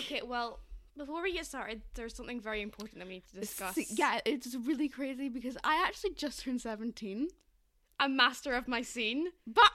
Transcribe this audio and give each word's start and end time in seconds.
Okay, 0.00 0.22
well, 0.24 0.60
before 0.96 1.22
we 1.22 1.32
get 1.32 1.46
started, 1.46 1.82
there's 1.94 2.14
something 2.14 2.40
very 2.40 2.62
important 2.62 2.98
that 2.98 3.06
we 3.08 3.14
need 3.14 3.26
to 3.32 3.40
discuss. 3.40 3.74
See, 3.74 3.86
yeah, 3.90 4.20
it's 4.24 4.54
really 4.54 4.88
crazy 4.88 5.28
because 5.28 5.56
I 5.64 5.82
actually 5.86 6.14
just 6.14 6.42
turned 6.42 6.60
17. 6.60 7.28
I'm 7.98 8.16
master 8.16 8.54
of 8.54 8.66
my 8.68 8.82
scene. 8.82 9.28
But 9.46 9.70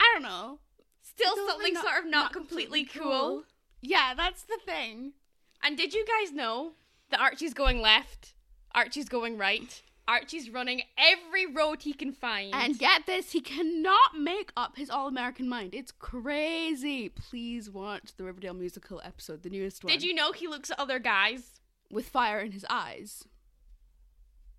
I 0.00 0.10
don't 0.14 0.22
know. 0.22 0.58
Still 1.02 1.32
Still 1.32 1.48
something 1.48 1.74
not- 1.74 1.84
sort 1.84 2.04
of 2.04 2.10
not, 2.10 2.32
completely, 2.32 2.84
cool. 2.84 3.44
Yeah, 3.80 4.14
that's 4.14 4.44
the 4.44 4.58
thing. 4.64 5.12
And 5.62 5.76
did 5.76 5.92
you 5.94 6.04
guys 6.06 6.32
know 6.32 6.72
that 7.10 7.20
Archie's 7.20 7.54
going 7.54 7.80
left? 7.80 8.34
Archie's 8.74 9.08
going 9.08 9.36
right. 9.36 9.82
Archie's 10.08 10.50
running 10.50 10.82
every 10.98 11.46
road 11.46 11.82
he 11.82 11.92
can 11.92 12.12
find. 12.12 12.54
And 12.54 12.78
get 12.78 13.06
this, 13.06 13.32
he 13.32 13.40
cannot 13.40 14.18
make 14.18 14.52
up 14.56 14.76
his 14.76 14.90
all 14.90 15.06
American 15.08 15.48
mind. 15.48 15.74
It's 15.74 15.92
crazy. 15.92 17.08
Please 17.08 17.70
watch 17.70 18.16
the 18.16 18.24
Riverdale 18.24 18.54
musical 18.54 19.00
episode, 19.04 19.42
the 19.42 19.50
newest 19.50 19.84
one. 19.84 19.92
did 19.92 20.02
you 20.02 20.12
know 20.14 20.32
he 20.32 20.48
looks 20.48 20.70
at 20.70 20.78
other 20.80 20.98
guys? 20.98 21.60
With 21.90 22.08
fire 22.08 22.40
in 22.40 22.52
his 22.52 22.66
eyes. 22.70 23.24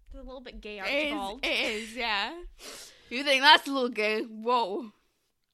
It's 0.08 0.20
a 0.20 0.24
little 0.24 0.42
bit 0.42 0.62
gay, 0.62 0.80
It 0.80 0.84
is, 1.08 1.12
Archibald. 1.14 1.40
it 1.44 1.48
is, 1.48 1.96
yeah. 1.96 2.32
You 3.10 3.24
think 3.24 3.42
that's 3.42 3.68
a 3.68 3.72
little 3.72 3.90
gay? 3.90 4.22
Whoa. 4.22 4.92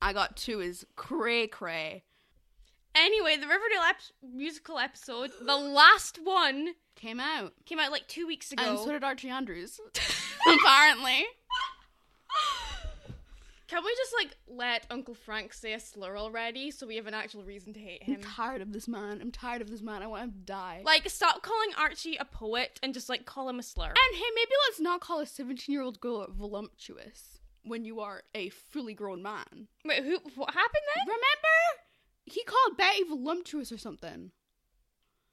I 0.01 0.13
got 0.13 0.37
two 0.37 0.59
is 0.61 0.85
cray 0.95 1.47
cray. 1.47 2.03
Anyway, 2.95 3.35
the 3.37 3.47
Riverdale 3.47 3.83
ep- 3.89 3.97
musical 4.33 4.77
episode, 4.79 5.31
the 5.41 5.55
last 5.55 6.19
one, 6.23 6.69
Came 6.99 7.19
out. 7.19 7.53
came 7.65 7.79
out 7.79 7.91
like 7.91 8.07
two 8.07 8.27
weeks 8.27 8.51
ago. 8.51 8.63
And 8.63 8.77
so 8.79 8.91
did 8.91 9.03
Archie 9.03 9.29
Andrews. 9.29 9.79
Apparently. 10.47 11.25
Can 13.67 13.83
we 13.85 13.95
just 13.97 14.13
like 14.17 14.35
let 14.47 14.87
Uncle 14.89 15.13
Frank 15.13 15.53
say 15.53 15.73
a 15.73 15.79
slur 15.79 16.17
already 16.17 16.71
so 16.71 16.87
we 16.87 16.95
have 16.95 17.05
an 17.05 17.13
actual 17.13 17.43
reason 17.43 17.71
to 17.73 17.79
hate 17.79 18.01
him? 18.01 18.15
I'm 18.15 18.23
tired 18.23 18.61
of 18.61 18.73
this 18.73 18.87
man. 18.87 19.19
I'm 19.21 19.31
tired 19.31 19.61
of 19.61 19.69
this 19.69 19.83
man. 19.83 20.01
I 20.01 20.07
want 20.07 20.23
him 20.23 20.31
to 20.31 20.37
die. 20.39 20.81
Like, 20.83 21.07
stop 21.09 21.43
calling 21.43 21.69
Archie 21.77 22.17
a 22.17 22.25
poet 22.25 22.79
and 22.81 22.95
just 22.95 23.09
like 23.09 23.25
call 23.25 23.47
him 23.47 23.59
a 23.59 23.63
slur. 23.63 23.85
and 23.85 23.95
hey, 24.15 24.23
maybe 24.35 24.51
let's 24.67 24.79
not 24.79 25.01
call 25.01 25.19
a 25.19 25.25
17 25.27 25.71
year 25.71 25.83
old 25.83 25.99
girl 26.01 26.25
voluptuous 26.35 27.39
when 27.63 27.85
you 27.85 27.99
are 27.99 28.23
a 28.33 28.49
fully 28.49 28.95
grown 28.95 29.21
man. 29.21 29.67
Wait, 29.85 30.03
who? 30.03 30.17
What 30.35 30.53
happened 30.53 30.83
then? 30.95 31.05
Remember? 31.05 31.83
He 32.25 32.43
called 32.43 32.75
Betty 32.75 33.03
voluptuous 33.03 33.71
or 33.71 33.77
something. 33.77 34.31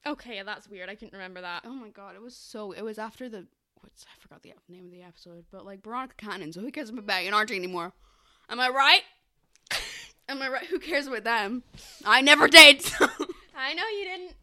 Okay, 0.06 0.40
that's 0.44 0.68
weird. 0.68 0.88
I 0.88 0.94
couldn't 0.94 1.14
remember 1.14 1.40
that. 1.40 1.62
Oh 1.64 1.74
my 1.74 1.88
god, 1.88 2.14
it 2.14 2.22
was 2.22 2.36
so. 2.36 2.72
It 2.72 2.82
was 2.82 2.98
after 2.98 3.28
the. 3.28 3.46
What's 3.80 4.04
I 4.04 4.20
forgot 4.20 4.42
the 4.42 4.52
name 4.68 4.86
of 4.86 4.92
the 4.92 5.02
episode, 5.02 5.44
but 5.50 5.66
like 5.66 5.82
Veronica 5.82 6.14
Cannon. 6.16 6.52
So 6.52 6.60
who 6.60 6.70
cares 6.70 6.90
about 6.90 7.06
Betty 7.06 7.26
and 7.26 7.34
Archie 7.34 7.56
anymore? 7.56 7.92
Am 8.48 8.60
I 8.60 8.68
right? 8.68 9.02
Am 10.28 10.40
I 10.40 10.48
right? 10.48 10.66
Who 10.66 10.78
cares 10.78 11.06
about 11.06 11.24
them? 11.24 11.64
I 12.04 12.20
never 12.20 12.48
did. 12.48 12.84
I 13.56 13.74
know 13.74 13.86
you 13.98 14.04
didn't. 14.04 14.34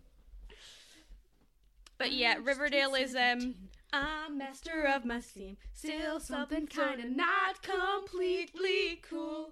But 1.97 2.11
yeah, 2.11 2.35
Riverdale 2.43 2.95
is 2.95 3.15
um. 3.15 3.55
I'm 3.95 4.39
master 4.39 4.85
of 4.87 5.05
my 5.05 5.19
scene, 5.19 5.57
still 5.71 6.19
something 6.19 6.65
kinda 6.65 7.07
not 7.07 7.61
completely 7.61 8.99
cool. 9.07 9.51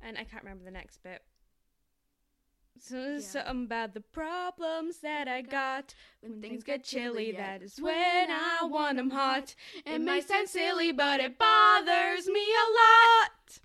And 0.00 0.16
I 0.16 0.24
can't 0.24 0.42
remember 0.42 0.64
the 0.64 0.70
next 0.70 1.02
bit. 1.02 1.22
Yeah. 2.90 3.42
something 3.44 3.64
about 3.64 3.94
the 3.94 4.00
problems 4.00 4.98
that 5.00 5.28
I 5.28 5.42
got. 5.42 5.94
When 6.20 6.40
things 6.40 6.64
get 6.64 6.84
chilly, 6.84 7.32
that 7.32 7.62
is 7.62 7.80
when 7.80 8.30
I 8.30 8.64
want 8.64 8.98
'em 8.98 9.10
hot. 9.10 9.54
It 9.84 10.00
may 10.00 10.20
sound 10.20 10.48
silly, 10.48 10.92
but 10.92 11.20
it 11.20 11.38
bothers 11.38 12.28
me 12.28 12.44
a 12.54 12.66
lot. 12.72 13.58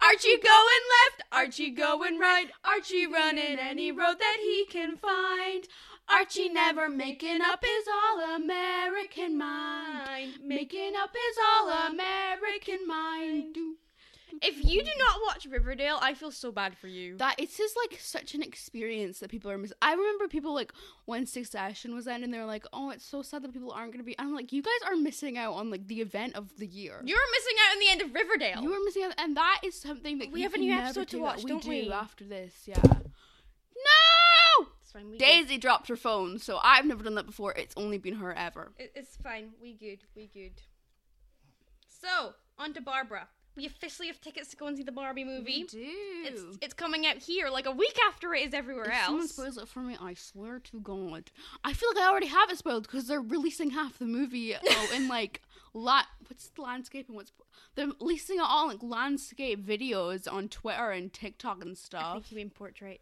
Archie 0.00 0.36
going 0.36 0.84
left, 0.96 1.22
Archie 1.32 1.70
going 1.70 2.18
right, 2.18 2.50
Archie 2.64 3.06
running 3.06 3.58
any 3.58 3.90
road 3.92 4.18
that 4.18 4.38
he 4.40 4.64
can 4.66 4.96
find. 4.96 5.68
Archie 6.08 6.48
never 6.48 6.88
making 6.88 7.42
up 7.42 7.62
his 7.62 7.86
all 7.86 8.34
American 8.36 9.36
mind. 9.36 10.40
Making 10.42 10.96
up 10.96 11.14
his 11.14 11.38
all 11.38 11.68
American 11.68 12.86
mind. 12.86 13.56
If 14.42 14.64
you 14.64 14.82
do 14.82 14.90
not 14.98 15.20
watch 15.26 15.46
Riverdale, 15.46 15.98
I 16.00 16.14
feel 16.14 16.30
so 16.30 16.52
bad 16.52 16.76
for 16.76 16.86
you. 16.86 17.16
That 17.16 17.36
it's 17.38 17.56
just 17.56 17.76
like 17.76 17.98
such 18.00 18.34
an 18.34 18.42
experience 18.42 19.20
that 19.20 19.30
people 19.30 19.50
are 19.50 19.58
missing. 19.58 19.76
I 19.82 19.92
remember 19.94 20.28
people 20.28 20.54
like 20.54 20.72
when 21.04 21.26
Succession 21.26 21.94
was 21.94 22.06
ending, 22.06 22.30
they 22.30 22.38
were 22.38 22.44
like, 22.44 22.66
"Oh, 22.72 22.90
it's 22.90 23.04
so 23.04 23.22
sad 23.22 23.42
that 23.42 23.52
people 23.52 23.72
aren't 23.72 23.92
going 23.92 24.00
to 24.00 24.06
be." 24.06 24.18
I'm 24.18 24.34
like, 24.34 24.52
"You 24.52 24.62
guys 24.62 24.72
are 24.86 24.96
missing 24.96 25.38
out 25.38 25.54
on 25.54 25.70
like 25.70 25.86
the 25.88 26.00
event 26.00 26.34
of 26.36 26.56
the 26.58 26.66
year. 26.66 27.00
You're 27.04 27.30
missing 27.32 27.56
out 27.66 27.72
on 27.74 27.80
the 27.80 27.88
end 27.90 28.02
of 28.02 28.14
Riverdale. 28.14 28.62
You 28.62 28.72
are 28.72 28.84
missing 28.84 29.02
out, 29.04 29.14
and 29.18 29.36
that 29.36 29.60
is 29.64 29.80
something 29.80 30.18
that 30.18 30.30
We 30.30 30.40
you 30.40 30.46
have 30.46 30.54
a 30.54 30.58
new 30.58 30.72
episode 30.72 31.08
to 31.08 31.18
watch, 31.18 31.42
we 31.44 31.50
don't 31.50 31.62
do 31.62 31.70
we? 31.70 31.90
after 31.90 32.24
this, 32.24 32.62
yeah. 32.66 32.76
No, 32.82 34.66
It's 34.82 34.92
fine. 34.92 35.10
We 35.10 35.18
Daisy 35.18 35.58
dropped 35.58 35.88
her 35.88 35.96
phone, 35.96 36.38
so 36.38 36.58
I've 36.62 36.84
never 36.84 37.04
done 37.04 37.14
that 37.14 37.26
before. 37.26 37.52
It's 37.54 37.74
only 37.76 37.98
been 37.98 38.14
her 38.16 38.32
ever. 38.34 38.72
It's 38.78 39.16
fine. 39.16 39.50
We 39.60 39.72
good. 39.72 40.00
We 40.16 40.26
good. 40.26 40.62
So 41.86 42.34
on 42.58 42.74
to 42.74 42.80
Barbara. 42.80 43.28
We 43.58 43.66
officially 43.66 44.06
have 44.06 44.20
tickets 44.20 44.50
to 44.50 44.56
go 44.56 44.68
and 44.68 44.76
see 44.76 44.84
the 44.84 44.92
Barbie 44.92 45.24
movie. 45.24 45.62
We 45.62 45.64
do. 45.64 45.86
It's 46.24 46.42
it's 46.62 46.74
coming 46.74 47.06
out 47.06 47.16
here 47.16 47.48
like 47.48 47.66
a 47.66 47.72
week 47.72 47.98
after 48.06 48.32
it 48.32 48.46
is 48.46 48.54
everywhere 48.54 48.84
If 48.84 49.04
someone 49.04 49.26
spoils 49.26 49.58
it 49.58 49.66
for 49.66 49.80
me, 49.80 49.96
I 50.00 50.14
swear 50.14 50.60
to 50.60 50.80
God. 50.80 51.32
I 51.64 51.72
feel 51.72 51.88
like 51.88 52.04
I 52.04 52.08
already 52.08 52.28
have 52.28 52.50
it 52.50 52.58
spoiled 52.58 52.84
because 52.84 53.08
they're 53.08 53.20
releasing 53.20 53.70
half 53.70 53.98
the 53.98 54.06
movie 54.06 54.54
oh, 54.64 54.92
in 54.94 55.08
like 55.08 55.42
la- 55.74 56.04
what's 56.28 56.50
the 56.50 56.62
landscape 56.62 57.08
and 57.08 57.16
what's 57.16 57.32
they're 57.74 57.88
releasing 58.00 58.36
it 58.36 58.44
all 58.46 58.68
like 58.68 58.78
landscape 58.80 59.66
videos 59.66 60.32
on 60.32 60.48
Twitter 60.48 60.92
and 60.92 61.12
TikTok 61.12 61.60
and 61.60 61.76
stuff. 61.76 62.04
I 62.04 62.12
think 62.14 62.30
you 62.30 62.36
mean 62.36 62.50
portrait. 62.50 63.00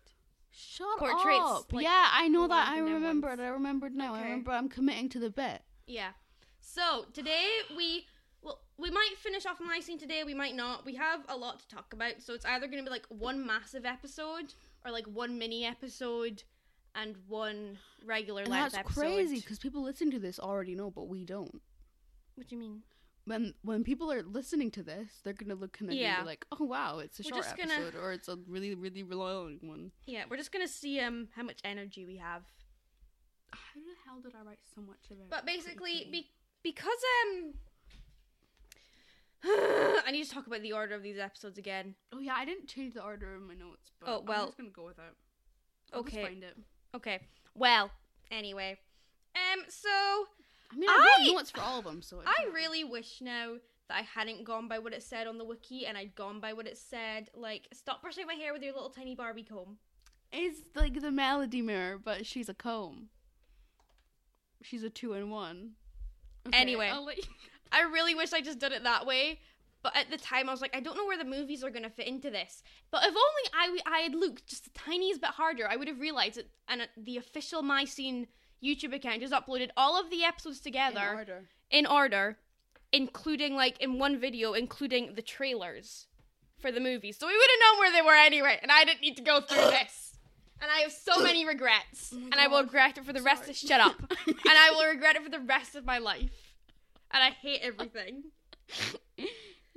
Shut 0.58 0.98
portraits, 0.98 1.38
up! 1.42 1.70
like, 1.70 1.84
yeah, 1.84 2.08
I 2.12 2.28
know 2.28 2.48
that. 2.48 2.68
I 2.68 2.78
remembered. 2.78 3.40
I 3.40 3.48
remembered 3.48 3.94
now. 3.94 4.14
I 4.14 4.22
remember. 4.22 4.52
I'm 4.52 4.70
committing 4.70 5.10
to 5.10 5.18
the 5.18 5.28
bit. 5.28 5.60
Yeah. 5.86 6.12
So 6.60 7.06
today 7.12 7.46
we 7.76 8.06
well 8.46 8.60
we 8.78 8.90
might 8.90 9.14
finish 9.18 9.44
off 9.44 9.58
my 9.60 9.80
scene 9.80 9.98
today. 9.98 10.22
We 10.24 10.32
might 10.34 10.54
not. 10.54 10.86
We 10.86 10.94
have 10.94 11.20
a 11.28 11.36
lot 11.36 11.58
to 11.60 11.68
talk 11.68 11.92
about. 11.92 12.22
So 12.22 12.32
it's 12.32 12.44
either 12.46 12.66
going 12.66 12.78
to 12.78 12.84
be 12.84 12.90
like 12.90 13.06
one 13.08 13.44
massive 13.44 13.84
episode 13.84 14.54
or 14.84 14.90
like 14.92 15.06
one 15.06 15.36
mini 15.38 15.64
episode 15.66 16.42
and 16.94 17.16
one 17.26 17.78
regular 18.04 18.42
And 18.42 18.50
length 18.50 18.72
that's 18.72 18.86
episode. 18.86 19.00
crazy 19.00 19.40
because 19.40 19.58
people 19.58 19.82
listening 19.82 20.12
to 20.12 20.18
this 20.18 20.38
already 20.38 20.74
know, 20.74 20.90
but 20.90 21.08
we 21.08 21.24
don't. 21.24 21.60
What 22.36 22.46
do 22.48 22.54
you 22.54 22.60
mean? 22.60 22.82
When 23.24 23.54
when 23.62 23.82
people 23.82 24.12
are 24.12 24.22
listening 24.22 24.70
to 24.72 24.82
this, 24.84 25.08
they're 25.24 25.32
gonna 25.32 25.56
look 25.56 25.80
of 25.80 25.90
Yeah. 25.92 26.20
be 26.20 26.26
like, 26.26 26.46
"Oh 26.52 26.64
wow, 26.64 27.00
it's 27.00 27.18
a 27.18 27.22
We're 27.24 27.42
short 27.42 27.56
gonna- 27.58 27.72
episode, 27.74 27.94
or 27.98 28.12
it's 28.12 28.28
a 28.28 28.36
really 28.46 28.74
really 28.74 29.02
long 29.02 29.58
one." 29.62 29.90
Yeah, 30.06 30.24
we're 30.30 30.36
just 30.36 30.52
gonna 30.52 30.68
see 30.68 31.00
um 31.00 31.28
how 31.34 31.42
much 31.42 31.58
energy 31.64 32.06
we 32.06 32.18
have. 32.18 32.44
How 33.50 33.80
the 33.80 33.96
hell 34.04 34.20
did 34.20 34.34
I 34.38 34.42
write 34.46 34.60
so 34.74 34.80
much 34.80 35.10
about? 35.10 35.24
It? 35.24 35.30
But 35.30 35.46
basically, 35.46 36.08
be- 36.12 36.30
because 36.62 37.02
um. 37.24 37.54
I 40.06 40.10
need 40.12 40.24
to 40.24 40.30
talk 40.30 40.46
about 40.46 40.62
the 40.62 40.72
order 40.72 40.94
of 40.94 41.02
these 41.02 41.18
episodes 41.18 41.58
again. 41.58 41.94
oh 42.12 42.18
yeah, 42.18 42.34
I 42.36 42.44
didn't 42.44 42.66
change 42.68 42.94
the 42.94 43.02
order 43.04 43.34
of 43.34 43.42
my 43.42 43.54
notes. 43.54 43.90
But 44.00 44.08
Oh, 44.10 44.24
well- 44.26 44.40
I'm 44.42 44.46
just 44.48 44.58
gonna 44.58 44.70
go 44.70 44.84
with 44.84 44.98
it. 44.98 45.14
I'll 45.92 46.00
Okay. 46.00 46.22
find 46.24 46.42
it. 46.42 46.56
Okay. 46.94 47.20
Well, 47.54 47.90
anyway. 48.30 48.78
Um, 49.34 49.64
so 49.68 49.88
I 50.72 50.76
mean, 50.76 50.90
I, 50.90 51.16
I- 51.20 51.32
notes 51.32 51.50
for 51.50 51.60
all 51.60 51.78
of 51.78 51.84
them, 51.84 52.02
so 52.02 52.22
I 52.26 52.48
really 52.52 52.82
wish 52.84 53.20
now 53.20 53.54
that 53.88 53.96
I 53.98 54.02
hadn't 54.02 54.44
gone 54.44 54.66
by 54.66 54.78
what 54.80 54.92
it 54.92 55.02
said 55.02 55.26
on 55.28 55.38
the 55.38 55.44
wiki 55.44 55.86
and 55.86 55.96
I'd 55.96 56.14
gone 56.16 56.40
by 56.40 56.52
what 56.54 56.66
it 56.66 56.76
said. 56.76 57.30
Like, 57.34 57.68
stop 57.72 58.02
brushing 58.02 58.26
my 58.26 58.34
hair 58.34 58.52
with 58.52 58.62
your 58.62 58.72
little 58.72 58.90
tiny 58.90 59.14
Barbie 59.14 59.44
comb. 59.44 59.76
It's 60.32 60.58
like 60.74 61.00
the 61.00 61.12
melody 61.12 61.62
mirror, 61.62 61.98
but 62.02 62.26
she's 62.26 62.48
a 62.48 62.54
comb. 62.54 63.10
She's 64.62 64.82
a 64.82 64.90
two 64.90 65.12
in 65.12 65.30
one. 65.30 65.72
Okay, 66.48 66.58
Anyway. 66.58 66.90
I'll 67.72 67.80
let 67.80 67.88
you- 67.88 67.88
I 67.90 67.92
really 67.92 68.14
wish 68.14 68.32
I 68.32 68.40
just 68.40 68.58
did 68.58 68.72
it 68.72 68.84
that 68.84 69.06
way. 69.06 69.40
But 69.82 69.94
at 69.94 70.10
the 70.10 70.16
time, 70.16 70.48
I 70.48 70.52
was 70.52 70.60
like, 70.60 70.74
I 70.74 70.80
don't 70.80 70.96
know 70.96 71.06
where 71.06 71.18
the 71.18 71.24
movies 71.24 71.62
are 71.62 71.70
going 71.70 71.84
to 71.84 71.90
fit 71.90 72.08
into 72.08 72.28
this. 72.28 72.62
But 72.90 73.04
if 73.04 73.14
only 73.14 73.80
I, 73.86 73.98
I 73.98 73.98
had 74.00 74.14
looked 74.16 74.46
just 74.48 74.64
the 74.64 74.70
tiniest 74.70 75.20
bit 75.20 75.30
harder, 75.30 75.68
I 75.68 75.76
would 75.76 75.86
have 75.86 76.00
realized 76.00 76.38
it. 76.38 76.48
And 76.66 76.82
uh, 76.82 76.86
the 76.96 77.16
official 77.18 77.62
My 77.62 77.84
Scene 77.84 78.26
YouTube 78.64 78.92
account 78.94 79.20
just 79.20 79.32
uploaded 79.32 79.68
all 79.76 80.00
of 80.00 80.10
the 80.10 80.24
episodes 80.24 80.58
in 80.58 80.64
together 80.64 81.14
order. 81.14 81.44
in 81.70 81.86
order, 81.86 82.38
including 82.92 83.54
like 83.54 83.80
in 83.80 83.98
one 83.98 84.18
video, 84.18 84.54
including 84.54 85.14
the 85.14 85.22
trailers 85.22 86.06
for 86.58 86.72
the 86.72 86.80
movies. 86.80 87.16
So 87.18 87.26
we 87.28 87.34
would 87.34 87.50
have 87.50 87.60
known 87.72 87.78
where 87.78 87.92
they 87.92 88.02
were 88.02 88.14
anyway, 88.16 88.58
and 88.62 88.72
I 88.72 88.84
didn't 88.84 89.02
need 89.02 89.16
to 89.18 89.22
go 89.22 89.40
through 89.40 89.56
this. 89.70 90.16
And 90.60 90.70
I 90.70 90.78
have 90.80 90.92
so 90.92 91.22
many 91.22 91.46
regrets, 91.46 92.12
Oh 92.14 92.18
and 92.18 92.34
I 92.36 92.48
will 92.48 92.62
regret 92.62 92.98
it 92.98 93.04
for 93.04 93.12
the 93.12 93.22
rest 93.22 93.48
of 93.48 93.56
shut 93.56 93.80
up, 93.80 94.00
and 94.26 94.36
I 94.46 94.70
will 94.70 94.86
regret 94.90 95.16
it 95.16 95.22
for 95.22 95.30
the 95.30 95.38
rest 95.40 95.76
of 95.76 95.84
my 95.84 95.98
life. 95.98 96.30
And 97.12 97.22
I 97.22 97.30
hate 97.30 97.60
everything. 97.62 98.24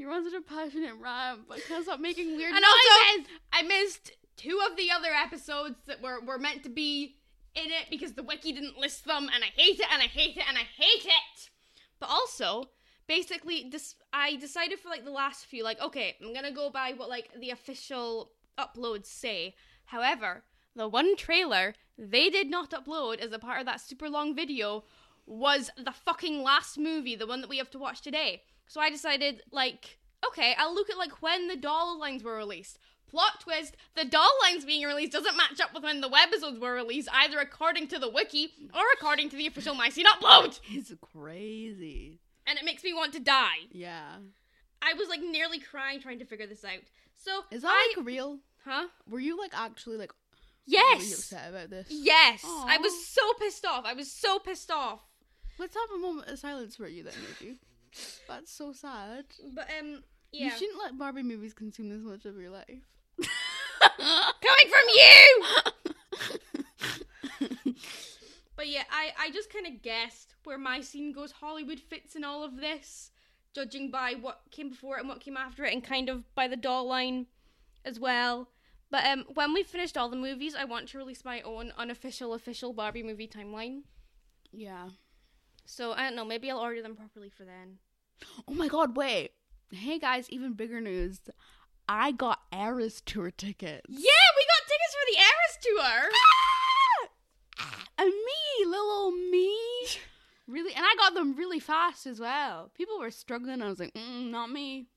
On 0.09 0.23
such 0.23 0.33
a 0.33 0.41
passionate 0.41 0.95
rant, 0.99 1.41
but 1.47 1.59
can't 1.67 1.83
stop 1.83 1.99
making 1.99 2.35
weird 2.35 2.51
And 2.51 2.63
noises. 2.63 3.27
also, 3.27 3.29
I 3.53 3.61
missed 3.61 4.11
two 4.37 4.59
of 4.67 4.75
the 4.75 4.89
other 4.89 5.09
episodes 5.13 5.75
that 5.85 6.01
were 6.01 6.19
were 6.21 6.39
meant 6.39 6.63
to 6.63 6.69
be 6.69 7.17
in 7.53 7.65
it 7.65 7.89
because 7.91 8.13
the 8.13 8.23
wiki 8.23 8.51
didn't 8.51 8.77
list 8.79 9.05
them, 9.05 9.29
and 9.31 9.43
I 9.43 9.47
hate 9.55 9.79
it, 9.79 9.85
and 9.91 10.01
I 10.01 10.05
hate 10.07 10.35
it, 10.37 10.43
and 10.47 10.57
I 10.57 10.61
hate 10.61 11.05
it. 11.05 11.49
But 11.99 12.09
also, 12.09 12.69
basically, 13.07 13.67
this 13.69 13.95
I 14.11 14.37
decided 14.37 14.79
for 14.79 14.89
like 14.89 15.05
the 15.05 15.11
last 15.11 15.45
few, 15.45 15.63
like, 15.63 15.79
okay, 15.79 16.15
I'm 16.23 16.33
gonna 16.33 16.51
go 16.51 16.71
by 16.71 16.93
what 16.93 17.09
like 17.09 17.29
the 17.39 17.51
official 17.51 18.31
uploads 18.57 19.07
say. 19.07 19.53
However, 19.85 20.43
the 20.75 20.87
one 20.87 21.17
trailer 21.17 21.75
they 21.97 22.29
did 22.29 22.49
not 22.49 22.71
upload 22.71 23.19
as 23.19 23.31
a 23.33 23.39
part 23.39 23.59
of 23.59 23.65
that 23.65 23.81
super 23.81 24.09
long 24.09 24.33
video 24.33 24.85
was 25.29 25.69
the 25.77 25.91
fucking 25.93 26.43
last 26.43 26.77
movie, 26.77 27.15
the 27.15 27.27
one 27.27 27.39
that 27.41 27.49
we 27.49 27.57
have 27.59 27.69
to 27.71 27.79
watch 27.79 28.01
today. 28.01 28.41
So 28.67 28.81
I 28.81 28.89
decided, 28.89 29.41
like, 29.51 29.99
okay, 30.27 30.53
I'll 30.57 30.73
look 30.75 30.89
at 30.89 30.97
like 30.97 31.21
when 31.21 31.47
the 31.47 31.55
doll 31.55 31.97
lines 31.99 32.23
were 32.23 32.35
released. 32.35 32.79
Plot 33.09 33.39
twist: 33.39 33.75
the 33.95 34.05
doll 34.05 34.29
lines 34.43 34.65
being 34.65 34.85
released 34.85 35.13
doesn't 35.13 35.37
match 35.37 35.59
up 35.61 35.73
with 35.73 35.83
when 35.83 36.01
the 36.01 36.09
webisodes 36.09 36.59
were 36.59 36.73
released, 36.73 37.09
either 37.13 37.39
according 37.39 37.87
to 37.87 37.97
the 37.99 38.09
wiki 38.09 38.51
or 38.75 38.83
according 38.93 39.29
to 39.29 39.35
the 39.37 39.47
official 39.47 39.73
MyScene 39.75 40.03
upload. 40.05 40.59
It's 40.69 40.91
crazy. 41.01 42.19
And 42.45 42.57
it 42.57 42.65
makes 42.65 42.83
me 42.83 42.93
want 42.93 43.13
to 43.13 43.19
die. 43.19 43.67
Yeah. 43.71 44.15
I 44.81 44.93
was 44.93 45.09
like 45.09 45.21
nearly 45.21 45.59
crying 45.59 45.99
trying 46.01 46.19
to 46.19 46.25
figure 46.25 46.47
this 46.47 46.63
out. 46.63 46.83
So 47.15 47.41
Is 47.51 47.63
that 47.63 47.69
I, 47.69 47.93
like 47.97 48.05
real? 48.05 48.39
huh? 48.63 48.87
Were 49.09 49.19
you 49.19 49.37
like 49.37 49.51
actually 49.53 49.97
like 49.97 50.11
Yes. 50.65 50.99
really 51.01 51.13
upset 51.13 51.49
about 51.49 51.69
this? 51.71 51.87
Yes, 51.89 52.43
I 52.45 52.77
was 52.77 53.07
so 53.07 53.21
pissed 53.39 53.65
off. 53.65 53.85
I 53.85 53.93
was 53.93 54.11
so 54.11 54.37
pissed 54.39 54.69
off. 54.71 55.01
Let's 55.59 55.75
have 55.75 55.91
a 55.95 55.99
moment 55.99 56.29
of 56.29 56.39
silence 56.39 56.77
for 56.77 56.87
you 56.87 57.03
then, 57.03 57.13
maybe. 57.39 57.57
That's 58.27 58.51
so 58.51 58.71
sad. 58.71 59.25
But 59.53 59.67
um, 59.79 60.03
yeah. 60.31 60.45
You 60.45 60.51
shouldn't 60.51 60.79
let 60.81 60.97
Barbie 60.97 61.23
movies 61.23 61.53
consume 61.53 61.89
this 61.89 62.01
much 62.01 62.25
of 62.25 62.39
your 62.39 62.51
life. 62.51 62.87
coming 63.99 64.69
from 64.69 64.87
you. 64.95 65.43
but 68.55 68.67
yeah, 68.67 68.83
I 68.91 69.11
I 69.19 69.31
just 69.31 69.51
kind 69.51 69.67
of 69.67 69.81
guessed 69.81 70.35
where 70.43 70.57
my 70.57 70.81
scene 70.81 71.11
goes. 71.11 71.31
Hollywood 71.31 71.79
fits 71.79 72.15
in 72.15 72.23
all 72.23 72.43
of 72.43 72.57
this, 72.57 73.11
judging 73.53 73.91
by 73.91 74.15
what 74.19 74.41
came 74.51 74.69
before 74.69 74.97
it 74.97 75.01
and 75.01 75.09
what 75.09 75.19
came 75.19 75.37
after 75.37 75.65
it, 75.65 75.73
and 75.73 75.83
kind 75.83 76.09
of 76.09 76.23
by 76.35 76.47
the 76.47 76.57
doll 76.57 76.87
line 76.87 77.27
as 77.83 77.99
well. 77.99 78.49
But 78.91 79.05
um, 79.05 79.25
when 79.33 79.53
we 79.53 79.63
finished 79.63 79.97
all 79.97 80.09
the 80.09 80.15
movies, 80.15 80.55
I 80.55 80.65
want 80.65 80.89
to 80.89 80.97
release 80.97 81.23
my 81.23 81.41
own 81.41 81.71
unofficial 81.77 82.33
official 82.33 82.73
Barbie 82.73 83.03
movie 83.03 83.27
timeline. 83.27 83.81
yeah. 84.51 84.89
So 85.69 85.91
I 85.91 86.01
don't 86.01 86.15
know. 86.15 86.25
Maybe 86.25 86.49
I'll 86.49 86.57
order 86.57 86.81
them 86.81 86.95
properly 86.95 87.29
for 87.29 87.45
then. 87.45 87.77
Oh 88.47 88.53
my 88.53 88.67
god, 88.67 88.97
wait. 88.97 89.33
Hey 89.71 89.99
guys, 89.99 90.27
even 90.31 90.53
bigger 90.53 90.81
news. 90.81 91.19
I 91.87 92.11
got 92.11 92.39
Eras 92.51 93.01
tour 93.05 93.29
tickets. 93.29 93.85
Yeah, 93.87 94.27
we 94.35 94.45
got 94.49 94.67
tickets 94.67 94.95
for 94.95 95.05
the 95.11 95.17
Eras 95.21 95.57
tour. 95.61 96.09
Ah! 97.61 97.77
And 97.99 98.09
me, 98.09 98.65
little 98.65 98.91
old 98.91 99.13
me. 99.31 99.55
Really? 100.47 100.73
And 100.73 100.83
I 100.83 100.95
got 100.97 101.13
them 101.13 101.35
really 101.35 101.59
fast 101.59 102.07
as 102.07 102.19
well. 102.19 102.71
People 102.73 102.97
were 102.97 103.11
struggling. 103.11 103.61
I 103.61 103.69
was 103.69 103.77
like, 103.77 103.93
mm, 103.93 104.31
not 104.31 104.49
me. 104.49 104.87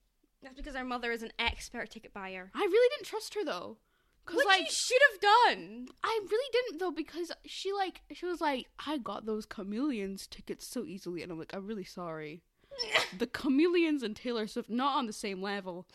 That's 0.43 0.57
because 0.57 0.75
our 0.75 0.83
mother 0.83 1.13
is 1.13 1.23
an 1.23 1.33
expert 1.39 1.91
ticket 1.91 2.15
buyer. 2.15 2.51
I 2.55 2.61
really 2.61 2.89
didn't 2.97 3.05
trust 3.07 3.35
her 3.35 3.45
though. 3.45 3.77
Cause 4.25 4.37
What 4.37 4.47
like 4.47 4.71
should 4.71 5.01
have 5.11 5.21
done. 5.21 5.89
I 6.05 6.21
really 6.31 6.49
didn't 6.53 6.79
though 6.79 6.93
because 6.93 7.33
she 7.45 7.73
like 7.73 8.03
she 8.13 8.25
was 8.25 8.41
like 8.41 8.67
I 8.87 8.99
got 8.99 9.27
those 9.27 9.47
chameleons 9.47 10.27
tickets 10.29 10.67
so 10.67 10.85
easily 10.85 11.23
and 11.23 11.33
I'm 11.33 11.39
like 11.39 11.55
I'm 11.55 11.67
really 11.67 11.85
sorry. 11.85 12.43
The 13.19 13.27
chameleons 13.27 14.03
and 14.03 14.17
Taylor 14.17 14.47
Swift 14.47 14.71
not 14.71 14.97
on 14.97 15.07
the 15.07 15.13
same 15.13 15.43
level. 15.43 15.87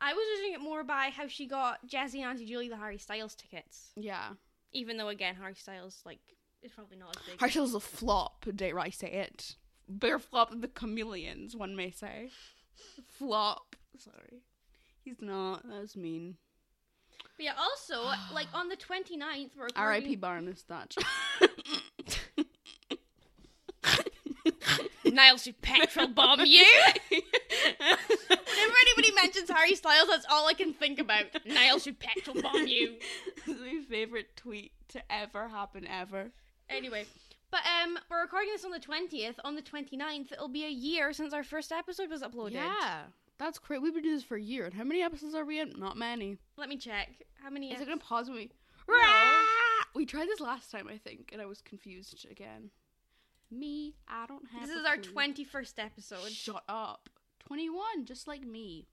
I 0.00 0.12
was 0.12 0.24
judging 0.36 0.54
it 0.54 0.60
more 0.60 0.84
by 0.84 1.10
how 1.14 1.26
she 1.26 1.46
got 1.46 1.86
Jazzy 1.86 2.16
and 2.16 2.26
Auntie 2.26 2.46
Julie 2.46 2.68
the 2.68 2.76
Harry 2.76 2.98
Styles 2.98 3.34
tickets. 3.34 3.90
Yeah. 3.96 4.30
Even 4.72 4.96
though 4.96 5.08
again 5.08 5.34
Harry 5.34 5.54
Styles 5.54 6.02
like 6.04 6.20
is 6.62 6.70
probably 6.72 6.98
not 6.98 7.16
as 7.16 7.22
big. 7.24 7.40
Herschel's 7.40 7.74
a 7.74 7.80
flop, 7.80 8.44
dare 8.54 8.78
I 8.78 8.90
say 8.90 9.10
it. 9.10 9.56
Bigger 9.98 10.18
flop 10.18 10.50
than 10.50 10.60
the 10.60 10.68
chameleons, 10.68 11.56
one 11.56 11.74
may 11.74 11.90
say. 11.90 12.30
Flop. 13.18 13.74
Sorry. 13.98 14.42
He's 15.02 15.20
not. 15.20 15.66
That 15.68 15.80
was 15.80 15.96
mean. 15.96 16.36
But 17.40 17.44
yeah, 17.46 17.54
also 17.58 18.02
like 18.34 18.48
on 18.52 18.68
the 18.68 18.76
29th 18.76 19.52
we're 19.56 19.68
R.I.P. 19.74 20.16
recording- 20.16 20.50
Barnus 20.50 20.60
Thatch. 20.60 20.98
Niles, 25.06 25.44
should 25.44 25.62
petrol 25.62 26.08
bomb 26.08 26.40
you. 26.44 26.66
Whenever 27.08 27.24
anybody 28.28 29.12
mentions 29.14 29.48
Harry 29.48 29.74
Styles, 29.74 30.08
that's 30.08 30.26
all 30.30 30.48
I 30.48 30.52
can 30.52 30.74
think 30.74 30.98
about. 30.98 31.24
Niles, 31.46 31.84
should 31.84 31.98
petrol 31.98 32.42
bomb 32.42 32.66
you. 32.66 32.96
this 33.46 33.56
is 33.56 33.62
my 33.62 33.80
favorite 33.88 34.36
tweet 34.36 34.72
to 34.88 35.00
ever 35.10 35.48
happen 35.48 35.86
ever. 35.86 36.32
Anyway, 36.68 37.06
but 37.50 37.60
um, 37.82 37.98
we're 38.10 38.20
recording 38.20 38.50
this 38.52 38.66
on 38.66 38.70
the 38.70 38.78
20th. 38.78 39.36
On 39.44 39.54
the 39.56 39.62
29th, 39.62 40.32
it'll 40.32 40.48
be 40.48 40.66
a 40.66 40.70
year 40.70 41.14
since 41.14 41.32
our 41.32 41.42
first 41.42 41.72
episode 41.72 42.10
was 42.10 42.20
uploaded. 42.20 42.52
Yeah. 42.52 43.04
That's 43.40 43.58
great. 43.58 43.80
We've 43.80 43.94
been 43.94 44.02
doing 44.02 44.16
this 44.16 44.22
for 44.22 44.36
a 44.36 44.40
year. 44.40 44.66
And 44.66 44.74
how 44.74 44.84
many 44.84 45.02
episodes 45.02 45.34
are 45.34 45.46
we 45.46 45.58
in? 45.58 45.72
Not 45.78 45.96
many. 45.96 46.36
Let 46.58 46.68
me 46.68 46.76
check. 46.76 47.22
How 47.42 47.48
many? 47.48 47.72
Is 47.72 47.80
it 47.80 47.86
gonna 47.86 47.96
pause 47.96 48.28
when 48.28 48.36
we? 48.36 48.50
No. 48.86 48.96
We 49.94 50.04
tried 50.04 50.28
this 50.28 50.40
last 50.40 50.70
time, 50.70 50.88
I 50.88 50.98
think, 50.98 51.30
and 51.32 51.40
I 51.40 51.46
was 51.46 51.62
confused 51.62 52.26
again. 52.30 52.70
Me, 53.50 53.94
I 54.06 54.26
don't 54.26 54.44
have. 54.52 54.68
This 54.68 54.76
is 54.76 54.84
our 54.84 54.98
clue. 54.98 55.14
21st 55.14 55.72
episode. 55.78 56.30
Shut 56.30 56.62
up. 56.68 57.08
Twenty-one, 57.40 58.04
just 58.04 58.28
like 58.28 58.42
me. 58.42 58.86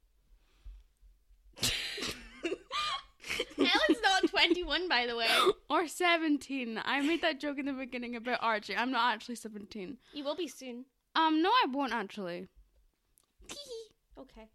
Ellen's 3.58 4.02
not 4.02 4.30
21, 4.30 4.88
by 4.88 5.06
the 5.06 5.16
way. 5.18 5.28
or 5.70 5.90
seventeen. 5.90 6.80
I 6.86 7.02
made 7.02 7.22
that 7.22 7.42
joke 7.42 7.60
in 7.60 7.66
the 7.66 7.74
beginning 7.74 8.16
about 8.16 8.40
Archie. 8.42 8.78
I'm 8.78 8.92
not 8.92 9.14
actually 9.14 9.36
seventeen. 9.36 9.98
You 10.14 10.24
will 10.24 10.38
be 10.38 10.48
soon. 10.48 10.86
Um, 11.16 11.42
no, 11.42 11.50
I 11.50 11.66
won't 11.70 11.92
actually. 11.92 12.48
Okay. 14.20 14.50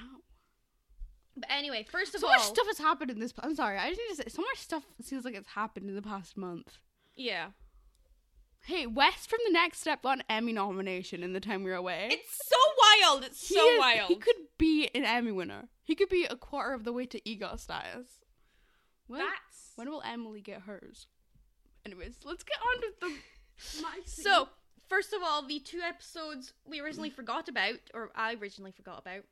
Ow. 0.00 0.20
But 1.36 1.50
anyway, 1.50 1.86
first 1.90 2.14
of 2.14 2.20
So 2.20 2.26
all, 2.28 2.32
so 2.34 2.38
much 2.38 2.48
stuff 2.48 2.66
has 2.66 2.78
happened 2.78 3.10
in 3.10 3.18
this. 3.20 3.32
I'm 3.40 3.54
sorry. 3.54 3.76
I 3.78 3.88
just 3.90 4.00
need 4.00 4.16
to 4.16 4.22
say 4.22 4.28
so 4.34 4.42
much 4.42 4.58
stuff 4.58 4.84
seems 5.02 5.24
like 5.24 5.34
it's 5.34 5.48
happened 5.48 5.88
in 5.88 5.94
the 5.94 6.02
past 6.02 6.36
month. 6.36 6.78
yeah, 7.14 7.48
Hey, 8.64 8.84
West 8.84 9.30
from 9.30 9.38
the 9.46 9.52
Next 9.52 9.78
Step 9.80 10.02
got 10.02 10.18
an 10.18 10.24
Emmy 10.28 10.52
nomination 10.52 11.22
in 11.22 11.32
the 11.34 11.38
time 11.38 11.62
we 11.62 11.70
were 11.70 11.76
away. 11.76 12.08
it's 12.10 12.48
so 12.48 12.56
wild. 13.06 13.22
It's 13.22 13.46
He 13.48 13.54
so 13.54 13.64
is- 13.68 13.78
wild. 13.78 14.08
He 14.08 14.16
could 14.16 14.34
be 14.58 14.88
an 14.92 15.04
Emmy 15.04 15.30
winner. 15.30 15.68
He 15.84 15.94
could 15.94 16.08
be 16.08 16.24
a 16.24 16.34
quarter 16.34 16.72
of 16.72 16.82
the 16.82 16.92
way 16.92 17.06
to 17.06 17.20
EGOT 17.20 17.60
status. 17.60 18.08
When, 19.06 19.20
That's 19.20 19.70
when 19.76 19.88
will 19.88 20.02
Emily 20.04 20.40
get 20.40 20.62
hers? 20.62 21.06
Anyways, 21.84 22.16
let's 22.24 22.42
get 22.42 22.56
on 22.60 22.80
to 22.80 22.88
the. 23.02 23.08
My 23.82 24.00
so. 24.04 24.48
First 24.88 25.12
of 25.12 25.20
all, 25.22 25.46
the 25.46 25.58
two 25.58 25.80
episodes 25.80 26.52
we 26.64 26.80
originally 26.80 27.10
forgot 27.10 27.48
about, 27.48 27.80
or 27.92 28.10
I 28.14 28.34
originally 28.34 28.70
forgot 28.70 29.00
about. 29.00 29.24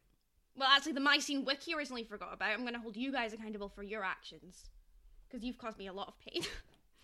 Well, 0.57 0.69
actually, 0.69 0.93
the 0.93 1.01
My 1.01 1.19
Scene 1.19 1.45
Wiki 1.45 1.75
originally 1.75 2.05
forgot 2.05 2.33
about. 2.33 2.51
I'm 2.51 2.63
going 2.63 2.75
to 2.75 2.81
hold 2.81 2.97
you 2.97 3.13
guys 3.13 3.33
accountable 3.33 3.69
for 3.69 3.83
your 3.83 4.05
actions 4.05 4.69
because 5.29 5.45
you've 5.45 5.59
caused 5.59 5.79
me 5.79 5.87
a 5.87 5.93
lot 5.93 6.09
of 6.09 6.15
pain. 6.19 6.43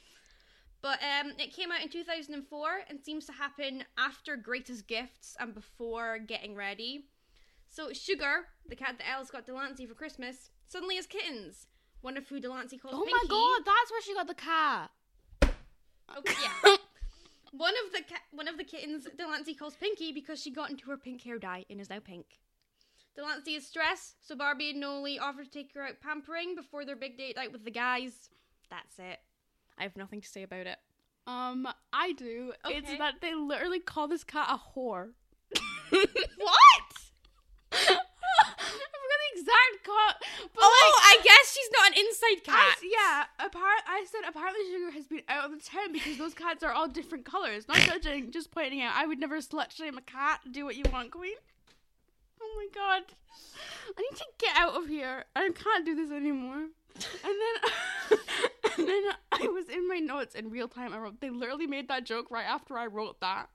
but 0.83 0.99
um, 1.03 1.33
it 1.39 1.53
came 1.53 1.71
out 1.73 1.83
in 1.83 1.89
2004 1.89 2.69
and 2.89 3.01
seems 3.01 3.27
to 3.27 3.33
happen 3.33 3.85
after 3.99 4.37
Greatest 4.37 4.87
Gifts 4.87 5.37
and 5.39 5.55
before 5.55 6.19
Getting 6.19 6.55
Ready. 6.55 7.07
So 7.69 7.93
Sugar, 7.93 8.47
the 8.69 8.77
cat 8.77 8.97
that 8.99 9.09
Ellis 9.09 9.31
got 9.31 9.47
Delancey 9.47 9.87
for 9.87 9.95
Christmas, 9.95 10.51
suddenly 10.67 10.97
has 10.97 11.07
kittens. 11.07 11.67
One 12.03 12.17
of 12.17 12.27
who 12.29 12.41
Delancey 12.41 12.79
calls 12.79 12.95
oh 12.97 13.05
Pinky. 13.05 13.13
my 13.13 13.29
god, 13.29 13.63
that's 13.67 13.91
where 13.91 14.03
she 14.03 14.15
got 14.15 14.27
the 14.27 14.35
cat. 14.35 14.91
Okay, 16.17 16.35
yeah. 16.43 16.77
one 17.53 17.75
of 17.87 17.93
the 17.93 18.03
ca- 18.03 18.23
one 18.31 18.49
of 18.49 18.57
the 18.57 18.65
kittens 18.65 19.07
Delancey 19.17 19.55
calls 19.55 19.75
Pinky 19.75 20.13
because 20.13 20.41
she 20.41 20.51
got 20.51 20.71
into 20.71 20.91
her 20.91 20.97
pink 20.97 21.23
hair 21.23 21.39
dye 21.39 21.65
and 21.69 21.81
is 21.81 21.91
now 21.91 22.01
pink. 22.01 22.41
Delancey 23.17 23.55
is 23.55 23.67
stressed, 23.67 24.27
so 24.27 24.37
Barbie 24.37 24.71
and 24.71 24.83
Nolee 24.83 25.21
offer 25.21 25.45
to 25.45 25.51
take 25.51 25.75
her 25.75 25.87
out 25.87 26.01
pampering 26.01 26.55
before 26.55 26.85
their 26.85 26.97
big 26.97 27.19
date 27.19 27.37
night 27.37 27.53
with 27.53 27.65
the 27.65 27.71
guys. 27.71 28.31
That's 28.71 28.99
it. 28.99 29.19
I 29.77 29.83
have 29.83 29.97
nothing 29.97 30.21
to 30.21 30.29
say 30.29 30.43
about 30.43 30.67
it. 30.67 30.79
Um, 31.27 31.67
I 31.93 32.13
do. 32.13 32.53
It's 32.67 32.97
that 32.99 33.15
they 33.21 33.35
literally 33.35 33.81
call 33.81 34.09
this 34.09 34.25
cat 34.25 34.49
a 34.49 34.59
whore. 34.79 35.11
what? 35.91 36.07
I 37.73 37.77
forgot 37.77 39.21
the 39.21 39.39
exact 39.39 39.70
cat. 39.85 40.17
But 40.55 40.63
Oh, 40.63 41.03
like, 41.05 41.21
I 41.21 41.25
guess 41.25 41.53
she's 41.55 41.71
not 41.73 41.89
an 41.89 41.95
inside 41.99 42.41
I, 42.49 42.73
cat. 42.73 42.79
yeah, 42.83 43.47
apart 43.47 43.83
I 43.87 44.05
said 44.11 44.29
apparently 44.29 44.61
Sugar 44.71 44.91
has 44.93 45.07
been 45.07 45.23
out 45.29 45.45
of 45.47 45.53
the 45.53 45.65
town 45.65 45.93
because 45.93 46.19
those 46.19 46.35
cats 46.35 46.63
are 46.63 46.73
all 46.73 46.89
different 46.89 47.25
colors. 47.25 47.67
Not 47.69 47.79
judging, 47.79 48.31
just 48.31 48.51
pointing 48.51 48.83
out. 48.83 48.95
I 48.97 49.07
would 49.07 49.19
never 49.19 49.39
slut 49.39 49.71
shame 49.71 49.99
a 49.99 50.03
cat. 50.03 50.41
Do 50.51 50.65
what 50.65 50.77
you 50.77 50.85
want, 50.93 51.11
Queen. 51.11 51.35
Oh 52.43 52.53
my 52.57 52.67
god, 52.75 53.03
I 53.99 54.01
need 54.01 54.17
to 54.17 54.25
get 54.39 54.57
out 54.57 54.75
of 54.75 54.89
here. 54.89 55.25
I 55.37 55.51
can't 55.51 55.85
do 55.85 55.95
this 55.95 56.11
anymore. 56.11 56.57
And 56.97 57.35
then, 57.43 58.19
and 58.79 58.89
then 58.89 59.03
I 59.33 59.47
was 59.49 59.69
in 59.69 59.87
my 59.89 59.99
notes 59.99 60.35
in 60.35 60.51
real 60.51 60.67
time. 60.69 60.93
I 60.95 60.99
wrote 60.99 61.21
they 61.21 61.31
literally 61.31 61.67
made 61.67 61.89
that 61.89 62.05
joke 62.05 62.31
right 62.31 62.47
after 62.47 62.79
I 62.79 62.87
wrote 62.87 63.21
that. 63.21 63.49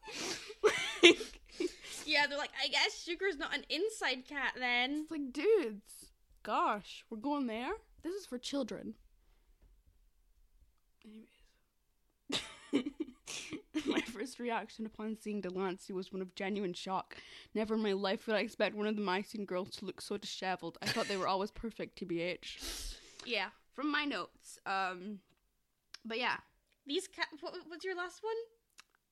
Yeah, 2.08 2.28
they're 2.28 2.38
like, 2.38 2.52
I 2.64 2.68
guess 2.68 3.04
Sugar's 3.04 3.38
not 3.38 3.56
an 3.56 3.66
inside 3.68 4.28
cat 4.30 4.54
then. 4.60 5.02
It's 5.04 5.12
like, 5.12 5.34
dudes, 5.34 6.05
gosh, 6.46 7.04
we're 7.10 7.18
going 7.18 7.48
there. 7.48 7.72
This 8.04 8.14
is 8.14 8.26
for 8.26 8.38
children. 8.38 8.94
Anyways, 11.04 12.84
my 13.86 14.02
first 14.02 14.40
reaction 14.40 14.86
upon 14.86 15.18
seeing 15.20 15.42
Delancey 15.42 15.92
was 15.94 16.12
one 16.14 16.22
of 16.22 16.36
genuine 16.36 16.74
shock. 16.74 17.18
Never 17.54 17.76
in 17.76 17.82
my 17.82 17.94
life 17.94 18.28
would 18.28 18.36
I 18.36 18.40
expect 18.40 18.76
one 18.76 18.88
of 18.88 18.96
the 18.96 19.02
My 19.02 19.22
Scene 19.22 19.46
girls 19.46 19.72
to 19.78 19.86
look 19.86 20.02
so 20.02 20.18
disheveled. 20.18 20.78
I 20.82 20.86
thought 20.88 21.08
they 21.08 21.18
were 21.18 21.28
always 21.28 21.52
perfect, 21.52 22.00
tbh. 22.00 22.96
Yeah, 23.26 23.48
from 23.74 23.92
my 23.92 24.06
notes. 24.06 24.60
Um, 24.66 25.20
but 26.04 26.20
yeah, 26.20 26.38
These 26.86 27.08
cat. 27.08 27.28
What, 27.42 27.54
what's 27.68 27.84
your 27.86 27.96
last 27.96 28.22
one? 28.24 28.36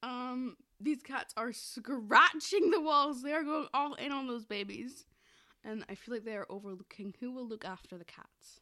um, 0.03 0.57
these 0.81 1.01
cats 1.01 1.33
are 1.37 1.53
scratching 1.53 2.69
the 2.71 2.81
walls. 2.81 3.23
They 3.23 3.31
are 3.33 3.43
going 3.43 3.67
all 3.73 3.93
in 3.95 4.11
on 4.11 4.27
those 4.27 4.45
babies, 4.45 5.05
and 5.63 5.85
I 5.89 5.95
feel 5.95 6.15
like 6.15 6.25
they 6.25 6.35
are 6.35 6.47
overlooking 6.49 7.13
who 7.19 7.31
will 7.31 7.47
look 7.47 7.65
after 7.65 7.97
the 7.97 8.05
cats. 8.05 8.59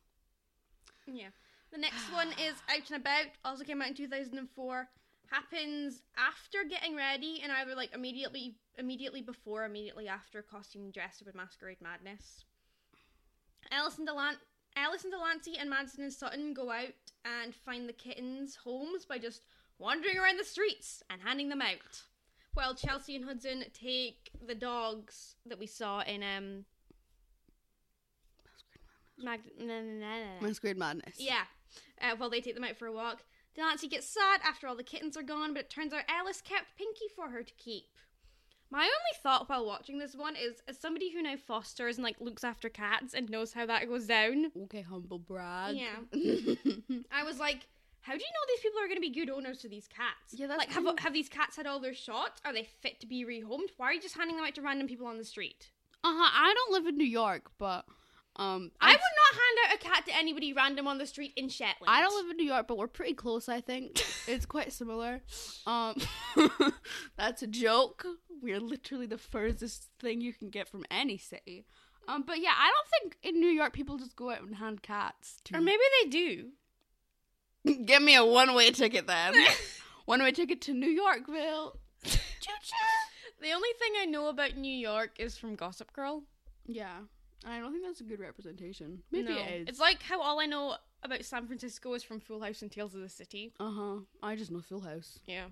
Yeah. 1.08 1.30
The 1.72 1.78
next 1.78 2.12
one 2.14 2.30
is 2.32 2.56
Out 2.70 2.90
and 2.92 3.02
About. 3.02 3.28
Also 3.44 3.64
came 3.64 3.82
out 3.82 3.90
in 3.90 3.96
2004. 3.96 4.90
Happens 5.28 6.02
after 6.18 6.60
getting 6.70 6.96
ready, 6.96 7.40
and 7.42 7.52
either 7.54 7.74
like 7.74 7.94
immediately, 7.94 8.56
immediately 8.78 9.22
before, 9.22 9.64
immediately 9.64 10.08
after 10.08 10.40
a 10.40 10.44
costume 10.44 10.92
dress 10.92 11.24
with 11.26 11.36
Masquerade 11.36 11.82
Madness. 11.82 12.44
Alison 13.72 14.06
Delan- 14.06 14.40
Alison 14.76 15.10
Delancey 15.12 15.58
and 15.58 15.70
Madison 15.70 16.04
and 16.04 16.14
Sutton 16.14 16.54
go 16.54 16.70
out 16.70 16.94
and 17.24 17.56
find 17.56 17.88
the 17.88 17.94
kittens' 17.94 18.58
homes 18.58 19.06
by 19.06 19.18
just 19.18 19.44
wandering 19.80 20.18
around 20.18 20.38
the 20.38 20.44
streets 20.44 21.02
and 21.10 21.22
handing 21.22 21.48
them 21.48 21.62
out. 21.62 22.04
While 22.54 22.76
Chelsea 22.76 23.16
and 23.16 23.24
Hudson 23.24 23.64
take 23.74 24.32
the 24.46 24.56
dogs 24.56 25.36
that 25.46 25.60
we 25.60 25.68
saw 25.68 26.02
in 26.02 26.22
um. 26.24 26.66
Mag- 29.24 29.42
na- 29.60 29.66
na- 29.66 29.82
na- 29.82 30.18
na- 30.20 30.36
na. 30.36 30.42
Masquerade 30.48 30.78
Madness. 30.78 31.16
Yeah. 31.18 31.44
Uh, 32.02 32.16
while 32.18 32.30
they 32.30 32.42
take 32.42 32.56
them 32.56 32.64
out 32.64 32.78
for 32.78 32.88
a 32.88 32.92
walk. 32.92 33.24
Delancey 33.56 33.88
gets 33.88 34.08
sad 34.08 34.40
after 34.46 34.68
all 34.68 34.76
the 34.76 34.84
kittens 34.84 35.18
are 35.18 35.24
gone, 35.24 35.54
but 35.54 35.64
it 35.64 35.70
turns 35.70 35.92
out 35.94 36.04
Ellis 36.08 36.42
kept 36.42 36.78
Pinky 36.78 37.06
for 37.16 37.30
her 37.30 37.44
to 37.44 37.54
keep. 37.58 37.84
My 38.70 38.84
only 38.84 39.22
thought 39.22 39.50
while 39.50 39.66
watching 39.66 40.00
this 40.00 40.16
one 40.16 40.38
is, 40.38 40.62
as 40.70 40.80
somebody 40.80 41.12
who 41.12 41.22
now 41.22 41.36
fosters 41.36 41.98
and 41.98 42.04
like 42.06 42.16
looks 42.22 42.46
after 42.46 42.70
cats 42.70 43.14
and 43.14 43.30
knows 43.30 43.52
how 43.52 43.66
that 43.66 43.90
goes 43.90 44.08
down, 44.08 44.52
Okay, 44.64 44.82
humble 44.82 45.20
brag. 45.20 45.76
Yeah. 45.76 45.98
I 47.12 47.24
was 47.26 47.38
like, 47.38 47.68
how 48.00 48.14
do 48.14 48.20
you 48.20 48.26
know 48.26 48.46
these 48.48 48.62
people 48.62 48.80
are 48.80 48.88
going 48.88 48.96
to 48.96 49.02
be 49.02 49.10
good 49.10 49.30
owners 49.30 49.58
to 49.60 49.68
these 49.70 49.88
cats? 49.90 50.34
Yeah, 50.34 50.48
that's 50.48 50.58
like 50.58 50.72
have 50.72 50.86
have 51.00 51.14
these 51.14 51.28
cats 51.28 51.58
had 51.58 51.68
all 51.68 51.82
their 51.82 51.94
shots? 51.94 52.40
Are 52.46 52.54
they 52.54 52.64
fit 52.82 53.02
to 53.02 53.08
be 53.08 53.26
rehomed? 53.26 53.72
Why 53.76 53.88
are 53.88 53.94
you 53.94 54.02
just 54.02 54.16
handing 54.18 54.38
them 54.38 54.46
out 54.46 54.56
to 54.56 54.62
random 54.62 54.88
people 54.88 55.08
on 55.08 55.18
the 55.18 55.26
street? 55.26 55.70
Uh 56.06 56.14
huh. 56.16 56.32
I 56.34 56.54
don't 56.54 56.72
live 56.72 56.88
in 56.88 56.98
New 56.98 57.04
York, 57.04 57.52
but 57.58 57.84
um, 58.38 58.72
I 58.80 58.92
would 58.92 59.00
not 59.00 59.40
hand 59.42 59.58
out 59.68 59.76
a 59.76 59.78
cat 59.78 60.06
to 60.08 60.16
anybody 60.18 60.54
random 60.54 60.88
on 60.88 60.98
the 60.98 61.06
street 61.06 61.34
in 61.36 61.50
Shetland. 61.50 61.86
I 61.88 62.02
don't 62.02 62.16
live 62.24 62.32
in 62.32 62.38
New 62.38 62.46
York, 62.46 62.68
but 62.68 62.78
we're 62.78 62.88
pretty 62.88 63.14
close. 63.14 63.50
I 63.50 63.62
think 63.62 64.02
it's 64.28 64.46
quite 64.46 64.72
similar. 64.72 65.22
Um, 65.68 65.96
that's 67.18 67.42
a 67.44 67.48
joke. 67.48 68.06
We're 68.42 68.60
literally 68.62 69.06
the 69.06 69.18
furthest 69.18 69.90
thing 70.00 70.22
you 70.22 70.34
can 70.34 70.50
get 70.50 70.68
from 70.70 70.86
any 70.90 71.18
city. 71.18 71.66
Um, 72.08 72.24
but 72.26 72.40
yeah, 72.40 72.54
I 72.58 72.72
don't 72.72 72.88
think 73.14 73.18
in 73.22 73.40
New 73.40 73.50
York 73.50 73.74
people 73.74 73.98
just 73.98 74.16
go 74.16 74.32
out 74.32 74.42
and 74.42 74.56
hand 74.56 74.82
cats. 74.82 75.38
To 75.46 75.58
Or 75.58 75.62
maybe 75.62 75.84
they 76.04 76.10
do. 76.10 76.50
Give 77.86 78.02
me 78.02 78.16
a 78.16 78.26
one-way 78.26 78.72
ticket 78.72 79.06
then. 79.08 79.34
one-way 80.06 80.32
ticket 80.32 80.62
to 80.62 80.74
New 80.74 80.90
Yorkville. 80.90 81.78
The 82.04 83.52
only 83.52 83.70
thing 83.80 83.94
I 84.00 84.06
know 84.06 84.28
about 84.30 84.56
New 84.56 84.74
York 84.76 85.12
is 85.20 85.38
from 85.38 85.56
Gossip 85.56 85.92
Girl. 85.94 86.24
Yeah, 86.68 87.00
I 87.46 87.60
don't 87.60 87.72
think 87.72 87.84
that's 87.84 88.02
a 88.02 88.04
good 88.06 88.20
representation. 88.20 89.02
Maybe 89.12 89.30
No. 89.30 89.38
it 89.40 89.62
is. 89.62 89.68
It's 89.70 89.80
like 89.80 90.04
how 90.04 90.22
all 90.22 90.40
I 90.40 90.46
know 90.46 90.76
about 91.04 91.24
San 91.26 91.48
Francisco 91.48 91.94
is 91.94 92.04
from 92.04 92.20
Full 92.20 92.42
House 92.42 92.62
and 92.62 92.72
Tales 92.72 92.94
of 92.94 93.02
the 93.02 93.10
City. 93.10 93.54
uh 93.60 93.72
huh. 93.72 93.96
I 94.22 94.36
just 94.36 94.52
know 94.52 94.62
Full 94.62 94.82
House. 94.82 95.20
Yeah. 95.26 95.46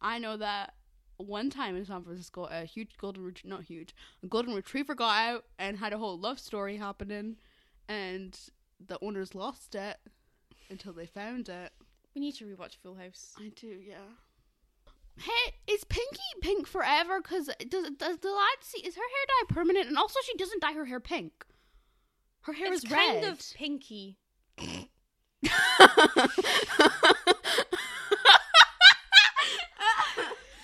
I 0.00 0.18
know 0.18 0.36
that 0.36 0.74
one 1.18 1.50
time 1.50 1.76
in 1.76 1.84
San 1.84 2.02
Francisco, 2.02 2.44
a 2.50 2.64
huge 2.64 2.96
golden 2.98 3.24
ret- 3.26 3.44
not 3.44 3.62
huge, 3.64 3.94
a 4.24 4.26
golden 4.26 4.54
retriever 4.54 4.94
got 4.96 5.16
out 5.16 5.44
and 5.58 5.78
had 5.78 5.92
a 5.92 5.98
whole 5.98 6.18
love 6.18 6.40
story 6.40 6.76
happening, 6.78 7.36
and 7.88 8.36
the 8.84 8.98
owners 9.00 9.34
lost 9.34 9.76
it 9.76 9.98
until 10.68 10.92
they 10.92 11.06
found 11.06 11.48
it. 11.48 11.70
We 12.14 12.20
need 12.20 12.32
to 12.36 12.44
rewatch 12.44 12.76
Full 12.82 12.96
House. 12.96 13.34
I 13.38 13.52
do, 13.54 13.68
yeah. 13.68 13.98
Hey, 15.18 15.54
is 15.66 15.84
Pinky 15.84 16.20
pink 16.40 16.66
forever? 16.66 17.20
Cause 17.20 17.48
does 17.68 17.90
does 17.96 18.18
the 18.18 18.30
lad 18.30 18.58
see 18.60 18.80
is 18.80 18.94
her 18.96 19.00
hair 19.00 19.26
dye 19.28 19.54
permanent? 19.54 19.88
And 19.88 19.96
also, 19.98 20.18
she 20.24 20.36
doesn't 20.36 20.60
dye 20.60 20.72
her 20.72 20.86
hair 20.86 21.00
pink. 21.00 21.44
Her 22.42 22.52
hair 22.54 22.72
it's 22.72 22.84
is 22.84 22.90
kind 22.90 23.22
red. 23.22 23.32
of 23.32 23.40
pinky. 23.54 24.18
Her 24.64 25.54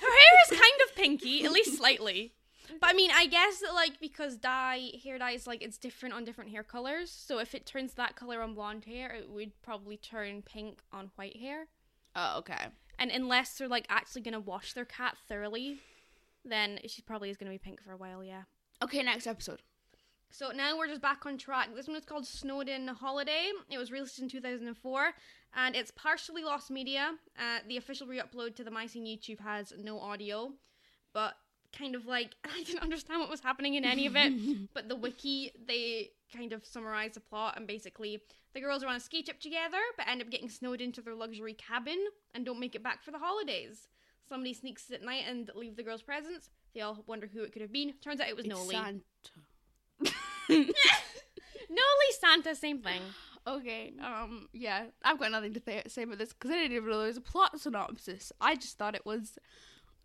hair 0.02 0.38
is 0.44 0.50
kind 0.58 0.80
of 0.88 0.94
pinky, 0.96 1.44
at 1.44 1.52
least 1.52 1.76
slightly. 1.76 2.32
But 2.80 2.90
I 2.90 2.92
mean, 2.92 3.10
I 3.14 3.26
guess 3.26 3.60
that 3.60 3.74
like 3.74 3.98
because 4.00 4.36
dye 4.36 4.90
hair 5.02 5.18
dye 5.18 5.32
is 5.32 5.46
like 5.46 5.62
it's 5.62 5.78
different 5.78 6.14
on 6.14 6.24
different 6.24 6.50
hair 6.50 6.62
colors. 6.62 7.10
So 7.10 7.38
if 7.38 7.54
it 7.54 7.66
turns 7.66 7.94
that 7.94 8.14
color 8.16 8.40
on 8.42 8.54
blonde 8.54 8.84
hair, 8.84 9.10
it 9.14 9.28
would 9.30 9.52
probably 9.62 9.96
turn 9.96 10.42
pink 10.42 10.80
on 10.92 11.10
white 11.16 11.36
hair. 11.36 11.66
oh, 12.16 12.38
okay. 12.38 12.66
And 12.98 13.10
unless 13.10 13.54
they're 13.54 13.68
like 13.68 13.86
actually 13.88 14.22
gonna 14.22 14.40
wash 14.40 14.72
their 14.72 14.84
cat 14.84 15.16
thoroughly, 15.28 15.80
then 16.44 16.80
she 16.86 17.02
probably 17.02 17.30
is 17.30 17.36
gonna 17.36 17.50
be 17.50 17.58
pink 17.58 17.82
for 17.82 17.92
a 17.92 17.96
while. 17.96 18.24
Yeah. 18.24 18.42
Okay, 18.82 19.02
next 19.02 19.26
episode. 19.26 19.60
So 20.30 20.50
now 20.50 20.76
we're 20.76 20.88
just 20.88 21.00
back 21.00 21.24
on 21.26 21.38
track. 21.38 21.74
This 21.74 21.88
one 21.88 21.96
is 21.96 22.04
called 22.04 22.26
Snowed 22.26 22.68
In 22.68 22.86
Holiday. 22.88 23.50
It 23.70 23.78
was 23.78 23.90
released 23.90 24.18
in 24.18 24.28
2004 24.28 25.14
and 25.56 25.74
it's 25.74 25.90
partially 25.90 26.44
lost 26.44 26.70
media. 26.70 27.14
Uh, 27.38 27.58
the 27.66 27.76
official 27.76 28.06
re 28.06 28.20
upload 28.20 28.54
to 28.56 28.64
the 28.64 28.70
MyScene 28.70 29.06
YouTube 29.06 29.40
has 29.40 29.72
no 29.82 29.98
audio, 29.98 30.52
but 31.14 31.34
kind 31.76 31.94
of 31.94 32.06
like 32.06 32.34
I 32.44 32.62
didn't 32.62 32.82
understand 32.82 33.20
what 33.20 33.30
was 33.30 33.40
happening 33.40 33.74
in 33.74 33.84
any 33.84 34.06
of 34.06 34.16
it. 34.16 34.68
but 34.74 34.88
the 34.88 34.96
wiki, 34.96 35.52
they 35.66 36.10
kind 36.34 36.52
of 36.52 36.64
summarize 36.66 37.12
the 37.14 37.20
plot 37.20 37.54
and 37.56 37.66
basically 37.66 38.22
the 38.58 38.64
girls 38.66 38.82
are 38.82 38.88
on 38.88 38.96
a 38.96 39.00
ski 39.00 39.22
trip 39.22 39.38
together 39.40 39.78
but 39.96 40.08
end 40.08 40.20
up 40.20 40.30
getting 40.30 40.48
snowed 40.50 40.80
into 40.80 41.00
their 41.00 41.14
luxury 41.14 41.54
cabin 41.54 41.98
and 42.34 42.44
don't 42.44 42.58
make 42.58 42.74
it 42.74 42.82
back 42.82 43.02
for 43.04 43.10
the 43.12 43.18
holidays. 43.18 43.86
Somebody 44.28 44.52
sneaks 44.52 44.90
at 44.90 45.02
night 45.02 45.22
and 45.28 45.48
leave 45.54 45.76
the 45.76 45.82
girls 45.82 46.02
presents. 46.02 46.50
They 46.74 46.80
all 46.80 47.02
wonder 47.06 47.28
who 47.32 47.42
it 47.44 47.52
could 47.52 47.62
have 47.62 47.72
been. 47.72 47.94
Turns 48.02 48.20
out 48.20 48.28
it 48.28 48.36
was 48.36 48.46
It's 48.46 48.54
Nolee. 48.54 48.72
Santa. 48.72 49.02
Nolee 51.70 52.12
Santa, 52.20 52.54
same 52.54 52.80
thing. 52.80 53.00
Okay, 53.46 53.92
um, 54.04 54.48
yeah, 54.52 54.86
I've 55.04 55.18
got 55.18 55.30
nothing 55.30 55.54
to 55.54 55.60
th- 55.60 55.88
say 55.88 56.02
about 56.02 56.18
this 56.18 56.32
because 56.32 56.50
I 56.50 56.54
didn't 56.54 56.76
even 56.76 56.90
know 56.90 56.98
there 56.98 57.06
was 57.06 57.16
a 57.16 57.20
plot 57.22 57.58
synopsis. 57.60 58.32
I 58.40 58.56
just 58.56 58.76
thought 58.76 58.94
it 58.94 59.06
was 59.06 59.38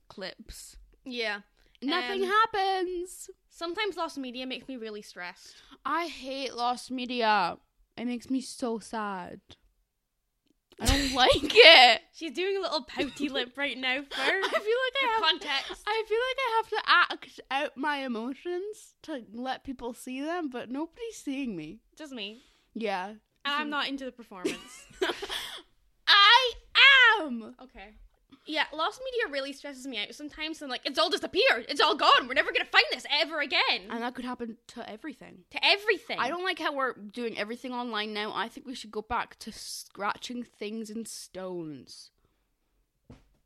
clips. 0.08 0.78
Yeah. 1.06 1.40
Nothing 1.82 2.24
Um, 2.24 2.30
happens. 2.30 3.30
Sometimes 3.50 3.98
lost 3.98 4.18
media 4.18 4.46
makes 4.48 4.68
me 4.70 4.78
really 4.78 5.02
stressed. 5.02 5.56
I 5.86 6.08
hate 6.08 6.54
lost 6.56 6.90
media. 6.92 7.58
It 7.98 8.06
makes 8.06 8.30
me 8.30 8.42
so 8.42 8.80
sad. 8.80 9.40
I 10.80 10.86
don't 10.88 11.14
like 11.16 11.30
it. 11.44 12.02
She's 12.14 12.32
doing 12.32 12.58
a 12.58 12.60
little 12.62 12.84
pouty 12.84 13.30
lip 13.30 13.54
right 13.56 13.78
now 13.78 13.98
for, 14.10 14.22
I 14.22 14.42
feel 14.42 14.60
like 14.60 15.04
I 15.04 15.14
have. 15.14 15.22
context. 15.22 15.84
I 15.88 16.04
feel 16.08 16.18
like 16.18 16.38
I 16.40 16.56
have 16.58 16.70
to 16.70 17.14
act 17.14 17.40
out 17.52 17.78
my 17.78 17.98
emotions 17.98 18.96
to 19.04 19.24
let 19.34 19.64
people 19.64 19.94
see 19.94 20.22
them, 20.22 20.50
but 20.50 20.72
nobody's 20.72 21.18
seeing 21.18 21.56
me. 21.56 21.82
Just 21.96 22.12
me. 22.14 22.42
Yeah. 22.74 23.10
And 23.10 23.20
I'm 23.46 23.70
not 23.70 23.88
into 23.88 24.06
the 24.06 24.12
performance. 24.12 24.86
I 26.08 26.52
am. 27.22 27.56
okay. 27.62 27.94
Yeah, 28.46 28.66
lost 28.74 29.02
media 29.04 29.32
really 29.32 29.54
stresses 29.54 29.86
me 29.88 29.98
out 30.02 30.14
sometimes. 30.14 30.62
I'm 30.62 30.70
like, 30.70 30.82
it's 30.86 31.00
all 31.00 31.10
disappeared. 31.10 31.66
It's 31.70 31.82
all 31.82 31.96
gone. 31.96 32.28
We're 32.28 32.34
never 32.34 32.52
going 32.52 32.66
to 32.66 32.72
find 32.72 32.86
this 32.92 33.06
ever 33.22 33.40
again. 33.40 33.88
And 33.90 34.02
that 34.02 34.16
could 34.16 34.26
happen 34.26 34.58
to 34.68 34.90
everything. 34.90 35.40
to 35.52 35.66
everything. 35.66 36.18
I 36.20 36.30
don't 36.30 36.44
like 36.44 36.60
how 36.60 36.74
we're 36.74 36.94
doing 36.94 37.38
everything 37.38 37.74
online 37.74 38.14
now. 38.14 38.32
I 38.34 38.48
think 38.50 38.66
we 38.68 38.76
should 38.76 38.92
go 38.92 39.02
back 39.02 39.38
to 39.40 39.52
scratching 39.52 40.44
things 40.44 40.90
in 40.90 41.06
stones. 41.06 42.12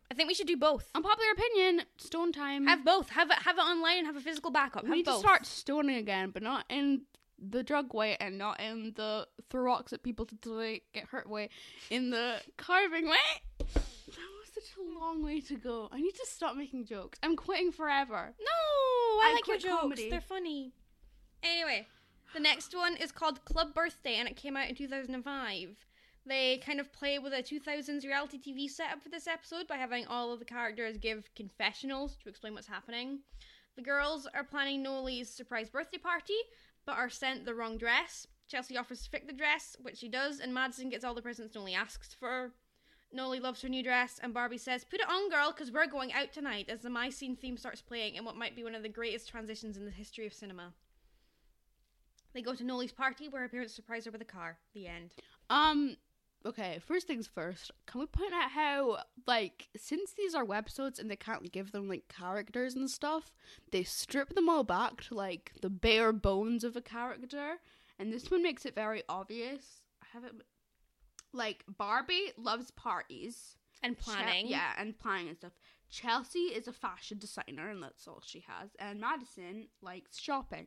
I 0.10 0.14
think 0.14 0.28
we 0.30 0.34
should 0.34 0.48
do 0.48 0.56
both. 0.58 0.90
Unpopular 0.96 1.32
opinion, 1.34 1.82
stone 1.98 2.32
time. 2.32 2.66
Have 2.66 2.86
both. 2.86 3.10
Have 3.10 3.30
it. 3.30 3.38
Have 3.40 3.58
it 3.58 3.62
online 3.62 3.98
and 4.00 4.08
have 4.08 4.16
a 4.16 4.22
physical 4.22 4.52
backup. 4.52 4.84
we 4.84 4.90
Have 4.90 4.96
need 4.98 5.06
both. 5.06 5.16
to 5.16 5.20
start 5.28 5.46
stoning 5.46 5.98
again, 5.98 6.30
but 6.32 6.42
not 6.42 6.64
in 6.70 7.02
the 7.38 7.62
drug 7.62 7.94
way 7.94 8.16
and 8.20 8.38
not 8.38 8.60
in 8.60 8.94
the 8.96 9.28
throw 9.50 9.64
rocks 9.64 9.92
at 9.94 10.02
people 10.04 10.26
to 10.26 10.80
get 10.94 11.06
hurt 11.06 11.30
way. 11.30 11.50
In 11.90 12.10
the 12.10 12.38
carving 12.58 13.08
way. 13.08 13.18
Such 14.68 14.78
a 14.86 15.00
long 15.00 15.24
way 15.24 15.42
to 15.42 15.56
go. 15.56 15.90
I 15.92 16.02
need 16.02 16.16
to 16.16 16.26
stop 16.26 16.56
making 16.56 16.86
jokes. 16.86 17.20
I'm 17.24 17.36
quitting 17.36 17.72
forever. 17.72 18.34
No, 18.40 18.46
I, 18.48 19.30
I 19.30 19.34
like 19.34 19.48
your 19.48 19.58
jokes. 19.58 19.82
comedy. 19.82 20.10
They're 20.10 20.22
funny. 20.22 20.74
Anyway, 21.44 21.88
the 22.34 22.40
next 22.40 22.76
one 22.76 22.98
is 22.98 23.12
called 23.12 23.46
Club 23.46 23.74
Birthday 23.74 24.16
and 24.16 24.28
it 24.28 24.36
came 24.36 24.58
out 24.58 24.70
in 24.70 24.76
2005. 24.76 25.70
They 26.26 26.58
kind 26.58 26.80
of 26.80 26.92
play 26.92 27.20
with 27.20 27.32
a 27.34 27.42
2000s 27.42 28.04
reality 28.04 28.38
TV 28.38 28.70
setup 28.70 29.02
for 29.02 29.10
this 29.10 29.28
episode 29.28 29.68
by 29.68 29.78
having 29.78 30.06
all 30.08 30.34
of 30.34 30.40
the 30.40 30.46
characters 30.46 30.98
give 30.98 31.30
confessionals 31.36 32.18
to 32.24 32.30
explain 32.30 32.54
what's 32.54 32.68
happening. 32.68 33.20
The 33.78 33.82
girls 33.82 34.28
are 34.34 34.44
planning 34.44 34.84
Nolee's 34.84 35.30
surprise 35.30 35.70
birthday 35.70 36.00
party, 36.00 36.34
but 36.86 36.98
are 36.98 37.10
sent 37.10 37.46
the 37.46 37.54
wrong 37.56 37.78
dress. 37.78 38.28
Chelsea 38.50 38.78
offers 38.78 39.04
to 39.04 39.10
fix 39.10 39.26
the 39.28 39.34
dress, 39.34 39.78
which 39.82 39.98
she 39.98 40.10
does, 40.10 40.40
and 40.40 40.54
Madison 40.54 40.90
gets 40.90 41.06
all 41.06 41.14
the 41.14 41.22
presents 41.22 41.56
Nolee 41.56 41.76
asks 41.76 42.14
for. 42.14 42.52
Nolee 43.16 43.42
loves 43.42 43.62
her 43.62 43.70
new 43.70 43.84
dress, 43.84 44.20
and 44.22 44.34
Barbie 44.34 44.58
says, 44.58 44.84
Put 44.84 45.00
it 45.00 45.10
on, 45.10 45.30
girl, 45.30 45.52
because 45.52 45.72
we're 45.72 45.88
going 45.88 46.14
out 46.14 46.34
tonight, 46.34 46.70
as 46.70 46.82
the 46.82 46.90
My 46.90 47.10
Scene 47.10 47.36
theme 47.36 47.58
starts 47.58 47.82
playing 47.82 48.16
in 48.16 48.26
what 48.26 48.36
might 48.36 48.56
be 48.56 48.64
one 48.64 48.76
of 48.76 48.84
the 48.84 48.90
greatest 48.90 49.30
transitions 49.30 49.78
in 49.78 49.86
the 49.86 49.92
history 49.92 50.28
of 50.28 50.34
cinema. 50.34 50.74
They 52.34 52.42
go 52.42 52.54
to 52.54 52.64
Nolee's 52.64 52.92
party 52.92 53.30
where 53.30 53.42
her 53.42 53.48
parents 53.48 53.74
surprise 53.74 54.06
her 54.06 54.12
with 54.12 54.22
a 54.22 54.26
car. 54.26 54.60
The 54.74 54.88
end. 54.88 55.14
Um. 55.50 55.96
Okay. 56.46 56.80
First 56.86 57.08
things 57.08 57.28
first. 57.28 57.72
Can 57.88 58.00
we 58.02 58.06
point 58.06 58.34
out 58.34 58.52
how, 58.52 59.00
like, 59.26 59.70
since 59.76 60.14
these 60.14 60.36
are 60.36 60.46
webisodes 60.46 61.00
and 61.00 61.10
they 61.10 61.16
can't 61.16 61.52
give 61.52 61.72
them 61.72 61.90
like 61.90 62.08
characters 62.10 62.76
and 62.76 62.90
stuff, 62.90 63.34
they 63.72 63.84
strip 63.84 64.36
them 64.36 64.50
all 64.50 64.64
back 64.64 65.02
to 65.06 65.16
like 65.16 65.54
the 65.62 65.70
bare 65.70 66.14
bones 66.14 66.64
of 66.64 66.76
a 66.76 66.82
character, 66.82 67.56
and 67.98 68.14
this 68.14 68.30
one 68.30 68.44
makes 68.44 68.66
it 68.66 68.76
very 68.76 69.02
obvious. 69.10 69.82
I 70.04 70.06
haven't. 70.14 70.44
Like 71.34 71.64
Barbie 71.68 72.32
loves 72.38 72.72
parties. 72.72 73.56
And 73.84 73.98
planning. 73.98 74.48
yeah, 74.48 74.72
and 74.80 74.98
planning 74.98 75.30
and 75.30 75.38
stuff. 75.38 75.52
Chelsea 75.90 76.40
is 76.40 76.68
a 76.68 76.74
fashion 76.74 77.20
designer, 77.20 77.70
and 77.70 77.82
that's 77.82 78.08
all 78.08 78.22
she 78.26 78.44
has. 78.48 78.72
And 78.80 79.00
Madison 79.00 79.68
likes 79.82 80.18
shopping. 80.20 80.66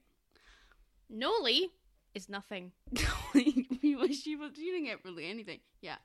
Nolee 1.12 1.66
is 2.14 2.28
nothing. 2.28 2.72
she 3.32 3.96
was 3.96 4.16
she 4.16 4.36
didn't 4.36 4.84
get 4.84 5.04
really 5.04 5.26
anything. 5.28 5.60
Yeah. 5.80 5.96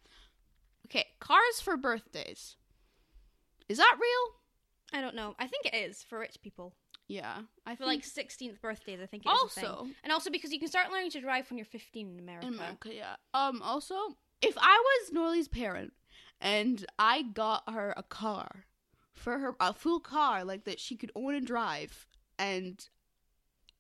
Okay, 0.87 1.05
cars 1.19 1.61
for 1.61 1.77
birthdays. 1.77 2.55
Is 3.69 3.77
that 3.77 3.97
real? 3.99 4.99
I 4.99 5.01
don't 5.01 5.15
know. 5.15 5.35
I 5.39 5.47
think 5.47 5.65
it 5.65 5.75
is 5.75 6.03
for 6.03 6.19
rich 6.19 6.37
people. 6.43 6.75
Yeah, 7.07 7.41
I 7.67 7.73
For 7.75 7.79
feel 7.79 7.87
like 7.87 8.01
16th 8.01 8.61
birthdays, 8.61 8.99
I 9.01 9.05
think 9.05 9.25
it 9.25 9.29
is 9.29 9.43
a 9.43 9.49
thing. 9.61 9.65
also 9.69 9.87
And 10.03 10.11
also 10.11 10.31
because 10.31 10.51
you 10.51 10.59
can 10.59 10.67
start 10.67 10.91
learning 10.91 11.11
to 11.11 11.21
drive 11.21 11.49
when 11.51 11.57
you're 11.59 11.65
15 11.65 12.13
in 12.13 12.19
America. 12.19 12.47
in 12.47 12.53
America. 12.55 12.89
Yeah. 12.93 13.15
Um. 13.35 13.61
Also, 13.61 13.95
if 14.47 14.57
I 14.57 14.81
was 15.01 15.11
Nolee's 15.13 15.47
parent 15.47 15.93
and 16.41 16.85
I 16.99 17.21
got 17.23 17.63
her 17.69 17.93
a 17.97 18.03
car 18.03 18.65
for 19.13 19.39
her 19.39 19.55
a 19.59 19.73
full 19.73 19.99
car 19.99 20.43
like 20.43 20.65
that 20.65 20.79
she 20.79 20.95
could 20.95 21.11
own 21.15 21.35
and 21.35 21.45
drive, 21.47 22.05
and 22.37 22.85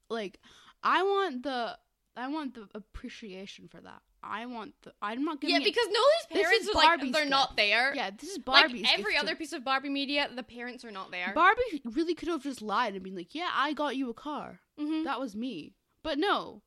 like 0.09 0.39
I 0.83 1.03
want 1.03 1.43
the 1.43 1.77
I 2.17 2.27
want 2.29 2.53
the 2.55 2.67
appreciation 2.73 3.67
for 3.67 3.81
that. 3.81 4.01
I 4.23 4.45
want 4.47 4.73
the. 4.83 4.93
I'm 5.01 5.23
not 5.23 5.39
giving. 5.41 5.55
Yeah, 5.55 5.61
it- 5.61 5.65
because 5.65 5.87
This 5.87 6.41
parents 6.41 6.69
are 6.69 6.73
like 6.73 6.99
they're 7.01 7.11
gift. 7.23 7.29
not 7.29 7.57
there. 7.57 7.93
yeah, 7.93 8.09
this 8.17 8.29
is 8.31 8.39
like 8.47 8.73
every 8.97 9.17
other 9.17 9.35
piece 9.35 9.53
of 9.53 9.63
Barbie 9.63 9.89
media, 9.89 10.27
the 10.33 10.41
parents 10.41 10.83
are 10.85 10.91
not 10.91 11.11
there. 11.11 11.31
Barbie 11.35 11.81
really 11.83 12.15
could 12.15 12.29
have 12.29 12.41
just 12.41 12.61
lied 12.61 12.93
and 12.95 13.03
been 13.03 13.15
like, 13.15 13.35
"Yeah, 13.35 13.49
I 13.53 13.73
got 13.73 13.95
you 13.97 14.09
a 14.09 14.13
car. 14.15 14.61
Mhm. 14.79 15.03
That 15.03 15.19
was 15.19 15.35
me." 15.35 15.75
But 16.01 16.17
no, 16.17 16.61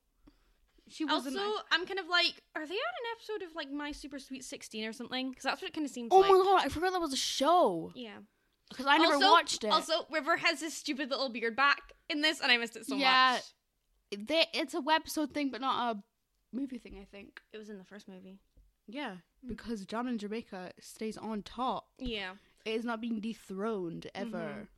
she 0.91 1.05
Also, 1.05 1.31
wasn't. 1.31 1.43
I'm 1.71 1.87
kind 1.87 1.99
of 1.99 2.09
like, 2.09 2.43
are 2.57 2.67
they 2.67 2.75
on 2.75 2.95
an 3.01 3.07
episode 3.17 3.43
of 3.49 3.55
like 3.55 3.71
My 3.71 3.93
Super 3.93 4.19
Sweet 4.19 4.45
16 4.45 4.85
or 4.85 4.93
something? 4.93 5.31
Because 5.31 5.45
that's 5.45 5.63
what 5.63 5.69
it 5.71 5.75
kind 5.75 5.85
of 5.87 5.91
seems 5.93 6.11
like. 6.11 6.19
oh 6.19 6.21
like. 6.21 6.31
my 6.31 6.45
god, 6.45 6.67
I 6.67 6.69
forgot 6.69 6.93
that 6.93 7.01
was 7.01 7.13
a 7.13 7.17
show 7.17 7.93
Yeah. 7.95 8.19
because 8.71 8.87
I 8.87 8.99
never 8.99 9.15
also, 9.15 9.31
watched 9.31 9.65
it. 9.65 9.69
Also, 9.71 10.07
River 10.11 10.37
has 10.39 10.61
his 10.61 10.75
stupid 10.77 11.11
little 11.11 11.29
beard 11.31 11.57
back 11.57 11.93
in 12.09 12.21
this, 12.23 12.41
and 12.41 12.51
I 12.53 12.57
missed 12.59 12.77
it 12.77 12.87
so 12.87 12.97
Yeah. 12.97 13.35
much. 13.37 14.27
they, 14.27 14.47
it's 14.55 14.73
a 14.75 14.81
webisode 14.81 15.33
thing, 15.35 15.51
but 15.51 15.61
not 15.61 15.97
a 15.97 16.03
movie 16.57 16.79
thing. 16.79 16.99
I 17.01 17.05
think. 17.05 17.41
It 17.53 17.59
was 17.59 17.69
in 17.69 17.77
the 17.79 17.85
first 17.85 18.09
movie. 18.09 18.39
Yeah, 18.87 19.17
Mm. 19.45 19.49
because 19.49 19.85
Jammin' 19.85 20.15
in 20.15 20.19
Jamaica 20.19 20.73
stays 20.81 21.17
on 21.19 21.43
top. 21.43 21.89
Yeah. 21.99 22.33
It 22.65 22.71
is 22.75 22.85
not 22.87 23.01
being 23.03 23.21
dethroned 23.21 24.11
ever. 24.15 24.39
Mhm. 24.67 24.69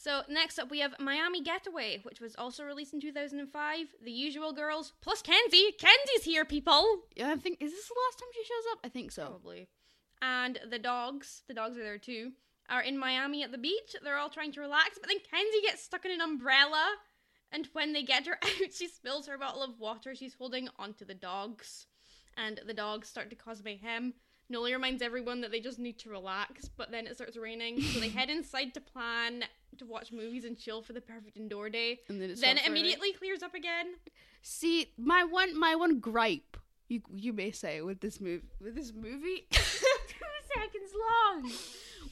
So 0.00 0.22
next 0.28 0.58
up 0.60 0.70
we 0.70 0.78
have 0.78 0.94
Miami 1.00 1.42
Getaway, 1.42 1.98
which 2.04 2.20
was 2.20 2.36
also 2.36 2.64
released 2.64 2.94
in 2.94 3.00
2005. 3.00 3.86
The 4.04 4.10
Usual 4.12 4.52
Girls 4.52 4.92
plus 5.00 5.22
Kenzie. 5.22 5.72
Kenzie's 5.76 6.24
here, 6.24 6.44
people. 6.44 7.00
Yeah, 7.16 7.32
I 7.32 7.36
think 7.36 7.60
is 7.60 7.72
this 7.72 7.88
the 7.88 7.94
last 8.06 8.18
time 8.18 8.28
she 8.32 8.44
shows 8.44 8.72
up? 8.72 8.78
I 8.84 8.88
think 8.88 9.10
so. 9.10 9.26
Probably. 9.26 9.68
And 10.22 10.60
the 10.70 10.78
dogs, 10.78 11.42
the 11.48 11.54
dogs 11.54 11.76
are 11.76 11.82
there 11.82 11.98
too, 11.98 12.32
are 12.70 12.80
in 12.80 12.96
Miami 12.96 13.42
at 13.42 13.50
the 13.50 13.58
beach. 13.58 13.96
They're 14.02 14.18
all 14.18 14.30
trying 14.30 14.52
to 14.52 14.60
relax, 14.60 14.98
but 15.00 15.08
then 15.08 15.18
Kenzie 15.18 15.66
gets 15.66 15.82
stuck 15.82 16.04
in 16.04 16.12
an 16.12 16.20
umbrella. 16.20 16.94
And 17.50 17.68
when 17.72 17.92
they 17.92 18.02
get 18.04 18.26
her 18.26 18.38
out, 18.42 18.72
she 18.72 18.86
spills 18.86 19.26
her 19.26 19.38
bottle 19.38 19.62
of 19.64 19.80
water 19.80 20.14
she's 20.14 20.34
holding 20.34 20.68
onto 20.78 21.04
the 21.04 21.14
dogs. 21.14 21.86
And 22.36 22.60
the 22.66 22.74
dogs 22.74 23.08
start 23.08 23.30
to 23.30 23.36
cause 23.36 23.64
mayhem. 23.64 24.14
Nolee 24.52 24.72
reminds 24.72 25.02
everyone 25.02 25.40
that 25.42 25.50
they 25.50 25.60
just 25.60 25.78
need 25.78 25.98
to 26.00 26.10
relax, 26.10 26.68
but 26.68 26.90
then 26.90 27.06
it 27.06 27.14
starts 27.14 27.36
raining. 27.36 27.80
So 27.82 28.00
they 28.00 28.08
head 28.20 28.30
inside 28.30 28.74
to 28.74 28.80
plan 28.80 29.44
to 29.76 29.86
watch 29.86 30.12
movies 30.12 30.44
and 30.44 30.58
chill 30.58 30.82
for 30.82 30.92
the 30.92 31.00
perfect 31.00 31.36
indoor 31.36 31.68
day. 31.68 32.00
And 32.08 32.20
then 32.20 32.34
then 32.40 32.58
it 32.58 32.66
immediately 32.66 33.12
clears 33.12 33.42
up 33.42 33.54
again. 33.54 33.94
See, 34.42 34.92
my 34.96 35.24
one 35.24 35.58
my 35.58 35.74
one 35.74 36.00
gripe 36.00 36.56
you 36.88 37.02
you 37.14 37.32
may 37.32 37.50
say 37.50 37.82
with 37.82 38.00
this 38.00 38.20
movie 38.20 38.44
with 38.60 38.74
this 38.74 38.92
movie 38.94 39.46
two 39.50 39.60
seconds 40.54 40.92
long 41.10 41.52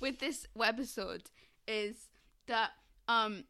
with 0.01 0.19
this 0.19 0.47
webisode 0.57 1.27
is 1.67 2.09
that 2.47 2.71
um 3.09 3.45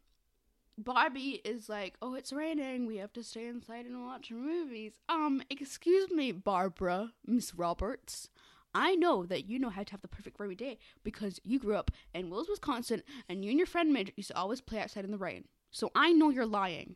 Barbie 0.79 1.41
is 1.43 1.69
like, 1.69 1.95
"Oh, 2.03 2.13
it's 2.13 2.31
raining. 2.31 2.85
We 2.85 2.97
have 2.97 3.11
to 3.13 3.23
stay 3.23 3.47
inside 3.47 3.87
and 3.87 4.05
watch 4.05 4.29
movies." 4.29 4.93
Um, 5.09 5.41
excuse 5.49 6.11
me, 6.11 6.31
Barbara, 6.31 7.13
Miss 7.25 7.55
Roberts. 7.55 8.29
I 8.77 8.93
know 8.95 9.25
that 9.25 9.49
you 9.49 9.57
know 9.57 9.69
how 9.69 9.81
to 9.83 9.91
have 9.91 10.01
the 10.01 10.07
perfect 10.07 10.39
rainy 10.39 10.55
day 10.55 10.77
because 11.03 11.41
you 11.43 11.57
grew 11.59 11.75
up 11.75 11.89
in 12.13 12.29
Willows, 12.29 12.47
Wisconsin, 12.49 13.01
and 13.27 13.43
you 13.43 13.49
and 13.49 13.57
your 13.59 13.65
friend 13.65 13.91
Midge 13.91 14.11
used 14.15 14.29
to 14.29 14.37
always 14.37 14.61
play 14.61 14.79
outside 14.79 15.03
in 15.03 15.11
the 15.11 15.17
rain. 15.17 15.45
So 15.71 15.89
I 15.95 16.13
know 16.13 16.29
you're 16.29 16.45
lying. 16.45 16.95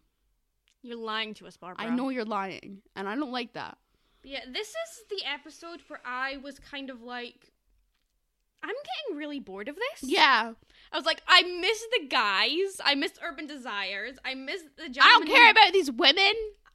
You're 0.84 0.98
lying 0.98 1.34
to 1.36 1.48
us, 1.48 1.58
Barbara. 1.58 1.84
I 1.86 1.90
know 1.90 2.10
you're 2.10 2.26
lying, 2.26 2.82
and 2.96 3.08
I 3.08 3.16
don't 3.16 3.32
like 3.32 3.54
that. 3.54 3.78
Yeah, 4.24 4.42
this 4.48 4.68
is 4.70 5.04
the 5.10 5.24
episode 5.28 5.82
where 5.88 6.02
I 6.06 6.38
was 6.38 6.60
kind 6.60 6.90
of 6.92 7.02
like, 7.02 7.52
I'm 8.64 8.70
getting 8.70 9.18
really 9.18 9.40
bored 9.40 9.68
of 9.68 9.76
this. 9.76 10.10
Yeah, 10.10 10.54
I 10.92 10.96
was 10.98 11.06
like, 11.06 11.22
I 11.28 11.42
miss 11.42 11.82
the 12.00 12.08
guys. 12.08 12.80
I 12.84 12.94
miss 12.96 13.14
Urban 13.24 13.48
Desires. 13.48 14.18
I 14.24 14.36
miss 14.36 14.62
the. 14.78 14.84
I 14.84 14.90
don't 15.18 15.28
care 15.28 15.46
who- 15.46 15.52
about 15.52 15.74
these 15.74 15.92
women. 15.92 16.34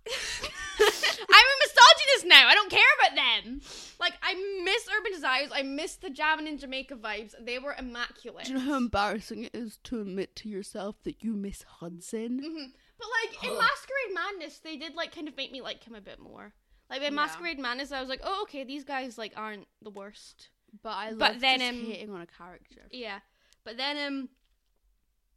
I'm 0.08 1.44
a 1.44 1.56
misogynist 1.64 2.26
now. 2.26 2.48
I 2.48 2.54
don't 2.54 2.70
care 2.70 2.80
about 3.00 3.16
them. 3.16 3.60
Like, 3.98 4.14
I 4.22 4.34
miss 4.64 4.86
Urban 4.96 5.12
Desires. 5.12 5.50
I 5.52 5.62
miss 5.62 5.96
the 5.96 6.10
Jamming 6.10 6.46
in 6.46 6.58
Jamaica 6.58 6.96
vibes. 6.96 7.34
They 7.42 7.58
were 7.58 7.74
immaculate. 7.78 8.46
Do 8.46 8.52
you 8.52 8.58
know 8.58 8.64
how 8.64 8.76
embarrassing 8.76 9.44
it 9.44 9.54
is 9.54 9.78
to 9.84 10.00
admit 10.00 10.36
to 10.36 10.48
yourself 10.48 10.96
that 11.04 11.22
you 11.22 11.32
miss 11.32 11.62
Hudson? 11.62 12.40
Mhm. 12.40 12.72
But 12.98 13.08
like 13.22 13.44
in 13.44 13.58
Masquerade 13.58 14.14
Madness, 14.14 14.58
they 14.60 14.76
did 14.76 14.94
like 14.94 15.14
kind 15.14 15.28
of 15.28 15.36
make 15.36 15.52
me 15.52 15.60
like 15.60 15.82
him 15.84 15.94
a 15.94 16.00
bit 16.00 16.18
more. 16.18 16.52
Like 16.88 16.98
in 16.98 17.04
Yeah. 17.04 17.10
Masquerade 17.10 17.58
Madness, 17.58 17.92
I 17.92 18.00
was 18.00 18.08
like, 18.08 18.20
oh 18.24 18.40
okay, 18.44 18.64
these 18.64 18.84
guys 18.84 19.18
like 19.18 19.32
aren't 19.36 19.66
the 19.82 19.90
worst. 19.90 20.48
But 20.82 20.90
I 20.90 21.10
love 21.10 21.18
But 21.18 21.40
then, 21.40 21.58
just 21.60 21.70
um, 21.72 21.84
hating 21.90 22.10
on 22.10 22.20
a 22.22 22.26
character. 22.26 22.82
Yeah, 22.90 23.18
but 23.64 23.76
then 23.76 23.96
um, 24.06 24.28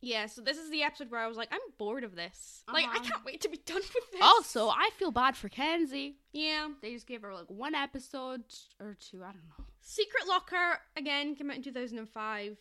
yeah. 0.02 0.26
So 0.28 0.42
this 0.42 0.58
is 0.58 0.70
the 0.70 0.84
episode 0.84 1.12
where 1.12 1.20
I 1.22 1.28
was 1.28 1.38
like, 1.38 1.50
I'm 1.52 1.60
bored 1.78 2.04
of 2.04 2.16
this. 2.16 2.64
Like 2.72 2.86
I 2.86 2.96
Uh-huh. 2.98 3.04
can't 3.04 3.26
wait 3.26 3.42
to 3.42 3.50
be 3.50 3.58
done 3.66 3.78
with 3.78 4.12
this. 4.12 4.22
Also, 4.22 4.70
I 4.70 4.90
feel 4.98 5.12
bad 5.12 5.36
for 5.38 5.50
Kenzie. 5.50 6.18
yeah. 6.34 6.70
They 6.82 6.94
just 6.94 7.08
gave 7.08 7.22
her 7.24 7.34
like 7.34 7.50
one 7.50 7.76
episode 7.76 8.44
or 8.80 8.96
two. 9.00 9.24
I 9.24 9.28
don't 9.32 9.44
know. 9.58 9.66
Secret 9.82 10.28
Locker 10.28 10.80
again 10.98 11.36
came 11.36 11.50
out 11.50 11.58
in 11.58 11.64
2005, 11.64 12.58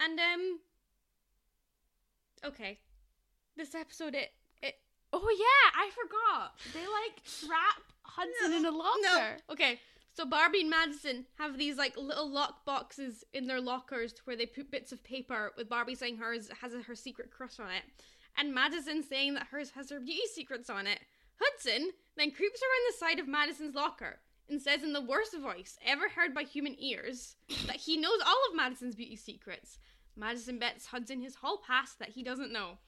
and 0.00 0.18
um, 0.20 0.58
okay, 2.44 2.78
this 3.56 3.74
episode 3.74 4.14
it 4.14 4.30
it 4.62 4.74
Oh 5.12 5.28
yeah, 5.38 5.80
I 5.80 5.90
forgot. 5.90 6.54
They 6.72 6.80
like 6.86 7.22
trap 7.24 7.82
Hudson 8.04 8.52
in 8.54 8.64
a 8.64 8.70
locker. 8.70 8.98
No. 9.02 9.28
Okay. 9.50 9.78
So 10.14 10.26
Barbie 10.26 10.60
and 10.60 10.70
Madison 10.70 11.24
have 11.38 11.56
these 11.56 11.78
like 11.78 11.96
little 11.96 12.28
lock 12.28 12.64
boxes 12.66 13.24
in 13.32 13.46
their 13.46 13.60
lockers 13.60 14.14
where 14.24 14.36
they 14.36 14.46
put 14.46 14.70
bits 14.70 14.92
of 14.92 15.02
paper 15.02 15.52
with 15.56 15.70
Barbie 15.70 15.94
saying 15.94 16.18
hers 16.18 16.50
has 16.60 16.72
her 16.86 16.94
secret 16.94 17.30
crush 17.30 17.58
on 17.58 17.70
it, 17.70 17.84
and 18.36 18.54
Madison 18.54 19.02
saying 19.02 19.34
that 19.34 19.46
hers 19.50 19.70
has 19.70 19.90
her 19.90 20.00
beauty 20.00 20.26
secrets 20.32 20.68
on 20.68 20.86
it. 20.86 21.00
Hudson 21.40 21.90
then 22.16 22.30
creeps 22.30 22.60
around 22.60 22.88
the 22.88 22.98
side 22.98 23.18
of 23.18 23.26
Madison's 23.26 23.74
locker 23.74 24.20
and 24.48 24.60
says 24.60 24.82
in 24.82 24.92
the 24.92 25.00
worst 25.00 25.36
voice 25.38 25.78
ever 25.84 26.10
heard 26.10 26.34
by 26.34 26.42
human 26.42 26.76
ears 26.78 27.36
that 27.66 27.76
he 27.76 27.96
knows 27.96 28.20
all 28.24 28.38
of 28.50 28.56
Madison's 28.56 28.94
beauty 28.94 29.16
secrets. 29.16 29.78
Madison 30.14 30.58
bets 30.58 30.86
Hudson 30.86 31.22
his 31.22 31.36
hall 31.36 31.62
pass 31.66 31.94
that 31.94 32.10
he 32.10 32.22
doesn't 32.22 32.52
know. 32.52 32.78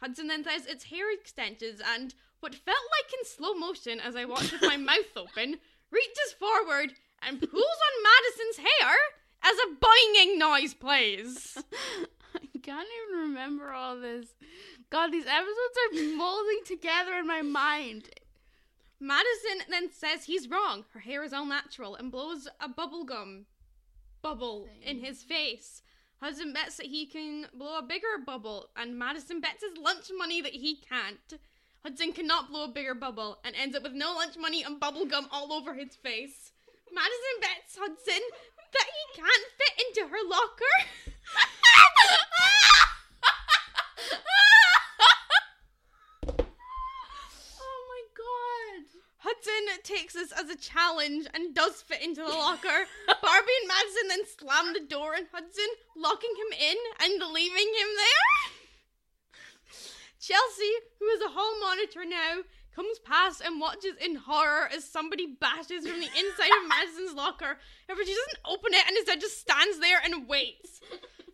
Hudson 0.00 0.28
then 0.28 0.44
says 0.44 0.64
it's 0.66 0.84
hair 0.84 1.12
extensions 1.12 1.82
and 1.94 2.14
what 2.40 2.54
felt 2.54 2.78
like 2.78 3.12
in 3.12 3.26
slow 3.26 3.52
motion 3.52 4.00
as 4.00 4.16
I 4.16 4.24
watched 4.24 4.52
with 4.52 4.62
my 4.62 4.76
mouth 4.78 5.14
open, 5.14 5.58
reaches 5.90 6.32
forward 6.38 6.94
and 7.22 7.40
pulls 7.40 7.52
on 7.52 8.02
Madison's 8.02 8.68
hair 8.68 8.96
as 9.42 9.56
a 9.58 9.74
boinging 9.74 10.38
noise 10.38 10.74
plays. 10.74 11.58
I 12.34 12.58
can't 12.62 12.88
even 13.08 13.20
remember 13.20 13.72
all 13.72 13.98
this. 13.98 14.28
God, 14.90 15.12
these 15.12 15.26
episodes 15.26 15.76
are 15.92 16.16
molding 16.16 16.60
together 16.64 17.14
in 17.14 17.26
my 17.26 17.42
mind. 17.42 18.08
Madison 19.00 19.64
then 19.68 19.90
says 19.90 20.24
he's 20.24 20.48
wrong. 20.48 20.84
Her 20.92 21.00
hair 21.00 21.24
is 21.24 21.32
all 21.32 21.46
natural 21.46 21.94
and 21.96 22.12
blows 22.12 22.46
a 22.60 22.68
bubblegum 22.68 23.44
bubble 24.22 24.68
in 24.84 24.98
his 24.98 25.22
face. 25.22 25.82
Hudson 26.20 26.52
bets 26.52 26.76
that 26.76 26.86
he 26.86 27.06
can 27.06 27.46
blow 27.54 27.78
a 27.78 27.82
bigger 27.82 28.18
bubble, 28.24 28.68
and 28.76 28.98
Madison 28.98 29.40
bets 29.40 29.62
his 29.62 29.78
lunch 29.78 30.10
money 30.14 30.42
that 30.42 30.52
he 30.52 30.76
can't. 30.76 31.40
Hudson 31.82 32.12
cannot 32.12 32.50
blow 32.50 32.64
a 32.64 32.68
bigger 32.68 32.94
bubble 32.94 33.38
and 33.42 33.56
ends 33.56 33.74
up 33.74 33.82
with 33.82 33.94
no 33.94 34.12
lunch 34.12 34.36
money 34.36 34.62
and 34.62 34.78
bubblegum 34.78 35.26
all 35.32 35.50
over 35.50 35.72
his 35.72 35.96
face. 35.96 36.52
Madison 36.92 37.40
bets 37.40 37.78
Hudson 37.78 38.20
that 38.72 38.84
he 38.84 39.20
can't 39.20 39.46
fit 39.56 39.82
into 39.86 40.08
her 40.10 40.22
locker. 40.28 40.76
Oh 47.58 47.80
my 47.88 48.02
god. 48.14 48.84
Hudson 49.18 49.82
takes 49.82 50.14
this 50.14 50.32
as 50.32 50.50
a 50.50 50.56
challenge 50.56 51.28
and 51.32 51.54
does 51.54 51.80
fit 51.80 52.02
into 52.02 52.20
the 52.20 52.28
locker. 52.28 52.86
Barbie 53.22 53.58
and 53.60 53.68
Madison 53.68 54.08
then 54.08 54.26
slam 54.38 54.72
the 54.74 54.80
door 54.80 55.14
on 55.14 55.26
Hudson, 55.32 55.68
locking 55.96 56.34
him 56.36 56.52
in 56.60 56.76
and 57.00 57.32
leaving 57.32 57.68
him 57.68 57.88
there. 57.96 58.49
Chelsea, 60.20 60.72
who 60.98 61.06
is 61.06 61.22
a 61.22 61.30
hall 61.30 61.58
monitor 61.60 62.04
now, 62.04 62.42
comes 62.74 62.98
past 63.00 63.40
and 63.44 63.60
watches 63.60 63.94
in 64.00 64.16
horror 64.16 64.68
as 64.74 64.84
somebody 64.84 65.26
bashes 65.40 65.86
from 65.86 65.98
the 65.98 66.06
inside 66.06 66.52
of 66.62 66.68
Madison's 66.68 67.14
locker. 67.14 67.58
However, 67.88 68.04
she 68.04 68.14
doesn't 68.14 68.44
open 68.44 68.74
it 68.74 68.86
and 68.86 68.96
instead 68.96 69.20
just 69.20 69.40
stands 69.40 69.78
there 69.80 70.00
and 70.04 70.28
waits. 70.28 70.80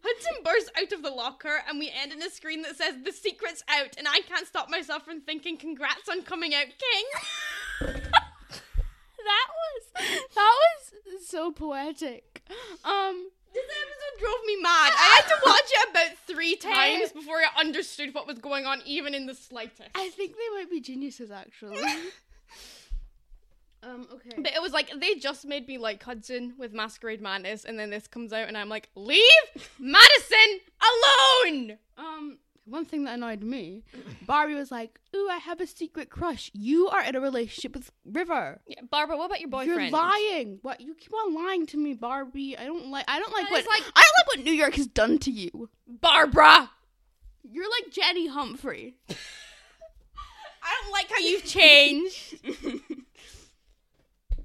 Hudson 0.03 0.43
bursts 0.45 0.71
out 0.81 0.93
of 0.93 1.03
the 1.03 1.11
locker, 1.11 1.63
and 1.69 1.81
we 1.81 1.91
end 1.91 2.13
in 2.13 2.23
a 2.23 2.31
screen 2.31 2.63
that 2.63 2.77
says 2.77 2.95
"The 3.05 3.11
secret's 3.11 3.65
out," 3.69 3.97
and 3.99 4.07
I 4.07 4.21
can't 4.21 4.47
stop 4.47 4.71
myself 4.71 5.05
from 5.05 5.21
thinking, 5.21 5.57
"Congrats 5.57 6.09
on 6.09 6.23
coming 6.23 6.55
out, 6.55 6.67
King." 6.79 7.97
That 9.27 9.49
was 9.51 10.07
that 10.37 10.53
was 11.07 11.27
so 11.27 11.51
poetic. 11.51 12.43
Um, 12.85 13.31
This 13.57 13.65
episode 13.65 14.21
drove 14.21 14.45
me 14.47 14.57
mad. 14.61 14.93
I 14.93 15.23
had 15.23 15.29
to 15.29 15.37
watch 15.47 15.65
it 15.65 15.91
about 15.91 16.19
three 16.27 16.57
times 16.57 17.13
before 17.13 17.37
I 17.37 17.59
understood 17.59 18.15
what 18.15 18.27
was 18.27 18.39
going 18.39 18.67
on, 18.67 18.83
even 18.85 19.15
in 19.15 19.25
the 19.25 19.35
slightest. 19.35 19.89
I 19.95 20.11
think 20.11 20.33
they 20.33 20.59
might 20.59 20.71
be 20.71 20.83
geniuses 20.83 21.31
actually. 21.31 21.79
um, 23.83 24.07
okay. 24.13 24.37
But 24.37 24.53
it 24.53 24.61
was 24.61 24.73
like 24.73 24.91
they 25.01 25.15
just 25.15 25.47
made 25.47 25.67
me 25.67 25.79
like 25.79 26.03
Hudson 26.03 26.53
with 26.59 26.75
Masquerade 26.75 27.23
Madness, 27.23 27.65
and 27.65 27.79
then 27.79 27.89
this 27.89 28.07
comes 28.07 28.31
out, 28.31 28.47
and 28.47 28.59
I'm 28.59 28.69
like, 28.69 28.91
leave 28.95 29.25
Madison 29.79 30.61
alone. 30.83 31.79
Um, 31.97 32.39
one 32.67 32.85
thing 32.85 33.05
that 33.05 33.15
annoyed 33.15 33.43
me, 33.43 33.85
Barbie 34.27 34.55
was 34.55 34.71
like, 34.71 34.99
"Ooh, 35.15 35.29
I 35.31 35.39
have 35.39 35.61
a 35.61 35.67
secret 35.67 36.11
crush. 36.11 36.51
You 36.53 36.89
are 36.89 37.03
in 37.03 37.15
a 37.17 37.21
relationship 37.21 37.75
with 37.75 37.91
River. 38.05 38.61
Yeah, 38.67 38.81
Barbara, 38.91 39.17
what 39.17 39.27
about 39.27 39.41
your 39.41 39.49
boyfriend? 39.49 39.91
You're 39.91 40.01
lying. 40.01 40.59
What? 40.63 40.81
You 40.81 40.95
keep 40.95 41.15
on 41.15 41.33
lying 41.35 41.65
to 41.67 41.77
me, 41.79 41.95
Barbie. 41.95 42.59
I 42.59 42.65
don't 42.67 42.89
like. 42.89 43.05
I 43.09 43.19
don't 43.19 43.33
like 43.33 43.51
what. 43.51 43.65
like- 43.67 43.83
I 43.95 44.03
don't 44.03 44.17
like 44.19 44.27
what 44.37 44.45
New 44.45 44.53
York 44.53 44.75
has 44.75 44.87
done 44.87 45.19
to 45.21 45.31
you. 45.31 45.71
Barbara. 45.87 46.71
You're 47.49 47.71
like 47.71 47.93
Jenny 47.93 48.27
Humphrey. 48.27 48.97
I 49.09 50.75
don't 50.83 50.91
like 50.93 51.09
how 51.11 51.19
you've 51.19 51.45
changed. 51.45 52.35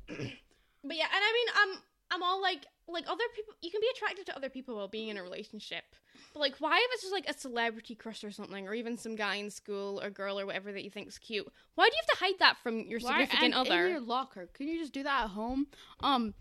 but 0.08 0.96
yeah, 0.96 1.06
and 1.06 1.24
I 1.24 1.34
mean, 1.34 1.48
I'm 1.56 1.78
I'm 2.12 2.24
all 2.24 2.42
like 2.42 2.66
like 2.88 3.06
other 3.08 3.24
people. 3.36 3.54
You 3.62 3.72
can 3.72 3.82
be 3.82 3.88
attracted 3.96 4.26
to 4.28 4.36
other 4.36 4.50
people 4.50 4.76
while 4.76 4.88
being 4.88 5.08
in 5.10 5.18
a 5.18 5.24
relationship. 5.24 5.84
But 6.34 6.40
like, 6.40 6.56
why 6.60 6.78
if 6.78 6.90
it's 6.94 7.02
just 7.02 7.14
like 7.14 7.28
a 7.28 7.38
celebrity 7.38 7.96
crush 7.96 8.24
or 8.24 8.32
something, 8.32 8.68
or 8.68 8.74
even 8.74 8.98
some 8.98 9.16
guy 9.16 9.36
in 9.36 9.50
school 9.50 10.02
or 10.02 10.10
girl 10.10 10.40
or 10.40 10.46
whatever 10.46 10.72
that 10.72 10.84
you 10.84 10.90
think's 10.90 11.18
cute? 11.18 11.48
Why 11.76 11.86
do 11.86 11.96
you 11.96 12.02
have 12.08 12.18
to 12.18 12.24
hide 12.26 12.40
that 12.40 12.58
from 12.64 12.82
your 12.82 13.00
Why- 13.00 13.26
significant 13.26 13.54
other? 13.54 13.86
in 13.86 13.92
your 13.92 14.02
locker. 14.02 14.48
Can 14.54 14.68
you 14.68 14.80
just 14.80 14.94
do 14.94 15.04
that 15.04 15.26
at 15.26 15.30
home? 15.32 15.68
Um, 16.00 16.34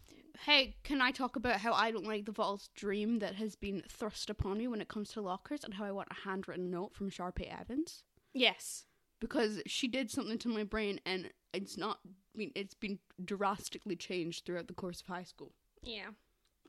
hey, 0.44 0.76
can 0.84 1.00
I 1.00 1.10
talk 1.10 1.36
about 1.36 1.60
how 1.60 1.72
I 1.72 1.90
don't 1.90 2.06
like 2.06 2.24
the 2.24 2.32
false 2.32 2.68
dream 2.74 3.18
that 3.18 3.34
has 3.34 3.56
been 3.56 3.82
thrust 3.88 4.30
upon 4.30 4.58
me 4.58 4.68
when 4.68 4.80
it 4.80 4.88
comes 4.88 5.10
to 5.10 5.20
lockers, 5.20 5.64
and 5.64 5.74
how 5.74 5.84
I 5.84 5.92
want 5.92 6.08
a 6.10 6.28
handwritten 6.28 6.70
note 6.70 6.94
from 6.94 7.10
Sharpay 7.10 7.48
Evans 7.60 8.04
yes. 8.32 8.86
because 9.20 9.60
she 9.66 9.88
did 9.88 10.10
something 10.10 10.38
to 10.38 10.48
my 10.48 10.64
brain, 10.64 11.00
and 11.04 11.30
it's 11.52 11.76
not. 11.76 11.98
I 12.04 12.38
mean, 12.38 12.52
it's 12.54 12.74
been 12.74 13.00
drastically 13.24 13.96
changed 13.96 14.46
throughout 14.46 14.68
the 14.68 14.74
course 14.74 15.00
of 15.00 15.08
high 15.08 15.24
school. 15.24 15.52
Yeah. 15.82 16.10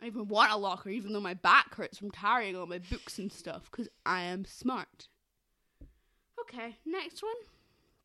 I 0.01 0.07
even 0.07 0.27
want 0.27 0.51
a 0.51 0.57
locker, 0.57 0.89
even 0.89 1.13
though 1.13 1.19
my 1.21 1.35
back 1.35 1.75
hurts 1.75 1.97
from 1.97 2.11
carrying 2.11 2.55
all 2.55 2.65
my 2.65 2.79
books 2.79 3.19
and 3.19 3.31
stuff, 3.31 3.69
because 3.69 3.87
I 4.05 4.23
am 4.23 4.45
smart. 4.45 5.07
Okay, 6.41 6.77
next 6.85 7.21
one. 7.21 7.33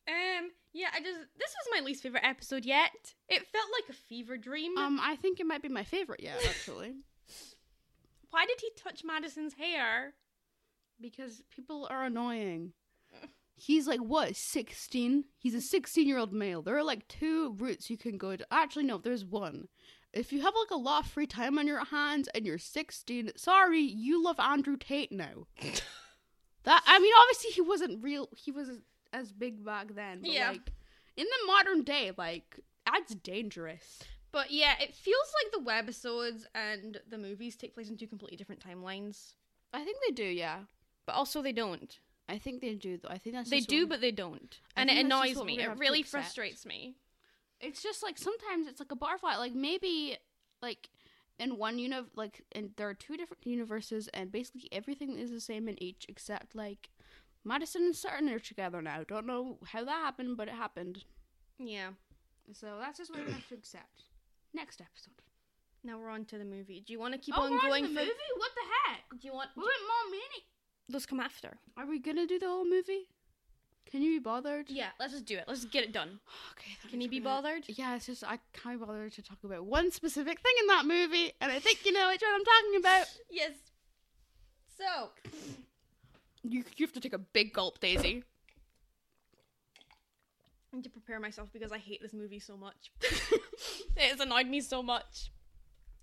Um. 0.07 0.51
Yeah. 0.73 0.87
I 0.93 0.99
just 0.99 1.19
this 1.37 1.55
was 1.55 1.67
my 1.73 1.85
least 1.85 2.03
favorite 2.03 2.23
episode 2.23 2.65
yet. 2.65 3.13
It 3.27 3.45
felt 3.47 3.65
like 3.73 3.89
a 3.89 3.99
fever 3.99 4.37
dream. 4.37 4.77
Um, 4.77 4.99
I 5.01 5.15
think 5.15 5.39
it 5.39 5.45
might 5.45 5.61
be 5.61 5.69
my 5.69 5.83
favorite 5.83 6.21
yet, 6.21 6.37
actually. 6.47 6.93
Why 8.29 8.45
did 8.45 8.59
he 8.61 8.69
touch 8.77 9.03
Madison's 9.03 9.53
hair? 9.55 10.13
because 11.01 11.41
people 11.49 11.87
are 11.89 12.05
annoying. 12.05 12.73
He's 13.55 13.87
like 13.87 13.99
what, 13.99 14.35
16? 14.35 15.25
He's 15.39 15.55
a 15.55 15.61
16 15.61 16.07
year 16.07 16.19
old 16.19 16.31
male. 16.31 16.61
There 16.61 16.77
are 16.77 16.83
like 16.83 17.07
two 17.07 17.55
routes 17.57 17.89
you 17.89 17.97
can 17.97 18.17
go 18.17 18.35
to. 18.35 18.45
Actually, 18.51 18.85
no, 18.85 18.99
there's 18.99 19.25
one. 19.25 19.67
If 20.17 20.33
you 20.33 20.41
have 20.41 20.53
like 20.55 20.71
a 20.71 20.81
lot 20.81 21.05
of 21.05 21.11
free 21.11 21.27
time 21.27 21.59
on 21.59 21.67
your 21.67 21.83
hands 21.85 22.27
and 22.33 22.45
you're 22.45 22.57
16, 22.57 23.31
sorry, 23.35 23.81
you 23.81 24.23
love 24.23 24.39
Andrew 24.39 24.75
Tate 24.77 25.11
now. 25.11 25.47
that 26.63 26.83
I 26.85 26.99
mean, 26.99 27.13
obviously 27.21 27.51
he 27.51 27.61
wasn't 27.61 28.03
real. 28.03 28.29
He 28.35 28.51
was 28.51 28.69
as 29.13 29.31
big 29.31 29.63
back 29.63 29.93
then. 29.95 30.21
But 30.21 30.31
Yeah. 30.31 30.49
like 30.51 30.71
in 31.15 31.25
the 31.25 31.47
modern 31.47 31.83
day, 31.83 32.11
like 32.17 32.59
that's 32.85 33.13
dangerous. 33.15 34.01
But 34.31 34.51
yeah, 34.51 34.73
it 34.79 34.93
feels 34.93 35.33
like 35.43 35.51
the 35.53 35.69
webisodes 35.69 36.45
and 36.53 36.99
the 37.09 37.17
movies 37.17 37.55
take 37.55 37.73
place 37.73 37.89
in 37.89 37.97
two 37.97 38.07
completely 38.07 38.37
different 38.37 38.63
timelines. 38.65 39.33
I 39.73 39.83
think 39.83 39.97
they 40.05 40.13
do, 40.13 40.23
yeah. 40.25 40.59
But 41.05 41.15
also 41.15 41.41
they 41.41 41.53
don't. 41.53 41.97
I 42.29 42.37
think 42.37 42.61
they 42.61 42.75
do. 42.75 42.97
Though 42.97 43.09
I 43.09 43.17
think 43.17 43.35
that's 43.35 43.49
They 43.49 43.61
do, 43.61 43.87
but 43.87 44.01
they 44.01 44.11
don't. 44.11 44.59
I 44.75 44.81
And 44.81 44.89
it 44.89 44.95
think 44.95 45.09
that's 45.09 45.29
just 45.29 45.41
annoys 45.41 45.45
me. 45.45 45.59
It 45.63 45.77
really 45.77 46.03
frustrates 46.03 46.65
me. 46.65 46.95
It's 47.59 47.81
just 47.81 48.03
like 48.03 48.17
sometimes 48.17 48.67
it's 48.67 48.79
like 48.79 48.91
a 48.91 48.95
butterfly. 48.95 49.35
Like 49.37 49.53
maybe 49.53 50.17
like 50.61 50.89
in 51.39 51.57
one 51.57 51.79
uni 51.79 51.97
like 52.15 52.43
and 52.53 52.71
there 52.77 52.89
are 52.89 52.93
two 52.93 53.17
different 53.17 53.45
universes 53.45 54.09
and 54.13 54.31
basically 54.31 54.69
everything 54.71 55.17
is 55.17 55.31
the 55.31 55.41
same 55.41 55.67
in 55.67 55.81
each 55.81 56.05
except 56.09 56.55
like 56.55 56.89
Madison 57.43 57.83
and 57.83 57.95
Sutton 57.95 58.29
are 58.29 58.39
together 58.39 58.81
now. 58.81 59.03
Don't 59.07 59.25
know 59.25 59.57
how 59.65 59.83
that 59.85 60.03
happened, 60.03 60.35
but 60.35 60.47
it 60.47 60.53
happened. 60.53 61.05
Yeah. 61.57 61.89
So 62.53 62.77
that's 62.79 62.97
just 62.97 63.11
what 63.11 63.25
we 63.25 63.31
have 63.31 63.47
to 63.49 63.55
accept. 63.55 64.03
Next 64.53 64.81
episode. 64.81 65.21
Now 65.83 65.97
we're 65.99 66.09
on 66.09 66.25
to 66.25 66.37
the 66.37 66.45
movie. 66.45 66.83
Do 66.85 66.91
you 66.91 66.99
want 66.99 67.13
to 67.13 67.19
keep 67.19 67.37
oh, 67.37 67.43
on 67.43 67.51
we're 67.51 67.61
going 67.61 67.83
the 67.83 67.89
for 67.89 67.99
movie? 67.99 68.11
What 68.35 68.51
the 68.55 68.91
heck? 68.91 69.21
Do 69.21 69.27
you 69.27 69.33
want 69.33 69.49
We 69.55 69.63
went 69.63 69.77
more 69.87 70.11
mini. 70.11 70.45
those 70.89 71.05
come 71.05 71.19
after? 71.19 71.57
Are 71.77 71.85
we 71.85 71.99
gonna 71.99 72.27
do 72.27 72.39
the 72.39 72.47
whole 72.47 72.65
movie? 72.65 73.07
Can 73.91 74.01
you 74.01 74.19
be 74.19 74.23
bothered? 74.23 74.69
Yeah, 74.69 74.89
let's 74.99 75.13
just 75.13 75.25
do 75.25 75.37
it. 75.37 75.45
Let's 75.47 75.65
get 75.65 75.83
it 75.83 75.91
done. 75.91 76.19
Okay. 76.57 76.89
Can 76.89 77.01
you 77.01 77.09
be 77.09 77.19
bothered? 77.19 77.63
Yeah, 77.67 77.95
it's 77.95 78.07
just 78.07 78.23
I 78.23 78.39
can't 78.53 78.79
be 78.79 78.85
bothered 78.85 79.13
to 79.13 79.21
talk 79.21 79.37
about 79.43 79.65
one 79.65 79.91
specific 79.91 80.39
thing 80.39 80.53
in 80.61 80.67
that 80.67 80.85
movie, 80.85 81.31
and 81.39 81.51
I 81.51 81.59
think 81.59 81.85
you 81.85 81.93
know 81.93 82.09
which 82.09 82.21
one 82.21 82.31
I'm 82.33 82.43
talking 82.45 82.75
about. 82.79 83.05
Yes. 83.29 83.53
So, 84.77 85.09
You 86.43 86.63
you 86.75 86.85
have 86.85 86.93
to 86.93 86.99
take 86.99 87.13
a 87.13 87.17
big 87.19 87.53
gulp, 87.53 87.79
Daisy. 87.79 88.23
I 90.71 90.75
need 90.75 90.83
to 90.83 90.89
prepare 90.89 91.19
myself 91.19 91.49
because 91.53 91.71
I 91.71 91.77
hate 91.77 92.01
this 92.01 92.13
movie 92.13 92.39
so 92.39 92.57
much. 92.57 92.91
it 93.01 94.11
has 94.11 94.19
annoyed 94.19 94.47
me 94.47 94.61
so 94.61 94.83
much. 94.83 95.31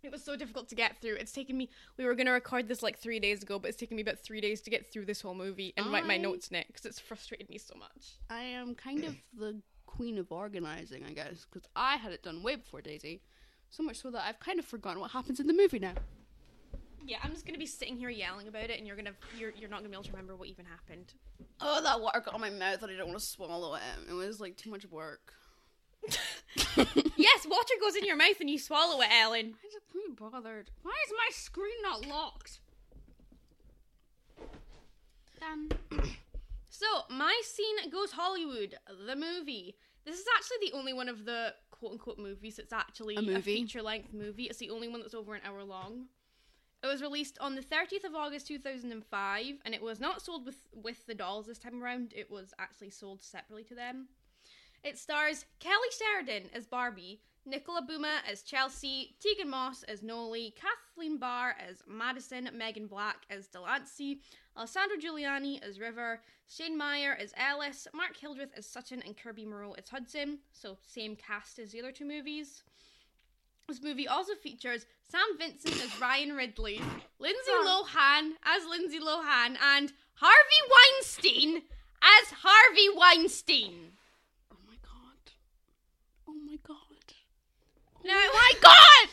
It 0.05 0.12
was 0.12 0.23
so 0.23 0.37
difficult 0.37 0.69
to 0.69 0.75
get 0.75 1.01
through. 1.01 1.14
It's 1.14 1.33
taken 1.33 1.57
me. 1.57 1.71
We 1.97 2.05
were 2.05 2.14
gonna 2.14 2.33
record 2.33 2.69
this 2.69 2.83
like 2.83 2.99
three 2.99 3.19
days 3.19 3.43
ago, 3.43 3.59
but 3.59 3.69
it's 3.69 3.79
taken 3.79 3.97
me 3.97 4.03
about 4.03 4.19
three 4.19 4.40
days 4.40 4.61
to 4.62 4.71
get 4.71 4.93
through 4.93 5.07
this 5.07 5.23
whole 5.23 5.35
movie 5.35 5.73
and 5.77 5.90
write 5.93 6.07
my 6.07 6.19
notes 6.19 6.49
in 6.49 6.57
it 6.57 6.67
because 6.67 6.85
it's 6.85 7.01
frustrated 7.01 7.49
me 7.49 7.57
so 7.57 7.75
much. 7.79 8.19
I 8.29 8.43
am 8.43 8.75
kind 8.75 9.05
of 9.05 9.17
the 9.38 9.61
queen 9.87 10.19
of 10.19 10.31
organizing, 10.31 11.05
I 11.09 11.12
guess, 11.12 11.47
because 11.51 11.67
I 11.75 11.97
had 11.97 12.12
it 12.12 12.23
done 12.23 12.43
way 12.43 12.57
before 12.57 12.83
Daisy. 12.83 13.23
So 13.71 13.83
much 13.83 14.01
so 14.03 14.11
that 14.11 14.25
I've 14.27 14.38
kind 14.40 14.59
of 14.59 14.64
forgotten 14.67 15.01
what 15.01 15.11
happens 15.11 15.40
in 15.40 15.47
the 15.47 15.55
movie 15.55 15.79
now. 15.79 15.95
Yeah, 17.07 17.19
I'm 17.23 17.33
just 17.33 17.47
gonna 17.47 17.59
be 17.59 17.67
sitting 17.67 17.97
here 17.97 18.11
yelling 18.11 18.49
about 18.49 18.64
it, 18.71 18.79
and 18.79 18.87
you're 18.87 18.97
gonna 18.97 19.12
you're 19.38 19.53
you're 19.59 19.71
not 19.71 19.79
gonna 19.79 19.88
be 19.88 19.95
able 19.95 20.05
to 20.05 20.11
remember 20.11 20.37
what 20.37 20.49
even 20.49 20.67
happened. 20.67 21.14
Oh, 21.61 21.83
that 21.83 22.01
water 22.01 22.21
got 22.21 22.35
on 22.35 22.40
my 22.40 22.51
mouth 22.51 22.83
and 22.83 22.93
I 22.93 22.97
don't 22.97 23.09
want 23.09 23.19
to 23.19 23.25
swallow 23.25 23.75
it. 23.75 23.83
It 24.09 24.12
was 24.12 24.38
like 24.40 24.57
too 24.57 24.71
much 24.71 24.85
work. 24.87 25.33
yes, 27.17 27.47
water 27.47 27.75
goes 27.81 27.97
in 27.97 28.05
your 28.05 28.17
mouth 28.17 28.40
and 28.40 28.49
you 28.51 28.59
swallow 28.59 29.01
it, 29.01 29.09
Ellen. 29.11 29.55
I 29.62 29.67
just 29.73 29.93
can't 29.93 30.17
be 30.17 30.25
bothered. 30.25 30.71
Why 30.83 30.93
is 31.07 31.12
my 31.12 31.29
screen 31.31 31.75
not 31.83 32.07
locked? 32.07 32.61
Done. 35.40 35.71
So, 36.71 36.87
My 37.09 37.40
Scene 37.45 37.88
Goes 37.88 38.11
Hollywood, 38.11 38.75
the 39.07 39.14
movie. 39.14 39.77
This 40.05 40.19
is 40.19 40.25
actually 40.37 40.69
the 40.69 40.77
only 40.77 40.93
one 40.93 41.09
of 41.09 41.25
the 41.25 41.55
quote 41.71 41.93
unquote 41.93 42.19
movies 42.19 42.57
that's 42.57 42.73
actually 42.73 43.14
A 43.14 43.23
movie? 43.23 43.40
feature 43.59 43.81
length 43.81 44.12
movie. 44.12 44.45
It's 44.47 44.59
the 44.59 44.71
only 44.71 44.88
one 44.88 45.01
that's 45.01 45.14
over 45.14 45.37
an 45.37 45.40
hour 45.47 45.62
long. 45.62 46.07
It 46.83 46.88
was 46.88 47.01
released 47.01 47.38
on 47.40 47.55
the 47.55 47.62
30th 47.62 48.03
of 48.05 48.17
August 48.17 48.49
2005, 48.49 49.55
and 49.64 49.73
it 49.73 49.83
was 49.83 50.01
not 50.01 50.21
sold 50.21 50.45
with, 50.45 50.67
with 50.75 51.07
the 51.07 51.14
dolls 51.14 51.47
this 51.47 51.61
time 51.61 51.81
around. 51.81 52.12
It 52.12 52.29
was 52.29 52.53
actually 52.59 52.90
sold 52.90 53.23
separately 53.23 53.62
to 53.64 53.77
them. 53.77 54.09
It 54.85 54.99
stars 54.99 55.47
Kelly 55.61 55.88
Sheridan 55.99 56.51
as 56.55 56.66
Barbie, 56.66 57.20
Nicola 57.47 57.83
Bouma 57.83 58.18
as 58.31 58.42
Chelsea, 58.42 59.16
Tegan 59.20 59.51
Moss 59.51 59.83
as 59.85 60.01
Nolee, 60.01 60.55
Kathleen 60.55 61.18
Barr 61.18 61.57
as 61.59 61.83
Madison, 61.87 62.49
Megan 62.55 62.87
Black 62.87 63.27
as 63.29 63.47
Delancey, 63.49 64.20
Alessandro 64.57 64.97
Juliani 64.97 65.62
as 65.62 65.81
River, 65.81 66.20
Shane 66.47 66.77
Meier 66.77 67.16
as 67.20 67.33
Ellis, 67.37 67.88
Mark 67.94 68.16
Hildreth 68.16 68.53
as 68.57 68.66
Sutton, 68.66 69.03
and 69.05 69.16
Kirby 69.16 69.44
Morrow 69.44 69.73
as 69.77 69.88
Hudson. 69.88 70.38
So 70.53 70.79
same 70.87 71.16
cast 71.16 71.59
as 71.59 71.73
the 71.73 71.81
other 71.81 71.92
two 71.92 72.07
movies. 72.07 72.62
This 73.68 73.83
movie 73.83 74.07
also 74.07 74.35
features 74.35 74.87
Sam 75.03 75.38
Vincent 75.38 75.83
as 75.83 76.01
Ryan 76.01 76.35
Ridley, 76.35 76.81
Lindsay 77.18 77.53
Lohan 77.64 78.33
as 78.44 78.66
Lindsay 78.68 79.01
Lohan, 79.01 79.57
and 79.61 79.92
Harvey 80.14 80.62
Weinstein 80.70 81.62
as 82.03 82.33
Harvey 82.42 82.88
Weinstein. 82.94 83.92
Oh 84.53 84.57
my 84.66 84.77
god. 84.83 85.33
Oh 86.29 86.35
my 86.35 86.59
god. 86.66 86.77
Now, 88.05 88.21
My 88.35 88.53
God! 88.61 89.09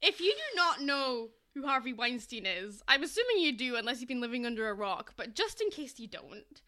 if 0.00 0.18
you 0.18 0.32
do 0.32 0.56
not 0.56 0.80
know 0.80 1.28
who 1.52 1.66
Harvey 1.66 1.92
Weinstein 1.92 2.46
is, 2.46 2.82
I'm 2.88 3.02
assuming 3.02 3.38
you 3.38 3.54
do, 3.54 3.76
unless 3.76 4.00
you've 4.00 4.08
been 4.08 4.20
living 4.20 4.46
under 4.46 4.70
a 4.70 4.74
rock. 4.74 5.12
But 5.16 5.34
just 5.34 5.60
in 5.60 5.68
case 5.68 5.98
you 5.98 6.08
don't, 6.08 6.62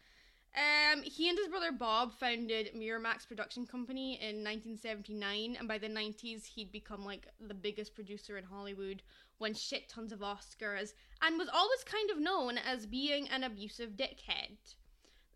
um, 0.55 1.01
he 1.01 1.27
and 1.29 1.37
his 1.37 1.47
brother 1.47 1.71
Bob 1.71 2.13
founded 2.13 2.71
Miramax 2.75 3.27
Production 3.27 3.65
Company 3.65 4.19
in 4.21 4.43
1979, 4.43 5.55
and 5.57 5.67
by 5.67 5.79
the 5.79 5.87
90s, 5.87 6.45
he'd 6.45 6.71
become 6.71 7.03
like 7.03 7.27
the 7.39 7.55
biggest 7.55 7.95
producer 7.95 8.37
in 8.37 8.43
Hollywood, 8.43 9.01
won 9.39 9.55
shit 9.55 9.89
tons 9.89 10.11
of 10.11 10.19
Oscars, 10.19 10.93
and 11.23 11.39
was 11.39 11.49
always 11.51 11.83
kind 11.85 12.11
of 12.11 12.19
known 12.19 12.59
as 12.59 12.85
being 12.85 13.27
an 13.29 13.43
abusive 13.43 13.97
dickhead. 13.97 14.75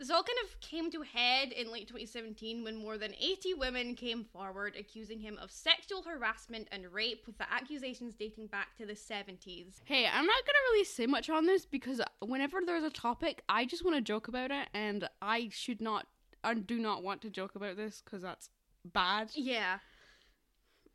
This 0.04 0.12
all 0.12 0.22
kind 0.22 0.38
of 0.44 0.60
came 0.60 0.92
to 0.92 1.02
a 1.02 1.06
head 1.06 1.54
in 1.54 1.72
late 1.72 1.88
2017 1.88 2.62
when 2.66 2.76
more 2.76 2.98
than 2.98 3.14
80 3.18 3.54
women 3.54 3.96
came 3.96 4.26
forward 4.26 4.76
accusing 4.78 5.18
him 5.18 5.40
of 5.42 5.50
sexual 5.50 6.02
harassment 6.02 6.68
and 6.74 6.92
rape, 6.92 7.26
with 7.26 7.38
the 7.38 7.50
accusations 7.50 8.14
dating 8.14 8.48
back 8.48 8.76
to 8.76 8.86
the 8.86 8.96
70s. 8.96 9.80
Hey, 9.86 10.06
I'm 10.06 10.26
not 10.26 10.46
gonna 10.46 10.60
really 10.72 10.84
say 10.84 11.08
much 11.08 11.30
on 11.30 11.46
this 11.46 11.66
because 11.66 12.02
whenever 12.20 12.60
there's 12.66 12.84
a 12.84 12.90
topic, 12.90 13.44
I 13.48 13.64
just 13.64 13.86
want 13.86 13.96
to 13.96 14.02
joke 14.02 14.28
about 14.28 14.52
it, 14.52 14.68
and 14.74 15.08
I 15.22 15.48
should 15.54 15.80
not, 15.80 16.06
I 16.44 16.54
do 16.54 16.80
not 16.80 17.02
want 17.02 17.22
to 17.22 17.30
joke 17.30 17.56
about 17.56 17.78
this 17.78 18.02
because 18.04 18.22
that's 18.22 18.50
bad. 18.84 19.32
Yeah. 19.36 19.78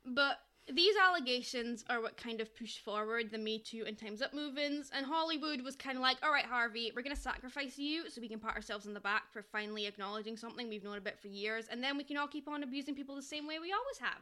But 0.05 0.37
these 0.73 0.95
allegations 0.95 1.83
are 1.89 2.01
what 2.01 2.17
kind 2.17 2.41
of 2.41 2.55
pushed 2.55 2.79
forward 2.79 3.31
the 3.31 3.37
Me 3.37 3.59
Too 3.59 3.83
and 3.87 3.97
Time's 3.97 4.21
Up 4.21 4.33
movements, 4.33 4.89
and 4.93 5.05
Hollywood 5.05 5.61
was 5.61 5.75
kind 5.75 5.97
of 5.97 6.01
like, 6.01 6.17
all 6.21 6.31
right, 6.31 6.45
Harvey, 6.45 6.91
we're 6.95 7.01
going 7.01 7.15
to 7.15 7.21
sacrifice 7.21 7.77
you 7.77 8.09
so 8.09 8.21
we 8.21 8.29
can 8.29 8.39
pat 8.39 8.55
ourselves 8.55 8.85
on 8.85 8.93
the 8.93 8.99
back 8.99 9.31
for 9.31 9.41
finally 9.41 9.87
acknowledging 9.87 10.37
something 10.37 10.69
we've 10.69 10.83
known 10.83 10.97
about 10.97 11.19
for 11.19 11.27
years, 11.27 11.65
and 11.71 11.83
then 11.83 11.97
we 11.97 12.03
can 12.03 12.17
all 12.17 12.27
keep 12.27 12.47
on 12.47 12.63
abusing 12.63 12.95
people 12.95 13.15
the 13.15 13.21
same 13.21 13.47
way 13.47 13.59
we 13.59 13.73
always 13.73 13.97
have. 13.99 14.21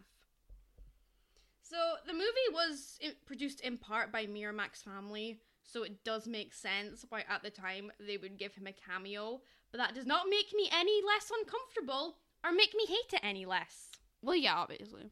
So 1.61 1.75
the 2.05 2.13
movie 2.13 2.53
was 2.53 2.97
produced 3.25 3.59
in 3.61 3.77
part 3.77 4.11
by 4.11 4.25
Miramax 4.25 4.83
family, 4.83 5.41
so 5.63 5.83
it 5.83 6.03
does 6.05 6.27
make 6.27 6.53
sense 6.53 7.05
why 7.09 7.25
at 7.29 7.43
the 7.43 7.49
time 7.49 7.91
they 7.99 8.15
would 8.15 8.37
give 8.37 8.53
him 8.55 8.67
a 8.67 8.71
cameo, 8.71 9.41
but 9.71 9.79
that 9.79 9.93
does 9.93 10.05
not 10.05 10.29
make 10.29 10.53
me 10.55 10.69
any 10.71 11.01
less 11.05 11.29
uncomfortable 11.41 12.15
or 12.45 12.53
make 12.53 12.73
me 12.73 12.85
hate 12.85 13.13
it 13.13 13.19
any 13.21 13.45
less. 13.45 13.89
Well, 14.21 14.37
yeah, 14.37 14.55
obviously. 14.55 15.11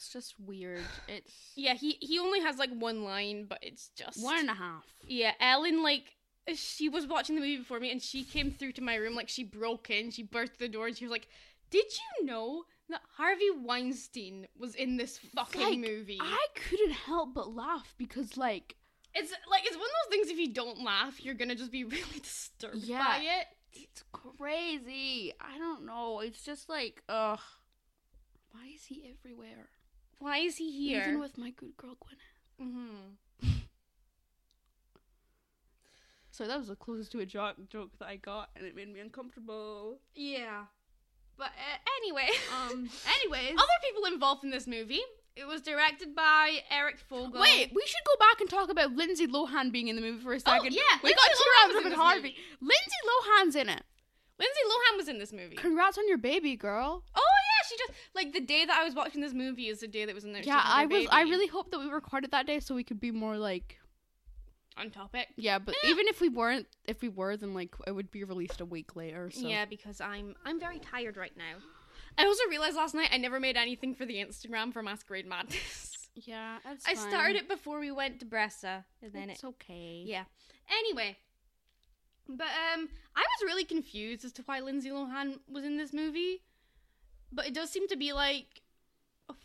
It's 0.00 0.08
just 0.08 0.34
weird. 0.40 0.80
It's 1.08 1.52
Yeah, 1.56 1.74
he 1.74 1.98
he 2.00 2.18
only 2.18 2.40
has 2.40 2.56
like 2.56 2.70
one 2.70 3.04
line, 3.04 3.44
but 3.46 3.58
it's 3.60 3.88
just 3.90 4.24
one 4.24 4.38
and 4.38 4.48
a 4.48 4.54
half. 4.54 4.84
Yeah, 5.06 5.32
Ellen 5.40 5.82
like 5.82 6.16
she 6.54 6.88
was 6.88 7.06
watching 7.06 7.34
the 7.34 7.42
movie 7.42 7.58
before 7.58 7.78
me, 7.80 7.92
and 7.92 8.00
she 8.00 8.24
came 8.24 8.50
through 8.50 8.72
to 8.72 8.82
my 8.82 8.94
room 8.94 9.14
like 9.14 9.28
she 9.28 9.44
broke 9.44 9.90
in, 9.90 10.10
she 10.10 10.22
burst 10.22 10.58
the 10.58 10.68
door, 10.68 10.86
and 10.86 10.96
she 10.96 11.04
was 11.04 11.12
like, 11.12 11.28
"Did 11.68 11.84
you 12.18 12.24
know 12.24 12.64
that 12.88 13.02
Harvey 13.18 13.50
Weinstein 13.54 14.46
was 14.58 14.74
in 14.74 14.96
this 14.96 15.18
fucking 15.18 15.60
Like, 15.60 15.78
movie?" 15.78 16.18
I 16.18 16.46
couldn't 16.54 16.92
help 16.92 17.34
but 17.34 17.54
laugh 17.54 17.94
because, 17.98 18.38
like, 18.38 18.76
It's 19.14 19.32
like 19.50 19.64
it's 19.66 19.76
one 19.76 19.84
of 19.84 19.90
those 20.10 20.16
things. 20.16 20.30
If 20.30 20.38
you 20.38 20.54
don't 20.54 20.82
laugh, 20.82 21.22
you're 21.22 21.34
gonna 21.34 21.54
just 21.54 21.70
be 21.70 21.84
really 21.96 22.20
disturbed 22.22 22.76
Yeah. 22.76 23.04
by 23.04 23.18
it. 23.22 23.46
it's 23.74 24.02
crazy. 24.12 25.34
I 25.40 25.58
don't 25.58 25.84
know. 25.84 26.20
It's 26.20 26.42
just 26.42 26.70
like, 26.70 27.02
ugh. 27.06 27.38
Why 28.52 28.66
is 28.74 28.86
he 28.86 29.08
everywhere? 29.14 29.68
Why 30.20 30.38
is 30.38 30.56
he 30.58 30.70
here? 30.70 31.02
Even 31.02 31.18
with 31.20 31.36
my 31.36 31.50
good 31.50 31.76
girl 31.76 31.96
Gwyneth. 31.96 32.58
hmm 32.58 33.48
So 36.30 36.46
that 36.46 36.58
was 36.58 36.68
the 36.68 36.76
closest 36.76 37.12
to 37.12 37.20
a 37.20 37.26
joke 37.26 37.56
joke 37.68 37.90
that 37.98 38.06
I 38.08 38.16
got, 38.16 38.50
and 38.56 38.64
it 38.64 38.74
made 38.74 38.92
me 38.92 39.00
uncomfortable. 39.00 39.98
Yeah, 40.14 40.64
but 41.36 41.48
uh, 41.48 41.78
anyway, 42.02 42.28
Um. 42.54 42.88
Anyways. 43.22 43.52
other 43.58 43.78
people 43.84 44.04
involved 44.06 44.44
in 44.44 44.50
this 44.50 44.66
movie. 44.66 45.00
It 45.36 45.46
was 45.46 45.60
directed 45.62 46.14
by 46.14 46.58
Eric 46.70 46.98
Fogel. 46.98 47.40
Wait, 47.40 47.70
we 47.74 47.82
should 47.86 48.04
go 48.06 48.16
back 48.18 48.40
and 48.40 48.48
talk 48.50 48.70
about 48.70 48.92
Lindsay 48.92 49.26
Lohan 49.26 49.70
being 49.72 49.88
in 49.88 49.96
the 49.96 50.02
movie 50.02 50.22
for 50.22 50.32
a 50.34 50.40
second. 50.40 50.72
Oh, 50.72 50.76
yeah, 50.76 50.98
we 51.02 51.10
Lindsay 51.10 51.16
got 51.16 51.36
two 51.36 51.74
rounds 51.74 51.86
of 51.86 51.92
it, 51.92 51.96
Harvey. 51.96 52.20
movie. 52.20 52.36
Lindsay 52.60 53.00
Lohan's 53.08 53.56
in 53.56 53.68
it. 53.68 53.82
Lindsay 54.38 54.60
Lohan 54.66 54.96
was 54.96 55.08
in 55.08 55.18
this 55.18 55.32
movie. 55.32 55.56
Congrats 55.56 55.98
on 55.98 56.08
your 56.08 56.18
baby, 56.18 56.56
girl. 56.56 57.04
Oh 57.14 57.20
just 57.78 57.92
like 58.14 58.32
the 58.32 58.40
day 58.40 58.64
that 58.64 58.76
I 58.76 58.84
was 58.84 58.94
watching 58.94 59.20
this 59.20 59.32
movie 59.32 59.68
is 59.68 59.80
the 59.80 59.88
day 59.88 60.04
that 60.04 60.14
was 60.14 60.24
in 60.24 60.32
there. 60.32 60.42
Yeah, 60.42 60.60
I 60.62 60.86
was. 60.86 61.06
I 61.10 61.22
really 61.22 61.46
hope 61.46 61.70
that 61.70 61.78
we 61.78 61.86
recorded 61.86 62.30
that 62.32 62.46
day 62.46 62.60
so 62.60 62.74
we 62.74 62.84
could 62.84 63.00
be 63.00 63.10
more 63.10 63.36
like. 63.36 63.78
on 64.76 64.90
topic. 64.90 65.28
Yeah, 65.36 65.58
but 65.58 65.74
even 65.84 66.06
if 66.08 66.20
we 66.20 66.28
weren't, 66.28 66.66
if 66.86 67.02
we 67.02 67.08
were, 67.08 67.36
then 67.36 67.54
like 67.54 67.74
it 67.86 67.92
would 67.92 68.10
be 68.10 68.24
released 68.24 68.60
a 68.60 68.64
week 68.64 68.96
later. 68.96 69.30
So. 69.30 69.46
Yeah, 69.46 69.64
because 69.64 70.00
I'm 70.00 70.34
I'm 70.44 70.58
very 70.60 70.78
tired 70.78 71.16
right 71.16 71.36
now. 71.36 71.56
I 72.18 72.24
also 72.24 72.42
realized 72.48 72.76
last 72.76 72.94
night 72.94 73.10
I 73.12 73.18
never 73.18 73.38
made 73.40 73.56
anything 73.56 73.94
for 73.94 74.04
the 74.04 74.16
Instagram 74.16 74.72
for 74.72 74.82
Masquerade 74.82 75.26
Madness. 75.26 75.86
Yeah, 76.16 76.58
that's 76.64 76.84
I 76.88 76.96
fine. 76.96 77.08
started 77.08 77.36
it 77.36 77.48
before 77.48 77.78
we 77.78 77.92
went 77.92 78.18
to 78.18 78.26
Bressa, 78.26 78.84
and 79.00 79.12
then 79.12 79.30
It's 79.30 79.44
it. 79.44 79.46
okay. 79.46 80.02
Yeah. 80.04 80.24
Anyway, 80.68 81.16
but 82.28 82.48
um, 82.74 82.88
I 83.14 83.20
was 83.20 83.42
really 83.44 83.64
confused 83.64 84.24
as 84.24 84.32
to 84.32 84.42
why 84.42 84.58
Lindsay 84.60 84.90
Lohan 84.90 85.38
was 85.48 85.64
in 85.64 85.76
this 85.78 85.92
movie. 85.92 86.42
But 87.32 87.46
it 87.46 87.54
does 87.54 87.70
seem 87.70 87.86
to 87.88 87.96
be 87.96 88.12
like 88.12 88.62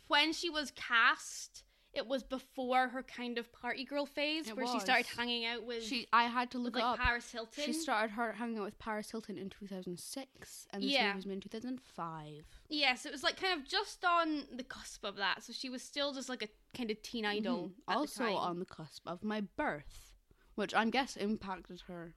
when 0.08 0.32
she 0.32 0.50
was 0.50 0.72
cast, 0.72 1.62
it 1.92 2.06
was 2.06 2.22
before 2.22 2.88
her 2.88 3.02
kind 3.02 3.38
of 3.38 3.50
party 3.52 3.84
girl 3.84 4.04
phase, 4.04 4.48
It 4.48 4.56
where 4.56 4.66
she 4.66 4.80
started 4.80 5.06
hanging 5.06 5.46
out 5.46 5.64
with, 5.64 5.82
She. 5.84 6.06
I 6.12 6.24
had 6.24 6.50
to 6.50 6.58
with 6.58 6.74
look 6.74 6.74
like 6.74 6.84
up. 6.84 6.98
Paris 6.98 7.30
Hilton. 7.30 7.64
She 7.64 7.72
started 7.72 8.10
her 8.12 8.32
hanging 8.32 8.58
out 8.58 8.64
with 8.64 8.78
Paris 8.78 9.10
Hilton 9.10 9.38
in 9.38 9.48
2006, 9.48 10.66
and 10.70 10.82
this 10.82 10.90
Yeah. 10.92 11.06
movie 11.06 11.16
was 11.16 11.26
made 11.26 11.34
in 11.34 11.40
2005. 11.40 12.44
Yeah, 12.68 12.94
so 12.96 13.08
it 13.08 13.12
was 13.12 13.22
like 13.22 13.40
kind 13.40 13.58
of 13.58 13.66
just 13.66 14.04
on 14.04 14.44
the 14.54 14.64
cusp 14.64 15.04
of 15.04 15.16
that. 15.16 15.42
So 15.44 15.52
she 15.52 15.70
was 15.70 15.82
still 15.82 16.12
just 16.12 16.28
like 16.28 16.42
a 16.42 16.48
kind 16.76 16.90
of 16.90 17.00
teen 17.02 17.24
idol. 17.24 17.68
Mhm. 17.68 17.72
at 17.88 17.94
the 17.94 17.98
Also 18.00 18.24
time. 18.24 18.34
on 18.36 18.58
the 18.58 18.66
cusp 18.66 19.06
of 19.06 19.22
my 19.24 19.40
birth, 19.40 20.12
which 20.56 20.74
I'm 20.74 20.90
guess 20.90 21.16
impacted 21.16 21.82
her 21.82 22.14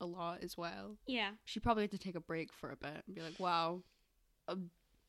a 0.00 0.06
lot 0.06 0.42
as 0.42 0.56
well. 0.56 0.96
yeah. 1.06 1.32
She 1.44 1.60
probably 1.60 1.84
had 1.84 1.92
to 1.92 1.98
take 1.98 2.14
a 2.16 2.20
break 2.20 2.52
for 2.52 2.70
a 2.70 2.76
bit 2.76 3.04
and 3.06 3.14
be 3.14 3.22
like, 3.22 3.38
"Wow, 3.38 3.84
a 4.48 4.58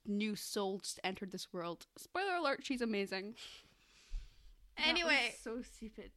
new 0.05 0.35
soul 0.35 0.79
just 0.79 0.99
entered 1.03 1.31
this 1.31 1.51
world." 1.53 1.87
Spoiler 1.97 2.35
alert: 2.35 2.61
she's 2.63 2.81
amazing. 2.81 3.35
Anyway, 4.77 5.33
so 5.41 5.61
stupid. 5.61 6.11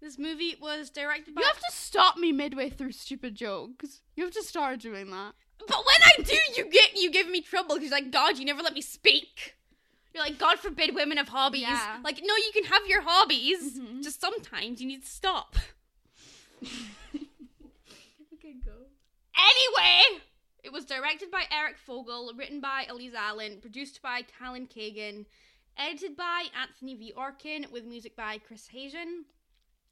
this 0.00 0.18
movie 0.18 0.56
was 0.60 0.90
directed 0.90 1.34
by. 1.34 1.40
You 1.40 1.46
have 1.46 1.56
to 1.58 1.72
stop 1.72 2.16
me 2.18 2.30
midway 2.32 2.68
through 2.70 2.92
stupid 2.92 3.34
jokes. 3.34 4.02
You 4.14 4.24
have 4.24 4.34
to 4.34 4.42
start 4.42 4.80
doing 4.80 5.10
that. 5.10 5.32
But 5.58 5.78
when 5.78 6.02
I 6.04 6.22
do, 6.22 6.36
you 6.56 6.70
get 6.70 6.96
you 6.96 7.10
give 7.10 7.28
me 7.28 7.40
trouble 7.40 7.76
because 7.76 7.90
like 7.92 8.10
God, 8.10 8.38
you 8.38 8.44
never 8.44 8.62
let 8.62 8.74
me 8.74 8.82
speak. 8.82 9.56
You're 10.12 10.22
like 10.22 10.38
God 10.38 10.58
forbid 10.58 10.94
women 10.94 11.16
have 11.16 11.28
hobbies. 11.28 11.62
Yeah. 11.62 12.00
Like 12.04 12.20
no, 12.22 12.34
you 12.36 12.50
can 12.52 12.64
have 12.64 12.82
your 12.86 13.02
hobbies. 13.02 13.78
Mhm. 13.78 14.02
Just 14.02 14.20
sometimes 14.20 14.80
you 14.82 14.86
need 14.86 15.02
to 15.02 15.08
stop. 15.08 15.56
okay, 16.64 18.54
go. 18.64 18.72
Anyway, 19.36 20.22
it 20.66 20.72
was 20.72 20.84
directed 20.84 21.30
by 21.30 21.44
Eric 21.52 21.78
Fogel, 21.78 22.32
written 22.36 22.60
by 22.60 22.86
Elise 22.90 23.14
Allen, 23.14 23.58
produced 23.60 24.02
by 24.02 24.22
Callan 24.22 24.66
Kagan, 24.66 25.24
edited 25.78 26.16
by 26.16 26.46
Anthony 26.60 26.96
V. 26.96 27.12
Orkin, 27.16 27.70
with 27.70 27.84
music 27.84 28.16
by 28.16 28.38
Chris 28.38 28.66
Hazen. 28.66 29.26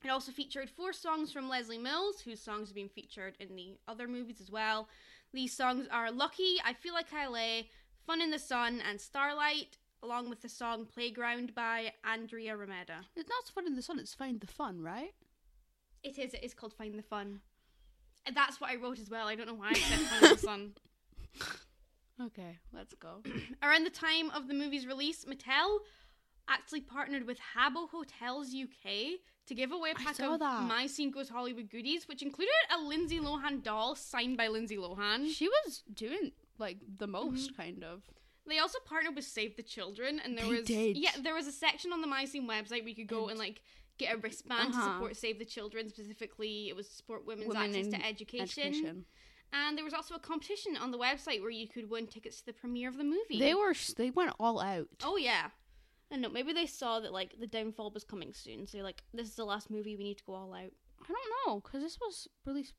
It 0.03 0.09
also 0.09 0.33
featured 0.33 0.69
four 0.69 0.93
songs 0.93 1.31
from 1.31 1.49
Leslie 1.49 1.79
Mills, 1.79 2.21
whose 2.21 2.41
songs 2.41 2.69
have 2.69 2.75
been 2.75 2.89
featured 2.89 3.37
in 3.39 3.55
the 3.55 3.79
other 3.87 4.09
movies 4.09 4.41
as 4.41 4.51
well. 4.51 4.89
These 5.33 5.57
songs 5.57 5.87
are 5.93 6.11
Lucky, 6.11 6.57
I 6.65 6.73
Feel 6.73 6.93
Like 6.93 7.15
I 7.15 7.29
Lay, 7.29 7.69
Fun 8.05 8.21
in 8.21 8.33
the 8.33 8.39
Sun, 8.41 8.83
and 8.87 9.01
Starlight, 9.01 9.79
along 10.03 10.29
with 10.29 10.43
the 10.43 10.49
song 10.49 10.87
Playground 10.87 11.55
by 11.55 11.93
Andrea 12.03 12.57
Romeda. 12.57 13.05
It's 13.15 13.29
not 13.29 13.55
fun 13.55 13.69
in 13.69 13.77
the 13.77 13.83
sun. 13.83 14.01
It's 14.01 14.13
find 14.13 14.41
the 14.41 14.49
fun, 14.49 14.83
right? 14.83 15.15
It 16.03 16.19
is, 16.19 16.35
it 16.35 16.43
is 16.43 16.53
called 16.53 16.75
Find 16.75 16.99
the 16.99 17.03
Fun. 17.03 17.43
That's 18.33 18.61
what 18.61 18.71
I 18.71 18.77
wrote 18.77 18.99
as 18.99 19.11
well. 19.11 19.27
I 19.27 19.35
don't 19.35 19.47
know 19.47 19.55
why 19.55 19.71
I 19.71 19.75
said 19.75 20.31
the 20.31 20.39
Sun. 20.39 20.73
Okay, 22.21 22.59
let's 22.73 22.95
go. 22.95 23.23
Around 23.63 23.85
the 23.85 23.91
time 23.91 24.31
of 24.31 24.47
the 24.47 24.55
movie's 24.55 24.87
release, 24.87 25.25
Mattel 25.25 25.79
actually 26.49 26.81
partnered 26.81 27.27
with 27.27 27.39
Habbo 27.57 27.89
Hotels 27.89 28.55
UK 28.55 29.19
to 29.47 29.55
give 29.55 29.73
away 29.73 29.91
a 29.91 29.95
pack 29.95 30.21
of 30.21 30.39
that. 30.39 30.63
My 30.63 30.87
Scene 30.87 31.11
Goes 31.11 31.29
Hollywood 31.29 31.69
goodies, 31.71 32.07
which 32.07 32.23
included 32.23 32.53
a 32.73 32.81
Lindsay 32.81 33.19
Lohan 33.19 33.63
doll 33.65 33.97
signed 33.97 34.37
by 34.37 34.47
Lindsay 34.49 34.77
Lohan. 34.77 35.29
She 35.29 35.49
was 35.49 35.83
doing 35.93 36.31
like 36.59 36.79
the 36.99 37.09
most, 37.09 37.51
mm-hmm. 37.51 37.61
kind 37.61 37.83
of. 37.83 38.03
They 38.47 38.59
also 38.59 38.79
partnered 38.87 39.17
with 39.17 39.25
Save 39.25 39.57
the 39.57 39.63
Children, 39.63 40.21
and 40.23 40.37
there 40.39 40.45
They 40.45 40.51
was 40.51 40.67
did. 40.67 40.97
yeah, 40.97 41.11
there 41.21 41.35
was 41.35 41.47
a 41.47 41.53
section 41.53 41.93
on 41.93 42.01
the 42.01 42.07
My 42.07 42.27
Scene 42.27 42.47
website 42.47 42.81
where 42.83 42.89
you 42.91 42.95
could 42.95 43.09
go 43.09 43.23
And- 43.23 43.31
and 43.33 43.39
like 43.41 43.61
get 43.99 44.15
a 44.15 44.19
wristband 44.19 44.73
to 44.73 44.79
Uh-huh. 44.79 44.93
support 44.95 45.17
Save 45.17 45.39
the 45.39 45.45
Children. 45.45 45.89
Specifically, 45.89 46.69
it 46.69 46.77
was 46.77 46.89
to 46.89 46.95
support 46.95 47.27
women's 47.27 47.49
Women 47.49 47.75
access 47.75 47.89
to 47.89 48.05
education. 48.07 48.63
Education. 48.65 49.05
And 49.53 49.77
there 49.79 49.85
was 49.85 49.95
also 49.95 50.15
a 50.17 50.19
competition 50.19 50.77
on 50.77 50.91
the 50.91 50.99
website 50.99 51.41
where 51.41 51.51
you 51.51 51.69
could 51.69 51.89
win 51.89 52.07
tickets 52.09 52.41
to 52.41 52.47
the 52.47 52.53
premiere 52.53 52.89
of 52.89 52.97
the 52.97 53.05
movie. 53.05 53.39
They 53.39 53.55
were. 53.55 53.75
They 53.97 54.11
went 54.11 54.33
all 54.41 54.61
out. 54.61 54.89
Oh 55.05 55.17
yeah. 55.17 55.51
I 56.11 56.17
know. 56.17 56.29
Maybe 56.29 56.53
they 56.53 56.67
saw 56.67 57.01
that 57.01 57.13
like 57.13 57.39
the 57.39 57.47
downfall 57.47 57.91
was 57.93 58.05
coming 58.05 58.33
soon, 58.33 58.67
so 58.67 58.77
they're 58.79 58.85
like, 58.85 59.03
"This 59.13 59.29
is 59.29 59.37
the 59.37 59.45
last 59.45 59.71
movie. 59.71 59.97
We 59.97 60.05
need 60.05 60.19
to 60.19 60.25
go 60.25 60.35
all 60.35 60.53
out." 60.55 60.73
I 61.03 61.07
don't 61.07 61.47
know, 61.47 61.61
because 61.61 61.83
this 61.83 61.99
was 62.01 62.29
released 62.45 62.75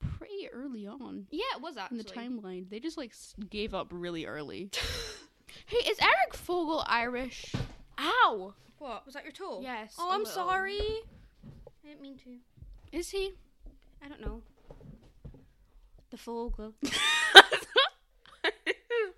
pretty 0.00 0.48
early 0.52 0.86
on 0.86 1.26
Yeah, 1.30 1.44
it 1.56 1.62
was 1.62 1.76
actually 1.76 2.00
in 2.00 2.04
the 2.06 2.12
timeline. 2.12 2.68
They 2.70 2.80
just 2.80 2.96
like 2.98 3.12
gave 3.50 3.74
up 3.74 3.88
really 3.90 4.26
early. 4.26 4.70
Hey, 5.64 5.78
is 5.90 5.98
Eric 6.00 6.34
Fogel 6.34 6.84
Irish? 6.86 7.54
Ow! 7.98 8.54
What 8.78 9.04
was 9.06 9.14
that 9.14 9.24
your 9.24 9.32
toe? 9.32 9.60
Yes, 9.62 9.94
Oh, 9.98 10.10
I'm 10.10 10.20
little. 10.20 10.34
sorry. 10.34 10.78
I 11.84 11.88
didn't 11.88 12.02
mean 12.02 12.18
to. 12.18 12.36
Is 12.96 13.10
he? 13.10 13.32
I 14.04 14.08
don't 14.08 14.20
know. 14.20 14.42
The 16.10 16.16
Fogel. 16.16 16.74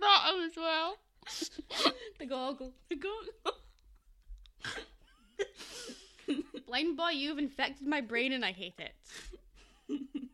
Not 0.01 0.35
him 0.35 0.41
as 0.45 0.57
well. 0.57 0.97
the 2.19 2.27
goggle. 2.27 2.73
The 2.89 2.97
go- 2.97 3.11
Blind 6.67 6.97
boy, 6.97 7.11
you've 7.11 7.39
infected 7.39 7.87
my 7.87 8.01
brain 8.03 8.33
and 8.33 8.45
I 8.45 8.53
hate 8.53 8.79
it. 8.79 8.95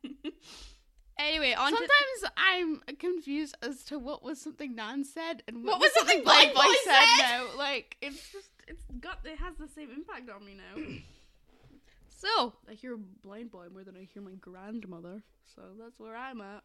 Anyway, 1.19 1.53
on 1.53 1.71
to 1.71 1.77
Sometimes 1.77 2.35
I'm 2.37 2.97
confused 2.97 3.57
as 3.63 3.85
to 3.85 3.99
what 3.99 4.23
was 4.25 4.41
something 4.41 4.75
Nan 4.75 5.05
said 5.05 5.43
and 5.47 5.59
what, 5.59 5.75
What 5.75 5.81
was 5.81 5.93
something 5.95 6.25
Blind 6.25 6.53
Blind 6.55 6.69
Boy 6.69 6.75
said? 6.85 7.05
now. 7.19 7.47
Like 7.57 7.97
it's 8.03 8.33
just 8.33 8.51
it's 8.67 8.83
got 9.01 9.21
it 9.25 9.39
has 9.39 9.55
the 9.57 9.69
same 9.69 9.91
impact 9.91 10.29
on 10.29 10.45
me 10.45 10.55
now. 10.57 10.83
so 12.09 12.55
I 12.69 12.75
hear 12.75 12.97
Blind 13.23 13.51
Boy 13.51 13.67
more 13.73 13.85
than 13.85 13.97
I 13.97 14.09
hear 14.13 14.23
my 14.23 14.35
grandmother, 14.41 15.23
so 15.55 15.63
that's 15.79 15.99
where 15.99 16.17
I'm 16.17 16.41
at. 16.41 16.63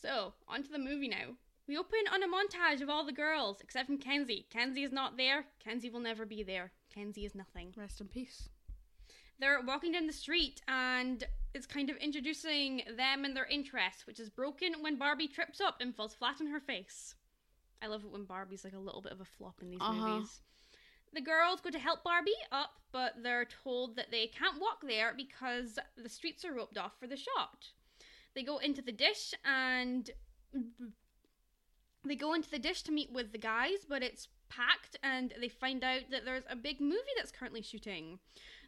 So, 0.00 0.32
on 0.48 0.62
to 0.64 0.70
the 0.70 0.78
movie 0.78 1.08
now. 1.08 1.36
We 1.68 1.78
open 1.78 2.00
on 2.12 2.22
a 2.22 2.26
montage 2.26 2.80
of 2.82 2.90
all 2.90 3.04
the 3.04 3.12
girls, 3.12 3.60
except 3.60 3.86
from 3.86 3.98
Kenzie. 3.98 4.46
Kenzie 4.50 4.82
is 4.82 4.90
not 4.90 5.16
there. 5.16 5.44
Kenzie 5.62 5.90
will 5.90 6.00
never 6.00 6.26
be 6.26 6.42
there. 6.42 6.72
Kenzie 6.92 7.24
is 7.24 7.36
nothing. 7.36 7.72
Rest 7.76 8.00
in 8.00 8.08
peace. 8.08 8.48
They're 9.42 9.60
walking 9.60 9.90
down 9.90 10.06
the 10.06 10.12
street, 10.12 10.60
and 10.68 11.24
it's 11.52 11.66
kind 11.66 11.90
of 11.90 11.96
introducing 11.96 12.82
them 12.96 13.24
and 13.24 13.36
their 13.36 13.46
interests, 13.46 14.06
which 14.06 14.20
is 14.20 14.30
broken 14.30 14.74
when 14.80 14.96
Barbie 14.96 15.26
trips 15.26 15.60
up 15.60 15.78
and 15.80 15.92
falls 15.92 16.14
flat 16.14 16.36
on 16.40 16.46
her 16.46 16.60
face. 16.60 17.16
I 17.82 17.88
love 17.88 18.04
it 18.04 18.12
when 18.12 18.22
Barbie's 18.24 18.62
like 18.62 18.74
a 18.74 18.78
little 18.78 19.02
bit 19.02 19.10
of 19.10 19.20
a 19.20 19.24
flop 19.24 19.60
in 19.60 19.68
these 19.70 19.80
Uh-huh. 19.80 19.94
movies. 19.94 20.42
The 21.12 21.20
girls 21.20 21.60
go 21.60 21.70
to 21.70 21.78
help 21.80 22.04
Barbie 22.04 22.30
up, 22.52 22.78
but 22.92 23.20
they're 23.20 23.44
told 23.44 23.96
that 23.96 24.12
they 24.12 24.28
can't 24.28 24.60
walk 24.60 24.82
there 24.86 25.12
because 25.12 25.76
the 25.96 26.08
streets 26.08 26.44
are 26.44 26.54
roped 26.54 26.78
off 26.78 26.92
for 27.00 27.08
the 27.08 27.16
shot. 27.16 27.72
They 28.34 28.44
go 28.44 28.58
into 28.58 28.80
the 28.80 28.92
dish 28.92 29.34
and 29.44 30.08
they 32.04 32.14
go 32.14 32.32
into 32.34 32.48
the 32.48 32.60
dish 32.60 32.82
to 32.84 32.92
meet 32.92 33.10
with 33.10 33.32
the 33.32 33.38
guys, 33.38 33.84
but 33.88 34.04
it's 34.04 34.28
packed 34.48 34.96
and 35.02 35.34
they 35.40 35.48
find 35.48 35.82
out 35.82 36.02
that 36.12 36.24
there's 36.24 36.44
a 36.48 36.54
big 36.54 36.80
movie 36.80 37.14
that's 37.16 37.32
currently 37.32 37.62
shooting. 37.62 38.20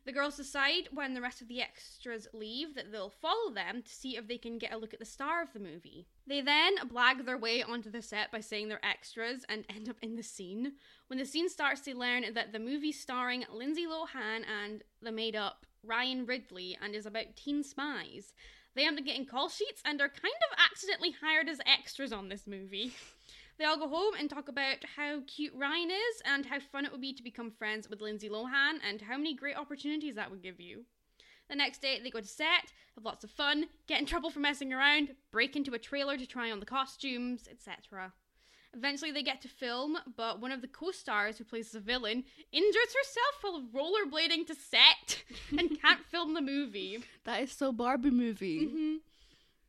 The 0.05 0.13
girls 0.13 0.37
decide 0.37 0.89
when 0.93 1.15
the 1.15 1.23
rest 1.23 1.41
of 1.41 1.49
the 1.49 1.63
extras 1.63 2.29
leave 2.35 2.75
that 2.75 2.93
they'll 2.93 3.09
follow 3.09 3.51
them 3.51 3.83
to 3.83 3.91
see 3.91 4.17
if 4.17 4.29
they 4.29 4.37
can 4.37 4.59
get 4.59 4.73
a 4.73 4.77
look 4.77 4.93
at 4.93 5.01
the 5.01 5.07
star 5.07 5.43
of 5.43 5.53
the 5.55 5.61
movie. 5.61 6.07
They 6.27 6.43
then 6.43 6.77
blag 6.89 7.25
their 7.25 7.39
way 7.39 7.63
onto 7.63 7.91
the 7.91 8.03
set 8.03 8.31
by 8.31 8.41
saying 8.41 8.69
they're 8.69 8.85
extras 8.85 9.47
and 9.49 9.65
end 9.75 9.89
up 9.89 9.97
in 10.03 10.17
the 10.17 10.23
scene. 10.23 10.73
When 11.07 11.19
the 11.19 11.25
scene 11.25 11.49
starts, 11.49 11.81
they 11.81 11.95
learn 11.95 12.25
that 12.35 12.53
the 12.53 12.59
movie 12.59 12.93
starring 12.93 13.45
Lindsay 13.51 13.87
Lohan 13.87 14.43
and 14.47 14.83
the 15.01 15.13
made 15.13 15.37
up 15.37 15.65
Ryan 15.83 16.27
Ridley 16.27 16.77
and 16.83 16.95
is 16.95 17.07
about 17.07 17.37
teen 17.37 17.63
spies. 17.63 18.35
They 18.75 18.87
end 18.87 18.99
up 18.99 19.05
getting 19.05 19.25
call 19.25 19.49
sheets 19.49 19.81
and 19.85 20.01
are 20.01 20.09
kind 20.09 20.35
of 20.51 20.59
accidentally 20.71 21.15
hired 21.23 21.49
as 21.49 21.61
extras 21.67 22.13
on 22.13 22.29
this 22.29 22.47
movie. 22.47 22.93
They 23.59 23.65
all 23.65 23.79
go 23.79 23.89
home 23.89 24.15
and 24.19 24.29
talk 24.29 24.49
about 24.49 24.79
how 24.97 25.21
cute 25.27 25.53
Ryan 25.57 25.91
is 25.91 26.23
and 26.25 26.47
how 26.47 26.59
fun 26.59 26.85
it 26.85 26.93
would 26.93 27.01
be 27.01 27.13
to 27.13 27.23
become 27.23 27.53
friends 27.53 27.89
with 27.89 28.01
Lindsay 28.01 28.29
Lohan 28.29 28.79
and 28.89 29.01
how 29.03 29.17
many 29.17 29.35
great 29.35 29.57
opportunities 29.57 30.17
that 30.17 30.31
would 30.31 30.43
give 30.43 30.61
you. 30.61 30.85
The 31.49 31.57
next 31.57 31.81
day, 31.83 32.01
they 32.03 32.11
go 32.11 32.21
to 32.21 32.27
set, 32.27 32.73
have 32.95 33.05
lots 33.05 33.23
of 33.23 33.31
fun, 33.31 33.67
get 33.87 34.01
in 34.01 34.07
trouble 34.07 34.31
for 34.31 34.41
messing 34.41 34.73
around, 34.73 35.11
break 35.31 35.57
into 35.57 35.75
a 35.75 35.79
trailer 35.79 36.17
to 36.17 36.27
try 36.27 36.51
on 36.51 36.59
the 36.59 36.67
costumes, 36.67 37.47
etc. 37.51 38.13
Eventually, 38.75 39.13
they 39.13 39.23
get 39.23 39.41
to 39.43 39.49
film, 39.49 39.99
but 40.17 40.41
one 40.41 40.51
of 40.51 40.63
the 40.63 40.69
co 40.69 40.91
stars 40.91 41.39
who 41.39 41.45
plays 41.45 41.71
the 41.71 41.81
villain 41.81 42.25
injures 42.51 42.95
herself 42.97 43.43
while 43.43 43.63
rollerblading 43.73 44.47
to 44.47 44.55
set 44.55 45.23
and 45.59 45.81
can't 45.81 46.05
film 46.11 46.35
the 46.35 46.41
movie. 46.41 47.05
That 47.25 47.43
is 47.43 47.53
so 47.53 47.73
Barbie 47.73 48.11
movie. 48.11 48.67
hmm 48.67 48.97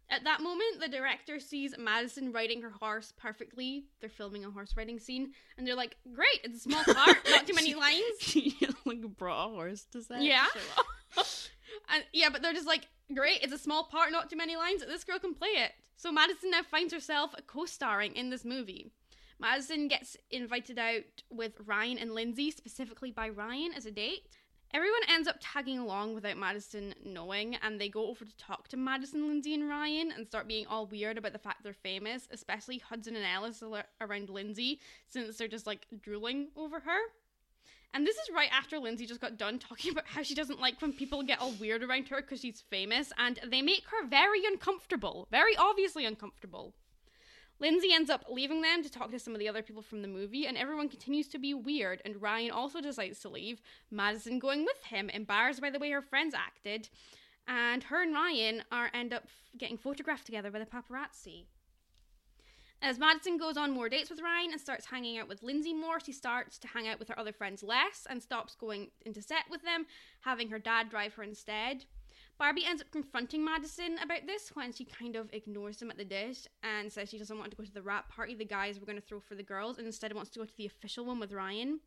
At 0.10 0.24
that 0.26 0.42
moment, 0.42 0.80
the 0.80 0.88
director 0.88 1.40
sees 1.40 1.76
Madison 1.78 2.32
riding 2.32 2.62
her 2.62 2.70
horse 2.70 3.12
perfectly. 3.18 3.86
They're 4.00 4.10
filming 4.10 4.46
a 4.46 4.52
horse 4.52 4.76
riding 4.78 5.00
scene, 5.00 5.32
and 5.58 5.66
they're 5.66 5.76
like, 5.76 5.98
"Great, 6.14 6.42
it's 6.44 6.58
a 6.58 6.60
small 6.60 6.84
part, 6.94 7.18
not 7.30 7.48
too 7.48 7.56
many 7.56 7.74
lines." 7.74 8.04
She 8.20 8.56
like 8.86 9.02
brought 9.18 9.48
a 9.48 9.50
horse 9.50 9.86
to 9.92 10.02
set. 10.02 10.22
Yeah. 10.22 10.46
Oh. 11.18 11.24
And 11.90 12.04
yeah, 12.14 12.30
but 12.30 12.42
they're 12.42 12.54
just 12.54 12.68
like, 12.68 12.88
"Great, 13.14 13.42
it's 13.42 13.52
a 13.54 13.58
small 13.58 13.84
part, 13.86 14.12
not 14.12 14.30
too 14.30 14.38
many 14.38 14.56
lines. 14.56 14.82
This 14.86 15.04
girl 15.04 15.20
can 15.20 15.34
play 15.34 15.50
it." 15.50 15.72
So 15.98 16.12
Madison 16.12 16.52
now 16.52 16.62
finds 16.64 16.94
herself 16.94 17.34
co-starring 17.48 18.16
in 18.16 18.30
this 18.30 18.46
movie. 18.46 18.92
Madison 19.40 19.88
gets 19.88 20.16
invited 20.32 20.80
out 20.80 21.04
with 21.30 21.54
Ryan 21.66 21.98
and 21.98 22.14
Lindsay, 22.14 22.52
specifically 22.52 23.12
by 23.12 23.30
Ryan 23.30 23.74
as 23.76 23.86
a 23.86 23.92
date. 23.92 24.30
Everyone 24.74 25.02
ends 25.10 25.28
up 25.28 25.38
tagging 25.40 25.80
along 25.80 26.16
without 26.16 26.38
Madison 26.38 26.94
knowing, 27.06 27.56
and 27.56 27.80
they 27.80 27.88
go 27.88 28.08
over 28.08 28.26
to 28.26 28.38
talk 28.38 28.68
to 28.70 28.78
Madison, 28.78 29.28
Lindsay, 29.28 29.54
and 29.54 29.70
Ryan 29.70 30.12
and 30.12 30.28
start 30.28 30.50
being 30.50 30.68
all 30.68 30.86
weird 30.86 31.18
about 31.18 31.32
the 31.32 31.40
fact 31.40 31.64
they're 31.64 31.74
famous, 31.74 32.28
especially 32.32 32.80
Hudson 32.80 33.16
and 33.16 33.26
Ellis 33.26 33.64
around 34.02 34.30
Lindsay, 34.30 34.82
since 35.08 35.38
they're 35.38 35.48
just 35.48 35.66
like 35.66 35.88
drooling 36.02 36.50
over 36.58 36.82
her. 36.82 37.00
And 37.94 38.06
this 38.06 38.18
is 38.18 38.36
right 38.36 38.50
after 38.52 38.78
Lindsay 38.78 39.06
just 39.06 39.22
got 39.22 39.38
done 39.38 39.60
talking 39.60 39.92
about 39.92 40.08
how 40.08 40.24
she 40.24 40.36
doesn't 40.36 40.60
like 40.60 40.82
when 40.82 40.92
people 40.92 41.24
get 41.24 41.40
all 41.40 41.54
weird 41.54 41.82
around 41.82 42.10
her 42.10 42.18
because 42.18 42.42
she's 42.42 42.60
famous, 42.70 43.14
and 43.18 43.40
they 43.50 43.62
make 43.62 43.84
her 43.92 44.06
very 44.06 44.46
uncomfortable, 44.46 45.30
very 45.32 45.56
obviously 45.56 46.06
uncomfortable. 46.06 46.74
Lindsay 47.60 47.94
ends 47.94 48.10
up 48.10 48.26
leaving 48.30 48.62
them 48.62 48.84
to 48.84 48.92
talk 48.92 49.12
to 49.12 49.20
some 49.20 49.34
of 49.34 49.40
the 49.40 49.48
other 49.48 49.62
people 49.62 49.82
from 49.82 50.02
the 50.02 50.08
movie, 50.08 50.46
and 50.46 50.58
everyone 50.58 50.90
continues 50.90 51.28
to 51.30 51.40
be 51.40 51.54
weird. 51.54 52.02
And 52.04 52.22
Ryan 52.22 52.52
also 52.52 52.82
decides 52.82 53.20
to 53.22 53.30
leave, 53.30 53.62
Madison 53.90 54.40
going 54.40 54.66
with 54.66 54.84
him, 54.84 55.10
embarrassed 55.10 55.62
by 55.62 55.70
the 55.70 55.80
way 55.80 55.92
her 55.92 56.02
friends 56.02 56.36
acted. 56.36 56.90
And 57.48 57.84
her 57.84 58.02
and 58.02 58.14
Ryan 58.14 58.64
are 58.72 58.90
end 58.94 59.14
up 59.14 59.28
getting 59.58 59.78
photographed 59.78 60.26
together 60.26 60.52
by 60.52 60.60
the 60.60 60.66
paparazzi. 60.66 61.46
As 62.82 63.00
Madison 63.00 63.38
goes 63.38 63.56
on 63.56 63.72
more 63.72 63.88
dates 63.88 64.10
with 64.10 64.22
Ryan 64.22 64.52
and 64.52 64.60
starts 64.60 64.88
hanging 64.88 65.18
out 65.18 65.30
with 65.30 65.42
Lindsay 65.42 65.74
more, 65.74 66.00
she 66.00 66.12
starts 66.12 66.58
to 66.60 66.68
hang 66.68 66.88
out 66.88 67.00
with 67.00 67.08
her 67.08 67.18
other 67.18 67.32
friends 67.32 67.64
less 67.64 68.06
and 68.10 68.22
stops 68.22 68.56
going 68.56 68.90
into 69.06 69.22
set 69.22 69.46
with 69.50 69.64
them, 69.64 69.86
having 70.22 70.50
her 70.50 70.60
dad 70.60 70.90
drive 70.90 71.14
her 71.14 71.24
instead. 71.24 71.86
Barbie 72.38 72.66
ends 72.66 72.82
up 72.82 72.92
confronting 72.92 73.46
Madison 73.46 73.98
about 74.04 74.28
this 74.28 74.52
when 74.54 74.74
she 74.74 74.84
kind 74.84 75.16
of 75.16 75.34
ignores 75.34 75.82
him 75.82 75.90
at 75.90 75.98
the 75.98 76.04
dish 76.04 76.48
and 76.64 76.92
says 76.92 77.10
she 77.10 77.18
doesn't 77.18 77.38
want 77.38 77.52
to 77.52 77.58
go 77.58 77.64
to 77.64 77.74
the 77.74 77.82
wrap 77.82 78.10
party 78.10 78.36
the 78.36 78.44
guys 78.44 78.78
were 78.78 78.86
going 78.86 79.00
to 79.00 79.06
throw 79.06 79.22
for 79.22 79.36
the 79.36 79.44
girls 79.44 79.78
and 79.78 79.88
instead 79.88 80.14
wants 80.14 80.30
to 80.32 80.40
go 80.40 80.46
to 80.46 80.58
the 80.58 80.66
official 80.66 81.06
one 81.06 81.20
with 81.20 81.32
Ryan. 81.32 81.80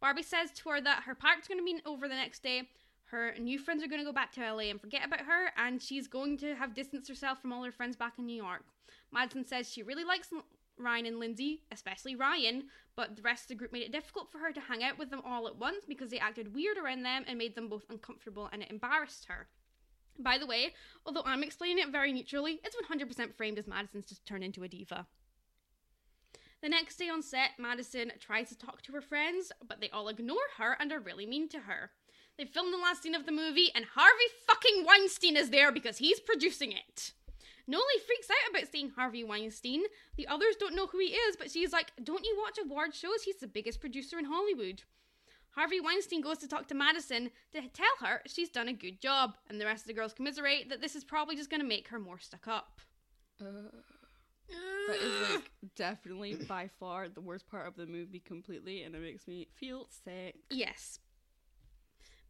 Barbie 0.00 0.22
says 0.22 0.50
to 0.52 0.68
her 0.68 0.80
that 0.82 1.04
her 1.04 1.14
party's 1.14 1.48
going 1.48 1.58
to 1.58 1.64
be 1.64 1.80
over 1.86 2.08
the 2.08 2.14
next 2.14 2.42
day, 2.42 2.68
her 3.06 3.34
new 3.38 3.58
friends 3.58 3.82
are 3.82 3.88
going 3.88 4.00
to 4.00 4.04
go 4.04 4.12
back 4.12 4.32
to 4.32 4.40
LA 4.40 4.64
and 4.64 4.80
forget 4.80 5.06
about 5.06 5.20
her, 5.20 5.50
and 5.56 5.80
she's 5.80 6.08
going 6.08 6.36
to 6.38 6.54
have 6.56 6.74
distanced 6.74 7.08
herself 7.08 7.40
from 7.40 7.52
all 7.52 7.62
her 7.62 7.72
friends 7.72 7.96
back 7.96 8.14
in 8.18 8.26
New 8.26 8.36
York. 8.36 8.64
Madison 9.12 9.46
says 9.46 9.70
she 9.70 9.82
really 9.82 10.04
likes 10.04 10.30
Ryan 10.76 11.06
and 11.06 11.20
Lindsay, 11.20 11.62
especially 11.70 12.16
Ryan, 12.16 12.64
but 12.96 13.16
the 13.16 13.22
rest 13.22 13.44
of 13.44 13.48
the 13.48 13.54
group 13.54 13.72
made 13.72 13.84
it 13.84 13.92
difficult 13.92 14.30
for 14.30 14.38
her 14.38 14.52
to 14.52 14.60
hang 14.60 14.82
out 14.82 14.98
with 14.98 15.10
them 15.10 15.22
all 15.24 15.46
at 15.46 15.56
once 15.56 15.84
because 15.86 16.10
they 16.10 16.18
acted 16.18 16.54
weird 16.54 16.76
around 16.76 17.02
them 17.02 17.24
and 17.26 17.38
made 17.38 17.54
them 17.54 17.68
both 17.68 17.86
uncomfortable 17.88 18.50
and 18.52 18.62
it 18.62 18.70
embarrassed 18.70 19.26
her. 19.26 19.46
By 20.18 20.38
the 20.38 20.46
way, 20.46 20.74
although 21.04 21.22
I'm 21.24 21.42
explaining 21.42 21.78
it 21.78 21.92
very 21.92 22.12
neutrally, 22.12 22.60
it's 22.64 22.76
100% 22.76 23.34
framed 23.34 23.58
as 23.58 23.66
Madison's 23.66 24.06
just 24.06 24.24
turned 24.24 24.44
into 24.44 24.62
a 24.62 24.68
diva. 24.68 25.06
The 26.62 26.68
next 26.70 26.96
day 26.96 27.08
on 27.08 27.22
set, 27.22 27.50
Madison 27.58 28.12
tries 28.18 28.48
to 28.48 28.58
talk 28.58 28.82
to 28.82 28.92
her 28.92 29.02
friends, 29.02 29.52
but 29.66 29.80
they 29.80 29.90
all 29.90 30.08
ignore 30.08 30.38
her 30.58 30.76
and 30.80 30.90
are 30.90 31.00
really 31.00 31.26
mean 31.26 31.48
to 31.50 31.60
her. 31.60 31.90
They 32.38 32.44
filmed 32.44 32.72
the 32.72 32.78
last 32.78 33.02
scene 33.02 33.14
of 33.14 33.26
the 33.26 33.32
movie, 33.32 33.70
and 33.74 33.84
Harvey 33.94 34.24
fucking 34.46 34.84
Weinstein 34.84 35.36
is 35.36 35.50
there 35.50 35.70
because 35.70 35.98
he's 35.98 36.20
producing 36.20 36.72
it. 36.72 37.12
Nolee 37.68 38.04
freaks 38.06 38.28
out 38.30 38.50
about 38.50 38.70
seeing 38.70 38.90
Harvey 38.90 39.24
Weinstein. 39.24 39.84
The 40.16 40.28
others 40.28 40.56
don't 40.58 40.76
know 40.76 40.86
who 40.86 40.98
he 40.98 41.06
is, 41.06 41.36
but 41.36 41.50
she's 41.50 41.72
like, 41.72 41.92
Don't 42.02 42.24
you 42.24 42.36
watch 42.38 42.58
award 42.58 42.94
shows? 42.94 43.22
He's 43.24 43.38
the 43.38 43.46
biggest 43.46 43.80
producer 43.80 44.18
in 44.18 44.26
Hollywood. 44.26 44.82
Harvey 45.56 45.80
Weinstein 45.80 46.20
goes 46.20 46.38
to 46.38 46.48
talk 46.48 46.68
to 46.68 46.74
Madison 46.74 47.30
to 47.52 47.60
tell 47.68 47.86
her 48.06 48.20
she's 48.26 48.50
done 48.50 48.68
a 48.68 48.74
good 48.74 49.00
job, 49.00 49.36
and 49.48 49.58
the 49.58 49.64
rest 49.64 49.84
of 49.84 49.86
the 49.88 49.94
girls 49.94 50.12
commiserate 50.12 50.68
that 50.68 50.82
this 50.82 50.94
is 50.94 51.02
probably 51.02 51.34
just 51.34 51.48
going 51.48 51.62
to 51.62 51.66
make 51.66 51.88
her 51.88 51.98
more 51.98 52.18
stuck 52.18 52.46
up. 52.46 52.80
Uh, 53.40 53.70
that 54.88 54.96
is 54.96 55.30
like 55.30 55.50
definitely 55.74 56.34
by 56.34 56.68
far 56.78 57.08
the 57.08 57.22
worst 57.22 57.48
part 57.48 57.66
of 57.66 57.74
the 57.74 57.86
movie 57.86 58.20
completely, 58.20 58.82
and 58.82 58.94
it 58.94 59.00
makes 59.00 59.26
me 59.26 59.48
feel 59.54 59.88
sick. 60.04 60.36
Yes. 60.50 60.98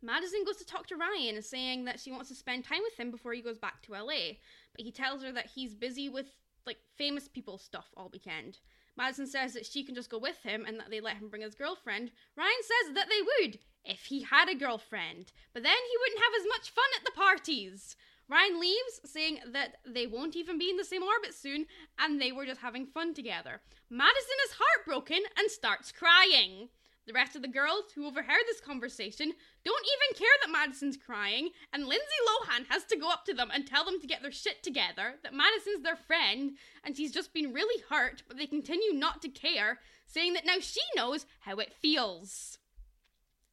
Madison 0.02 0.44
goes 0.44 0.58
to 0.58 0.66
talk 0.66 0.86
to 0.86 0.96
Ryan, 0.96 1.42
saying 1.42 1.84
that 1.86 1.98
she 1.98 2.12
wants 2.12 2.28
to 2.28 2.34
spend 2.34 2.64
time 2.64 2.80
with 2.84 2.98
him 2.98 3.10
before 3.10 3.32
he 3.32 3.42
goes 3.42 3.58
back 3.58 3.82
to 3.82 3.92
LA, 3.92 4.36
but 4.72 4.84
he 4.84 4.92
tells 4.92 5.24
her 5.24 5.32
that 5.32 5.46
he's 5.46 5.74
busy 5.74 6.08
with 6.08 6.26
like 6.64 6.78
famous 6.96 7.26
people 7.26 7.58
stuff 7.58 7.86
all 7.96 8.08
weekend. 8.12 8.58
Madison 8.96 9.26
says 9.26 9.52
that 9.52 9.66
she 9.66 9.84
can 9.84 9.94
just 9.94 10.10
go 10.10 10.18
with 10.18 10.42
him 10.42 10.64
and 10.66 10.78
that 10.80 10.90
they 10.90 11.00
let 11.00 11.16
him 11.16 11.28
bring 11.28 11.42
his 11.42 11.54
girlfriend. 11.54 12.10
Ryan 12.36 12.62
says 12.62 12.94
that 12.94 13.08
they 13.08 13.22
would 13.22 13.58
if 13.84 14.06
he 14.06 14.22
had 14.22 14.48
a 14.48 14.54
girlfriend, 14.54 15.32
but 15.52 15.62
then 15.62 15.72
he 15.72 15.96
wouldn't 16.00 16.24
have 16.24 16.40
as 16.40 16.48
much 16.48 16.70
fun 16.70 16.84
at 16.98 17.04
the 17.04 17.12
parties. 17.12 17.96
Ryan 18.28 18.58
leaves, 18.58 19.00
saying 19.04 19.38
that 19.52 19.76
they 19.86 20.06
won't 20.06 20.34
even 20.34 20.58
be 20.58 20.70
in 20.70 20.76
the 20.76 20.84
same 20.84 21.02
orbit 21.02 21.32
soon, 21.32 21.66
and 21.98 22.20
they 22.20 22.32
were 22.32 22.46
just 22.46 22.60
having 22.60 22.86
fun 22.86 23.14
together. 23.14 23.60
Madison 23.88 24.36
is 24.46 24.56
heartbroken 24.58 25.20
and 25.38 25.50
starts 25.50 25.92
crying. 25.92 26.68
The 27.06 27.12
rest 27.12 27.36
of 27.36 27.42
the 27.42 27.48
girls 27.48 27.84
who 27.94 28.06
overheard 28.06 28.42
this 28.46 28.60
conversation 28.60 29.32
don't 29.64 29.86
even 29.86 30.18
care 30.18 30.28
that 30.42 30.50
Madison's 30.50 30.96
crying, 30.96 31.50
and 31.72 31.86
Lindsay 31.86 32.04
Lohan 32.28 32.66
has 32.68 32.82
to 32.86 32.96
go 32.96 33.10
up 33.10 33.24
to 33.26 33.34
them 33.34 33.48
and 33.54 33.64
tell 33.64 33.84
them 33.84 34.00
to 34.00 34.08
get 34.08 34.22
their 34.22 34.32
shit 34.32 34.64
together, 34.64 35.14
that 35.22 35.32
Madison's 35.32 35.84
their 35.84 35.94
friend, 35.94 36.56
and 36.82 36.96
she's 36.96 37.12
just 37.12 37.32
been 37.32 37.52
really 37.52 37.80
hurt, 37.88 38.24
but 38.26 38.36
they 38.36 38.46
continue 38.46 38.92
not 38.92 39.22
to 39.22 39.28
care, 39.28 39.78
saying 40.04 40.32
that 40.32 40.46
now 40.46 40.58
she 40.60 40.80
knows 40.96 41.26
how 41.40 41.58
it 41.58 41.72
feels. 41.72 42.58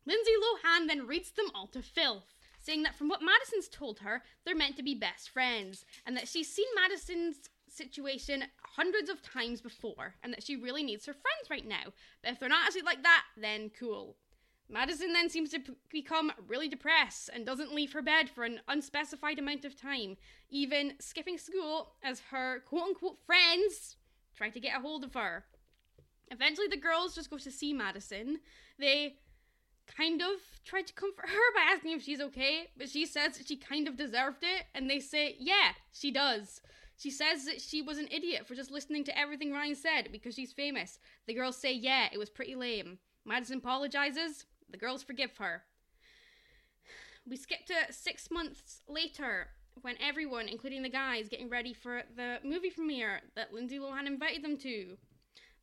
Lindsay 0.08 0.32
Lohan 0.32 0.88
then 0.88 1.06
reads 1.06 1.32
them 1.32 1.51
all 1.54 1.68
to 1.68 1.84
filth, 1.84 2.34
saying 2.60 2.82
that 2.84 2.95
from 2.95 3.08
what 3.08 3.22
Madison's 3.22 3.68
told 3.68 3.99
her, 3.99 4.24
they're 4.45 4.56
meant 4.56 4.78
to 4.78 4.84
be 4.84 4.95
best 4.95 5.30
friends, 5.30 5.86
and 6.08 6.18
that 6.18 6.28
she's 6.28 6.51
seen 6.51 6.66
Madison's 6.76 7.49
situation 7.70 8.45
hundreds 8.76 9.09
of 9.09 9.21
times 9.21 9.61
before, 9.61 10.15
and 10.24 10.34
that 10.34 10.43
she 10.43 10.55
really 10.55 10.84
needs 10.84 11.05
her 11.05 11.13
friends 11.13 11.49
right 11.49 11.67
now. 11.67 11.93
But 12.21 12.34
if 12.34 12.39
they're 12.39 12.49
not 12.49 12.65
actually 12.65 12.82
like 12.84 13.03
that, 13.03 13.24
then 13.38 13.71
cool. 13.78 14.15
Madison 14.69 15.13
then 15.13 15.30
seems 15.30 15.49
to 15.51 15.59
p- 15.59 15.74
become 15.91 16.32
really 16.47 16.67
depressed 16.67 17.30
and 17.34 17.45
doesn't 17.45 17.74
leave 17.74 17.93
her 17.93 18.01
bed 18.01 18.30
for 18.30 18.43
an 18.43 18.61
unspecified 18.67 19.38
amount 19.38 19.65
of 19.65 19.80
time, 19.80 20.17
even 20.49 20.93
skipping 20.99 21.38
school 21.38 21.93
as 22.03 22.21
her 22.32 22.61
quote 22.61 22.84
unquote 22.84 23.19
friends 23.26 23.97
try 24.36 24.49
to 24.49 24.59
get 24.59 24.78
a 24.78 24.82
hold 24.82 25.03
of 25.03 25.13
her. 25.13 25.45
Eventually, 26.32 26.67
the 26.67 26.78
girls 26.78 27.13
just 27.13 27.30
go 27.30 27.38
to 27.38 27.51
see 27.51 27.74
Madison. 27.74 28.39
They 28.80 29.17
kind 29.86 30.21
of 30.21 30.39
try 30.63 30.82
to 30.82 30.93
comfort 30.93 31.30
her 31.30 31.53
by 31.55 31.74
asking 31.74 31.91
if 31.91 32.03
she's 32.03 32.21
okay, 32.21 32.69
but 32.78 32.89
she 32.89 33.05
says 33.05 33.39
she 33.45 33.57
kind 33.57 33.88
of 33.88 33.97
deserved 33.97 34.43
it, 34.43 34.65
and 34.74 34.89
they 34.89 34.99
say, 34.99 35.36
yeah, 35.39 35.74
she 35.91 36.09
does. 36.09 36.61
She 36.97 37.09
says 37.09 37.45
that 37.45 37.61
she 37.61 37.81
was 37.81 37.97
an 37.97 38.07
idiot 38.11 38.47
for 38.47 38.55
just 38.55 38.71
listening 38.71 39.03
to 39.05 39.17
everything 39.17 39.51
Ryan 39.51 39.75
said 39.75 40.09
because 40.11 40.35
she's 40.35 40.53
famous. 40.53 40.99
The 41.27 41.33
girls 41.33 41.57
say, 41.57 41.73
yeah, 41.73 42.07
it 42.11 42.17
was 42.17 42.29
pretty 42.29 42.55
lame. 42.55 42.99
Madison 43.25 43.57
apologizes. 43.57 44.45
The 44.69 44.77
girls 44.77 45.03
forgive 45.03 45.37
her. 45.37 45.63
We 47.27 47.35
skip 47.37 47.65
to 47.67 47.93
six 47.93 48.29
months 48.29 48.81
later 48.87 49.47
when 49.81 49.95
everyone, 50.01 50.47
including 50.47 50.83
the 50.83 50.89
guys, 50.89 51.29
getting 51.29 51.49
ready 51.49 51.73
for 51.73 52.03
the 52.15 52.37
movie 52.43 52.69
premiere 52.69 53.21
that 53.35 53.53
Lindsay 53.53 53.79
Lohan 53.79 54.07
invited 54.07 54.43
them 54.43 54.57
to. 54.57 54.97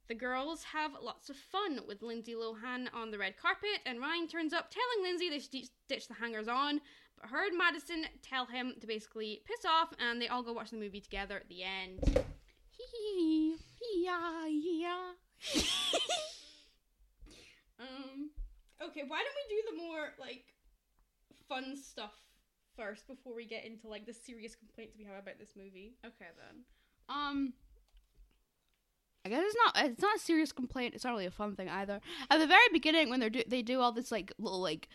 The 0.08 0.14
girls 0.14 0.64
have 0.64 0.92
lots 1.00 1.30
of 1.30 1.36
fun 1.36 1.80
with 1.86 2.02
Lindsay 2.02 2.34
Lohan 2.34 2.88
on 2.92 3.12
the 3.12 3.18
red 3.18 3.36
carpet, 3.36 3.80
and 3.86 4.00
Ryan 4.00 4.26
turns 4.26 4.52
up 4.52 4.70
telling 4.70 5.04
Lindsay 5.04 5.30
they 5.30 5.38
should 5.38 5.70
ditch 5.88 6.08
the 6.08 6.14
hangers 6.14 6.48
on. 6.48 6.80
But 7.20 7.30
her 7.30 7.46
and 7.46 7.58
Madison 7.58 8.06
tell 8.22 8.46
him 8.46 8.74
to 8.80 8.86
basically 8.86 9.42
piss 9.44 9.64
off, 9.64 9.92
and 9.98 10.20
they 10.20 10.28
all 10.28 10.42
go 10.42 10.52
watch 10.52 10.70
the 10.70 10.76
movie 10.76 11.00
together 11.00 11.36
at 11.36 11.48
the 11.48 11.62
end. 11.62 12.24
Hee 12.70 13.56
hee. 13.78 14.04
yeah 14.04 14.46
yeah. 14.46 15.12
Um, 17.80 18.30
okay, 18.82 19.02
why 19.06 19.22
don't 19.24 19.36
we 19.48 19.56
do 19.56 19.62
the 19.70 19.82
more 19.82 20.12
like 20.20 20.44
fun 21.48 21.76
stuff 21.76 22.12
first 22.76 23.06
before 23.06 23.34
we 23.34 23.46
get 23.46 23.64
into 23.64 23.88
like 23.88 24.06
the 24.06 24.12
serious 24.12 24.54
complaints 24.54 24.96
we 24.98 25.04
have 25.04 25.22
about 25.22 25.38
this 25.38 25.52
movie? 25.56 25.94
Okay 26.04 26.26
then. 26.36 26.64
Um. 27.08 27.52
I 29.24 29.28
guess 29.28 29.42
it's 29.44 29.56
not. 29.64 29.84
It's 29.84 30.02
not 30.02 30.16
a 30.16 30.20
serious 30.20 30.52
complaint. 30.52 30.94
It's 30.94 31.04
not 31.04 31.12
really 31.12 31.26
a 31.26 31.30
fun 31.30 31.54
thing 31.54 31.68
either. 31.68 32.00
At 32.30 32.38
the 32.38 32.46
very 32.46 32.68
beginning, 32.72 33.10
when 33.10 33.20
they 33.20 33.28
do, 33.28 33.42
they 33.46 33.62
do 33.62 33.80
all 33.80 33.92
this 33.92 34.10
like 34.10 34.32
little 34.38 34.60
like, 34.62 34.88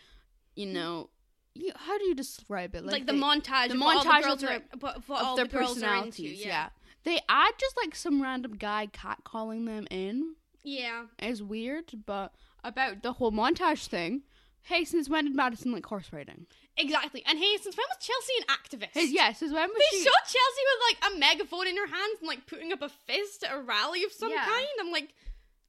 you 0.56 0.66
know, 0.66 1.10
you, 1.56 1.72
how 1.74 1.98
do 1.98 2.04
you 2.04 2.14
describe 2.14 2.74
it? 2.74 2.84
Like, 2.84 3.06
the 3.06 3.12
they- 3.12 3.18
montage, 3.18 3.68
the 3.68 3.74
of 3.74 3.80
what 3.80 3.96
all 4.06 4.12
montage 4.12 4.22
the 4.22 4.32
of 4.32 4.40
their- 4.40 4.50
are, 4.50 4.62
what, 4.80 5.08
what 5.08 5.24
of 5.24 5.36
their 5.36 5.44
the 5.46 5.58
into, 5.58 5.66
personalities. 5.74 6.40
yeah. 6.44 6.46
yeah. 6.48 6.68
they 7.04 7.20
add 7.28 7.52
just 7.58 7.76
like 7.76 7.94
some 7.94 8.22
random 8.22 8.56
guy 8.56 8.88
catcalling 8.92 9.66
them 9.66 9.86
in. 9.90 10.34
yeah, 10.62 11.04
Is 11.20 11.42
weird, 11.42 11.92
but 12.06 12.32
about 12.64 13.02
the 13.02 13.12
whole 13.14 13.32
montage 13.32 13.86
thing. 13.86 14.22
Hey, 14.62 14.84
since 14.84 15.08
when 15.08 15.26
did 15.26 15.36
Madison 15.36 15.70
like 15.70 15.86
horse 15.86 16.12
riding? 16.12 16.46
exactly. 16.76 17.22
And 17.24 17.38
hey, 17.38 17.56
since 17.62 17.76
when 17.76 17.86
was 17.88 18.04
Chelsea 18.04 18.32
an 18.40 18.46
activist? 18.56 18.90
Hey, 18.92 19.06
yes, 19.08 19.38
since 19.38 19.52
when 19.52 19.68
was 19.68 19.78
They 19.92 19.98
she? 19.98 20.02
showed 20.04 20.24
Chelsea 20.24 20.62
with 20.66 20.98
like 21.00 21.12
a 21.12 21.18
megaphone 21.20 21.68
in 21.68 21.76
her 21.76 21.86
hands 21.86 22.18
and 22.20 22.26
like 22.28 22.46
putting 22.46 22.72
up 22.72 22.82
a 22.82 22.88
fist 22.88 23.44
at 23.44 23.54
a 23.56 23.60
rally 23.62 24.02
of 24.04 24.10
some 24.12 24.30
Yeah. 24.30 24.44
kind. 24.44 24.66
I'm 24.80 24.90
like, 24.90 25.14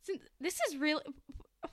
"Sin- 0.02 0.20
this 0.42 0.58
is 0.68 0.78
really 0.78 1.04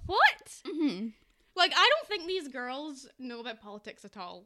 what? 0.06 0.60
hmm 0.66 1.08
Like, 1.56 1.72
I 1.74 1.90
don't 1.96 2.08
think 2.08 2.26
these 2.26 2.48
girls 2.48 3.08
know 3.18 3.40
about 3.40 3.60
politics 3.60 4.04
at 4.04 4.16
all. 4.16 4.44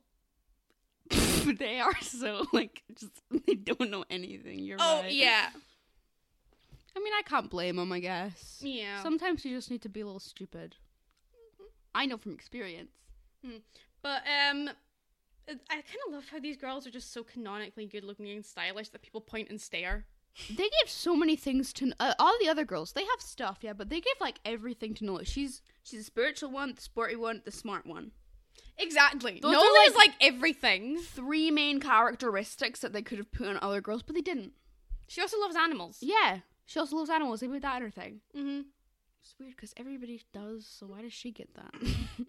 they 1.59 1.81
are 1.81 1.99
so 2.03 2.47
like 2.53 2.83
just 2.95 3.13
they 3.47 3.55
don't 3.55 3.91
know 3.91 4.05
anything. 4.11 4.59
You're 4.59 4.77
Oh 4.81 5.01
right. 5.03 5.13
yeah, 5.13 5.49
I 6.97 7.01
mean, 7.01 7.13
I 7.19 7.23
can't 7.23 7.49
blame 7.51 7.77
them. 7.77 7.93
I 7.93 8.01
guess. 8.01 8.59
yeah. 8.61 9.03
Sometimes 9.03 9.45
you 9.45 9.57
just 9.57 9.71
need 9.71 9.83
to 9.83 9.89
be 9.89 10.01
a 10.01 10.05
little 10.07 10.21
stupid. 10.21 10.77
I 11.95 12.05
know 12.07 12.19
from 12.19 12.33
experience. 12.33 12.91
But 14.03 14.23
um, 14.51 14.69
I 15.49 15.75
kind 15.75 15.99
of 16.07 16.13
love 16.13 16.25
how 16.31 16.39
these 16.39 16.57
girls 16.57 16.87
are 16.87 16.91
just 16.91 17.13
so 17.13 17.23
canonically 17.25 17.87
good 17.87 18.05
looking 18.05 18.29
and 18.31 18.45
stylish 18.45 18.91
that 18.91 19.01
people 19.03 19.21
point 19.23 19.49
and 19.49 19.61
stare. 19.61 20.05
They 20.51 20.65
give 20.83 20.89
so 20.89 21.17
many 21.17 21.35
things 21.35 21.73
to 21.75 21.91
uh, 21.99 22.13
all 22.19 22.35
the 22.41 22.49
other 22.49 22.65
girls. 22.65 22.93
They 22.93 23.05
have 23.05 23.21
stuff, 23.21 23.59
yeah, 23.63 23.73
but 23.73 23.89
they 23.89 24.01
give 24.01 24.13
like 24.21 24.39
everything 24.45 24.93
to 24.95 25.05
Noah. 25.07 25.25
She's 25.25 25.63
she's 25.89 26.01
a 26.01 26.05
spiritual 26.05 26.51
one, 26.51 26.75
the 26.75 26.81
sporty 26.83 27.17
one, 27.17 27.43
the 27.45 27.51
smart 27.51 27.87
one. 27.87 28.13
Exactly. 28.79 29.41
Those 29.43 29.55
Nolee 29.57 29.87
are, 29.87 29.89
is 29.89 29.97
like 29.97 30.13
everything. 30.21 30.99
Three 30.99 31.51
main 31.51 31.81
characteristics 31.81 32.81
that 32.81 32.93
they 32.93 33.03
could 33.03 33.19
have 33.19 33.33
put 33.33 33.49
on 33.49 33.59
other 33.61 33.81
girls, 33.81 34.03
but 34.03 34.15
they 34.15 34.21
didn't. 34.21 34.53
She 35.09 35.21
also 35.21 35.39
loves 35.41 35.57
animals. 35.57 35.99
Yeah, 36.01 36.39
she 36.67 36.79
also 36.79 36.97
loves 36.97 37.11
animals. 37.11 37.41
They 37.41 37.49
put 37.49 37.63
that 37.63 37.77
in 37.77 37.83
her 37.83 37.91
thing. 37.91 38.21
hmm 38.35 38.61
It's 39.23 39.35
weird 39.41 39.57
because 39.57 39.75
everybody 39.77 40.23
does. 40.33 40.67
So 40.67 40.87
why 40.87 41.03
does 41.03 41.13
she 41.13 41.31
get 41.33 41.49
that? 41.55 41.75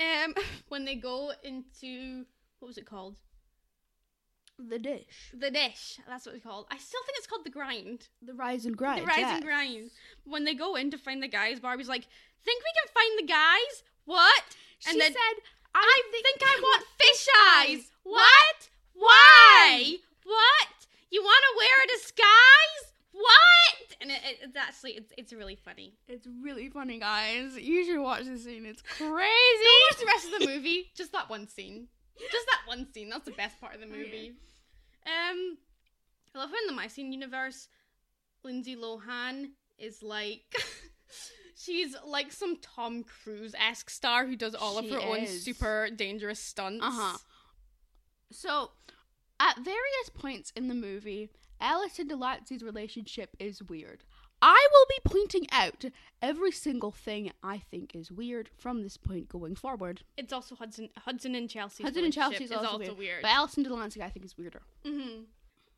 Um, 0.00 0.34
when 0.68 0.84
they 0.84 0.94
go 0.94 1.32
into 1.44 2.24
what 2.58 2.68
was 2.68 2.78
it 2.78 2.86
called? 2.86 3.16
The 4.68 4.78
dish, 4.78 5.32
The 5.32 5.50
dish. 5.50 5.98
That's 6.06 6.26
what 6.26 6.34
it's 6.34 6.44
called. 6.44 6.66
I 6.70 6.78
still 6.78 7.00
think 7.06 7.18
it's 7.18 7.26
called 7.26 7.44
the 7.44 7.50
grind. 7.50 8.08
the 8.22 8.34
rise 8.34 8.66
and 8.66 8.76
grind. 8.76 9.02
the 9.02 9.06
rise 9.06 9.18
yeah. 9.18 9.36
and 9.36 9.44
grind. 9.44 9.90
When 10.24 10.44
they 10.44 10.54
go 10.54 10.74
in 10.76 10.90
to 10.90 10.98
find 10.98 11.22
the 11.22 11.28
guys, 11.28 11.60
Barbie's 11.60 11.88
like, 11.88 12.06
"Think 12.44 12.62
we 12.62 12.72
can 12.80 12.92
find 12.94 13.18
the 13.18 13.32
guys? 13.32 13.82
What?" 14.04 14.42
She 14.78 14.90
And 14.90 15.00
then- 15.00 15.12
said, 15.12 15.42
I, 15.74 16.02
think, 16.10 16.42
I 16.42 16.60
want 16.62 16.84
fish 16.98 17.26
eyes. 17.54 17.92
What? 18.02 18.68
Why? 18.94 19.96
What? 20.24 20.86
You 21.10 21.22
want 21.22 21.44
to 21.52 21.58
wear 21.58 21.84
a 21.84 21.88
disguise? 21.88 22.92
What? 23.12 23.96
And 24.00 24.10
it, 24.10 24.20
it, 24.24 24.38
it's 24.42 24.56
actually 24.56 24.92
it's, 24.92 25.12
it's 25.16 25.32
really 25.32 25.56
funny. 25.56 25.94
It's 26.08 26.26
really 26.42 26.68
funny, 26.70 26.98
guys. 26.98 27.56
You 27.56 27.84
should 27.84 28.00
watch 28.00 28.24
this 28.24 28.44
scene. 28.44 28.64
It's 28.66 28.82
crazy. 28.96 29.04
Don't 29.08 29.90
watch 29.90 30.00
the 30.00 30.06
rest 30.06 30.26
of 30.32 30.40
the 30.40 30.46
movie. 30.46 30.90
Just 30.94 31.12
that 31.12 31.28
one 31.28 31.48
scene. 31.48 31.88
Just 32.18 32.46
that 32.46 32.62
one 32.66 32.86
scene. 32.92 33.08
That's 33.10 33.24
the 33.24 33.32
best 33.32 33.60
part 33.60 33.74
of 33.74 33.80
the 33.80 33.86
oh, 33.86 33.90
movie. 33.90 34.34
Um, 35.06 35.58
I 36.34 36.38
love 36.38 36.50
how 36.50 36.56
in 36.62 36.66
the 36.66 36.72
My 36.72 36.86
Scene 36.86 37.12
universe, 37.12 37.68
Lindsay 38.44 38.76
Lohan 38.76 39.50
is 39.78 40.02
like. 40.02 40.54
She's 41.56 41.94
like 42.06 42.32
some 42.32 42.56
Tom 42.62 43.04
Cruise 43.04 43.54
esque 43.58 43.90
star 43.90 44.26
who 44.26 44.34
does 44.34 44.54
all 44.54 44.78
of 44.78 44.86
She 44.86 44.92
her 44.92 45.00
own 45.00 45.26
super 45.26 45.88
dangerous 45.94 46.40
stunts. 46.40 46.82
Uh-huh. 46.82 47.18
So, 48.32 48.70
at 49.38 49.56
various 49.56 50.08
points 50.14 50.52
in 50.56 50.68
the 50.68 50.74
movie, 50.74 51.28
Ellis 51.60 51.98
and 51.98 52.08
Delancey's 52.08 52.62
relationship 52.62 53.36
is 53.38 53.62
weird. 53.62 54.04
I 54.42 54.68
will 54.72 54.86
be 54.88 55.10
pointing 55.18 55.46
out 55.52 55.84
every 56.22 56.50
single 56.52 56.90
thing 56.90 57.30
I 57.42 57.58
think 57.58 57.94
is 57.94 58.10
weird 58.10 58.48
from 58.56 58.82
this 58.82 58.96
point 58.96 59.28
going 59.28 59.54
forward. 59.54 60.02
It's 60.16 60.32
also 60.32 60.54
Hudson 60.54 60.88
Hudson 60.98 61.34
and 61.34 61.48
Chelsea. 61.48 61.82
Hudson 61.84 62.04
and 62.04 62.12
Chelsea 62.12 62.44
is 62.44 62.52
also, 62.52 62.78
also, 62.78 62.94
weird. 62.94 63.22
But 63.22 63.32
Ellis 63.32 63.56
and 63.56 63.66
Delancey 63.66 64.02
I 64.02 64.08
think 64.10 64.24
is 64.24 64.36
weirder. 64.38 64.62
hmm 64.84 65.24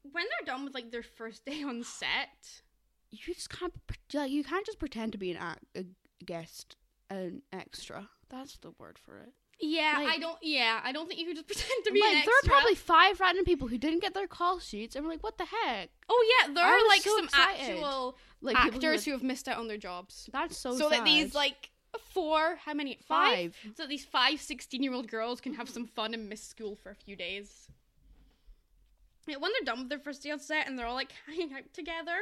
When 0.02 0.24
they're 0.24 0.46
done 0.46 0.64
with 0.64 0.74
like 0.74 0.90
their 0.90 1.02
first 1.02 1.44
day 1.44 1.62
on 1.62 1.82
set, 1.82 2.62
You 3.10 3.34
just 3.34 3.50
can't 3.50 3.72
like, 4.14 4.30
you 4.30 4.44
can't 4.44 4.64
just 4.66 4.78
pretend 4.78 5.12
to 5.12 5.18
be 5.18 5.30
an 5.32 5.36
act, 5.38 5.64
a 5.76 5.84
guest, 6.24 6.76
an 7.10 7.42
extra. 7.52 8.08
That's 8.28 8.56
the 8.58 8.72
word 8.78 8.98
for 8.98 9.18
it. 9.18 9.32
Yeah, 9.62 9.94
Like- 9.98 10.08
I 10.08 10.18
don't. 10.18 10.38
Yeah, 10.42 10.80
I 10.82 10.90
don't 10.92 11.06
think 11.08 11.20
you 11.20 11.26
could 11.26 11.36
just 11.36 11.46
pretend 11.66 11.84
to 11.86 11.92
be 11.92 12.00
like 12.00 12.24
there 12.24 12.34
were 12.42 12.48
probably 12.48 12.74
five 12.74 13.20
random 13.20 13.44
people 13.44 13.68
who 13.68 13.78
didn't 13.78 14.00
get 14.00 14.12
their 14.12 14.26
call 14.26 14.58
sheets 14.58 14.96
and 14.96 15.04
were 15.04 15.10
like, 15.12 15.22
"What 15.22 15.38
the 15.38 15.44
heck?" 15.46 15.90
Oh 16.08 16.34
yeah, 16.46 16.52
there 16.52 16.64
I 16.64 16.70
are 16.72 16.88
like 16.88 17.02
so 17.02 17.14
some 17.16 17.24
excited. 17.26 17.70
actual 17.70 18.18
Like 18.40 18.56
people 18.56 18.70
who 18.80 18.86
actors 18.86 19.04
who 19.04 19.12
have 19.12 19.22
missed 19.22 19.46
out 19.48 19.58
on 19.58 19.68
their 19.68 19.78
jobs. 19.78 20.28
That's 20.32 20.58
so. 20.58 20.76
So, 20.76 20.90
that 20.90 21.04
these 21.04 21.34
like 21.34 21.70
four, 22.10 22.56
how 22.64 22.74
many? 22.74 22.98
Five. 23.06 23.54
five. 23.54 23.72
So 23.76 23.84
that 23.84 23.88
these 23.88 24.04
five 24.04 24.40
16 24.40 24.82
year 24.82 24.92
old 24.92 25.08
girls 25.08 25.40
can 25.40 25.54
have 25.54 25.68
some 25.68 25.86
fun 25.86 26.12
and 26.12 26.28
miss 26.28 26.42
school 26.42 26.74
for 26.74 26.90
a 26.90 26.94
few 26.94 27.14
days. 27.16 27.68
Yeah, 29.28 29.36
when 29.36 29.52
they're 29.52 29.64
done 29.74 29.78
with 29.82 29.88
their 29.88 30.00
first 30.00 30.22
day 30.22 30.30
on 30.32 30.40
set 30.40 30.66
and 30.66 30.76
they're 30.78 30.86
all 30.86 30.94
like 30.96 31.12
hanging 31.26 31.52
out 31.54 31.72
together, 31.72 32.16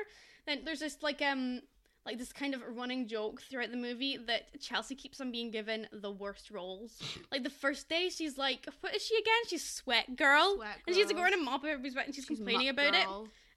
then 0.47 0.61
there's 0.65 0.81
this 0.81 0.99
like 1.03 1.23
um 1.23 1.63
like 2.07 2.19
this 2.19 2.33
kind 2.33 2.55
of 2.55 2.63
running 2.75 3.07
joke 3.09 3.43
throughout 3.43 3.71
the 3.71 3.77
movie 3.77 4.17
that 4.27 4.61
Chelsea 4.61 4.95
keeps 4.95 5.21
on 5.21 5.31
being 5.31 5.51
given 5.51 5.87
the 5.93 6.11
worst 6.11 6.51
roles. 6.51 6.99
like 7.33 7.43
the 7.43 7.51
first 7.51 7.89
day, 7.89 8.09
she's 8.09 8.39
like, 8.39 8.67
"What 8.81 8.95
is 8.95 9.05
she 9.05 9.17
again? 9.17 9.43
She's 9.49 9.65
sweat 9.65 10.17
girl." 10.17 10.57
Sweat 10.57 10.79
And 10.87 10.95
she 10.95 11.01
has 11.01 11.09
to 11.09 11.15
girl. 11.15 11.25
around 11.25 11.35
and 11.35 11.45
mop 11.45 11.65
everybody's 11.65 11.93
sweat, 11.93 12.07
and 12.07 12.15
she's, 12.15 12.25
She's 12.25 12.39
complaining 12.39 12.69
about 12.69 12.95
it. 12.95 13.07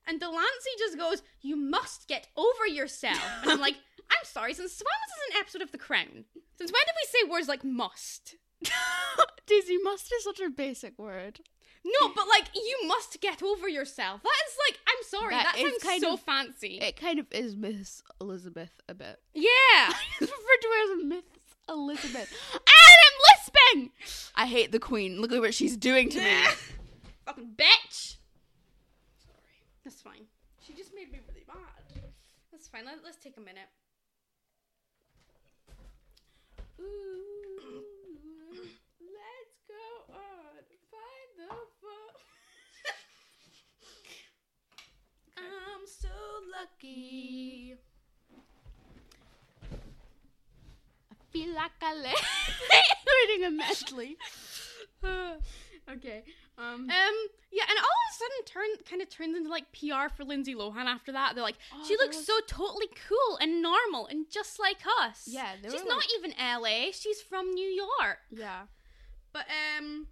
And 0.05 0.19
Delancey 0.19 0.71
just 0.77 0.97
goes, 0.97 1.23
"You 1.41 1.55
must 1.55 2.07
get 2.07 2.27
over 2.35 2.67
yourself." 2.67 3.21
And 3.41 3.51
I'm 3.51 3.61
like, 3.61 3.75
"I'm 4.11 4.25
sorry. 4.25 4.53
Since 4.53 4.81
when 4.81 4.85
was 4.85 5.09
this 5.15 5.35
an 5.35 5.41
episode 5.41 5.61
of 5.61 5.71
The 5.71 5.77
Crown? 5.77 6.25
Since 6.57 6.71
when 6.71 6.81
did 6.85 6.95
we 7.01 7.07
say 7.07 7.29
words 7.31 7.47
like 7.47 7.63
must?" 7.63 8.35
Daisy 9.47 9.77
must 9.77 10.11
is 10.13 10.23
such 10.23 10.39
a 10.39 10.49
basic 10.49 10.97
word. 10.97 11.41
No, 11.86 12.09
but 12.15 12.27
like 12.29 12.45
you 12.55 12.88
must 12.88 13.19
get 13.19 13.43
over 13.43 13.67
yourself. 13.67 14.21
That 14.23 14.29
is 14.47 14.57
like, 14.69 14.79
I'm 14.88 15.03
sorry. 15.03 15.36
That 15.36 15.53
That, 15.55 15.61
sounds 15.61 15.84
kind 15.84 16.01
so 16.01 16.13
of- 16.13 16.21
fancy. 16.21 16.79
It 16.81 16.95
kind 16.95 17.19
of 17.19 17.25
is 17.31 17.55
Miss 17.55 18.01
Elizabeth 18.21 18.71
a 18.88 18.93
bit. 18.93 19.19
yeah. 19.34 19.88
referred 20.21 20.61
to 20.61 20.67
her 20.67 20.93
as 20.99 21.03
Miss 21.05 21.23
Elizabeth. 21.69 22.31
and 22.53 22.61
I'm 23.05 23.19
lisping! 23.75 23.91
I 24.36 24.45
hate 24.47 24.71
the 24.71 24.79
Queen. 24.79 25.19
Look 25.21 25.31
at 25.34 25.39
what 25.41 25.53
she's 25.53 25.75
doing 25.77 26.09
to 26.09 26.19
me. 26.19 26.43
Fucking 27.25 27.51
bitch. 27.57 28.15
Sorry. 29.23 29.57
That's 29.84 30.01
fine. 30.01 30.25
She 30.65 30.73
just 30.73 30.93
made 30.95 31.11
me 31.11 31.19
really 31.27 31.43
mad. 31.47 32.03
That's 32.51 32.67
fine. 32.67 32.86
Let, 32.86 33.03
let's 33.03 33.17
take 33.17 33.36
a 33.38 33.41
minute. 33.41 33.67
Ooh, 36.79 36.86
let's 39.01 39.57
go 39.67 40.13
on. 40.13 40.63
Find 40.91 41.49
the 41.49 41.55
phone. 41.81 42.13
I'm 45.84 45.89
so 45.89 46.07
lucky. 46.61 47.75
I 51.11 51.15
feel 51.29 51.53
like 51.53 51.71
I 51.81 51.93
left. 51.93 52.23
Reading 53.27 53.45
a 53.47 53.51
medley. 53.51 54.17
okay. 55.03 56.23
Um. 56.57 56.89
Um, 56.89 57.15
yeah, 57.51 57.63
and 57.67 57.77
all 57.77 57.84
of 57.84 58.11
a 58.11 58.15
sudden, 58.15 58.45
turn 58.45 58.86
kind 58.89 59.01
of 59.01 59.09
turns 59.09 59.36
into 59.36 59.49
like 59.49 59.65
PR 59.73 60.07
for 60.15 60.23
Lindsay 60.23 60.55
Lohan. 60.55 60.86
After 60.86 61.11
that, 61.11 61.36
they're 61.36 61.43
like, 61.43 61.57
Oh, 61.73 61.84
she 61.86 61.97
looks 61.97 62.15
was- 62.15 62.27
so 62.27 62.39
totally 62.47 62.88
cool 63.09 63.38
and 63.41 63.61
normal 63.61 64.07
and 64.07 64.25
just 64.31 64.61
like 64.61 64.77
us. 65.01 65.27
Yeah, 65.29 65.51
she's 65.69 65.84
not 65.84 66.05
even 66.17 66.34
LA. 66.39 66.91
She's 66.93 67.21
from 67.21 67.51
New 67.51 67.67
York. 67.67 68.19
yeah. 68.31 68.61
But 69.34 69.47
um, 69.77 70.07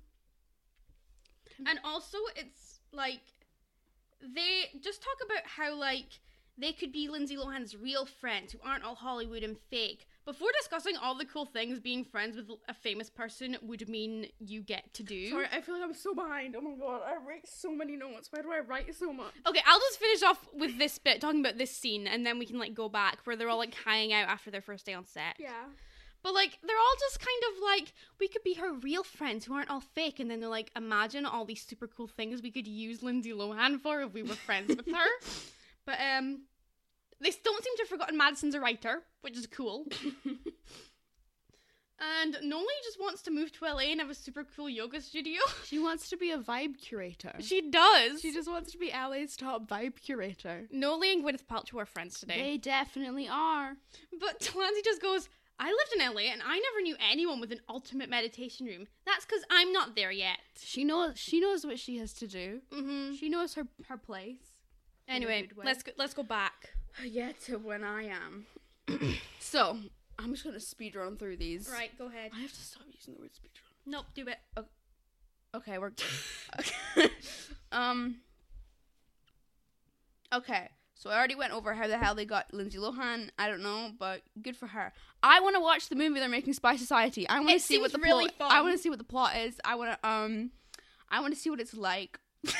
and 1.65 1.79
also 1.85 2.17
it's 2.35 2.81
like 2.91 3.21
they 4.21 4.79
just 4.79 5.01
talk 5.01 5.17
about 5.23 5.43
how 5.45 5.75
like 5.75 6.19
they 6.57 6.73
could 6.73 6.91
be 6.91 7.07
Lindsay 7.07 7.35
Lohan's 7.35 7.75
real 7.75 8.05
friends 8.05 8.51
who 8.51 8.59
aren't 8.63 8.83
all 8.83 8.95
Hollywood 8.95 9.43
and 9.43 9.57
fake. 9.69 10.05
Before 10.23 10.49
discussing 10.59 10.95
all 10.95 11.17
the 11.17 11.25
cool 11.25 11.45
things 11.45 11.79
being 11.79 12.05
friends 12.05 12.35
with 12.35 12.45
a 12.69 12.73
famous 12.73 13.09
person 13.09 13.57
would 13.63 13.89
mean 13.89 14.27
you 14.37 14.61
get 14.61 14.93
to 14.93 15.03
do. 15.03 15.31
Sorry, 15.31 15.47
I 15.51 15.61
feel 15.61 15.75
like 15.75 15.83
I'm 15.83 15.95
so 15.95 16.13
behind. 16.13 16.55
Oh 16.55 16.61
my 16.61 16.75
god, 16.75 17.01
I 17.03 17.15
write 17.27 17.47
so 17.47 17.73
many 17.73 17.95
notes. 17.95 18.29
Why 18.31 18.43
do 18.43 18.51
I 18.51 18.59
write 18.59 18.93
so 18.93 19.11
much? 19.11 19.33
Okay, 19.47 19.61
I'll 19.65 19.79
just 19.79 19.99
finish 19.99 20.21
off 20.21 20.45
with 20.53 20.77
this 20.77 20.99
bit 20.99 21.21
talking 21.21 21.39
about 21.39 21.57
this 21.57 21.75
scene, 21.75 22.05
and 22.05 22.23
then 22.23 22.37
we 22.37 22.45
can 22.45 22.59
like 22.59 22.75
go 22.75 22.87
back 22.87 23.19
where 23.23 23.35
they're 23.35 23.49
all 23.49 23.57
like 23.57 23.73
hanging 23.73 24.13
out 24.13 24.29
after 24.29 24.51
their 24.51 24.61
first 24.61 24.85
day 24.85 24.93
on 24.93 25.07
set. 25.07 25.37
Yeah. 25.39 25.49
But 26.23 26.33
like 26.33 26.59
they're 26.65 26.77
all 26.77 26.95
just 26.99 27.19
kind 27.19 27.43
of 27.51 27.63
like 27.63 27.93
we 28.19 28.27
could 28.27 28.43
be 28.43 28.53
her 28.55 28.73
real 28.73 29.03
friends 29.03 29.45
who 29.45 29.53
aren't 29.53 29.69
all 29.69 29.81
fake, 29.81 30.19
and 30.19 30.29
then 30.29 30.39
they're 30.39 30.49
like, 30.49 30.71
imagine 30.75 31.25
all 31.25 31.45
these 31.45 31.63
super 31.63 31.87
cool 31.87 32.07
things 32.07 32.41
we 32.41 32.51
could 32.51 32.67
use 32.67 33.01
Lindsay 33.01 33.31
Lohan 33.31 33.79
for 33.81 34.01
if 34.01 34.13
we 34.13 34.21
were 34.23 34.35
friends 34.35 34.75
with 34.75 34.87
her. 34.87 35.09
But 35.83 35.97
um, 35.99 36.41
they 37.19 37.31
don't 37.43 37.63
seem 37.63 37.75
to 37.77 37.81
have 37.81 37.87
forgotten 37.89 38.17
Madison's 38.17 38.53
a 38.53 38.59
writer, 38.59 39.01
which 39.21 39.35
is 39.35 39.47
cool. 39.47 39.85
and 42.23 42.35
Nolee 42.35 42.81
just 42.83 42.99
wants 42.99 43.21
to 43.23 43.31
move 43.31 43.51
to 43.53 43.65
LA 43.65 43.89
and 43.91 43.99
have 43.99 44.09
a 44.09 44.15
super 44.15 44.43
cool 44.55 44.69
yoga 44.69 45.01
studio. 45.01 45.41
She 45.65 45.79
wants 45.79 46.09
to 46.09 46.17
be 46.17 46.31
a 46.31 46.37
vibe 46.37 46.79
curator. 46.79 47.33
she 47.39 47.61
does. 47.69 48.21
She 48.21 48.33
just 48.33 48.49
wants 48.49 48.71
to 48.73 48.77
be 48.77 48.91
LA's 48.91 49.35
top 49.35 49.67
vibe 49.67 50.01
curator. 50.01 50.67
Nolee 50.73 51.13
and 51.13 51.23
Gwyneth 51.23 51.45
Paltrow 51.49 51.81
are 51.81 51.85
friends 51.85 52.19
today. 52.19 52.41
They 52.41 52.57
definitely 52.57 53.27
are. 53.27 53.73
But 54.19 54.39
Delancey 54.39 54.81
just 54.83 55.01
goes, 55.01 55.29
I 55.59 55.67
lived 55.67 55.93
in 55.95 55.99
LA 55.99 56.31
and 56.31 56.41
I 56.43 56.59
never 56.59 56.81
knew 56.81 56.95
anyone 57.11 57.39
with 57.39 57.51
an 57.51 57.61
ultimate 57.69 58.09
meditation 58.09 58.65
room. 58.65 58.87
That's 59.05 59.25
because 59.25 59.43
I'm 59.51 59.71
not 59.71 59.95
there 59.95 60.11
yet. 60.11 60.39
She 60.59 60.83
knows. 60.83 61.17
She 61.17 61.39
knows 61.39 61.65
what 61.65 61.77
she 61.77 61.97
has 61.97 62.13
to 62.13 62.27
do. 62.27 62.61
Mm-hmm. 62.71 63.13
She 63.15 63.29
knows 63.29 63.53
her 63.55 63.67
her 63.87 63.97
place. 63.97 64.57
Anyway, 65.07 65.49
let's 65.63 65.83
go, 65.83 65.91
let's 65.97 66.13
go 66.13 66.23
back. 66.23 66.71
Yeah, 67.05 67.31
to 67.45 67.57
when 67.57 67.85
I 67.85 68.09
am. 68.09 68.45
so 69.39 69.77
I'm 70.19 70.31
just 70.33 70.43
gonna 70.43 70.59
speed 70.59 70.95
run 70.95 71.15
through 71.15 71.37
these. 71.37 71.69
Right, 71.71 71.97
go 71.97 72.07
ahead. 72.07 72.31
I 72.35 72.41
have 72.41 72.51
to 72.51 72.61
stop 72.61 72.83
using 72.91 73.13
the 73.13 73.21
word 73.21 73.33
speed 73.33 73.51
run. 73.55 73.93
Nope, 73.93 74.05
do 74.13 74.27
it. 74.27 74.65
Okay, 75.55 75.77
we're 75.77 75.93
okay. 76.59 77.09
um. 77.71 78.17
Okay, 80.33 80.69
so 81.01 81.09
I 81.09 81.17
already 81.17 81.33
went 81.33 81.51
over 81.51 81.73
how 81.73 81.87
the 81.87 81.97
hell 81.97 82.13
they 82.13 82.25
got 82.25 82.53
Lindsay 82.53 82.77
Lohan. 82.77 83.29
I 83.39 83.47
don't 83.47 83.63
know, 83.63 83.89
but 83.97 84.21
good 84.39 84.55
for 84.55 84.67
her. 84.67 84.93
I 85.23 85.39
want 85.39 85.55
to 85.55 85.59
watch 85.59 85.89
the 85.89 85.95
movie 85.95 86.19
they're 86.19 86.29
making, 86.29 86.53
Spy 86.53 86.75
Society. 86.75 87.27
I 87.27 87.39
want 87.39 87.53
to 87.53 87.59
see 87.59 87.79
what 87.79 87.91
the 87.91 87.97
really 87.97 88.29
plot. 88.29 88.51
I 88.51 88.61
want 88.61 88.75
to 88.75 88.77
see 88.77 88.89
what 88.89 88.99
the 88.99 89.03
plot 89.03 89.35
is. 89.35 89.59
I 89.65 89.73
want 89.73 89.99
to 89.99 90.07
um, 90.07 90.51
I 91.09 91.19
want 91.19 91.33
to 91.33 91.39
see 91.39 91.49
what 91.49 91.59
it's 91.59 91.73
like. 91.73 92.19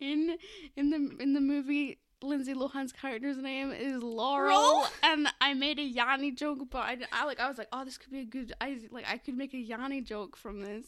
in 0.00 0.36
in 0.76 0.90
the 0.90 1.22
in 1.22 1.34
the 1.34 1.40
movie. 1.40 1.98
Lindsay 2.20 2.52
Lohan's 2.52 2.90
character's 2.90 3.36
name 3.36 3.70
is 3.70 4.02
Laurel, 4.02 4.60
Laurel? 4.60 4.88
and 5.04 5.28
I 5.40 5.54
made 5.54 5.78
a 5.78 5.84
Yanni 5.84 6.32
joke, 6.32 6.58
but 6.68 6.78
I, 6.78 6.96
I 7.12 7.24
like 7.24 7.38
I 7.38 7.46
was 7.46 7.58
like, 7.58 7.68
oh, 7.72 7.84
this 7.84 7.96
could 7.96 8.10
be 8.10 8.18
a 8.18 8.24
good. 8.24 8.52
I 8.60 8.80
like 8.90 9.04
I 9.08 9.18
could 9.18 9.36
make 9.36 9.54
a 9.54 9.58
Yanni 9.58 10.00
joke 10.00 10.36
from 10.36 10.60
this. 10.60 10.86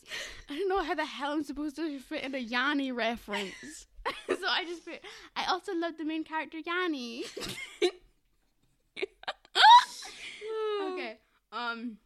I 0.49 0.57
don't 0.59 0.69
know 0.69 0.83
how 0.83 0.97
the 0.97 1.05
hell 1.05 1.31
I'm 1.31 1.45
supposed 1.45 1.77
to 1.77 2.01
fit 2.01 2.25
in 2.25 2.35
a 2.35 2.39
Yanni 2.39 2.91
reference. 2.91 3.87
so 4.29 4.47
I 4.49 4.65
just 4.65 4.85
put, 4.85 5.01
I 5.37 5.45
also 5.47 5.73
love 5.75 5.97
the 5.99 6.05
main 6.05 6.25
character 6.25 6.59
Yanni. 6.59 7.25
okay. 10.93 11.19
Um 11.53 11.99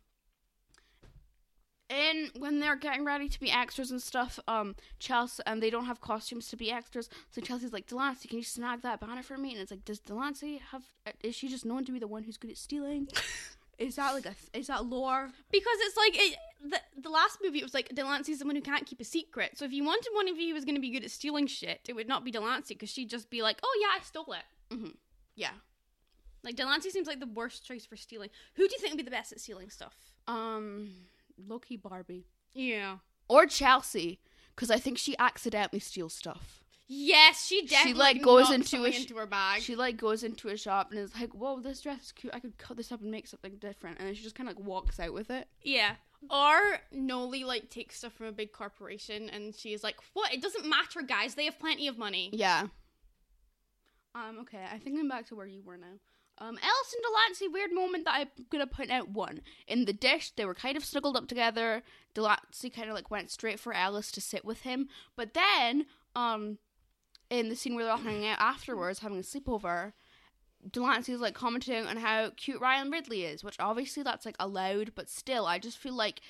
and 1.91 2.31
when 2.39 2.61
they're 2.61 2.77
getting 2.77 3.05
ready 3.05 3.29
to 3.29 3.39
be 3.39 3.51
extras 3.51 3.91
and 3.91 4.03
stuff, 4.03 4.41
um, 4.49 4.75
Chelsea 4.99 5.43
and 5.47 5.63
they 5.63 5.71
don't 5.71 5.85
have 5.85 6.01
costumes 6.01 6.49
to 6.49 6.57
be 6.57 6.73
extras, 6.73 7.09
so 7.31 7.41
Chelsea's 7.41 7.73
like, 7.73 7.87
Delancey, 7.87 8.27
can 8.27 8.39
you 8.39 8.45
snag 8.45 8.81
that 8.83 9.01
banner 9.01 9.23
for 9.23 9.37
me? 9.37 9.53
And 9.53 9.61
it's 9.61 9.71
like, 9.71 9.85
does 9.85 10.01
Delancey 10.01 10.61
have? 10.73 10.83
Is 11.23 11.35
she 11.35 11.47
just 11.47 11.65
known 11.65 11.85
to 11.85 11.93
be 11.93 11.99
the 11.99 12.07
one 12.07 12.25
who's 12.25 12.39
good 12.39 12.51
at 12.51 12.57
stealing? 12.57 13.09
Is 13.79 13.97
that 13.97 14.13
like 14.13 14.27
a? 14.27 14.35
Is 14.57 14.67
that 14.69 14.87
lore? 14.87 15.31
Because 15.51 15.77
it's 15.81 15.97
like 15.97 16.13
it, 16.15 16.37
the 16.63 16.81
the 17.03 17.09
last 17.11 17.39
movie, 17.43 17.59
it 17.59 17.65
was 17.65 17.75
like 17.75 17.89
Delancey's 17.95 18.39
someone 18.39 18.57
who 18.57 18.63
can't 18.63 18.87
keep 18.87 19.01
a 19.01 19.05
secret. 19.05 19.57
So 19.59 19.65
if 19.65 19.73
you 19.73 19.85
wanted 19.85 20.09
one 20.15 20.29
of 20.29 20.37
you 20.39 20.49
who 20.49 20.55
was 20.55 20.65
going 20.65 20.75
to 20.77 20.81
be 20.81 20.91
good 20.91 21.05
at 21.05 21.11
stealing 21.11 21.47
shit, 21.47 21.81
it 21.89 21.95
would 21.95 22.09
not 22.09 22.25
be 22.25 22.31
Delancey 22.31 22.75
because 22.75 22.91
she'd 22.91 23.11
just 23.11 23.31
be 23.31 23.43
like, 23.43 23.59
"Oh 23.63 23.79
yeah, 23.81 23.99
I 24.01 24.05
stole 24.05 24.33
it." 24.35 24.93
Yeah. 25.37 25.51
Like 26.43 26.57
Delancey 26.57 26.91
seems 26.91 27.07
like 27.07 27.21
the 27.21 27.27
worst 27.27 27.65
choice 27.67 27.87
for 27.87 27.97
stealing. 27.97 28.31
Who 28.55 28.67
do 28.69 28.75
you 28.75 28.79
think 28.81 28.93
would 28.93 28.99
be 28.99 29.03
the 29.05 29.11
best 29.11 29.33
at 29.33 29.41
stealing 29.41 29.71
stuff? 29.71 29.95
Um, 30.29 30.91
Loki 31.49 31.77
Barbie 31.77 32.27
Yeah. 32.53 32.99
or 33.29 33.47
Chelsea, 33.47 34.21
because 34.55 34.71
I 34.71 34.79
think 34.79 34.99
she 34.99 35.17
accidentally 35.19 35.81
steals 35.81 36.13
stuff. 36.15 36.64
Yes, 36.87 37.47
she 37.47 37.63
definitely 37.63 37.93
she 37.93 37.99
like, 37.99 38.23
goes 38.23 38.51
into 38.51 38.85
a 38.85 38.89
into 38.89 39.17
her 39.17 39.27
bag. 39.27 39.63
She 39.63 39.75
like 39.75 39.97
goes 39.97 40.23
into 40.23 40.49
a 40.49 40.57
shop 40.57 40.91
and 40.91 41.01
is 41.01 41.15
like, 41.19 41.35
"Whoa, 41.35 41.61
this 41.61 41.81
dress 41.81 42.03
is 42.05 42.13
cute. 42.13 42.35
I 42.35 42.41
could 42.41 42.59
cut 42.59 42.77
this 42.77 42.93
up 42.93 43.01
and 43.01 43.11
make 43.11 43.27
something 43.27 43.57
different." 43.57 43.99
And 43.99 44.07
then 44.07 44.15
she 44.15 44.23
just 44.23 44.35
kind 44.35 44.51
of 44.51 44.57
like 44.57 44.67
walks 44.67 45.01
out 45.01 45.15
with 45.15 45.31
it. 45.31 45.49
Yeah. 45.63 45.95
Or 46.31 46.79
Nolee 46.95 47.45
like 47.45 47.71
takes 47.71 47.97
stuff 47.97 48.13
from 48.13 48.27
a 48.27 48.33
big 48.33 48.53
corporation 48.53 49.31
and 49.31 49.55
she 49.55 49.73
is 49.73 49.83
like, 49.83 49.97
"What? 50.13 50.35
It 50.35 50.43
doesn't 50.43 50.69
matter, 50.69 51.01
guys. 51.01 51.35
They 51.35 51.47
have 51.47 51.59
plenty 51.59 51.89
of 51.89 51.97
money." 51.97 52.29
Yeah. 52.35 52.67
Um. 54.15 54.39
Okay. 54.41 54.65
I 54.71 54.79
think 54.79 54.99
I'm 55.01 55.09
back 55.09 55.27
to 55.29 55.35
where 55.35 55.47
you 55.47 55.63
were 55.63 55.79
now. 55.79 55.97
Um. 56.37 56.59
Ellis 56.63 56.95
and 56.95 57.03
Delancey. 57.03 57.49
Weird 57.49 57.73
moment 57.73 58.05
that 58.05 58.15
I'm 58.21 58.45
gonna 58.51 58.67
point 58.67 58.91
out. 58.91 59.09
One 59.09 59.41
in 59.67 59.87
the 59.87 59.95
dish, 59.95 60.33
they 60.37 60.45
were 60.45 60.55
kind 60.55 60.77
of 60.77 60.85
snuggled 60.85 61.17
up 61.17 61.29
together. 61.29 61.83
Delancey 62.13 62.69
kind 62.69 62.91
of 62.91 62.95
like 62.95 63.11
went 63.11 63.31
straight 63.31 63.59
for 63.59 63.73
Ellis 63.73 64.13
to 64.13 64.21
sit 64.21 64.45
with 64.45 64.61
him, 64.63 64.89
but 65.17 65.33
then 65.33 65.87
um, 66.17 66.59
in 67.39 67.49
the 67.49 67.57
scene 67.57 67.75
where 67.75 67.85
they're 67.85 67.93
all 67.93 67.99
hanging 67.99 68.27
out 68.29 68.39
afterwards, 68.41 68.99
having 69.01 69.19
a 69.19 69.23
sleepover. 69.23 69.93
Delancey's 70.71 71.21
like 71.21 71.35
commenting 71.35 71.87
on 71.87 71.97
how 71.99 72.31
cute 72.37 72.61
Ryan 72.61 72.91
Ridley 72.91 73.25
is, 73.25 73.45
which 73.45 73.57
obviously 73.61 74.03
that's 74.03 74.25
like 74.25 74.37
allowed, 74.41 74.93
but 74.95 75.11
still, 75.11 75.45
I 75.47 75.59
just 75.59 75.77
feel 75.79 75.95
like 75.95 76.21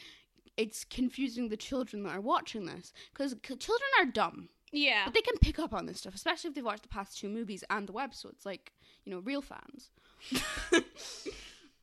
it's 0.57 0.85
confusing 0.85 1.49
the 1.49 1.57
children 1.57 2.03
that 2.05 2.11
are 2.17 2.21
watching 2.21 2.67
this 2.67 2.93
because 3.13 3.35
children 3.59 3.89
are 4.01 4.07
dumb, 4.07 4.49
Yeah. 4.73 5.03
but 5.05 5.15
they 5.15 5.21
can 5.21 5.37
pick 5.39 5.59
up 5.59 5.73
on 5.73 5.87
this 5.87 5.99
stuff, 5.99 6.15
especially 6.15 6.49
if 6.49 6.55
they've 6.55 6.65
watched 6.65 6.83
the 6.83 6.89
past 6.89 7.19
two 7.19 7.29
movies 7.29 7.63
and 7.71 7.89
the 7.89 7.93
web. 7.93 8.13
So 8.15 8.29
it's 8.29 8.45
like 8.47 8.73
you 9.05 9.13
know, 9.13 9.21
real 9.21 9.43
fans. 9.43 9.91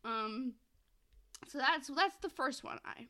um, 0.03 0.53
so 1.47 1.57
that's 1.57 1.89
that's 1.89 2.15
the 2.21 2.29
first 2.29 2.63
one. 2.63 2.79
I 2.85 3.07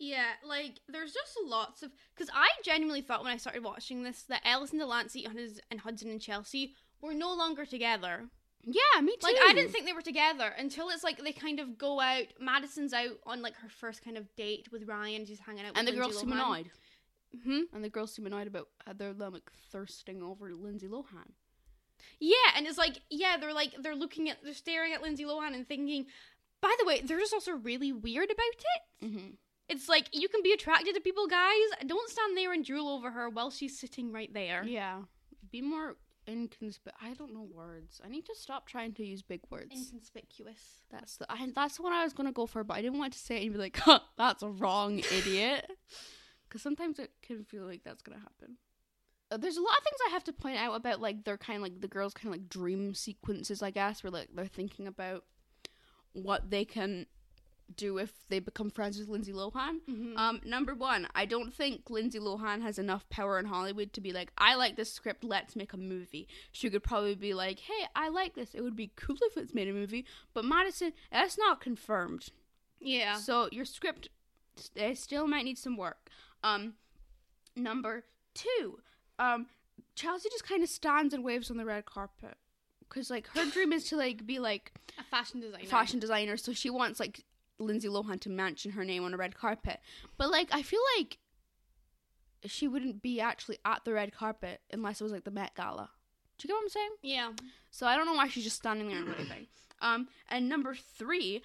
Yeah, 0.00 0.30
like 0.42 0.80
there's 0.88 1.12
just 1.12 1.38
lots 1.44 1.82
of 1.82 1.90
because 2.14 2.30
I 2.34 2.48
genuinely 2.64 3.02
thought 3.02 3.22
when 3.22 3.32
I 3.32 3.36
started 3.36 3.62
watching 3.62 4.02
this 4.02 4.22
that 4.22 4.40
Ellis 4.46 4.70
and 4.70 4.80
Delancey 4.80 5.28
and 5.70 5.80
Hudson 5.80 6.10
and 6.10 6.20
Chelsea 6.20 6.74
were 7.02 7.12
no 7.12 7.34
longer 7.34 7.66
together. 7.66 8.24
Yeah, 8.64 9.00
me 9.02 9.14
too. 9.20 9.26
Like 9.26 9.36
I 9.46 9.52
didn't 9.52 9.72
think 9.72 9.84
they 9.84 9.92
were 9.92 10.00
together 10.00 10.54
until 10.58 10.88
it's 10.88 11.04
like 11.04 11.22
they 11.22 11.32
kind 11.32 11.60
of 11.60 11.76
go 11.76 12.00
out. 12.00 12.24
Madison's 12.40 12.94
out 12.94 13.18
on 13.26 13.42
like 13.42 13.54
her 13.56 13.68
first 13.68 14.02
kind 14.02 14.16
of 14.16 14.34
date 14.36 14.68
with 14.72 14.88
Ryan. 14.88 15.26
She's 15.26 15.38
hanging 15.38 15.66
out. 15.66 15.72
With 15.72 15.78
and 15.78 15.88
the 15.88 15.92
girls 15.92 16.18
seem 16.18 16.32
annoyed. 16.32 16.70
Hmm? 17.44 17.60
And 17.74 17.84
the 17.84 17.90
girls 17.90 18.14
seem 18.14 18.24
annoyed 18.24 18.46
about 18.46 18.68
how 18.86 18.94
they're 18.94 19.12
like 19.12 19.50
thirsting 19.70 20.22
over 20.22 20.54
Lindsay 20.54 20.88
Lohan. 20.88 21.32
Yeah, 22.18 22.36
and 22.56 22.66
it's 22.66 22.78
like 22.78 23.02
yeah, 23.10 23.36
they're 23.36 23.52
like 23.52 23.74
they're 23.82 23.94
looking 23.94 24.30
at 24.30 24.38
they're 24.42 24.54
staring 24.54 24.94
at 24.94 25.02
Lindsay 25.02 25.24
Lohan 25.24 25.54
and 25.54 25.68
thinking. 25.68 26.06
By 26.62 26.74
the 26.78 26.86
way, 26.86 27.00
they're 27.00 27.18
just 27.18 27.34
also 27.34 27.52
really 27.52 27.92
weird 27.92 28.30
about 28.30 28.46
it. 28.46 29.04
Mm-hmm. 29.04 29.28
It's 29.70 29.88
like 29.88 30.08
you 30.12 30.28
can 30.28 30.42
be 30.42 30.52
attracted 30.52 30.94
to 30.96 31.00
people, 31.00 31.26
guys. 31.28 31.54
Don't 31.86 32.10
stand 32.10 32.36
there 32.36 32.52
and 32.52 32.64
drool 32.64 32.88
over 32.88 33.10
her 33.12 33.28
while 33.28 33.50
she's 33.50 33.78
sitting 33.78 34.12
right 34.12 34.32
there. 34.34 34.64
Yeah, 34.64 35.02
be 35.50 35.62
more 35.62 35.96
inconspicuous. 36.28 37.00
I 37.00 37.14
don't 37.14 37.32
know 37.32 37.46
words. 37.54 38.00
I 38.04 38.08
need 38.08 38.26
to 38.26 38.34
stop 38.34 38.66
trying 38.66 38.94
to 38.94 39.06
use 39.06 39.22
big 39.22 39.40
words. 39.48 39.70
Inconspicuous. 39.72 40.82
That's 40.90 41.16
the 41.16 41.26
I, 41.30 41.48
that's 41.54 41.76
the 41.76 41.82
one 41.82 41.92
I 41.92 42.02
was 42.02 42.12
gonna 42.12 42.32
go 42.32 42.46
for, 42.46 42.64
but 42.64 42.74
I 42.74 42.82
didn't 42.82 42.98
want 42.98 43.12
to 43.12 43.18
say 43.18 43.36
it 43.36 43.44
and 43.44 43.52
be 43.52 43.58
like, 43.58 43.76
huh, 43.80 44.00
"That's 44.18 44.42
a 44.42 44.48
wrong, 44.48 44.98
idiot," 44.98 45.70
because 46.48 46.62
sometimes 46.62 46.98
it 46.98 47.12
can 47.22 47.44
feel 47.44 47.64
like 47.64 47.84
that's 47.84 48.02
gonna 48.02 48.18
happen. 48.18 48.56
Uh, 49.30 49.36
there's 49.36 49.56
a 49.56 49.62
lot 49.62 49.78
of 49.78 49.84
things 49.84 49.98
I 50.08 50.10
have 50.10 50.24
to 50.24 50.32
point 50.32 50.56
out 50.56 50.74
about 50.74 51.00
like 51.00 51.24
their 51.24 51.38
kind 51.38 51.58
of 51.58 51.62
like 51.62 51.80
the 51.80 51.86
girls' 51.86 52.14
kind 52.14 52.34
of 52.34 52.40
like 52.40 52.48
dream 52.48 52.92
sequences, 52.94 53.62
I 53.62 53.70
guess, 53.70 54.02
where 54.02 54.10
like 54.10 54.30
they're 54.34 54.46
thinking 54.46 54.88
about 54.88 55.24
what 56.12 56.50
they 56.50 56.64
can 56.64 57.06
do 57.76 57.98
if 57.98 58.12
they 58.28 58.38
become 58.38 58.70
friends 58.70 58.98
with 58.98 59.08
Lindsay 59.08 59.32
Lohan. 59.32 59.80
Mhm. 59.88 60.16
Um, 60.16 60.40
number 60.44 60.74
one, 60.74 61.06
I 61.14 61.24
don't 61.26 61.52
think 61.54 61.88
Lindsay 61.90 62.18
Lohan 62.18 62.62
has 62.62 62.78
enough 62.78 63.08
power 63.10 63.38
in 63.38 63.46
Hollywood 63.46 63.92
to 63.94 64.00
be 64.00 64.12
like, 64.12 64.32
I 64.38 64.54
like 64.54 64.76
this 64.76 64.92
script, 64.92 65.24
let's 65.24 65.54
make 65.56 65.72
a 65.72 65.76
movie. 65.76 66.28
She 66.52 66.70
could 66.70 66.82
probably 66.82 67.14
be 67.14 67.34
like, 67.34 67.60
hey, 67.60 67.86
I 67.94 68.08
like 68.08 68.34
this. 68.34 68.54
It 68.54 68.62
would 68.62 68.76
be 68.76 68.92
cool 68.96 69.16
if 69.22 69.36
it's 69.36 69.54
made 69.54 69.68
a 69.68 69.72
movie. 69.72 70.04
But 70.34 70.44
Madison, 70.44 70.92
that's 71.12 71.38
not 71.38 71.60
confirmed. 71.60 72.28
Yeah. 72.80 73.16
So 73.16 73.48
your 73.52 73.64
script 73.64 74.08
st- 74.56 74.96
still 74.98 75.26
might 75.26 75.44
need 75.44 75.58
some 75.58 75.76
work. 75.76 76.08
Um, 76.42 76.74
number 77.56 78.04
two, 78.34 78.80
um, 79.18 79.46
Chelsea 79.94 80.28
just 80.30 80.48
kind 80.48 80.62
of 80.62 80.68
stands 80.68 81.12
and 81.12 81.24
waves 81.24 81.50
on 81.50 81.56
the 81.56 81.64
red 81.64 81.84
carpet. 81.86 82.36
Cause 82.88 83.08
like 83.08 83.28
her 83.36 83.44
dream 83.48 83.72
is 83.72 83.84
to 83.90 83.96
like 83.96 84.26
be 84.26 84.40
like 84.40 84.72
a 84.98 85.04
fashion 85.04 85.40
designer. 85.40 85.64
fashion 85.66 86.00
designer, 86.00 86.36
so 86.36 86.52
she 86.52 86.70
wants 86.70 86.98
like 86.98 87.24
Lindsay 87.60 87.88
Lohan 87.88 88.20
to 88.20 88.30
mention 88.30 88.72
her 88.72 88.84
name 88.84 89.04
on 89.04 89.14
a 89.14 89.16
red 89.16 89.34
carpet. 89.36 89.80
But 90.16 90.30
like 90.30 90.48
I 90.52 90.62
feel 90.62 90.80
like 90.98 91.18
she 92.46 92.66
wouldn't 92.66 93.02
be 93.02 93.20
actually 93.20 93.58
at 93.64 93.84
the 93.84 93.92
red 93.92 94.12
carpet 94.12 94.60
unless 94.72 95.00
it 95.00 95.04
was 95.04 95.12
like 95.12 95.24
the 95.24 95.30
Met 95.30 95.54
Gala. 95.54 95.90
Do 96.38 96.46
you 96.46 96.48
get 96.48 96.54
what 96.54 96.62
I'm 96.62 96.68
saying? 96.70 96.90
Yeah. 97.02 97.30
So 97.70 97.86
I 97.86 97.96
don't 97.96 98.06
know 98.06 98.14
why 98.14 98.28
she's 98.28 98.44
just 98.44 98.56
standing 98.56 98.88
there 98.88 98.98
and 98.98 99.08
waving. 99.08 99.46
Um, 99.82 100.08
and 100.28 100.48
number 100.48 100.74
three, 100.74 101.42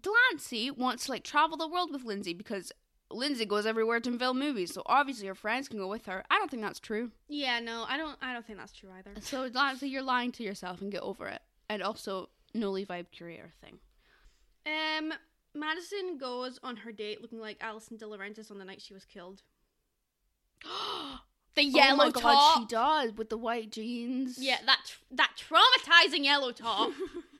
Delancey 0.00 0.70
wants 0.70 1.06
to 1.06 1.12
like 1.12 1.24
travel 1.24 1.56
the 1.56 1.68
world 1.68 1.90
with 1.92 2.04
Lindsay 2.04 2.34
because 2.34 2.72
Lindsay 3.10 3.46
goes 3.46 3.66
everywhere 3.66 4.00
to 4.00 4.18
film 4.18 4.38
movies, 4.38 4.72
so 4.74 4.82
obviously 4.86 5.26
her 5.26 5.34
friends 5.34 5.66
can 5.68 5.78
go 5.78 5.88
with 5.88 6.06
her. 6.06 6.24
I 6.30 6.38
don't 6.38 6.50
think 6.50 6.62
that's 6.62 6.78
true. 6.78 7.10
Yeah. 7.28 7.58
No, 7.58 7.84
I 7.88 7.96
don't. 7.96 8.16
I 8.22 8.32
don't 8.32 8.46
think 8.46 8.58
that's 8.58 8.72
true 8.72 8.90
either. 8.96 9.12
So 9.20 9.48
Delancey, 9.48 9.88
you're 9.88 10.02
lying 10.02 10.30
to 10.32 10.42
yourself 10.42 10.82
and 10.82 10.92
get 10.92 11.02
over 11.02 11.26
it. 11.26 11.40
And 11.68 11.82
also, 11.82 12.28
no 12.54 12.70
Levi 12.70 13.02
curator 13.10 13.52
thing. 13.60 13.78
Um, 14.66 15.12
Madison 15.54 16.18
goes 16.18 16.58
on 16.62 16.76
her 16.78 16.92
date 16.92 17.20
looking 17.20 17.40
like 17.40 17.56
Alison 17.60 17.98
DiLaurentis 17.98 18.50
on 18.50 18.58
the 18.58 18.64
night 18.64 18.80
she 18.80 18.94
was 18.94 19.04
killed. 19.04 19.42
The 21.54 21.64
yellow 21.64 21.94
oh 21.94 21.96
my 21.96 22.10
top. 22.10 22.22
god, 22.22 22.58
she 22.60 22.66
does 22.66 23.12
with 23.16 23.30
the 23.30 23.36
white 23.36 23.72
jeans. 23.72 24.38
Yeah, 24.38 24.58
that 24.64 24.78
tr- 24.86 25.14
that 25.16 25.32
traumatizing 25.36 26.22
yellow 26.22 26.52
top. 26.52 26.92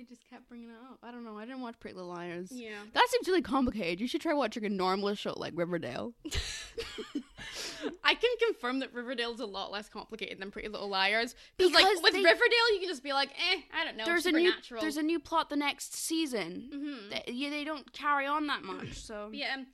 they 0.00 0.04
just 0.06 0.24
kept 0.30 0.48
bringing 0.48 0.70
it 0.70 0.76
up. 0.90 0.98
I 1.02 1.10
don't 1.10 1.24
know. 1.24 1.36
I 1.36 1.44
didn't 1.44 1.60
watch 1.60 1.78
Pretty 1.78 1.94
Little 1.94 2.10
Liars. 2.10 2.48
yeah. 2.50 2.70
That 2.94 3.06
seems 3.10 3.28
really 3.28 3.42
complicated. 3.42 4.00
You 4.00 4.08
should 4.08 4.22
try 4.22 4.32
watching 4.32 4.64
a 4.64 4.70
normal 4.70 5.14
show 5.14 5.34
like 5.36 5.52
Riverdale. 5.54 6.14
I 8.04 8.14
can 8.14 8.30
confirm 8.46 8.78
that 8.80 8.94
Riverdale's 8.94 9.40
a 9.40 9.46
lot 9.46 9.70
less 9.70 9.88
complicated 9.90 10.38
than 10.40 10.50
Pretty 10.50 10.68
Little 10.68 10.88
Liars. 10.88 11.34
Because 11.58 11.72
like 11.72 11.84
with 12.02 12.14
they- 12.14 12.22
Riverdale, 12.22 12.72
you 12.74 12.80
can 12.80 12.88
just 12.88 13.02
be 13.02 13.12
like, 13.12 13.28
eh, 13.30 13.60
I 13.78 13.84
don't 13.84 13.96
know, 13.98 14.04
there's 14.06 14.24
a 14.26 14.32
new 14.32 14.46
supernatural. 14.48 14.80
there's 14.80 14.96
a 14.96 15.02
new 15.02 15.20
plot 15.20 15.50
the 15.50 15.56
next 15.56 15.94
season. 15.94 16.70
hmm 16.72 17.10
They, 17.10 17.32
yeah, 17.32 17.50
they 17.50 17.64
don't 17.64 17.92
carry 17.92 18.24
on 18.26 18.46
that 18.46 18.62
much. 18.62 18.98
So 19.00 19.28
Yeah. 19.32 19.64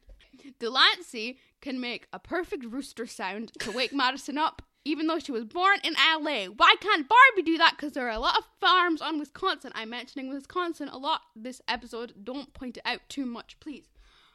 Delancey 0.59 1.39
can 1.61 1.81
make 1.81 2.07
a 2.13 2.19
perfect 2.19 2.65
rooster 2.65 3.07
sound 3.07 3.53
to 3.61 3.71
wake 3.73 3.93
Madison 3.93 4.37
up, 4.39 4.63
even 4.87 5.07
though 5.09 5.19
she 5.19 5.33
was 5.33 5.45
born 5.45 5.79
in 5.83 5.95
LA. 5.95 6.45
Why 6.47 6.77
can't 6.81 7.09
Barbie 7.09 7.43
do 7.45 7.59
that? 7.59 7.73
Because 7.77 7.93
there 7.93 8.07
are 8.07 8.11
a 8.11 8.19
lot 8.19 8.39
of 8.39 8.45
farms 8.61 9.03
on 9.03 9.19
Wisconsin. 9.19 9.73
I'm 9.75 9.91
mentioning 9.91 10.33
Wisconsin 10.33 10.89
a 10.89 10.97
lot 10.97 11.23
this 11.35 11.61
episode. 11.67 12.15
Don't 12.23 12.55
point 12.55 12.77
it 12.77 12.83
out 12.87 13.01
too 13.09 13.27
much, 13.27 13.59
please. 13.61 13.89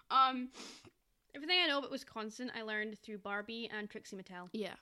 Um, 0.10 0.50
Everything 1.34 1.60
I 1.64 1.68
know 1.68 1.80
about 1.80 1.92
Wisconsin, 1.92 2.52
I 2.54 2.64
learned 2.64 3.00
through 3.00 3.20
Barbie 3.20 3.70
and 3.76 3.90
Trixie 3.90 4.18
Mattel. 4.18 4.50
yeah. 4.54 4.74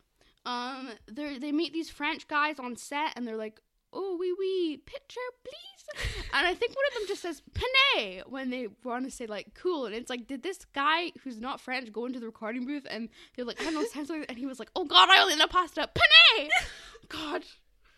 Um, 0.46 0.92
they 1.12 1.38
they 1.38 1.52
meet 1.52 1.74
these 1.74 1.90
French 1.90 2.28
guys 2.28 2.60
on 2.60 2.76
set, 2.78 3.12
and 3.16 3.28
they're 3.28 3.36
like, 3.38 3.60
"Oh, 3.92 4.18
wee 4.20 4.34
wee, 4.38 4.78
picture, 4.78 5.20
please." 5.44 6.26
and 6.34 6.46
I 6.48 6.54
think 6.54 6.76
one 6.76 6.86
of 6.90 6.94
them 6.94 7.04
just 7.08 7.22
says 7.22 7.42
"Panay" 7.54 8.22
when 8.28 8.50
they 8.50 8.68
want 8.84 9.06
to 9.06 9.12
say 9.12 9.26
like 9.26 9.54
"cool," 9.56 9.86
and 9.86 9.96
it's 9.96 10.10
like, 10.10 10.28
did 10.28 10.44
this 10.44 10.66
guy 10.74 11.12
who's 11.24 11.40
not 11.40 11.60
French 11.60 11.92
go 11.92 12.06
into 12.06 12.20
the 12.20 12.26
recording 12.28 12.66
booth 12.66 12.86
and 12.90 13.10
they're 13.36 13.46
like, 13.46 13.60
"I 13.62 13.66
don't 13.66 13.74
know," 13.76 13.84
sounds 13.86 14.10
like, 14.10 14.26
and 14.30 14.38
he 14.38 14.46
was 14.46 14.60
like, 14.60 14.70
"Oh 14.76 14.86
God, 14.86 15.10
I 15.10 15.22
only 15.22 15.36
know 15.36 15.48
pasta, 15.48 15.90
Panay." 15.94 16.50
God, 17.10 17.44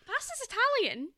Pasta's 0.06 0.48
Italian. 0.48 1.08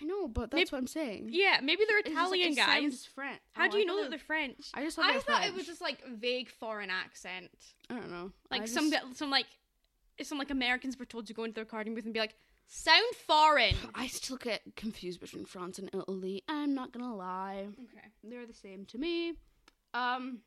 I 0.00 0.04
know, 0.04 0.28
but 0.28 0.52
that's 0.52 0.70
what 0.70 0.78
I'm 0.78 0.86
saying. 0.86 1.30
Yeah, 1.32 1.58
maybe 1.62 1.82
they're 1.86 2.00
just, 2.02 2.14
like, 2.14 2.40
Italian 2.40 2.52
it 2.52 2.56
guys. 2.56 3.06
French. 3.12 3.40
How 3.52 3.66
Oh, 3.66 3.70
do 3.70 3.78
you 3.78 3.84
know 3.84 4.00
that 4.02 4.10
they're 4.10 4.20
French? 4.20 4.68
I 4.72 4.84
just 4.84 4.94
thought, 4.94 5.10
I 5.10 5.18
thought 5.18 5.44
it 5.44 5.52
was 5.52 5.66
just 5.66 5.80
like 5.80 6.00
vague 6.06 6.48
foreign 6.48 6.90
accent, 6.90 7.50
I 7.90 7.94
don't 7.94 8.10
know, 8.10 8.30
like 8.52 8.62
I 8.62 8.64
some 8.66 8.90
just- 8.92 9.16
some 9.16 9.30
like 9.30 9.46
some 10.22 10.38
like 10.38 10.50
Americans 10.50 10.96
were 10.98 11.06
told 11.06 11.26
to 11.26 11.34
go 11.34 11.42
into 11.44 11.54
the 11.56 11.62
recording 11.62 11.94
booth 11.96 12.04
and 12.04 12.14
be 12.14 12.20
like, 12.20 12.36
sound 12.70 13.14
foreign. 13.26 13.74
I 13.94 14.06
still 14.06 14.38
get 14.38 14.62
confused 14.76 15.20
between 15.20 15.44
France 15.44 15.78
and 15.78 15.90
Italy. 15.92 16.42
I'm 16.48 16.74
not 16.74 16.92
gonna 16.92 17.14
lie. 17.14 17.66
Okay. 17.68 18.08
They're 18.24 18.46
the 18.46 18.54
same 18.54 18.86
to 18.86 18.98
me. 18.98 19.34
Um, 19.92 20.40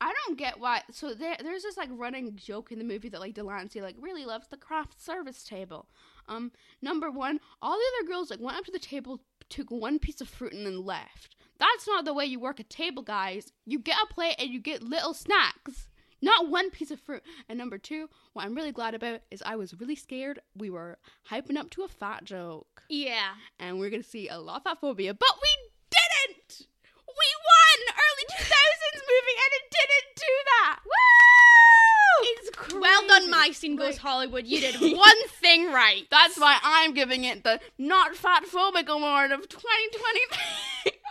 I 0.00 0.12
don't 0.26 0.38
get 0.38 0.58
why. 0.58 0.82
So 0.90 1.14
there, 1.14 1.36
there's 1.42 1.62
this 1.62 1.76
like 1.76 1.88
running 1.92 2.36
joke 2.36 2.72
in 2.72 2.78
the 2.78 2.84
movie 2.84 3.08
that 3.10 3.20
like 3.20 3.34
Delancey 3.34 3.80
like 3.80 3.96
really 4.00 4.24
loves 4.24 4.48
the 4.48 4.56
craft 4.56 5.02
service 5.02 5.44
table. 5.44 5.88
Um, 6.28 6.52
number 6.80 7.10
one, 7.10 7.40
all 7.60 7.76
the 7.76 7.84
other 7.98 8.08
girls 8.08 8.30
like 8.30 8.40
went 8.40 8.56
up 8.56 8.64
to 8.64 8.72
the 8.72 8.78
table, 8.78 9.20
took 9.48 9.70
one 9.70 9.98
piece 9.98 10.20
of 10.20 10.28
fruit, 10.28 10.52
and 10.52 10.66
then 10.66 10.84
left. 10.84 11.36
That's 11.58 11.86
not 11.86 12.04
the 12.04 12.14
way 12.14 12.24
you 12.24 12.40
work 12.40 12.58
a 12.60 12.64
table, 12.64 13.02
guys. 13.02 13.52
You 13.64 13.78
get 13.78 13.96
a 14.02 14.12
plate 14.12 14.36
and 14.38 14.50
you 14.50 14.60
get 14.60 14.82
little 14.82 15.14
snacks. 15.14 15.88
Not 16.22 16.48
one 16.48 16.70
piece 16.70 16.90
of 16.90 17.00
fruit. 17.00 17.22
And 17.48 17.58
number 17.58 17.76
two, 17.78 18.08
what 18.32 18.44
I'm 18.44 18.54
really 18.54 18.72
glad 18.72 18.94
about 18.94 19.20
is 19.30 19.42
I 19.44 19.56
was 19.56 19.78
really 19.78 19.96
scared. 19.96 20.40
We 20.56 20.70
were 20.70 20.98
hyping 21.30 21.56
up 21.56 21.70
to 21.70 21.82
a 21.82 21.88
fat 21.88 22.24
joke 22.24 22.82
Yeah. 22.88 23.34
and 23.58 23.78
we're 23.78 23.90
gonna 23.90 24.02
see 24.02 24.28
a 24.28 24.38
lot 24.38 24.58
of 24.58 24.62
fat 24.64 24.80
phobia, 24.80 25.12
but 25.14 25.34
we 25.42 25.48
didn't. 25.90 26.66
We 27.06 27.28
won 27.44 27.94
early 27.94 28.24
2000s 28.38 29.02
movie, 29.02 29.38
and 29.38 29.52
it 29.52 29.70
didn't 29.70 30.16
do 30.16 30.34
that. 30.46 30.78
Woo! 30.84 32.26
It's 32.38 32.50
crazy. 32.56 32.78
Well 32.78 33.06
done, 33.06 33.30
My 33.30 33.50
Scene 33.52 33.76
Goes 33.76 33.98
Hollywood. 33.98 34.46
You 34.46 34.60
did 34.60 34.80
one 34.96 35.28
thing 35.40 35.70
right. 35.70 36.06
That's 36.10 36.38
why 36.38 36.58
I'm 36.62 36.94
giving 36.94 37.24
it 37.24 37.44
the 37.44 37.60
not 37.78 38.16
fat 38.16 38.44
phobic 38.46 38.88
award 38.88 39.30
of 39.32 39.48
2023. 39.48 40.92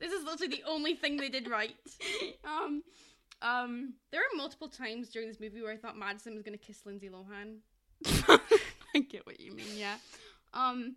This 0.00 0.12
is 0.12 0.24
literally 0.24 0.56
the 0.58 0.62
only 0.68 0.94
thing 0.94 1.16
they 1.16 1.28
did 1.28 1.48
right. 1.50 1.74
um, 2.44 2.84
um, 3.42 3.94
There 4.10 4.20
were 4.20 4.36
multiple 4.36 4.68
times 4.68 5.10
during 5.10 5.28
this 5.28 5.40
movie 5.40 5.62
where 5.62 5.72
I 5.72 5.76
thought 5.76 5.96
Madison 5.96 6.34
was 6.34 6.42
gonna 6.42 6.56
kiss 6.58 6.84
Lindsay 6.86 7.08
Lohan. 7.08 7.58
I 8.94 9.00
get 9.00 9.26
what 9.26 9.40
you 9.40 9.52
mean. 9.52 9.66
Yeah. 9.76 9.96
Um, 10.54 10.96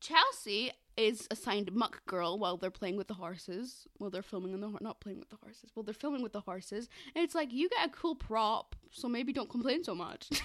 Chelsea 0.00 0.72
is 0.96 1.28
assigned 1.30 1.72
muck 1.72 2.04
girl 2.06 2.38
while 2.38 2.56
they're 2.56 2.70
playing 2.70 2.96
with 2.96 3.08
the 3.08 3.14
horses. 3.14 3.86
While 3.98 4.10
they're 4.10 4.22
filming 4.22 4.52
in 4.52 4.60
the 4.60 4.68
hor- 4.68 4.78
not 4.80 5.00
playing 5.00 5.18
with 5.20 5.28
the 5.30 5.36
horses. 5.42 5.70
Well, 5.74 5.82
they're 5.82 5.94
filming 5.94 6.22
with 6.22 6.32
the 6.32 6.40
horses, 6.40 6.88
and 7.14 7.24
it's 7.24 7.34
like 7.34 7.52
you 7.52 7.68
get 7.68 7.86
a 7.86 7.90
cool 7.90 8.14
prop, 8.14 8.74
so 8.90 9.08
maybe 9.08 9.32
don't 9.32 9.50
complain 9.50 9.84
so 9.84 9.94
much. 9.94 10.28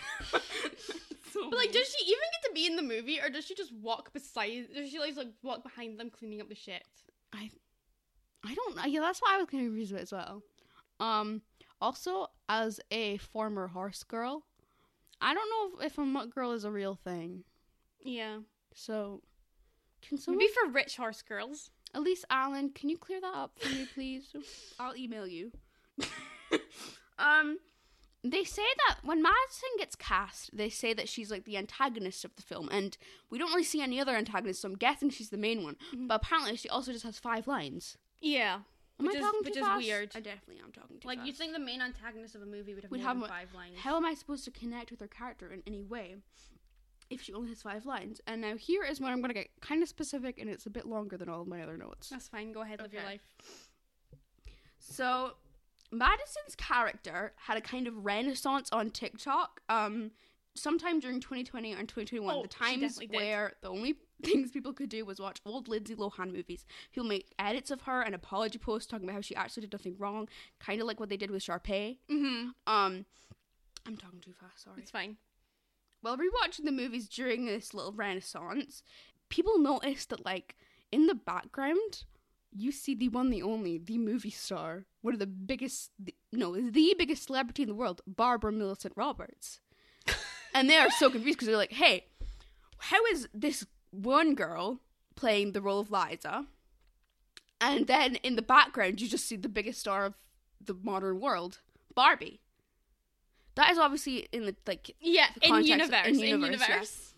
So 1.33 1.49
But 1.49 1.57
like, 1.57 1.71
does 1.71 1.87
she 1.87 2.05
even 2.05 2.19
get 2.31 2.47
to 2.49 2.53
be 2.53 2.67
in 2.67 2.75
the 2.75 2.83
movie, 2.83 3.19
or 3.19 3.27
does 3.27 3.43
she 3.45 3.55
just 3.55 3.73
walk 3.73 4.13
beside? 4.13 4.67
Does 4.71 4.91
she 4.91 4.99
like, 4.99 5.17
like 5.17 5.29
walk 5.41 5.63
behind 5.63 5.99
them 5.99 6.11
cleaning 6.11 6.39
up 6.41 6.47
the 6.47 6.53
shit? 6.53 6.83
I, 7.33 7.49
I 8.45 8.53
don't 8.53 8.75
know. 8.75 8.85
Yeah, 8.85 8.99
that's 8.99 9.19
why 9.19 9.33
I 9.33 9.37
was 9.39 9.47
confused 9.49 9.91
with 9.93 10.01
it 10.01 10.03
as 10.03 10.11
well. 10.11 10.43
Um, 11.03 11.41
also, 11.81 12.27
as 12.47 12.79
a 12.89 13.17
former 13.17 13.67
horse 13.67 14.03
girl, 14.03 14.45
I 15.19 15.33
don't 15.33 15.49
know 15.49 15.79
if, 15.85 15.91
if 15.91 15.97
a 15.97 16.05
muck 16.05 16.33
girl 16.33 16.53
is 16.53 16.63
a 16.63 16.71
real 16.71 16.95
thing. 16.95 17.43
Yeah. 18.03 18.37
So, 18.73 19.21
can 20.01 20.17
someone 20.17 20.37
Maybe 20.39 20.53
for 20.53 20.71
rich 20.71 20.95
horse 20.95 21.21
girls. 21.21 21.71
Elise 21.93 22.25
Allen, 22.29 22.69
can 22.69 22.89
you 22.89 22.97
clear 22.97 23.19
that 23.21 23.35
up 23.35 23.59
for 23.59 23.69
me, 23.69 23.85
please? 23.93 24.33
I'll 24.79 24.95
email 24.95 25.27
you. 25.27 25.51
um, 27.19 27.59
they 28.23 28.45
say 28.45 28.63
that 28.87 28.99
when 29.03 29.21
Madison 29.21 29.69
gets 29.77 29.95
cast, 29.95 30.55
they 30.55 30.69
say 30.69 30.93
that 30.93 31.09
she's 31.09 31.29
like 31.29 31.43
the 31.43 31.57
antagonist 31.57 32.23
of 32.23 32.35
the 32.35 32.41
film, 32.41 32.69
and 32.71 32.97
we 33.29 33.37
don't 33.37 33.51
really 33.51 33.63
see 33.63 33.81
any 33.81 33.99
other 33.99 34.15
antagonists. 34.15 34.61
So 34.61 34.69
I'm 34.69 34.75
guessing 34.75 35.09
she's 35.09 35.29
the 35.29 35.37
main 35.37 35.63
one. 35.63 35.75
Mhm. 35.93 36.07
But 36.07 36.21
apparently, 36.23 36.55
she 36.55 36.69
also 36.69 36.93
just 36.93 37.03
has 37.03 37.19
five 37.19 37.45
lines. 37.45 37.97
Yeah. 38.21 38.59
Am 39.03 39.07
Which 39.07 39.15
I 39.15 39.19
is- 39.19 39.25
talking 39.25 39.39
which 39.43 39.53
too 39.53 39.59
is 39.59 39.65
fast? 39.65 39.83
weird. 39.85 40.11
I 40.15 40.19
definitely 40.21 40.63
am 40.63 40.71
talking 40.71 40.99
too 40.99 41.07
Like 41.07 41.17
fast. 41.19 41.27
you 41.27 41.33
think 41.33 41.53
the 41.53 41.59
main 41.59 41.81
antagonist 41.81 42.35
of 42.35 42.41
a 42.41 42.45
movie 42.45 42.73
would 42.73 42.83
have 42.83 42.91
Would 42.91 43.01
more 43.01 43.07
have 43.09 43.19
than 43.19 43.29
five 43.29 43.53
lines. 43.53 43.77
How 43.79 43.97
am 43.97 44.05
I 44.05 44.13
supposed 44.13 44.45
to 44.45 44.51
connect 44.51 44.91
with 44.91 45.01
her 45.01 45.07
character 45.07 45.51
in 45.51 45.61
any 45.67 45.81
way 45.81 46.15
if 47.09 47.21
she 47.21 47.33
only 47.33 47.49
has 47.49 47.61
five 47.61 47.85
lines? 47.85 48.21
And 48.27 48.39
now 48.41 48.55
here 48.55 48.83
is 48.83 49.01
where 49.01 49.11
I'm 49.11 49.19
going 49.19 49.29
to 49.29 49.33
get 49.33 49.49
kind 49.61 49.83
of 49.83 49.89
specific, 49.89 50.39
and 50.39 50.49
it's 50.49 50.65
a 50.65 50.69
bit 50.69 50.85
longer 50.85 51.17
than 51.17 51.27
all 51.27 51.41
of 51.41 51.47
my 51.47 51.61
other 51.61 51.75
notes. 51.77 52.09
That's 52.09 52.29
fine. 52.29 52.51
Go 52.53 52.61
ahead, 52.61 52.79
live 52.81 52.93
your 52.93 53.01
Okay. 53.01 53.11
life. 53.11 53.21
So, 54.79 55.35
Madison's 55.91 56.55
character 56.57 57.33
had 57.37 57.57
a 57.57 57.61
kind 57.61 57.87
of 57.87 58.05
renaissance 58.05 58.69
on 58.71 58.89
TikTok. 58.91 59.61
Um, 59.69 60.11
sometime 60.55 60.99
during 60.99 61.19
2020 61.19 61.71
and 61.73 61.87
2021, 61.87 62.35
Oh, 62.35 62.43
the 62.43 62.49
she 62.49 62.57
times 62.57 62.81
definitely 62.81 63.07
did. 63.07 63.15
where 63.17 63.53
the 63.61 63.69
only 63.69 63.95
things 64.23 64.51
people 64.51 64.73
could 64.73 64.89
do 64.89 65.05
was 65.05 65.19
watch 65.19 65.39
old 65.45 65.67
Lindsay 65.67 65.95
Lohan 65.95 66.31
movies. 66.31 66.65
People 66.91 67.07
make 67.07 67.33
edits 67.39 67.71
of 67.71 67.81
her 67.81 68.01
and 68.01 68.15
apology 68.15 68.57
posts 68.57 68.89
talking 68.89 69.05
about 69.05 69.15
how 69.15 69.21
she 69.21 69.35
actually 69.35 69.61
did 69.61 69.73
nothing 69.73 69.95
wrong, 69.97 70.27
kind 70.59 70.81
of 70.81 70.87
like 70.87 70.99
what 70.99 71.09
they 71.09 71.17
did 71.17 71.31
with 71.31 71.43
Sharpay. 71.43 71.97
Mm-hmm. 72.11 72.49
Um, 72.67 73.05
I'm 73.85 73.97
talking 73.97 74.19
too 74.19 74.33
fast. 74.39 74.63
Sorry. 74.63 74.81
It's 74.81 74.91
fine. 74.91 75.17
While 76.01 76.17
rewatching 76.17 76.65
the 76.65 76.71
movies 76.71 77.07
during 77.07 77.45
this 77.45 77.73
little 77.73 77.93
renaissance, 77.93 78.83
people 79.29 79.57
noticed 79.57 80.09
that, 80.09 80.25
like, 80.25 80.55
in 80.91 81.07
the 81.07 81.15
background, 81.15 82.03
you 82.51 82.71
see 82.71 82.93
the 82.93 83.09
one, 83.09 83.29
the 83.29 83.41
only, 83.41 83.77
the 83.77 83.97
movie 83.97 84.29
star, 84.29 84.85
one 85.01 85.13
of 85.13 85.19
the 85.19 85.27
biggest, 85.27 85.91
the, 85.97 86.13
no, 86.31 86.55
the 86.55 86.95
biggest 86.97 87.27
celebrity 87.27 87.63
in 87.63 87.69
the 87.69 87.75
world, 87.75 88.01
Barbara 88.05 88.51
Millicent 88.51 88.93
Roberts. 88.95 89.59
and 90.53 90.69
they 90.69 90.77
are 90.77 90.91
so 90.91 91.09
confused 91.09 91.37
because 91.37 91.47
they're 91.47 91.57
like, 91.57 91.71
hey, 91.71 92.05
how 92.77 93.03
is 93.05 93.27
this 93.33 93.65
one 93.93 94.35
girl 94.35 94.79
playing 95.15 95.51
the 95.53 95.61
role 95.61 95.79
of 95.79 95.91
Liza? 95.91 96.45
And 97.61 97.87
then 97.87 98.15
in 98.17 98.35
the 98.35 98.41
background, 98.41 98.99
you 98.99 99.07
just 99.07 99.25
see 99.25 99.37
the 99.37 99.47
biggest 99.49 99.79
star 99.79 100.05
of 100.05 100.15
the 100.59 100.73
modern 100.73 101.19
world, 101.19 101.59
Barbie. 101.95 102.41
That 103.55 103.69
is 103.71 103.77
obviously 103.77 104.27
in 104.31 104.45
the 104.45 104.55
like 104.67 104.95
Yeah, 104.99 105.27
The 105.41 105.47
in 105.49 105.63
universe. 105.63 106.07
in 106.07 106.15
In 106.15 106.19
universe, 106.21 106.59
universe. 106.61 107.13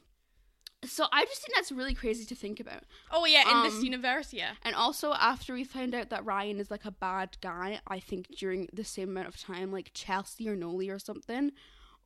yeah. 0.84 0.89
So 0.89 1.07
I 1.11 1.26
just 1.26 1.41
think 1.41 1.55
that's 1.55 1.71
really 1.71 1.95
crazy 1.95 2.26
to 2.26 2.36
think 2.36 2.59
about. 2.59 2.84
Oh 3.09 3.26
yeah, 3.26 3.49
in 3.49 3.63
this 3.63 3.80
Um, 3.80 3.86
universe, 3.86 4.34
yeah. 4.34 4.51
And 4.61 4.76
also 4.76 5.13
after 5.13 5.53
we 5.53 5.63
found 5.63 5.95
out 5.95 6.09
that 6.09 6.26
Ryan 6.26 6.59
is 6.59 6.69
like 6.69 6.86
a 6.86 6.91
bad 6.91 7.38
guy, 7.41 7.80
I 7.88 7.99
think 7.99 8.28
during 8.38 8.67
the 8.71 8.84
same 8.84 9.09
amount 9.09 9.28
of 9.30 9.38
time, 9.38 9.71
like 9.71 9.91
Chelsea 9.95 10.47
or 10.47 10.55
Nolee 10.55 10.91
or 10.93 10.99
something, 10.99 11.53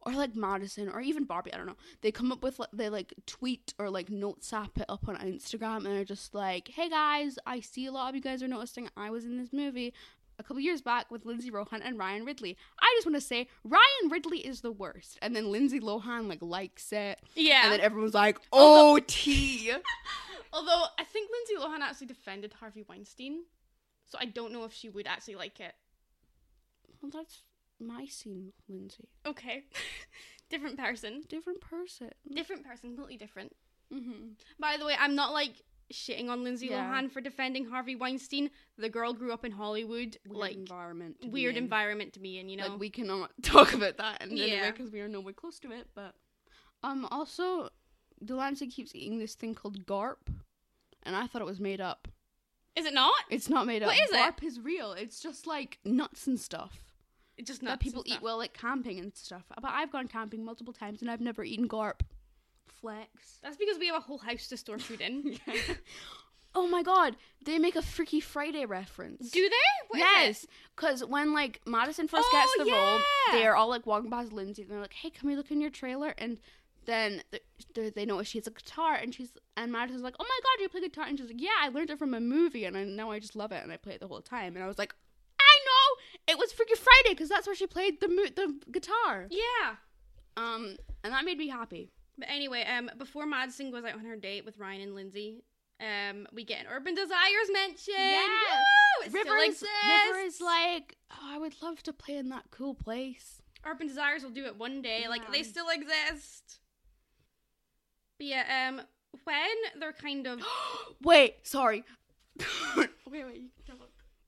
or 0.02 0.14
like 0.14 0.36
Madison 0.36 0.90
or 0.90 1.02
even 1.02 1.26
Barbie, 1.26 1.54
I 1.54 1.58
don't 1.58 1.66
know. 1.66 1.78
They 2.02 2.12
come 2.12 2.32
up 2.32 2.42
with 2.42 2.60
like 2.60 2.70
they 2.72 2.90
like 2.90 3.14
tweet 3.26 3.74
or 3.78 3.90
like 3.90 4.10
Notes 4.10 4.52
app 4.54 4.78
it 4.78 4.86
up 4.88 5.08
on 5.08 5.18
Instagram 5.18 5.78
and 5.78 5.88
they're 5.88 6.06
just 6.06 6.34
like, 6.34 6.70
Hey 6.70 6.90
guys, 6.90 7.38
I 7.46 7.60
see 7.60 7.86
a 7.86 7.92
lot 7.92 8.10
of 8.10 8.16
you 8.16 8.22
guys 8.22 8.42
are 8.42 8.48
noticing 8.48 8.90
I 8.96 9.10
was 9.10 9.26
in 9.26 9.38
this 9.38 9.52
movie 9.52 9.94
a 10.40 10.44
couple 10.44 10.62
years 10.62 10.82
back 10.82 11.12
with 11.12 11.26
Lindsay 11.26 11.52
Lohan 11.52 11.82
and 11.84 12.00
Ryan 12.00 12.24
Ridley. 12.24 12.58
I 12.80 12.94
just 12.98 13.06
want 13.06 13.18
to 13.18 13.22
say 13.22 13.48
Ryan 13.64 14.10
Ridley 14.10 14.40
is 14.40 14.62
the 14.62 14.72
worst. 14.72 15.20
And 15.22 15.36
then 15.36 15.52
Lindsay 15.52 15.82
Lohan 15.82 16.28
like 16.30 16.42
likes 16.42 16.92
it. 16.94 17.20
Yeah. 17.36 17.64
And 17.66 17.74
then 17.74 17.82
everyone's 17.82 18.14
like, 18.14 18.40
Oh 18.54 19.00
T 19.06 19.72
Although 20.54 20.86
I 20.98 21.04
think 21.04 21.30
Lindsay 21.32 21.64
Lohan 21.64 21.82
actually 21.82 22.08
defended 22.08 22.54
Harvey 22.54 22.84
Weinstein, 22.88 23.44
so 24.08 24.18
I 24.20 24.26
don't 24.26 24.52
know 24.52 24.64
if 24.64 24.74
she 24.74 24.90
would 24.90 25.06
actually 25.06 25.36
like 25.36 25.60
it. 25.60 25.74
Well 27.02 27.12
that's 27.12 27.44
my 27.80 28.06
scene, 28.06 28.54
Lindsay. 28.68 29.10
Okay. 29.26 29.64
different 30.50 30.78
person. 30.78 31.24
different 31.28 31.62
person. 31.62 32.10
Different 32.34 32.66
person, 32.66 32.90
completely 32.96 33.18
different. 33.18 33.56
Mm-hmm. 33.94 34.34
By 34.60 34.78
the 34.78 34.86
way, 34.86 34.96
I'm 35.00 35.16
not 35.16 35.34
like 35.34 35.54
shitting 35.92 36.30
on 36.30 36.44
Lindsay 36.44 36.68
Yeah. 36.68 36.84
Lohan 36.92 37.10
for 37.12 37.22
defending 37.22 37.66
Harvey 37.66 37.96
Weinstein. 37.96 38.52
The 38.78 38.90
girl 38.90 39.14
grew 39.14 39.32
up 39.34 39.44
in 39.44 39.52
Hollywood, 39.52 40.18
Weird 40.28 40.38
like 40.38 40.56
environment. 40.56 41.22
to 41.22 41.30
weird 41.30 41.58
environment 41.58 42.14
to 42.14 42.20
be 42.20 42.38
in, 42.40 42.50
you 42.50 42.58
know. 42.58 42.68
Like 42.68 42.80
we 42.80 42.90
cannot 42.90 43.32
talk 43.42 43.74
about 43.74 43.98
that 43.98 44.22
in 44.24 44.36
Yeah. 44.38 44.70
because 44.72 44.92
we 44.92 45.00
are 45.02 45.08
nowhere 45.08 45.34
close 45.34 45.60
to 45.62 45.72
it. 45.72 45.88
But 45.96 46.14
um, 46.84 47.08
also, 47.10 47.70
Delancey 48.24 48.68
keeps 48.68 48.94
eating 48.96 49.18
this 49.20 49.34
thing 49.36 49.56
called 49.56 49.86
GORP, 49.86 50.18
and 51.04 51.16
I 51.16 51.26
thought 51.28 51.42
it 51.42 51.46
was 51.46 51.60
made 51.60 51.82
up. 51.82 52.08
is 52.76 52.86
it 52.86 52.94
not? 52.94 53.16
It's 53.32 53.50
not 53.50 53.66
made 53.66 53.82
up. 53.82 53.88
What 53.88 53.98
is 54.00 54.12
it? 54.12 54.16
GORP 54.18 54.44
is 54.44 54.60
real. 54.60 54.92
It's 54.94 55.20
just 55.20 55.48
like 55.48 55.80
nuts 55.84 56.28
and 56.28 56.40
stuff 56.40 56.89
It's 57.40 57.48
just 57.48 57.62
that 57.62 57.68
not 57.68 57.80
people 57.80 58.04
eat 58.06 58.22
well 58.22 58.38
like 58.38 58.54
camping 58.54 59.00
and 59.00 59.16
stuff. 59.16 59.44
But 59.62 59.72
I've 59.72 59.92
gone 59.92 60.08
camping 60.08 60.44
multiple 60.44 60.74
times 60.74 61.02
and 61.02 61.10
I've 61.10 61.22
never 61.22 61.44
eaten 61.44 61.68
GORP. 61.68 62.02
Flex. 62.68 63.40
That's 63.42 63.58
because 63.58 63.80
we 63.80 63.88
have 63.88 63.96
a 63.96 64.02
whole 64.02 64.18
house 64.18 64.48
to 64.48 64.58
store 64.58 64.78
food 64.78 65.02
in. 65.02 65.40
Oh 66.56 66.68
my 66.68 66.82
god, 66.82 67.16
they 67.46 67.60
make 67.60 67.76
a 67.76 67.82
Freaky 67.82 68.20
Friday 68.20 68.66
reference. 68.66 69.30
Do 69.30 69.48
they? 69.48 69.56
What 69.90 70.00
yes, 70.00 70.48
because 70.76 71.06
when 71.06 71.32
like 71.32 71.62
Madison 71.66 72.08
first 72.08 72.26
Oh, 72.28 72.56
gets 72.58 72.66
the 72.68 72.74
role, 72.74 73.00
they're 73.32 73.56
all 73.56 73.70
like 73.70 73.86
walking 73.86 74.10
past 74.10 74.34
Lindsay, 74.34 74.64
and 74.64 74.72
they're 74.72 74.82
like, 74.82 74.94
"Hey, 74.94 75.12
can 75.12 75.30
we 75.30 75.36
look 75.36 75.52
in 75.52 75.62
your 75.62 75.70
trailer?" 75.70 76.16
And 76.18 76.40
then 76.86 77.22
th- 77.30 77.44
th- 77.76 77.94
they 77.94 78.04
notice 78.04 78.30
she 78.30 78.40
has 78.40 78.48
a 78.48 78.52
guitar, 78.52 78.96
and 78.96 79.14
she's 79.14 79.32
and 79.58 79.72
Madison's 79.72 80.02
like, 80.02 80.16
"Oh 80.20 80.24
my 80.28 80.40
god, 80.44 80.62
you 80.64 80.70
play 80.70 80.82
guitar?" 80.82 81.06
And 81.08 81.20
she's 81.20 81.28
like, 81.28 81.40
"Yeah, 81.42 81.52
I 81.62 81.70
learned 81.70 81.92
it 81.92 82.00
from 82.00 82.16
a 82.16 82.20
movie, 82.20 82.66
and 82.66 82.76
I 82.76 82.84
now 82.84 83.12
I 83.12 83.20
just 83.20 83.36
love 83.36 83.52
it, 83.52 83.62
and 83.64 83.72
I 83.72 83.78
play 83.78 83.94
it 83.94 84.00
the 84.00 84.08
whole 84.08 84.22
time." 84.22 84.56
And 84.56 84.64
I 84.64 84.68
was 84.68 84.80
like, 84.80 84.96
"I 85.70 86.34
know 86.34 86.34
it 86.34 86.40
was 86.40 86.52
Freaky 86.52 86.76
Friday 86.76 87.10
because 87.10 87.30
that's 87.30 87.48
where 87.48 87.56
she 87.56 87.68
played 87.68 88.00
the 88.02 88.08
mo- 88.08 88.34
the 88.36 88.60
guitar." 88.72 89.28
Yeah. 89.30 89.76
Um, 90.38 90.78
and 91.04 91.14
that 91.14 91.26
made 91.26 91.38
me 91.38 91.48
happy. 91.48 91.92
But 92.18 92.30
anyway, 92.30 92.66
um, 92.66 92.90
before 92.98 93.26
Madison 93.26 93.72
goes 93.72 93.84
out 93.86 93.94
on 93.94 94.06
her 94.06 94.16
date 94.16 94.46
with 94.46 94.58
Ryan 94.58 94.82
and 94.82 94.96
Lindsay, 94.96 95.44
um, 95.80 96.28
we 96.34 96.44
get 96.44 96.62
an 96.62 96.68
Urban 96.70 96.96
Desires 96.96 97.50
mention. 97.52 97.94
Yes. 97.98 98.60
Woo! 99.06 99.12
River 99.14 99.20
still 99.26 99.36
is, 99.36 99.50
exists. 99.50 99.70
River 100.08 100.20
is 100.20 100.42
like, 100.42 100.98
"Oh, 101.12 101.30
I 101.34 101.38
would 101.38 101.62
love 101.62 101.82
to 101.84 101.94
play 101.94 102.18
in 102.18 102.30
that 102.30 102.46
cool 102.52 102.74
place." 102.74 103.42
Urban 103.66 103.88
Desires 103.88 104.24
will 104.24 104.32
do 104.32 104.46
it 104.46 104.58
one 104.58 104.82
day. 104.82 105.08
Like 105.08 105.32
they 105.32 105.44
still 105.44 105.70
exist. 105.70 106.60
But 108.18 108.28
yeah, 108.28 108.68
um, 108.70 108.82
when 109.24 109.80
they're 109.80 109.94
kind 109.94 110.28
of 110.28 110.42
wait, 111.02 111.48
sorry. 111.48 111.84
wait, 112.78 112.90
wait. 113.12 113.36
You 113.36 113.50
can 113.56 113.66
tell 113.66 113.78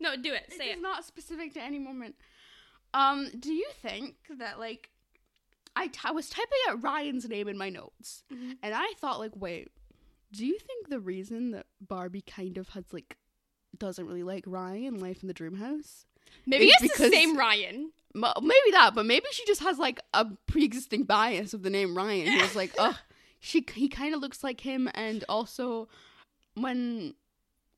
no, 0.01 0.15
do 0.17 0.33
it. 0.33 0.51
Say 0.57 0.71
it's 0.71 0.81
not 0.81 1.05
specific 1.05 1.53
to 1.53 1.61
any 1.61 1.79
moment. 1.79 2.15
Um, 2.93 3.29
do 3.39 3.53
you 3.53 3.67
think 3.81 4.15
that 4.37 4.59
like 4.59 4.89
I, 5.75 5.87
t- 5.87 5.99
I 6.03 6.11
was 6.11 6.29
typing 6.29 6.57
out 6.69 6.83
Ryan's 6.83 7.29
name 7.29 7.47
in 7.47 7.57
my 7.57 7.69
notes, 7.69 8.23
Mhm. 8.33 8.57
and 8.61 8.73
I 8.75 8.91
thought 8.99 9.19
like, 9.19 9.31
wait, 9.35 9.69
do 10.33 10.45
you 10.45 10.57
think 10.59 10.89
the 10.89 10.99
reason 10.99 11.51
that 11.51 11.67
Barbie 11.79 12.21
kind 12.21 12.57
of 12.57 12.69
has 12.69 12.83
like 12.91 13.15
doesn't 13.77 14.05
really 14.05 14.23
like 14.23 14.43
Ryan 14.45 14.95
in 14.95 14.99
Life 14.99 15.21
in 15.21 15.27
the 15.27 15.33
Dream 15.33 15.55
House? 15.55 16.05
Maybe 16.45 16.65
It's 16.67 16.83
it's, 16.83 16.97
the 16.97 17.09
same 17.09 17.37
Ryan. 17.37 17.91
M- 18.13 18.23
maybe 18.41 18.71
that, 18.71 18.91
but 18.93 19.05
maybe 19.05 19.25
she 19.31 19.45
just 19.45 19.61
has 19.61 19.77
like 19.79 19.99
a 20.13 20.25
pre-existing 20.47 21.03
bias 21.05 21.53
of 21.53 21.63
the 21.63 21.69
name 21.69 21.95
Ryan. 21.95 22.27
He 22.27 22.41
was 22.41 22.55
like, 22.55 22.73
oh, 22.77 22.97
she 23.39 23.65
he 23.73 23.87
kind 23.87 24.13
of 24.13 24.19
looks 24.21 24.43
like 24.43 24.59
him, 24.61 24.89
and 24.93 25.23
also 25.29 25.87
when 26.55 27.13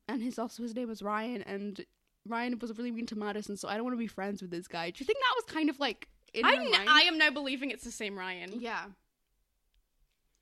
and 0.08 0.20
his 0.22 0.38
also 0.38 0.62
his 0.64 0.74
name 0.74 0.88
was 0.88 1.02
Ryan, 1.02 1.42
and 1.42 1.84
Ryan 2.26 2.58
was 2.58 2.76
really 2.76 2.90
mean 2.90 3.06
to 3.06 3.16
Madison, 3.16 3.56
so 3.56 3.68
I 3.68 3.74
don't 3.74 3.84
want 3.84 3.94
to 3.94 3.98
be 3.98 4.06
friends 4.06 4.40
with 4.40 4.50
this 4.50 4.66
guy. 4.66 4.90
Do 4.90 4.96
you 5.00 5.06
think 5.06 5.18
that 5.18 5.34
was 5.36 5.44
kind 5.54 5.68
of 5.68 5.78
like 5.78 6.08
in 6.32 6.44
I 6.44 6.56
mind? 6.56 6.88
I 6.88 7.02
am 7.02 7.18
now 7.18 7.30
believing 7.30 7.70
it's 7.70 7.84
the 7.84 7.90
same 7.90 8.18
Ryan. 8.18 8.52
yeah. 8.58 8.84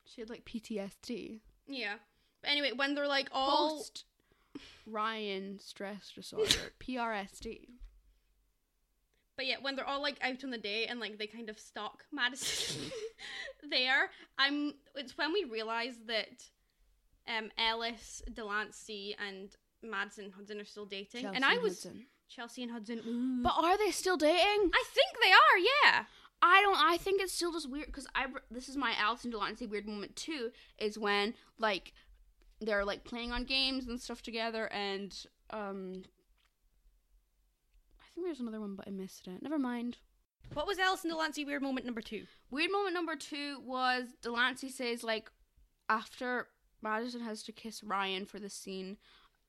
She 0.04 0.20
had 0.20 0.28
like 0.30 0.44
PTSD. 0.44 1.40
Yeah. 1.66 1.94
But 2.42 2.50
anyway, 2.50 2.72
when 2.74 2.94
they're 2.94 3.08
like 3.08 3.28
all 3.32 3.78
Post 3.78 4.04
Ryan 4.86 5.58
stress 5.58 6.12
disorder, 6.14 6.54
PRSD. 6.80 7.68
But 9.36 9.46
yeah, 9.46 9.56
when 9.62 9.74
they're 9.76 9.88
all 9.88 10.02
like 10.02 10.18
out 10.22 10.44
on 10.44 10.50
the 10.50 10.58
day 10.58 10.86
and 10.86 11.00
like 11.00 11.18
they 11.18 11.26
kind 11.26 11.48
of 11.48 11.58
stalk 11.58 12.04
Madison 12.12 12.90
there, 13.70 14.10
I'm 14.38 14.74
it's 14.94 15.16
when 15.16 15.32
we 15.32 15.44
realize 15.44 15.94
that 16.06 16.44
um 17.26 17.50
Ellis, 17.56 18.22
Delancey 18.32 19.16
and 19.18 19.56
Madison 19.82 20.32
Hudson 20.36 20.60
are 20.60 20.64
still 20.64 20.86
dating. 20.86 21.26
and 21.26 21.44
I 21.44 21.58
was 21.58 21.82
Hudson. 21.84 22.06
Chelsea 22.28 22.62
and 22.62 22.72
Hudson. 22.72 23.00
ooh. 23.06 23.42
But 23.42 23.54
are 23.56 23.78
they 23.78 23.90
still 23.90 24.16
dating? 24.16 24.70
I 24.74 24.84
think 24.92 25.08
they 25.22 25.30
are, 25.30 25.58
yeah. 25.58 26.04
I 26.42 26.60
don't. 26.60 26.76
I 26.76 26.96
think 26.96 27.20
it's 27.22 27.32
still 27.32 27.52
just 27.52 27.70
weird 27.70 27.86
because 27.86 28.06
I. 28.14 28.26
This 28.50 28.68
is 28.68 28.76
my 28.76 28.94
Ellis 29.00 29.22
and 29.24 29.32
Delancey 29.32 29.66
weird 29.66 29.86
moment 29.86 30.16
too. 30.16 30.50
Is 30.78 30.98
when 30.98 31.34
like 31.58 31.92
they're 32.60 32.84
like 32.84 33.04
playing 33.04 33.30
on 33.32 33.44
games 33.44 33.86
and 33.86 34.00
stuff 34.00 34.22
together, 34.22 34.66
and 34.72 35.14
um, 35.50 36.02
I 38.00 38.04
think 38.14 38.26
there's 38.26 38.40
another 38.40 38.60
one, 38.60 38.74
but 38.74 38.88
I 38.88 38.90
missed 38.90 39.28
it. 39.28 39.40
Never 39.40 39.58
mind. 39.58 39.98
What 40.54 40.66
was 40.66 40.78
Ellis 40.78 41.04
and 41.04 41.12
Delancey 41.12 41.44
weird 41.44 41.62
moment 41.62 41.86
number 41.86 42.02
two? 42.02 42.24
Weird 42.50 42.72
moment 42.72 42.94
number 42.94 43.14
two 43.16 43.60
was 43.64 44.04
Delancey 44.20 44.68
says 44.68 45.04
like 45.04 45.30
after 45.88 46.48
Madison 46.82 47.20
has 47.20 47.42
to 47.44 47.52
kiss 47.52 47.82
Ryan 47.82 48.26
for 48.26 48.38
the 48.38 48.50
scene. 48.50 48.96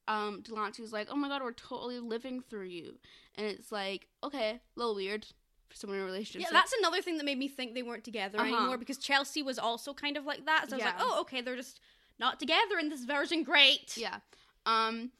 Um, 0.08 0.42
Delancey's 0.44 0.92
like, 0.92 1.08
"Oh 1.10 1.16
my 1.16 1.30
god, 1.30 1.42
we're 1.42 1.54
totally 1.54 2.00
living 2.00 2.42
through 2.42 2.66
you," 2.66 2.96
and 3.36 3.48
it's 3.48 3.72
like, 3.72 4.08
okay, 4.24 4.50
a 4.52 4.80
little 4.80 4.96
weird. 4.96 5.26
For 5.70 5.78
someone 5.78 5.98
in 5.98 6.04
a 6.04 6.06
relationship. 6.06 6.42
Yeah, 6.42 6.48
So- 6.50 6.54
that's 6.54 6.74
another 6.78 7.02
thing 7.02 7.18
that 7.18 7.24
made 7.26 7.40
me 7.40 7.48
think 7.48 7.74
they 7.74 7.82
weren't 7.82 8.04
together 8.04 8.38
Uh-huh. 8.40 8.56
anymore 8.56 8.78
because 8.78 9.00
Chelsea 9.00 9.42
was 9.42 9.58
also 9.58 9.92
kind 9.92 10.18
of 10.18 10.24
like 10.26 10.46
that. 10.46 10.70
So 10.70 10.76
I 10.76 10.78
was 10.78 10.86
like, 10.86 10.96
oh, 11.00 11.22
okay, 11.22 11.42
they're 11.42 11.56
just 11.56 11.80
not 12.20 12.40
together 12.40 12.78
in 12.80 12.90
this 12.90 13.06
version. 13.06 13.42
Great. 13.44 13.98
Yeah. 13.98 14.20
Um 14.68 15.12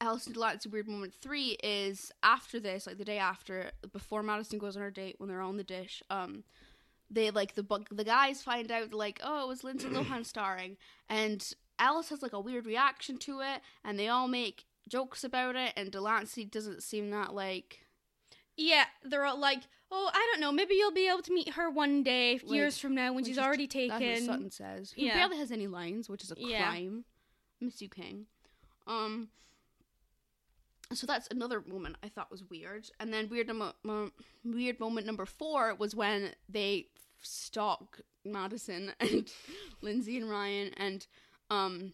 Ellis 0.00 0.24
Delancey 0.24 0.68
weird 0.70 0.88
moment 0.88 1.12
three 1.20 1.58
is 1.62 2.10
after 2.22 2.58
this, 2.58 2.86
like 2.86 2.96
the 2.98 3.04
day 3.04 3.18
after, 3.18 3.72
before 3.92 4.22
Madison 4.22 4.58
goes 4.58 4.74
on 4.76 4.82
her 4.82 4.90
date 4.90 5.16
when 5.18 5.28
they're 5.28 5.40
on 5.42 5.56
the 5.58 5.64
dish, 5.64 6.02
um 6.08 6.44
they 7.10 7.30
like 7.30 7.54
the 7.54 7.62
the 7.90 8.04
guys 8.04 8.42
find 8.42 8.72
out 8.72 8.94
like, 8.94 9.20
oh, 9.22 9.44
it 9.44 9.48
was 9.48 9.64
Lindsay 9.64 9.88
Lohan 9.88 10.24
starring 10.34 10.78
and 11.10 11.52
Ellis 11.78 12.08
has 12.10 12.22
like 12.22 12.32
a 12.32 12.40
weird 12.40 12.66
reaction 12.66 13.16
to 13.18 13.40
it 13.40 13.60
and 13.84 13.98
they 13.98 14.08
all 14.08 14.28
make 14.28 14.64
jokes 14.88 15.24
about 15.24 15.56
it 15.56 15.72
and 15.76 15.90
Delancey 15.90 16.44
doesn't 16.44 16.82
seem 16.82 17.10
that 17.10 17.34
like 17.34 17.80
Yeah, 18.56 18.84
they're 19.02 19.24
all 19.24 19.38
like, 19.38 19.62
oh, 19.90 20.10
I 20.12 20.28
don't 20.32 20.40
know, 20.40 20.52
maybe 20.52 20.74
you'll 20.74 20.92
be 20.92 21.08
able 21.08 21.22
to 21.22 21.32
meet 21.32 21.50
her 21.54 21.68
one 21.70 22.02
day, 22.02 22.34
Like, 22.42 22.50
years 22.54 22.78
from 22.78 22.94
now, 22.94 23.12
when 23.12 23.24
she's 23.24 23.38
already 23.38 23.66
that's 23.66 23.90
what 23.90 23.98
taken. 23.98 24.24
Sutton 24.26 24.50
says. 24.50 24.92
Who 24.92 25.02
Yeah. 25.02 25.14
barely 25.14 25.38
has 25.38 25.50
any 25.52 25.66
lines, 25.66 26.08
which 26.08 26.22
is 26.24 26.30
a 26.32 26.34
Yeah. 26.38 26.64
crime. 26.64 27.04
Miss 27.60 27.80
you 27.82 27.88
King. 27.88 28.26
Um 28.86 29.30
so 30.92 31.06
that's 31.06 31.26
another 31.28 31.62
moment 31.66 31.96
I 32.02 32.08
thought 32.08 32.30
was 32.30 32.44
weird. 32.44 32.90
And 33.00 33.12
then 33.12 33.28
weird 33.28 33.48
mo- 33.48 34.10
weird 34.44 34.78
moment 34.78 35.06
number 35.06 35.24
4 35.26 35.74
was 35.74 35.94
when 35.94 36.34
they 36.48 36.88
stalk 37.22 38.00
Madison 38.24 38.92
and 39.00 39.32
Lindsay 39.80 40.18
and 40.18 40.28
Ryan 40.30 40.72
and 40.76 41.06
um 41.50 41.92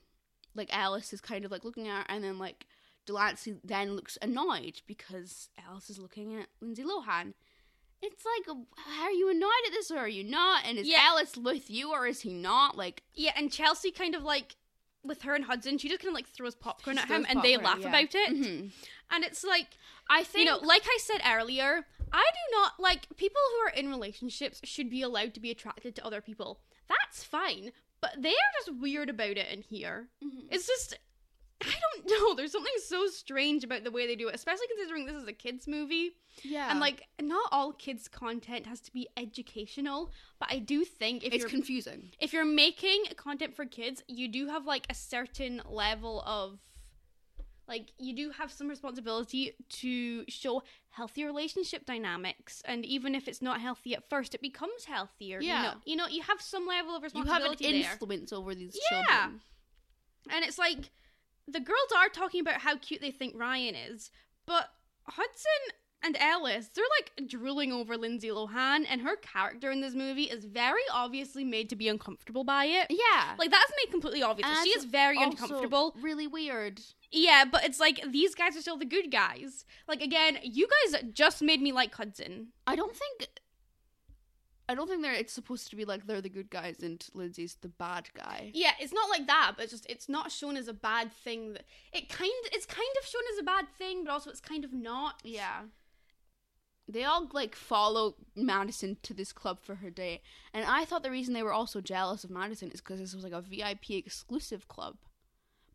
like 0.55 0.69
Ellis 0.77 1.13
is 1.13 1.21
kind 1.21 1.45
of 1.45 1.51
like 1.51 1.65
looking 1.65 1.89
at 1.89 1.99
her 1.99 2.05
and 2.09 2.25
then 2.25 2.39
like 2.39 2.67
Delancey 3.07 3.57
then 3.65 3.95
looks 3.95 4.19
annoyed 4.21 4.83
because 4.87 5.49
Ellis 5.69 5.91
is 5.91 5.99
looking 5.99 6.37
at 6.37 6.47
Lindsay 6.61 6.85
Lohan. 6.85 7.35
It's 8.03 8.25
like, 8.25 8.57
are 9.03 9.11
you 9.11 9.31
annoyed 9.31 9.51
at 9.67 9.73
this 9.73 9.91
or 9.91 9.99
are 9.99 10.09
you 10.09 10.25
not? 10.25 10.65
And 10.65 10.79
is 10.79 10.87
Yeah. 10.89 11.07
Ellis 11.09 11.37
with 11.37 11.71
you 11.71 11.93
or 11.93 12.07
is 12.07 12.23
he 12.23 12.33
not? 12.33 12.77
Like, 12.77 13.03
Yeah, 13.15 13.33
and 13.37 13.53
Chelsea 13.53 13.91
kind 13.91 14.15
of 14.15 14.23
like 14.23 14.57
with 15.03 15.23
her 15.23 15.35
and 15.35 15.45
Hudson, 15.45 15.79
she 15.79 15.89
just 15.89 16.01
kind 16.01 16.11
of 16.11 16.15
like 16.15 16.29
throws 16.29 16.55
popcorn 16.55 16.99
at 16.99 17.09
him, 17.09 17.25
throws 17.25 17.35
and 17.35 17.43
they 17.43 17.57
laugh 17.57 17.79
yeah. 17.81 17.89
about 17.89 18.15
it. 18.15 18.31
mhm. 18.31 18.71
And 19.11 19.25
it's 19.25 19.45
like, 19.45 19.67
I 20.09 20.23
think 20.23 20.45
you 20.47 20.51
know, 20.51 20.59
like 20.59 20.85
I 20.85 20.99
said 21.01 21.21
earlier, 21.27 21.85
I 22.13 22.25
do 22.33 22.57
not 22.57 22.73
like 22.79 23.07
people 23.17 23.41
who 23.51 23.67
are 23.67 23.71
in 23.71 23.89
relationships 23.89 24.61
should 24.65 24.89
be 24.89 25.03
allowed 25.03 25.35
to 25.35 25.41
be 25.41 25.51
attracted 25.51 25.95
to 25.97 26.07
other 26.07 26.21
people. 26.21 26.61
That's 26.89 27.23
fine, 27.25 27.73
but 28.01 28.13
they 28.19 28.31
are 28.31 28.53
just 28.59 28.81
weird 28.81 29.09
about 29.11 29.37
it 29.37 29.49
in 29.53 29.63
here. 29.63 30.09
Mhm. 30.25 30.45
It's 30.51 30.67
just. 30.67 30.99
I 31.63 31.75
don't 31.95 32.07
know. 32.09 32.35
There's 32.37 32.53
something 32.53 32.73
so 32.87 33.07
strange 33.09 33.65
about 33.65 33.85
the 33.85 33.91
way 33.91 34.07
they 34.07 34.17
do 34.17 34.29
it, 34.29 34.35
especially 34.35 34.67
considering 34.75 35.05
this 35.05 35.15
is 35.17 35.29
a 35.29 35.33
kids' 35.35 35.69
movie. 35.69 36.13
yeah, 36.43 36.71
And 36.71 36.81
like, 36.81 37.07
not 37.21 37.49
all 37.53 37.75
kids' 37.75 38.09
content 38.09 38.65
has 38.67 38.81
to 38.81 38.93
be 38.93 39.09
educational, 39.19 40.11
but 40.39 40.49
I 40.51 40.59
do 40.59 40.87
think 40.87 41.23
if 41.23 41.35
it's 41.35 41.45
confusing. 41.45 42.13
if 42.19 42.33
you're 42.33 42.47
making 42.47 43.05
content 43.17 43.55
for 43.55 43.67
kids, 43.67 44.03
you 44.09 44.27
do 44.29 44.47
have 44.49 44.65
like 44.65 44.87
a 44.89 44.95
certain 44.95 45.61
level 45.69 46.23
of 46.25 46.59
like 47.71 47.93
you 47.99 48.15
do 48.15 48.31
have 48.33 48.51
some 48.53 48.69
responsibility 48.69 49.53
to 49.69 50.25
show 50.29 50.63
healthy 50.91 51.25
relationship 51.25 51.87
dynamics 51.87 52.63
and 52.67 52.85
even 52.85 53.15
if 53.15 53.29
it's 53.29 53.41
not 53.41 53.61
healthy 53.61 53.95
at 53.95 54.07
first 54.11 54.35
it 54.35 54.43
becomes 54.43 54.85
healthier 54.87 55.41
Yeah. 55.41 55.57
you 55.57 55.63
know 55.63 55.75
you 55.87 55.97
know 55.97 56.07
you 56.09 56.23
have 56.23 56.43
some 56.43 56.67
level 56.67 56.97
of 56.97 57.03
responsibility 57.03 57.65
You 57.65 57.71
have 57.71 57.77
an 57.77 57.83
there 57.83 57.93
influence 57.93 58.33
over 58.33 58.55
these 58.55 58.77
Yeah. 58.91 59.05
children. 59.05 59.41
and 60.31 60.45
it's 60.45 60.59
like 60.59 60.91
the 61.49 61.61
girls 61.61 61.91
are 61.97 62.09
talking 62.09 62.41
about 62.41 62.57
how 62.61 62.77
cute 62.77 63.01
they 63.01 63.13
think 63.13 63.35
Ryan 63.39 63.75
is 63.77 64.11
but 64.47 64.69
Hudson 65.05 65.63
and 66.03 66.17
Ellis, 66.19 66.69
they're 66.75 66.85
like 66.99 67.29
drooling 67.29 67.73
over 67.73 67.95
Lindsay 67.97 68.29
Lohan, 68.29 68.87
and 68.89 69.03
her 69.03 69.17
character 69.17 69.71
in 69.71 69.83
this 69.83 69.95
movie 69.95 70.25
is 70.25 70.47
very 70.47 70.81
obviously 70.91 71.45
made 71.45 71.69
to 71.69 71.77
be 71.77 71.89
uncomfortable 71.89 72.43
by 72.43 72.65
it. 72.65 72.87
Yeah, 72.89 73.35
Like 73.39 73.51
that's 73.51 73.71
made 73.85 73.91
completely 73.91 74.23
obvious. 74.23 74.49
And 74.49 74.67
she 74.67 74.71
is 74.71 74.85
very 74.87 75.23
uncomfortable. 75.23 75.95
Really 76.01 76.27
weird. 76.27 76.81
Yeah, 77.13 77.45
but 77.51 77.65
it's 77.65 77.81
like 77.81 78.01
these 78.11 78.35
guys 78.35 78.57
are 78.57 78.61
still 78.61 78.77
the 78.77 78.85
good 78.85 79.11
guys. 79.11 79.65
Like 79.89 80.01
again, 80.01 80.39
you 80.43 80.69
guys 80.69 81.03
just 81.13 81.43
made 81.43 81.61
me 81.61 81.73
like 81.73 81.95
Hudson. 81.95 82.49
I 82.67 82.77
don't 82.77 82.95
think. 82.95 83.29
I 84.69 84.77
don't 84.77 84.89
think 84.89 85.03
they're. 85.03 85.13
It's 85.13 85.33
supposed 85.33 85.69
to 85.71 85.77
be 85.77 85.85
like 85.85 86.07
they're 86.07 86.21
the 86.21 86.29
good 86.29 86.51
guys 86.51 86.79
and 86.81 87.05
Lindsay's 87.13 87.57
the 87.61 87.69
bad 87.69 88.09
guy. 88.15 88.53
Yeah, 88.55 88.73
it's 88.79 88.93
not 88.93 89.11
like 89.11 89.27
that, 89.27 89.55
but 89.57 89.65
it's 89.65 89.73
just 89.73 89.91
it's 89.91 90.09
not 90.09 90.31
shown 90.31 90.57
as 90.57 90.69
a 90.69 90.73
bad 90.73 91.13
thing. 91.13 91.55
That 91.55 91.65
it 91.93 92.09
kind 92.09 92.31
it's 92.53 92.67
kind 92.67 92.95
of 93.01 93.07
shown 93.07 93.23
as 93.33 93.41
a 93.41 93.45
bad 93.45 93.67
thing, 93.77 94.05
but 94.05 94.13
also 94.13 94.31
it's 94.31 94.41
kind 94.41 94.65
of 94.65 94.73
not. 94.73 95.21
Yeah. 95.25 95.63
They 96.87 97.05
all 97.05 97.29
like 97.33 97.57
follow 97.57 98.17
Madison 98.37 98.97
to 99.03 99.15
this 99.15 99.33
club 99.33 99.59
for 99.61 99.77
her 99.77 99.91
date, 99.91 100.23
and 100.55 100.65
I 100.65 100.85
thought 100.85 101.03
the 101.03 101.11
reason 101.11 101.35
they 101.35 101.43
were 101.43 101.53
also 101.53 101.81
jealous 101.81 102.25
of 102.25 102.31
Madison 102.31 102.71
is 102.71 102.81
because 102.81 103.01
this 103.01 103.15
was 103.15 103.25
like 103.25 103.33
a 103.33 103.41
VIP 103.41 103.91
exclusive 103.91 104.69
club. 104.69 104.97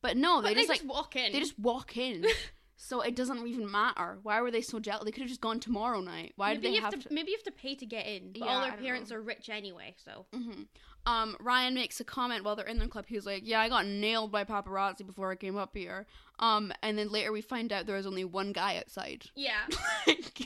But 0.06 0.18
no, 0.18 0.42
But 0.42 0.50
they, 0.50 0.56
just 0.56 0.70
like 0.70 0.82
walk 0.86 1.16
in. 1.16 1.32
they 1.34 1.40
just 1.40 1.58
walk 1.60 1.98
in, 1.98 2.26
so 2.78 3.02
it 3.02 3.16
doesn't 3.16 3.48
even 3.48 3.72
matter. 3.72 4.20
Why 4.24 4.42
were 4.42 4.52
they 4.52 4.62
so 4.62 4.80
jealous? 4.80 5.06
They 5.06 5.12
could 5.12 5.22
have 5.22 5.30
just 5.30 5.42
gone 5.42 5.60
tomorrow 5.60 6.02
night. 6.02 6.34
Why 6.36 6.50
maybe 6.50 6.62
did 6.62 6.64
they 6.72 6.76
you 6.76 6.82
have 6.82 6.94
have 6.94 7.04
to? 7.04 7.10
to, 7.10 7.14
maybe 7.16 7.32
you 7.32 7.38
have 7.38 7.44
to 7.44 7.52
pay 7.64 7.74
to 7.76 7.86
get 7.86 8.06
in. 8.06 8.32
But 8.34 8.40
Yeah, 8.42 8.46
all 8.48 8.62
their 8.62 8.74
parents 8.74 9.10
know. 9.10 9.18
are 9.18 9.22
rich 9.22 9.50
anyway, 9.50 9.96
so 10.06 10.26
hmm 10.34 10.64
Um, 11.08 11.36
Ryan 11.40 11.74
makes 11.76 12.00
a 12.00 12.04
comment 12.04 12.44
while 12.44 12.56
they're 12.56 12.66
in 12.74 12.80
the 12.80 12.88
club. 12.88 13.06
He 13.08 13.16
was 13.16 13.26
like, 13.28 13.44
"Yeah, 13.46 13.60
I 13.62 13.70
got 13.70 13.86
nailed 13.86 14.32
by 14.32 14.44
paparazzi 14.44 15.06
before 15.06 15.32
I 15.32 15.36
came 15.36 15.56
up 15.58 15.76
here." 15.76 16.06
Um, 16.40 16.72
and 16.82 16.98
then 16.98 17.10
later 17.10 17.32
we 17.32 17.42
find 17.42 17.72
out 17.72 17.86
there 17.86 17.96
was 17.96 18.08
only 18.08 18.26
one 18.26 18.52
guy 18.54 18.78
outside. 18.78 19.26
yeah. 19.36 19.66
like, 20.08 20.42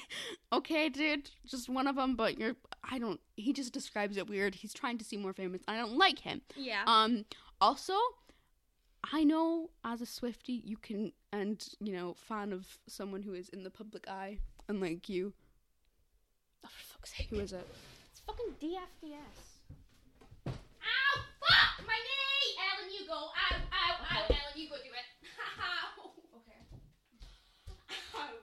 okay, 0.52 0.90
dude, 0.90 1.30
just 1.46 1.68
one 1.70 1.88
of 1.88 1.96
them, 1.96 2.16
but 2.16 2.38
you're. 2.38 2.56
I 2.84 3.00
don't. 3.00 3.20
He 3.36 3.54
just 3.54 3.72
describes 3.74 4.18
it 4.18 4.30
weird. 4.30 4.56
He's 4.56 4.74
trying 4.74 4.98
to 5.00 5.06
seem 5.06 5.22
more 5.22 5.34
famous. 5.34 5.62
I 5.68 5.78
don't 5.78 5.98
like 5.98 6.20
him. 6.20 6.42
Yeah. 6.56 6.84
Um. 6.86 7.26
Also, 7.62 7.94
I 9.04 9.24
know 9.24 9.70
as 9.84 10.02
a 10.02 10.06
Swiftie, 10.06 10.62
you 10.64 10.78
can, 10.78 11.12
and 11.32 11.66
you 11.80 11.94
know, 11.94 12.14
fan 12.14 12.52
of 12.54 12.68
someone 12.88 13.24
who 13.24 13.34
is 13.34 13.50
in 13.50 13.64
the 13.64 13.70
public 13.70 14.08
eye, 14.08 14.40
unlike 14.68 15.10
you. 15.10 15.34
oh, 16.66 16.70
for 16.70 16.94
fuck's 16.94 17.16
sake. 17.16 17.28
Who 17.30 17.40
is 17.40 17.54
it? 17.54 17.68
It's 18.12 18.22
fucking 18.22 18.54
DFDS. 18.62 19.60
Ow! 20.48 21.16
Fuck! 21.40 21.88
My 21.88 21.96
knee! 21.96 22.56
Ellen, 22.60 22.92
you 22.94 23.08
go 23.08 23.14
ow, 23.14 23.56
ow. 23.72 24.26
Ellen, 24.30 24.54
you 24.56 24.70
go 24.70 24.76
do 24.76 24.92
it. 24.92 25.08
Ow. 25.60 26.12
Okay. 26.36 26.62
Ow. 28.16 28.36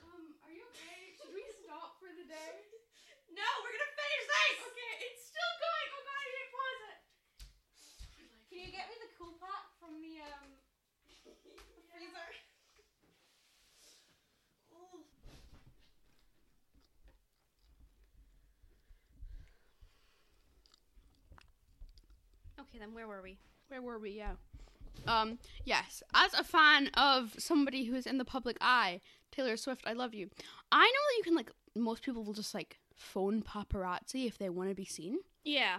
Um. 0.00 0.24
Are 0.44 0.52
you 0.52 0.64
okay? 0.72 1.12
Should 1.20 1.34
we 1.34 1.44
stop 1.62 2.00
for 2.00 2.08
the 2.16 2.24
day? 2.24 2.64
No, 3.28 3.44
we're 3.62 3.70
gonna 3.76 3.92
finish 3.94 4.24
this! 4.24 4.56
Okay, 4.72 4.92
it's 5.04 5.22
still 5.28 5.52
going. 5.60 5.88
Oh 5.94 6.02
god, 6.02 6.16
I 6.16 6.26
didn't 6.32 6.52
pause 6.56 6.82
it. 6.90 6.98
Can 8.48 8.58
you 8.64 8.70
get 8.72 8.88
me 8.88 8.96
the 9.04 9.10
cool 9.20 9.36
pack 9.36 9.68
from 9.78 10.00
the, 10.00 10.24
um, 10.24 10.48
the 11.28 11.84
freezer? 11.92 12.28
Okay, 22.68 22.78
then 22.78 22.94
where 22.94 23.06
were 23.06 23.22
we? 23.22 23.38
Where 23.68 23.82
were 23.82 23.98
we? 23.98 24.10
Yeah. 24.10 24.32
Um, 25.06 25.38
yes. 25.64 26.02
As 26.14 26.34
a 26.34 26.44
fan 26.44 26.88
of 26.94 27.34
somebody 27.38 27.84
who 27.84 27.94
is 27.94 28.06
in 28.06 28.18
the 28.18 28.24
public 28.24 28.56
eye, 28.60 29.00
Taylor 29.30 29.56
Swift, 29.56 29.82
I 29.86 29.92
love 29.92 30.14
you. 30.14 30.28
I 30.72 30.84
know 30.84 30.84
that 30.84 31.16
you 31.18 31.22
can 31.24 31.34
like 31.34 31.50
most 31.74 32.02
people 32.02 32.24
will 32.24 32.32
just 32.32 32.54
like 32.54 32.78
phone 32.94 33.42
paparazzi 33.42 34.26
if 34.26 34.38
they 34.38 34.48
want 34.50 34.70
to 34.70 34.74
be 34.74 34.84
seen. 34.84 35.18
Yeah. 35.44 35.78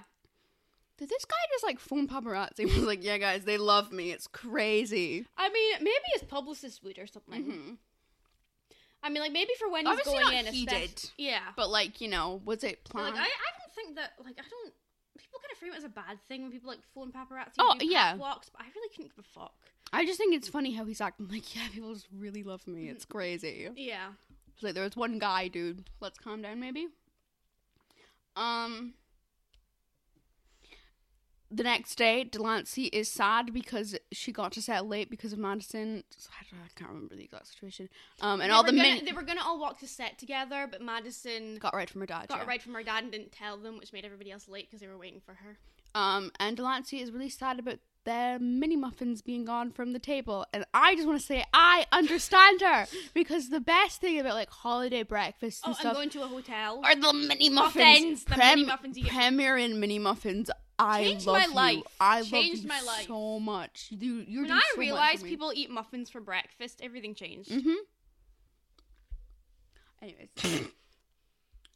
Did 0.98 1.10
this 1.10 1.26
guy 1.26 1.36
just 1.52 1.64
like 1.64 1.80
phone 1.80 2.08
paparazzi 2.08 2.66
was 2.66 2.78
like, 2.80 3.04
"Yeah, 3.04 3.18
guys, 3.18 3.46
they 3.46 3.58
love 3.58 3.92
me. 3.92 4.12
It's 4.12 4.28
crazy." 4.28 5.26
I 5.38 5.50
mean, 5.50 5.76
maybe 5.80 5.96
his 6.14 6.24
publicist 6.24 6.84
would 6.84 7.00
or 7.00 7.08
something. 7.08 7.46
Mhm. 7.46 7.78
I 9.02 9.10
mean, 9.10 9.22
like 9.22 9.32
maybe 9.32 9.52
for 9.58 9.70
when 9.70 9.86
he's 9.86 9.92
Obviously 9.98 10.14
going 10.20 10.36
not 10.36 10.46
in, 10.48 10.54
he 10.54 10.66
especially- 10.66 10.88
did. 10.88 11.10
Yeah. 11.18 11.40
But 11.56 11.70
like, 11.70 12.02
you 12.02 12.10
know, 12.10 12.42
was 12.44 12.64
it 12.66 12.84
planned? 12.84 13.16
like 13.16 13.24
I, 13.24 13.28
I 13.28 13.50
don't 13.60 13.74
think 13.76 13.96
that 13.96 14.12
like 14.24 14.36
I 14.40 14.44
don't 14.50 14.74
people 15.40 15.42
kind 15.42 15.52
of 15.54 15.58
frame 15.58 15.74
it 15.74 15.78
as 15.78 15.84
a 15.84 15.90
bad 15.90 16.20
thing 16.28 16.42
when 16.44 16.52
people 16.52 16.70
like 16.70 16.80
phone 16.94 17.12
paparazzi 17.12 17.54
Oh, 17.60 17.76
yeah. 17.82 18.16
walks, 18.16 18.50
but 18.50 18.62
I 18.62 18.66
really 18.76 18.90
couldn't 18.90 19.16
give 19.16 19.26
a 19.26 19.40
fuck. 19.40 19.54
I 19.92 20.06
just 20.06 20.18
think 20.20 20.36
it's 20.36 20.48
funny 20.48 20.74
how 20.74 20.86
he's 20.86 21.02
acting 21.02 21.28
like, 21.30 21.56
"Yeah, 21.56 21.68
people 21.72 21.94
just 21.94 22.08
really 22.16 22.44
love 22.44 22.68
me. 22.68 22.90
It's 22.90 23.06
crazy." 23.06 23.70
Yeah. 23.76 24.10
It's 24.54 24.64
like 24.64 24.74
there 24.76 24.84
was 24.84 24.96
one 24.96 25.18
guy, 25.20 25.48
dude. 25.48 25.86
Let's 26.00 26.20
calm 26.20 26.42
down, 26.42 26.60
maybe. 26.60 26.88
Um. 28.36 28.94
The 31.52 31.64
next 31.64 31.96
day, 31.96 32.24
Delancey 32.26 32.86
is 32.86 33.12
sad 33.12 33.54
because 33.54 33.98
she 34.12 34.32
got 34.32 34.52
to 34.52 34.62
set 34.62 34.86
late 34.86 35.10
because 35.10 35.34
of 35.34 35.40
Madison. 35.40 36.04
I, 36.30 36.44
don't, 36.52 36.62
I 36.62 36.68
can't 36.76 36.92
remember 36.92 37.16
the 37.16 37.24
exact 37.24 37.48
situation. 37.48 37.90
Um, 38.22 38.40
and 38.40 38.52
They 38.52 38.54
all 38.54 38.64
the 38.64 38.72
men 38.72 39.04
they 39.04 39.14
were 39.14 39.24
gonna 39.24 39.42
all 39.44 39.60
walk 39.60 39.80
to 39.80 39.88
set 39.88 40.20
together, 40.20 40.68
but 40.70 40.82
Madison 40.82 41.56
got 41.56 41.74
right 41.74 41.90
from 41.90 42.02
her 42.02 42.08
dad. 42.08 42.28
got 42.28 42.38
yeah. 42.38 42.44
it 42.44 42.48
right 42.48 42.62
from 42.62 42.76
her 42.76 42.84
dad 42.84 43.04
and 43.04 43.12
didn't 43.12 43.32
tell 43.32 43.58
them, 43.58 43.80
which 43.80 43.92
made 43.94 44.06
everybody 44.06 44.32
else 44.32 44.48
late 44.48 44.68
because 44.68 44.80
they 44.80 44.88
were 44.88 44.98
waiting 44.98 45.22
for 45.26 45.34
her. 45.34 45.58
Um, 45.96 46.32
and 46.40 46.56
Delancey 46.56 47.02
is 47.02 47.12
really 47.12 47.30
sad 47.30 47.58
about 47.58 47.80
the 48.06 48.38
mini 48.40 48.76
muffins 48.76 49.22
being 49.22 49.46
gone 49.46 49.72
from 49.72 49.94
the 49.94 50.00
table. 50.00 50.46
And 50.54 50.66
I 50.74 50.96
just 50.96 51.08
want 51.08 51.20
to 51.20 51.26
say 51.26 51.44
I 51.54 51.86
understand 51.92 52.62
her 52.62 52.86
because 53.14 53.50
the 53.50 53.60
best 53.60 54.02
thing 54.02 54.20
about 54.20 54.36
like 54.36 54.50
holiday 54.50 55.04
breakfast 55.04 55.62
Oh, 55.64 55.70
and 55.70 55.76
I'm 55.76 55.80
stuff 55.80 55.94
going 55.96 56.10
to 56.12 56.24
a 56.24 56.28
hotel. 56.28 56.82
are 56.84 56.96
the 56.96 57.14
mini 57.14 57.50
muffins. 57.50 57.76
Muffins, 57.76 58.24
the 58.26 58.38
mini 58.38 58.66
muffins 58.66 58.98
you 58.98 59.04
get- 59.06 59.14
Premier 59.14 59.58
Inn 59.58 59.80
mini 59.80 60.00
muffins. 60.00 60.52
I 60.80 61.04
Changed 61.04 61.28
love 61.28 61.36
my 61.38 61.46
you. 61.46 61.54
life. 61.54 61.84
I 62.00 62.22
Changed 62.24 62.64
love 62.64 62.64
you 62.64 62.68
my 62.68 62.82
life. 62.94 63.06
so 63.08 63.40
much. 63.40 63.90
Dude, 63.98 64.28
you're 64.30 64.44
when 64.44 64.52
I 64.54 64.60
so 64.60 64.78
much 64.78 64.78
realized 64.78 65.26
people 65.26 65.52
eat 65.54 65.70
muffins 65.70 66.10
for 66.10 66.22
breakfast, 66.22 66.80
everything 66.82 67.14
changed. 67.14 67.52
Mm-hmm. 67.52 67.74
Anyways, 70.02 70.30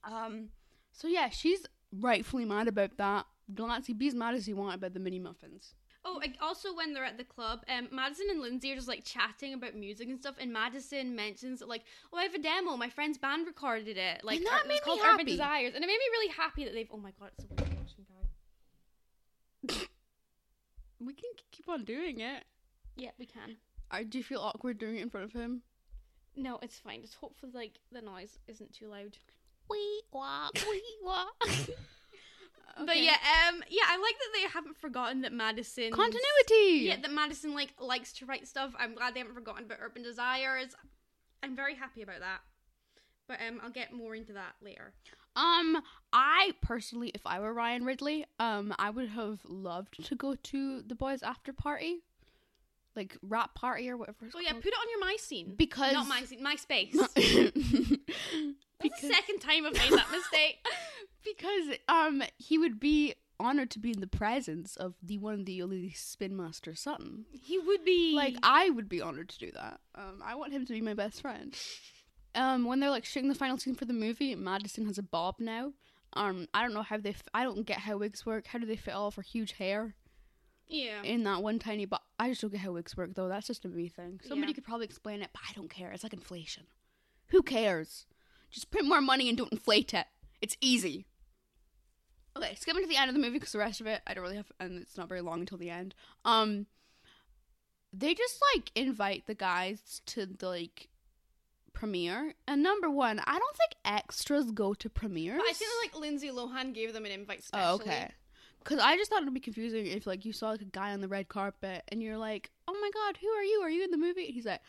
um, 0.03 0.49
so 0.93 1.07
yeah, 1.07 1.29
she's 1.29 1.65
rightfully 1.99 2.45
mad 2.45 2.67
about 2.69 2.95
that. 2.97 3.25
Delancey, 3.53 3.93
be 3.93 4.07
as 4.07 4.15
mad 4.15 4.33
as 4.35 4.47
you 4.47 4.55
want 4.55 4.75
about 4.75 4.93
the 4.93 4.99
mini 5.01 5.19
muffins. 5.19 5.73
Oh, 6.05 6.21
also 6.41 6.73
when 6.75 6.93
they're 6.93 7.05
at 7.05 7.17
the 7.17 7.23
club, 7.23 7.63
um, 7.69 7.87
Madison 7.91 8.27
and 8.29 8.41
Lindsay 8.41 8.71
are 8.71 8.75
just 8.75 8.87
like 8.87 9.03
chatting 9.05 9.53
about 9.53 9.75
music 9.75 10.07
and 10.09 10.19
stuff, 10.19 10.35
and 10.39 10.51
Madison 10.51 11.15
mentions 11.15 11.59
that, 11.59 11.67
like, 11.69 11.83
oh, 12.13 12.17
I 12.17 12.23
have 12.23 12.33
a 12.33 12.39
demo. 12.39 12.75
My 12.77 12.89
friend's 12.89 13.17
band 13.17 13.47
recorded 13.47 13.97
it. 13.97 14.23
Like, 14.23 14.37
And 14.37 14.45
that 14.47 14.59
it's 14.59 14.67
made 14.67 14.73
me 14.75 14.79
called 14.83 14.99
Urban. 15.05 15.25
Desires, 15.25 15.73
and 15.75 15.83
it 15.83 15.87
made 15.87 15.93
me 15.93 16.09
really 16.11 16.33
happy 16.33 16.63
that 16.65 16.73
they've. 16.73 16.89
Oh 16.91 16.97
my 16.97 17.11
god, 17.19 17.31
it's 17.37 17.43
so 17.43 17.49
weird 17.57 17.69
watching 17.77 18.05
guy. 18.09 18.22
We 20.99 21.13
can 21.13 21.31
keep 21.51 21.67
on 21.67 21.83
doing 21.83 22.19
it. 22.19 22.43
Yeah, 22.95 23.11
we 23.19 23.25
can. 23.25 23.57
I 23.91 24.03
do 24.03 24.19
you 24.19 24.23
feel 24.23 24.39
awkward 24.39 24.77
doing 24.77 24.97
it 24.97 25.01
in 25.01 25.09
front 25.09 25.25
of 25.25 25.33
him. 25.33 25.61
No, 26.35 26.59
it's 26.61 26.79
fine. 26.79 27.01
Just 27.01 27.15
hopefully, 27.15 27.51
like, 27.53 27.79
the 27.91 28.01
noise 28.01 28.39
isn't 28.47 28.73
too 28.73 28.87
loud. 28.87 29.17
Wee 29.69 30.01
wah, 30.11 30.49
wee 30.55 30.81
wah. 31.03 31.25
But 32.75 32.97
yeah, 32.97 33.17
um, 33.47 33.63
yeah, 33.69 33.83
I 33.87 33.97
like 33.97 34.15
that 34.17 34.29
they 34.33 34.47
haven't 34.51 34.77
forgotten 34.77 35.21
that 35.21 35.31
Madison 35.31 35.91
continuity. 35.91 36.87
Yeah, 36.87 36.95
that 37.01 37.11
Madison 37.11 37.53
like 37.53 37.73
likes 37.79 38.13
to 38.13 38.25
write 38.25 38.47
stuff. 38.47 38.73
I'm 38.79 38.95
glad 38.95 39.13
they 39.13 39.19
haven't 39.19 39.35
forgotten 39.35 39.65
about 39.65 39.77
Urban 39.79 40.01
Desires. 40.01 40.73
I'm 41.43 41.55
very 41.55 41.75
happy 41.75 42.01
about 42.01 42.21
that. 42.21 42.39
But 43.27 43.39
um, 43.47 43.59
I'll 43.63 43.69
get 43.69 43.93
more 43.93 44.15
into 44.15 44.33
that 44.33 44.55
later. 44.61 44.93
Um, 45.35 45.81
I 46.11 46.51
personally, 46.61 47.11
if 47.15 47.21
I 47.25 47.39
were 47.39 47.53
Ryan 47.53 47.85
Ridley, 47.85 48.25
um, 48.39 48.73
I 48.77 48.89
would 48.89 49.09
have 49.09 49.39
loved 49.47 50.03
to 50.05 50.15
go 50.15 50.35
to 50.35 50.81
the 50.83 50.95
boys' 50.95 51.23
after 51.23 51.51
party, 51.53 52.03
like 52.95 53.17
wrap 53.23 53.55
party 53.55 53.89
or 53.89 53.97
whatever. 53.97 54.25
It's 54.27 54.35
Oh 54.35 54.39
yeah, 54.39 54.51
called. 54.51 54.63
put 54.63 54.73
it 54.73 54.77
on 54.79 54.89
your 54.91 54.99
my 54.99 55.15
scene. 55.19 55.55
because 55.57 55.93
not 55.93 56.07
my 56.07 56.23
scene, 56.23 56.43
my 56.43 56.55
space. 56.55 56.93
That's 56.95 57.13
the 57.15 58.49
because 58.81 58.99
second 59.09 59.39
time 59.39 59.65
I've 59.65 59.73
made 59.73 59.91
that 59.91 60.11
mistake. 60.11 60.65
because 61.23 61.77
um 61.87 62.21
he 62.37 62.57
would 62.57 62.79
be 62.79 63.15
honored 63.39 63.71
to 63.71 63.79
be 63.79 63.89
in 63.91 63.99
the 63.99 64.07
presence 64.07 64.75
of 64.75 64.93
the 65.01 65.17
one 65.17 65.45
the 65.45 65.61
only 65.63 65.89
Spin 65.91 66.35
Master 66.37 66.75
Sutton. 66.75 67.25
He 67.31 67.57
would 67.57 67.83
be 67.83 68.13
Like 68.15 68.35
I 68.43 68.69
would 68.69 68.87
be 68.89 69.01
honored 69.01 69.29
to 69.29 69.39
do 69.39 69.51
that. 69.53 69.79
Um, 69.95 70.21
I 70.23 70.35
want 70.35 70.53
him 70.53 70.65
to 70.65 70.73
be 70.73 70.81
my 70.81 70.93
best 70.93 71.21
friend. 71.21 71.55
Um, 72.35 72.65
when 72.65 72.79
they're 72.79 72.89
like 72.89 73.05
shooting 73.05 73.29
the 73.29 73.35
final 73.35 73.57
scene 73.57 73.75
for 73.75 73.85
the 73.85 73.93
movie, 73.93 74.33
Madison 74.35 74.85
has 74.87 74.97
a 74.97 75.03
bob 75.03 75.35
now. 75.39 75.73
Um, 76.13 76.47
I 76.53 76.61
don't 76.61 76.73
know 76.73 76.81
how 76.83 76.97
they. 76.97 77.09
F- 77.09 77.23
I 77.33 77.43
don't 77.43 77.65
get 77.65 77.79
how 77.79 77.97
wigs 77.97 78.25
work. 78.25 78.47
How 78.47 78.59
do 78.59 78.65
they 78.65 78.75
fit 78.75 78.93
all 78.93 79.07
of 79.07 79.15
her 79.15 79.21
huge 79.21 79.53
hair 79.53 79.95
yeah. 80.67 81.01
in 81.03 81.23
that 81.23 81.41
one 81.43 81.59
tiny 81.59 81.85
bob? 81.85 82.01
I 82.19 82.29
just 82.29 82.41
don't 82.41 82.51
get 82.51 82.61
how 82.61 82.71
wigs 82.73 82.95
work 82.97 83.13
though. 83.15 83.27
That's 83.27 83.47
just 83.47 83.65
a 83.65 83.67
me 83.69 83.87
thing. 83.87 84.19
Somebody 84.23 84.51
Yeah. 84.51 84.55
could 84.55 84.65
probably 84.65 84.85
explain 84.85 85.21
it, 85.21 85.29
but 85.33 85.41
I 85.49 85.53
don't 85.53 85.69
care. 85.69 85.91
It's 85.91 86.03
like 86.03 86.13
inflation. 86.13 86.63
Who 87.27 87.41
cares? 87.41 88.05
Just 88.51 88.69
print 88.69 88.87
more 88.87 89.01
money 89.01 89.27
and 89.29 89.37
don't 89.37 89.51
inflate 89.51 89.93
it. 89.93 90.05
It's 90.41 90.57
easy. 90.61 91.07
Okay, 92.35 92.55
skipping 92.55 92.81
to 92.83 92.87
the 92.89 92.97
end 92.97 93.09
of 93.09 93.15
the 93.15 93.21
movie 93.21 93.37
because 93.37 93.51
the 93.51 93.59
rest 93.59 93.79
of 93.81 93.87
it 93.87 94.01
I 94.07 94.13
don't 94.13 94.23
really 94.23 94.37
have, 94.37 94.51
and 94.59 94.79
it's 94.81 94.97
not 94.97 95.07
very 95.07 95.21
long 95.21 95.39
until 95.39 95.57
the 95.57 95.69
end. 95.69 95.93
Um, 96.25 96.65
they 97.91 98.13
just 98.13 98.39
like 98.55 98.71
invite 98.75 99.27
the 99.27 99.35
guys 99.35 100.01
to 100.07 100.25
the 100.25 100.47
like 100.47 100.89
premiere, 101.73 102.33
and 102.47 102.63
number 102.63 102.89
one, 102.89 103.19
I 103.19 103.37
don't 103.37 103.57
think 103.57 103.75
extras 103.85 104.51
go 104.51 104.73
to 104.75 104.89
premieres. 104.89 105.37
But 105.37 105.49
I 105.49 105.53
feel 105.53 105.67
like 105.83 105.99
Lindsay 105.99 106.29
Lohan 106.29 106.73
gave 106.73 106.93
them 106.93 107.05
an 107.05 107.11
invite 107.11 107.43
specially. 107.43 107.69
Oh, 107.69 107.75
okay. 107.75 108.11
Because 108.59 108.79
I 108.79 108.95
just 108.95 109.09
thought 109.09 109.21
it 109.21 109.25
would 109.25 109.33
be 109.33 109.39
confusing 109.39 109.85
if 109.87 110.07
like 110.07 110.23
you 110.23 110.31
saw 110.31 110.49
like 110.51 110.61
a 110.61 110.65
guy 110.65 110.93
on 110.93 111.01
the 111.01 111.07
red 111.07 111.27
carpet 111.27 111.83
and 111.89 112.01
you're 112.01 112.17
like, 112.17 112.49
"Oh 112.67 112.73
my 112.73 112.89
god, 112.93 113.17
who 113.21 113.27
are 113.27 113.43
you? 113.43 113.59
Are 113.61 113.69
you 113.69 113.83
in 113.83 113.91
the 113.91 113.97
movie?" 113.97 114.25
And 114.25 114.33
he's 114.33 114.45
like, 114.45 114.61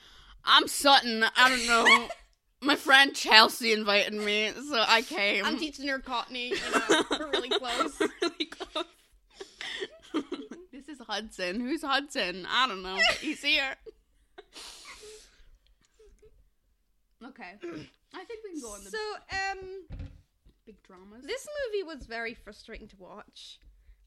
"I'm 0.45 0.67
Sutton. 0.67 1.25
I 1.37 1.49
don't 1.49 1.67
know. 1.69 2.09
my 2.61 2.75
friend 2.75 3.15
Chelsea 3.15 3.73
invited 3.73 4.15
me, 4.15 4.51
so 4.69 4.85
I 4.87 5.03
came." 5.03 5.45
I'm 5.45 5.59
teaching 5.59 5.87
her 5.87 6.01
Cockney. 6.01 6.49
You 6.49 6.57
know, 6.75 7.03
we're 7.11 7.31
really 7.31 7.51
close. 7.51 8.01
really 8.21 8.47
close. 8.47 8.85
this 10.73 10.89
is 10.89 10.99
Hudson. 11.07 11.61
Who's 11.61 11.83
Hudson? 11.83 12.49
I 12.51 12.67
don't 12.67 12.83
know. 12.83 12.99
He's 13.21 13.43
here. 13.43 13.77
Okay. 17.25 17.55
I 18.15 18.25
think 18.25 18.41
we 18.45 18.51
can 18.53 18.61
go 18.61 18.69
on 18.69 18.85
the 18.85 18.91
So, 18.91 18.99
um, 19.31 20.09
big 20.67 20.83
dramas. 20.83 21.25
this 21.25 21.49
movie 21.73 21.83
was 21.83 22.07
very 22.07 22.35
frustrating 22.35 22.89
to 22.89 22.97
watch. 22.97 23.59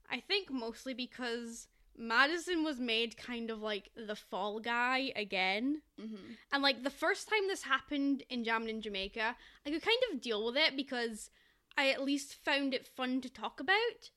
I 0.09 0.19
think 0.21 0.49
mostly 0.51 0.93
because 0.93 1.67
Madison 1.97 2.63
was 2.63 2.79
made 2.79 3.17
kind 3.17 3.49
of 3.49 3.61
like 3.61 3.89
the 3.95 4.15
fall 4.15 4.59
guy 4.59 5.11
again. 5.15 5.81
hmm 5.99 6.33
And 6.53 6.63
like 6.63 6.83
the 6.83 6.89
first 6.89 7.27
time 7.27 7.47
this 7.47 7.63
happened 7.63 8.23
in 8.29 8.43
Jammin' 8.43 8.69
in 8.69 8.81
Jamaica, 8.81 9.35
I 9.65 9.69
could 9.69 9.81
kind 9.81 10.01
of 10.13 10.21
deal 10.21 10.45
with 10.45 10.55
it 10.57 10.75
because 10.77 11.29
I 11.77 11.89
at 11.89 12.03
least 12.03 12.35
found 12.35 12.73
it 12.73 12.87
fun 12.87 13.19
to 13.21 13.29
talk 13.29 13.59
about. 13.59 14.11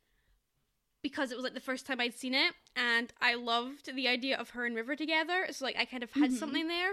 Because 1.03 1.33
it 1.33 1.37
was 1.37 1.45
like 1.45 1.55
the 1.55 1.61
first 1.61 1.87
time 1.87 1.99
I'd 1.99 2.13
seen 2.15 2.35
it, 2.35 2.53
and 2.77 3.11
I 3.23 3.35
loved 3.35 3.95
the 3.95 4.07
idea 4.07 4.37
of 4.37 4.51
her 4.51 4.67
and 4.67 4.77
River 4.77 4.95
together. 4.95 5.47
So 5.51 5.65
like 5.65 5.77
I 5.79 5.87
kind 5.87 6.03
of 6.03 6.13
had 6.13 6.31
Mhm. 6.31 6.35
something 6.39 6.69
there. 6.69 6.93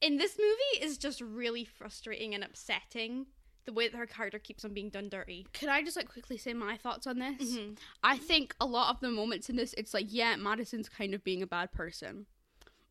In 0.00 0.16
this 0.18 0.36
movie 0.38 0.84
is 0.84 0.98
just 0.98 1.20
really 1.20 1.64
frustrating 1.64 2.34
and 2.34 2.44
upsetting 2.44 3.26
the 3.64 3.72
way 3.72 3.88
that 3.88 3.96
her 3.96 4.06
character 4.06 4.38
keeps 4.38 4.64
on 4.64 4.74
being 4.74 4.90
done 4.90 5.08
dirty. 5.08 5.46
Can 5.54 5.70
I 5.70 5.82
just 5.82 5.96
like 5.96 6.08
quickly 6.10 6.36
say 6.36 6.52
my 6.52 6.76
thoughts 6.76 7.06
on 7.06 7.18
this? 7.18 7.56
Mhm. 7.56 7.78
I 8.02 8.18
think 8.18 8.54
a 8.60 8.66
lot 8.66 8.94
of 8.94 9.00
the 9.00 9.08
moments 9.08 9.48
in 9.48 9.56
this, 9.56 9.72
it's 9.78 9.94
like, 9.94 10.06
yeah, 10.10 10.36
Madison's 10.36 10.88
kind 10.90 11.14
of 11.14 11.24
being 11.24 11.42
a 11.42 11.46
bad 11.46 11.72
person, 11.72 12.26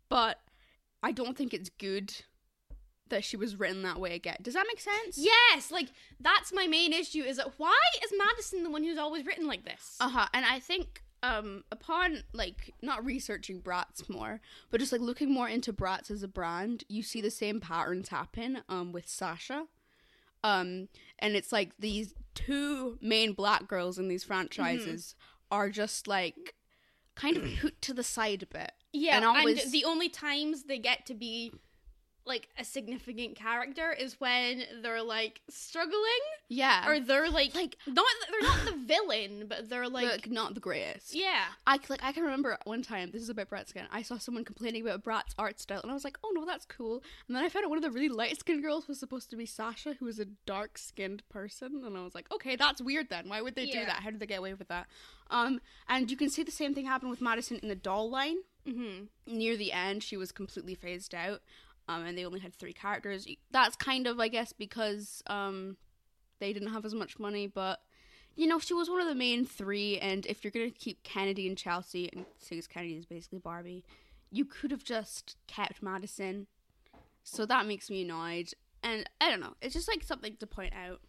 but 0.10 0.40
I 1.04 1.12
don't 1.12 1.38
think 1.38 1.54
it's 1.54 1.70
good 1.70 2.16
that 3.10 3.24
she 3.24 3.38
was 3.38 3.56
written 3.58 3.84
that 3.84 4.00
way 4.00 4.16
again. 4.16 4.38
Does 4.42 4.56
that 4.56 4.66
make 4.68 4.80
sense? 4.80 5.18
Yes, 5.20 5.70
like 5.70 5.90
that's 6.20 6.52
my 6.52 6.66
main 6.66 6.92
issue. 6.94 7.22
Is 7.22 7.38
that 7.38 7.60
why 7.60 7.78
is 8.04 8.12
Madison 8.18 8.64
the 8.64 8.72
one 8.72 8.84
who's 8.84 8.98
always 8.98 9.26
written 9.26 9.46
like 9.46 9.66
this? 9.66 9.98
Uh 10.00 10.10
huh. 10.10 10.28
And 10.34 10.44
I 10.46 10.60
think 10.60 11.04
um 11.24 11.64
upon 11.72 12.24
like 12.34 12.74
not 12.82 13.04
researching 13.04 13.62
Bratz 13.62 14.08
more, 14.10 14.42
but 14.70 14.80
just 14.80 14.92
like 14.92 15.02
looking 15.02 15.32
more 15.32 15.48
into 15.48 15.74
Bratz 15.74 16.12
as 16.12 16.22
a 16.22 16.28
brand, 16.28 16.84
you 16.88 17.02
see 17.02 17.22
the 17.22 17.32
same 17.32 17.60
patterns 17.60 18.10
happen 18.10 18.62
um 18.70 18.92
with 18.92 19.08
Sasha. 19.08 19.66
Um 20.44 20.90
and 21.20 21.36
it's 21.36 21.52
like 21.52 21.72
these 21.80 22.14
two 22.36 22.98
main 23.02 23.34
black 23.34 23.68
girls 23.68 23.98
in 23.98 24.08
these 24.10 24.24
franchises 24.24 25.16
are 25.50 25.70
just 25.70 26.08
like 26.08 26.56
kind 27.16 27.38
of 27.38 27.44
put 27.62 27.82
to 27.82 27.94
the 27.94 28.04
side 28.04 28.44
a 28.44 28.48
bit. 28.48 28.72
Yeah, 28.92 29.18
And 29.18 29.26
and, 29.26 29.72
the 29.72 29.86
only 29.86 30.10
times 30.10 30.64
they 30.64 30.78
get 30.78 31.06
to 31.08 31.14
be 31.14 31.54
like 32.26 32.48
a 32.58 32.64
significant 32.64 33.36
character 33.36 33.92
is 33.92 34.20
when 34.20 34.64
they're 34.82 35.02
like 35.04 35.42
struggling 35.50 36.02
Yeah. 36.50 36.88
or 36.88 37.00
they're 37.00 37.30
like 37.30 37.54
like 37.56 37.76
not 37.88 38.06
they're 38.32 38.42
not 38.50 38.66
the 38.66 38.78
villain, 38.86 39.46
but 39.48 39.70
they're 39.70 39.90
like, 39.90 40.06
like 40.10 40.30
not 40.30 40.54
the 40.54 40.60
greatest. 40.60 41.14
yeah. 41.16 41.44
I 41.68 41.80
like 41.90 42.04
I 42.04 42.12
can 42.12 42.24
remember 42.24 42.58
one 42.66 42.82
time. 42.82 43.12
This 43.12 43.22
is 43.22 43.30
about 43.30 43.50
Bratz 43.50 43.72
again. 43.72 43.88
I 43.92 44.02
saw 44.04 44.18
someone 44.18 44.46
complaining 44.46 44.82
about 44.88 45.04
Bratz 45.04 45.34
art 45.38 45.60
style, 45.60 45.82
and 45.82 45.92
I 45.92 45.94
was 45.94 46.04
like, 46.04 46.18
"Oh 46.24 46.32
no, 46.34 46.46
that's 46.46 46.66
cool." 46.66 47.04
And 47.28 47.36
then 47.36 47.44
I 47.44 47.50
found 47.50 47.66
out 47.66 47.70
one 47.70 47.78
of 47.78 47.84
the 47.84 47.92
really 47.92 48.10
light 48.10 48.40
skinned 48.40 48.64
girls 48.64 48.88
was 48.88 49.00
supposed 49.00 49.30
to 49.32 49.36
be 49.36 49.46
Sasha, 49.46 49.94
who 50.00 50.06
was 50.06 50.20
a 50.20 50.26
dark 50.46 50.78
skinned 50.78 51.24
person, 51.30 51.84
and 51.86 51.98
I 51.98 52.04
was 52.04 52.16
like, 52.16 52.32
"Okay, 52.32 52.56
that's 52.56 52.82
weird. 52.82 53.10
Then 53.10 53.28
why 53.30 53.42
would 53.42 53.56
they 53.56 53.66
do 53.66 53.84
that? 53.86 54.02
How 54.04 54.10
did 54.12 54.20
they 54.20 54.26
get 54.28 54.40
away 54.40 54.54
with 54.54 54.68
that?" 54.70 54.88
Um, 55.30 55.60
and 55.90 56.10
you 56.12 56.18
can 56.18 56.30
see 56.30 56.44
the 56.44 56.52
same 56.52 56.74
thing 56.74 56.86
happen 56.86 57.10
with 57.10 57.22
Madison 57.22 57.58
in 57.64 57.70
the 57.70 57.76
doll 57.76 58.10
line. 58.10 58.38
Mm-hmm. 58.68 59.06
Near 59.38 59.58
the 59.58 59.72
end, 59.74 60.04
she 60.04 60.16
was 60.16 60.32
completely 60.32 60.74
phased 60.76 61.14
out, 61.14 61.42
um, 61.88 62.06
and 62.06 62.18
they 62.18 62.26
only 62.26 62.40
had 62.40 62.54
three 62.54 62.74
characters. 62.74 63.28
That's 63.52 63.76
kind 63.76 64.08
of, 64.08 64.20
I 64.20 64.28
guess, 64.28 64.54
because 64.54 65.22
um, 65.28 65.78
they 66.40 66.54
didn't 66.54 66.74
have 66.74 66.86
as 66.86 66.94
much 66.94 67.20
money, 67.20 67.48
but 67.48 67.80
you 68.36 68.48
know, 68.48 68.58
she 68.58 68.74
was 68.74 68.90
one 68.90 69.02
of 69.02 69.08
the 69.08 69.16
main 69.16 69.46
three, 69.46 70.00
and 70.00 70.26
if 70.26 70.44
you're 70.44 70.52
gonna 70.52 70.72
keep 70.72 71.04
Kennedy 71.04 71.48
and 71.48 71.58
Chelsea, 71.58 72.10
and 72.12 72.26
since 72.40 72.66
Kennedy 72.66 72.96
is 72.96 73.06
basically 73.06 73.40
Barbie, 73.40 73.84
you 74.32 74.46
could 74.46 74.72
have 74.72 74.84
just 74.84 75.36
kept 75.48 75.84
Madison. 75.84 76.48
So 77.24 77.46
that 77.46 77.68
makes 77.68 77.90
me 77.90 78.02
annoyed, 78.02 78.52
and 78.82 79.08
I 79.22 79.30
don't 79.30 79.40
know. 79.40 79.54
It's 79.62 79.74
just 79.74 79.88
like 79.88 80.04
something 80.04 80.36
to 80.38 80.48
point 80.48 80.74
out 80.74 81.00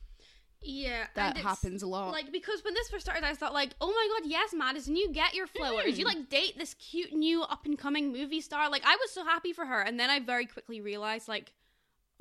Yeah, 0.65 1.07
that 1.15 1.37
happens 1.37 1.83
a 1.83 1.87
lot. 1.87 2.11
Like 2.13 2.33
because 2.33 2.65
when 2.65 2.75
this 2.75 2.89
first 2.89 3.05
started, 3.05 3.25
I 3.25 3.35
thought 3.35 3.53
like, 3.53 3.71
oh 3.81 3.89
my 3.89 4.09
god, 4.19 4.29
yes, 4.29 4.55
Madison, 4.55 4.97
you 4.97 5.11
get 5.13 5.35
your 5.35 5.47
flowers. 5.47 5.99
You 5.99 6.05
Mhm. 6.05 6.09
like 6.09 6.29
date 6.31 6.57
this 6.59 6.75
cute 6.75 7.13
new 7.13 7.43
up 7.43 7.67
and 7.67 7.79
coming 7.79 8.13
movie 8.13 8.41
star. 8.41 8.71
Like 8.71 8.83
I 8.85 8.97
was 8.97 9.11
so 9.11 9.25
happy 9.25 9.53
for 9.53 9.67
her, 9.67 9.81
and 9.83 9.99
then 10.01 10.11
I 10.11 10.21
very 10.21 10.47
quickly 10.47 10.81
realized 10.81 11.29
like, 11.29 11.53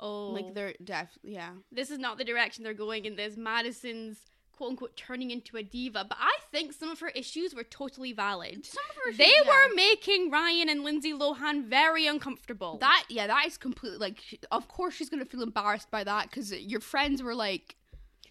oh, 0.00 0.28
like 0.28 0.54
they're 0.54 0.74
def, 0.82 1.18
yeah, 1.22 1.50
this 1.72 1.90
is 1.90 1.98
not 1.98 2.18
the 2.18 2.24
direction 2.24 2.64
they're 2.64 2.74
going 2.74 3.04
in 3.06 3.16
this. 3.16 3.36
Madison's 3.36 4.18
quote 4.52 4.70
unquote 4.70 4.96
turning 4.96 5.32
into 5.32 5.56
a 5.56 5.62
diva, 5.64 6.04
but 6.08 6.16
I 6.20 6.36
think 6.52 6.72
some 6.72 6.88
of 6.88 7.00
her 7.00 7.08
issues 7.08 7.54
were 7.56 7.64
totally 7.64 8.12
valid. 8.12 8.64
Some 8.64 8.84
of 8.90 8.96
her 8.96 9.08
issues, 9.10 9.18
They 9.18 9.32
yeah. 9.44 9.48
were 9.48 9.74
making 9.74 10.30
Ryan 10.30 10.68
and 10.68 10.84
Lindsay 10.84 11.12
Lohan 11.12 11.64
very 11.64 12.06
uncomfortable. 12.06 12.78
that. 12.78 13.04
Yeah, 13.08 13.26
that 13.26 13.46
is 13.46 13.56
completely 13.56 13.98
like. 13.98 14.18
Of 14.52 14.68
course, 14.68 14.94
she's 14.94 15.08
gonna 15.08 15.24
feel 15.24 15.42
embarrassed 15.42 15.90
by 15.90 16.04
that 16.04 16.30
because 16.30 16.52
your 16.52 16.78
friends 16.80 17.20
were 17.20 17.34
like 17.34 17.74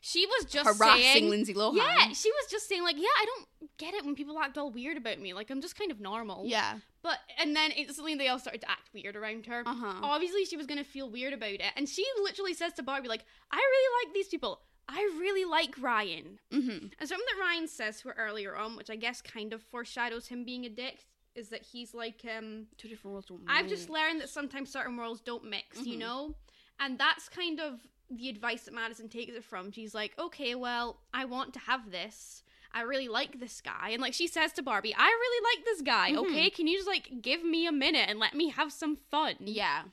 she 0.05 0.25
was 0.25 0.43
just 0.45 0.67
harassing 0.67 1.01
saying, 1.01 1.29
Lindsay 1.29 1.53
Lohan. 1.53 1.77
Yeah, 1.77 2.09
she 2.11 2.29
was 2.29 2.51
just 2.51 2.67
saying 2.67 2.83
like, 2.83 2.97
yeah, 2.97 3.07
I 3.17 3.25
don't 3.25 3.47
get 3.77 3.93
it 3.93 4.03
when 4.03 4.15
people 4.15 4.37
act 4.37 4.57
all 4.57 4.69
weird 4.69 4.97
about 4.97 5.17
me. 5.17 5.33
Like 5.33 5.49
I'm 5.49 5.61
just 5.61 5.79
kind 5.79 5.91
of 5.91 6.01
normal. 6.01 6.43
Yeah. 6.45 6.79
But 7.01 7.19
and 7.39 7.55
then 7.55 7.71
instantly 7.71 8.13
they 8.15 8.27
all 8.27 8.37
started 8.37 8.59
to 8.61 8.69
act 8.69 8.89
weird 8.93 9.15
around 9.15 9.45
her. 9.45 9.63
Uh 9.65 9.73
huh. 9.73 9.93
Obviously 10.03 10.43
she 10.43 10.57
was 10.57 10.67
gonna 10.67 10.83
feel 10.83 11.09
weird 11.09 11.31
about 11.31 11.51
it, 11.51 11.71
and 11.77 11.87
she 11.87 12.05
literally 12.21 12.53
says 12.53 12.73
to 12.73 12.83
Barbie 12.83 13.07
like, 13.07 13.23
I 13.49 13.55
really 13.57 14.05
like 14.07 14.13
these 14.13 14.27
people. 14.27 14.59
I 14.89 14.99
really 15.17 15.45
like 15.45 15.73
Ryan. 15.79 16.37
Mm-hmm. 16.51 16.87
And 16.99 17.09
something 17.09 17.25
that 17.37 17.41
Ryan 17.41 17.69
says 17.69 18.01
to 18.01 18.09
her 18.09 18.15
earlier 18.17 18.57
on, 18.57 18.75
which 18.75 18.89
I 18.89 18.97
guess 18.97 19.21
kind 19.21 19.53
of 19.53 19.63
foreshadows 19.63 20.27
him 20.27 20.43
being 20.43 20.65
a 20.65 20.69
dick, 20.69 21.05
is 21.35 21.47
that 21.49 21.61
he's 21.63 21.93
like, 21.93 22.19
um, 22.37 22.67
Two 22.77 22.89
different 22.89 23.13
worlds. 23.13 23.27
Don't 23.27 23.41
I've 23.47 23.69
just 23.69 23.89
learned 23.89 24.19
that 24.19 24.27
sometimes 24.27 24.69
certain 24.69 24.97
worlds 24.97 25.21
don't 25.21 25.45
mix, 25.45 25.85
you 25.85 25.95
Mhm. 25.95 25.99
know? 25.99 26.35
And 26.81 26.97
that's 26.99 27.29
kind 27.29 27.61
of 27.61 27.79
the 28.09 28.29
advice 28.29 28.63
that 28.65 28.73
Madison 28.73 29.09
takes 29.09 29.33
it 29.35 29.43
from. 29.43 29.71
She's 29.71 29.93
like, 29.95 30.13
okay, 30.19 30.55
well, 30.55 30.99
I 31.13 31.25
want 31.25 31.53
to 31.53 31.59
have 31.59 31.91
this. 31.91 32.43
I 32.75 32.81
really 32.81 33.07
like 33.07 33.39
this 33.39 33.61
guy. 33.61 33.89
And 33.91 34.01
like 34.01 34.13
she 34.13 34.27
says 34.27 34.51
to 34.53 34.63
Barbie, 34.63 34.95
I 34.97 35.05
really 35.07 35.55
like 35.57 35.65
this 35.65 35.81
guy, 35.81 36.11
Mhm. 36.11 36.17
okay? 36.29 36.49
Can 36.49 36.67
you 36.67 36.77
just 36.77 36.87
like 36.87 37.21
give 37.21 37.43
me 37.43 37.67
a 37.67 37.71
minute 37.71 38.07
and 38.09 38.19
let 38.19 38.33
me 38.33 38.49
have 38.49 38.71
some 38.73 38.95
fun? 38.95 39.35
Yeah. 39.39 39.83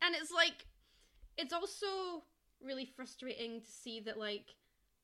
And 0.00 0.14
it's 0.16 0.32
like, 0.32 0.66
it's 1.38 1.52
also 1.52 2.24
really 2.64 2.84
frustrating 2.84 3.60
to 3.60 3.70
see 3.70 4.00
that 4.00 4.18
like 4.18 4.54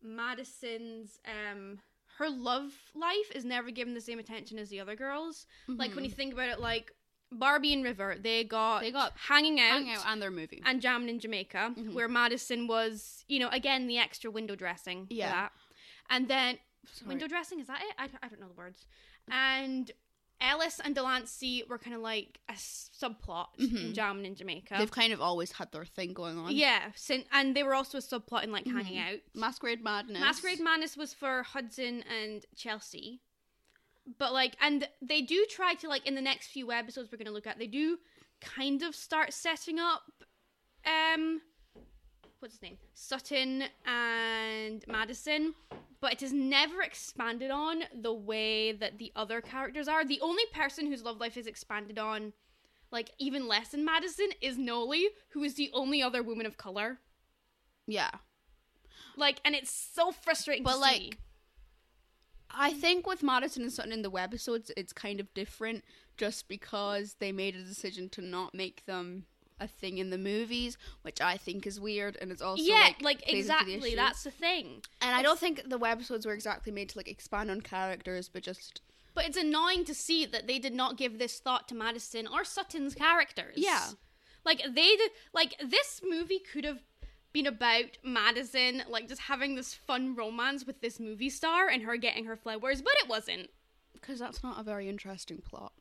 Madison's, 0.02 1.18
um, 1.26 1.78
her 2.18 2.28
love 2.28 2.72
life 2.96 3.30
is 3.34 3.44
never 3.44 3.70
given 3.70 3.94
the 3.94 4.00
same 4.00 4.18
attention 4.18 4.58
as 4.58 4.68
the 4.68 4.80
other 4.80 4.96
girls. 4.96 5.46
Like 5.68 5.94
when 5.94 6.04
you 6.04 6.10
think 6.10 6.32
about 6.32 6.48
it, 6.48 6.58
like 6.58 6.92
Barbie 7.30 7.72
and 7.74 7.84
River, 7.84 8.16
they 8.18 8.42
got 8.44 8.76
Mm-hmm. 8.76 8.84
They 8.84 8.90
got 8.92 9.12
hanging 9.16 9.60
out, 9.60 9.82
hang 9.82 9.90
out 9.90 10.04
and 10.06 10.22
their 10.22 10.30
movie. 10.30 10.62
and 10.64 10.80
Jammin' 10.80 11.08
in 11.08 11.18
Jamaica, 11.20 11.74
Mhm. 11.76 11.92
where 11.94 12.08
Madison 12.08 12.66
was, 12.66 13.24
you 13.28 13.38
know, 13.38 13.48
again 13.48 13.86
the 13.86 13.98
extra 13.98 14.30
window 14.30 14.54
dressing. 14.56 15.06
for 15.06 15.14
Yeah. 15.14 15.30
that. 15.30 15.52
and 16.10 16.26
then 16.28 16.58
Sorry. 16.90 17.08
window 17.10 17.26
dressing 17.28 17.60
is 17.60 17.66
that 17.66 17.82
it? 17.82 17.94
I, 17.98 18.06
don't- 18.06 18.24
I 18.24 18.28
don't 18.28 18.40
know 18.40 18.48
the 18.48 18.54
words. 18.54 18.86
And 19.30 19.90
Ellis 20.40 20.80
and 20.82 20.94
Delancey 20.94 21.64
were 21.68 21.78
kind 21.78 21.94
of 21.96 22.00
like 22.00 22.40
a 22.48 22.52
subplot 22.54 23.48
in 23.58 23.68
Mhm. 23.68 23.92
Jammin' 23.94 24.24
in 24.24 24.34
Jamaica. 24.36 24.76
They've 24.78 24.90
kind 24.90 25.12
of 25.12 25.20
always 25.20 25.52
had 25.52 25.70
their 25.72 25.84
thing 25.84 26.14
going 26.14 26.38
on. 26.38 26.54
yeah, 26.54 26.92
sin- 26.94 27.26
and 27.32 27.54
they 27.56 27.62
were 27.62 27.74
also 27.74 27.98
a 27.98 28.00
subplot 28.00 28.44
in 28.44 28.52
like 28.52 28.64
Mhm. 28.64 28.72
hanging 28.72 28.98
out. 28.98 29.18
Masquerade 29.34 29.82
Madness. 29.82 30.20
Masquerade 30.20 30.60
Madness 30.60 30.96
was 30.96 31.12
for 31.12 31.42
Hudson 31.42 32.02
and 32.04 32.46
Chelsea. 32.56 33.20
But 34.18 34.32
like 34.32 34.56
and 34.60 34.88
they 35.02 35.20
do 35.20 35.44
try 35.50 35.74
to 35.74 35.88
like 35.88 36.06
in 36.06 36.14
the 36.14 36.22
next 36.22 36.48
few 36.48 36.72
episodes 36.72 37.10
we're 37.12 37.18
gonna 37.18 37.30
look 37.30 37.46
at, 37.46 37.58
they 37.58 37.66
do 37.66 37.98
kind 38.40 38.82
of 38.82 38.94
start 38.94 39.32
setting 39.32 39.78
up 39.78 40.02
um 40.86 41.40
what's 42.40 42.54
his 42.54 42.62
name? 42.62 42.78
Sutton 42.94 43.64
and 43.86 44.84
Madison. 44.86 45.54
But 46.00 46.12
it 46.12 46.22
is 46.22 46.32
never 46.32 46.82
expanded 46.82 47.50
on 47.50 47.82
the 47.92 48.12
way 48.12 48.70
that 48.72 48.98
the 48.98 49.10
other 49.16 49.40
characters 49.40 49.88
are. 49.88 50.04
The 50.04 50.20
only 50.20 50.44
person 50.54 50.86
whose 50.86 51.02
love 51.02 51.18
life 51.18 51.36
is 51.36 51.48
expanded 51.48 51.98
on, 51.98 52.32
like 52.92 53.10
even 53.18 53.48
less 53.48 53.70
than 53.70 53.84
Madison, 53.84 54.28
is 54.40 54.56
Nolee, 54.56 55.06
who 55.30 55.42
is 55.42 55.54
the 55.54 55.70
only 55.74 56.00
other 56.00 56.22
woman 56.22 56.46
of 56.46 56.56
color. 56.56 57.00
Yeah. 57.88 58.10
Like, 59.16 59.40
and 59.44 59.56
it's 59.56 59.72
so 59.72 60.12
frustrating. 60.12 60.62
But, 60.62 60.74
to 60.74 60.78
like, 60.78 61.00
see. 61.00 61.12
I 62.50 62.72
think 62.72 63.06
with 63.06 63.22
Madison 63.22 63.62
and 63.62 63.72
Sutton 63.72 63.92
in 63.92 64.02
the 64.02 64.10
webisodes, 64.10 64.70
it's 64.76 64.92
kind 64.92 65.20
of 65.20 65.32
different 65.34 65.84
just 66.16 66.48
because 66.48 67.16
they 67.18 67.32
made 67.32 67.54
a 67.54 67.62
decision 67.62 68.08
to 68.10 68.22
not 68.22 68.54
make 68.54 68.84
them 68.86 69.26
a 69.60 69.66
thing 69.66 69.98
in 69.98 70.10
the 70.10 70.18
movies, 70.18 70.78
which 71.02 71.20
I 71.20 71.36
think 71.36 71.66
is 71.66 71.80
weird 71.80 72.16
and 72.20 72.30
it's 72.30 72.42
also 72.42 72.62
yeah, 72.62 72.74
like, 72.74 73.02
like, 73.02 73.22
into 73.22 73.32
the 73.32 73.38
exactly. 73.38 73.94
That's 73.94 74.22
the 74.22 74.30
thing. 74.30 74.82
and 75.00 75.14
I 75.14 75.22
don't 75.22 75.38
think 75.38 75.68
the 75.68 75.78
webisodes 75.78 76.26
were 76.26 76.32
exactly 76.32 76.72
made 76.72 76.90
to 76.90 76.98
like 76.98 77.08
expand 77.08 77.50
on 77.50 77.60
characters, 77.60 78.28
but 78.28 78.42
just 78.42 78.80
But 79.14 79.26
it's 79.26 79.36
annoying 79.36 79.84
to 79.86 79.94
see 79.94 80.26
that 80.26 80.46
they 80.46 80.58
did 80.58 80.74
not 80.74 80.96
give 80.96 81.18
this 81.18 81.40
thought 81.40 81.68
to 81.68 81.74
Madison 81.74 82.26
or 82.26 82.44
Sutton's 82.44 82.94
characters. 82.94 83.56
Yeah. 83.56 83.88
Like 84.44 84.62
they 84.62 84.96
did 84.96 85.10
like 85.34 85.54
this 85.58 86.00
movie 86.08 86.40
could 86.40 86.64
have 86.64 86.82
been 87.42 87.52
about 87.52 87.96
Madison 88.04 88.82
like 88.88 89.08
just 89.08 89.22
having 89.22 89.54
this 89.54 89.74
fun 89.74 90.14
romance 90.14 90.66
with 90.66 90.80
this 90.80 90.98
movie 91.00 91.30
star 91.30 91.68
and 91.68 91.82
her 91.82 91.96
getting 91.96 92.24
her 92.26 92.36
flowers, 92.36 92.82
but 92.82 92.92
it 93.02 93.08
wasn't. 93.08 93.48
because 93.94 94.18
that's 94.18 94.42
not 94.42 94.60
a 94.60 94.62
very 94.62 94.88
interesting 94.88 95.38
plot. 95.48 95.72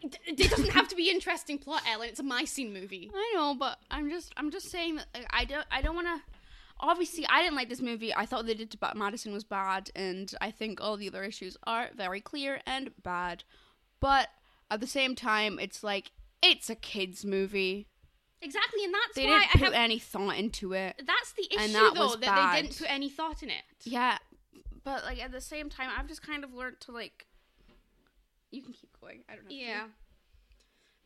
D- 0.00 0.10
It 0.26 0.50
doesn't 0.50 0.70
have 0.70 0.88
to 0.88 0.96
be 0.96 1.10
interesting 1.10 1.58
plot, 1.58 1.82
Ellen. 1.88 2.08
It's 2.08 2.20
a 2.20 2.22
my 2.22 2.44
scene 2.44 2.72
movie. 2.72 3.10
I 3.14 3.32
know, 3.34 3.54
but 3.54 3.78
I'm 3.90 4.08
just 4.10 4.32
I'm 4.36 4.50
just 4.50 4.70
saying 4.70 4.96
that 4.96 5.06
like, 5.14 5.26
I 5.30 5.44
don't 5.44 5.66
I 5.70 5.82
don't 5.82 5.94
want 5.96 6.06
to. 6.06 6.20
Obviously, 6.80 7.26
I 7.28 7.42
didn't 7.42 7.56
like 7.56 7.68
this 7.68 7.82
movie. 7.82 8.14
I 8.14 8.24
thought 8.24 8.46
they 8.46 8.54
did 8.54 8.70
to 8.70 8.78
Madison 8.94 9.32
was 9.32 9.42
bad, 9.42 9.90
and 9.96 10.32
I 10.40 10.52
think 10.52 10.80
all 10.80 10.96
the 10.96 11.08
other 11.08 11.24
issues 11.24 11.56
are 11.64 11.90
very 11.96 12.20
clear 12.20 12.60
and 12.64 12.90
bad. 13.02 13.42
But 13.98 14.28
at 14.70 14.78
the 14.80 14.86
same 14.86 15.16
time, 15.16 15.58
it's 15.58 15.82
like 15.82 16.12
it's 16.40 16.70
a 16.70 16.76
kids 16.76 17.24
movie. 17.24 17.88
Exactly, 18.40 18.84
and 18.84 18.94
that's 18.94 19.14
They 19.16 19.24
why 19.26 19.40
didn't 19.40 19.48
I 19.48 19.52
put 19.58 19.60
have. 19.60 19.72
any 19.74 19.98
thought 19.98 20.36
into 20.36 20.72
it. 20.72 21.02
That's 21.04 21.32
the 21.32 21.48
issue, 21.54 21.72
that 21.72 21.92
though, 21.94 22.06
was 22.06 22.16
that 22.20 22.52
they 22.54 22.62
didn't 22.62 22.78
put 22.78 22.90
any 22.90 23.08
thought 23.10 23.42
in 23.42 23.50
it. 23.50 23.62
Yeah, 23.82 24.18
but 24.84 25.04
like 25.04 25.22
at 25.22 25.32
the 25.32 25.40
same 25.40 25.68
time, 25.70 25.88
I've 25.96 26.06
just 26.08 26.22
kind 26.26 26.44
of 26.44 26.54
learned 26.54 26.80
to 26.82 26.92
like. 26.92 27.26
You 28.50 28.62
can 28.62 28.72
keep 28.72 28.90
going. 29.00 29.20
I 29.28 29.34
don't 29.34 29.44
know. 29.44 29.50
Yeah. 29.54 29.82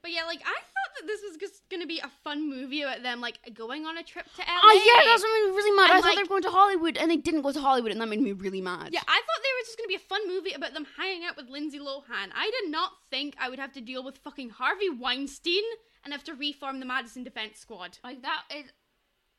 But 0.02 0.10
yeah, 0.12 0.24
like 0.26 0.40
I 0.40 0.52
thought 0.54 0.92
that 1.00 1.06
this 1.06 1.20
was 1.22 1.36
just 1.38 1.62
gonna 1.70 1.86
be 1.86 2.00
a 2.00 2.10
fun 2.24 2.50
movie 2.50 2.82
about 2.82 3.02
them 3.04 3.20
like 3.20 3.38
going 3.54 3.86
on 3.86 3.96
a 3.96 4.02
trip 4.02 4.26
to 4.34 4.42
LA. 4.42 4.58
Oh 4.62 4.82
yeah, 4.84 5.10
that's 5.10 5.22
what 5.22 5.32
made 5.32 5.50
me 5.50 5.56
really 5.56 5.76
mad. 5.76 5.90
And, 5.90 5.92
I 5.92 6.00
thought 6.00 6.06
like- 6.08 6.16
they 6.16 6.22
were 6.24 6.28
going 6.28 6.42
to 6.42 6.50
Hollywood, 6.50 6.96
and 6.98 7.10
they 7.10 7.16
didn't 7.16 7.42
go 7.42 7.52
to 7.52 7.60
Hollywood, 7.60 7.92
and 7.92 8.00
that 8.00 8.08
made 8.08 8.20
me 8.20 8.32
really 8.32 8.60
mad. 8.60 8.90
Yeah, 8.92 9.00
I 9.06 9.20
thought 9.20 9.42
they 9.42 9.54
were 9.58 9.64
just 9.64 9.78
gonna 9.78 9.88
be 9.88 9.94
a 9.94 9.98
fun 10.00 10.26
movie 10.28 10.52
about 10.52 10.74
them 10.74 10.86
hanging 10.96 11.24
out 11.24 11.36
with 11.36 11.48
Lindsay 11.48 11.78
Lohan. 11.78 12.30
I 12.34 12.50
did 12.60 12.70
not 12.70 12.92
think 13.10 13.36
I 13.40 13.48
would 13.48 13.58
have 13.60 13.72
to 13.74 13.80
deal 13.80 14.02
with 14.04 14.18
fucking 14.18 14.50
Harvey 14.50 14.90
Weinstein 14.90 15.62
and 16.04 16.12
have 16.12 16.24
to 16.24 16.34
reform 16.34 16.80
the 16.80 16.86
Madison 16.86 17.24
Defense 17.24 17.58
Squad. 17.58 17.98
like 18.04 18.22
that 18.22 18.42
is. 18.54 18.66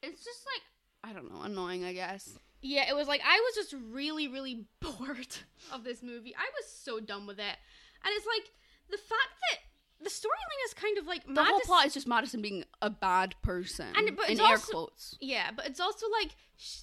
It's 0.02 0.24
just 0.24 0.40
like 0.54 1.10
I 1.10 1.14
don't 1.14 1.32
know, 1.34 1.42
annoying. 1.42 1.84
I 1.84 1.94
guess. 1.94 2.38
Yeah, 2.62 2.90
it 2.90 2.96
was 2.96 3.08
like 3.08 3.22
I 3.26 3.40
was 3.40 3.56
just 3.56 3.76
really, 3.92 4.28
really 4.28 4.66
bored 4.80 5.36
of 5.72 5.84
this 5.84 6.02
movie. 6.04 6.36
I 6.36 6.46
was 6.60 6.72
so 6.72 7.00
done 7.00 7.26
with 7.28 7.40
it, 7.40 7.44
and 8.04 8.12
it's 8.16 8.26
like 8.26 8.52
the 8.90 8.98
fact 8.98 9.34
that 9.52 9.60
the 10.04 10.10
storyline 10.10 10.66
is 10.68 10.74
kind 10.74 10.98
of 10.98 11.06
like 11.08 11.24
The 11.26 11.44
whole 11.44 11.60
plot 11.62 11.86
is 11.86 11.94
just 11.94 12.08
Madison 12.08 12.42
being 12.42 12.66
a 12.82 12.90
bad 12.90 13.36
person, 13.42 13.88
And- 13.96 14.16
but 14.18 14.26
in 14.28 14.34
it's 14.34 14.42
air 14.42 14.48
also- 14.50 14.72
quotes. 14.72 15.16
Yeah, 15.22 15.52
but 15.56 15.66
it's 15.68 15.80
also 15.80 16.08
like 16.22 16.36
sh- 16.58 16.82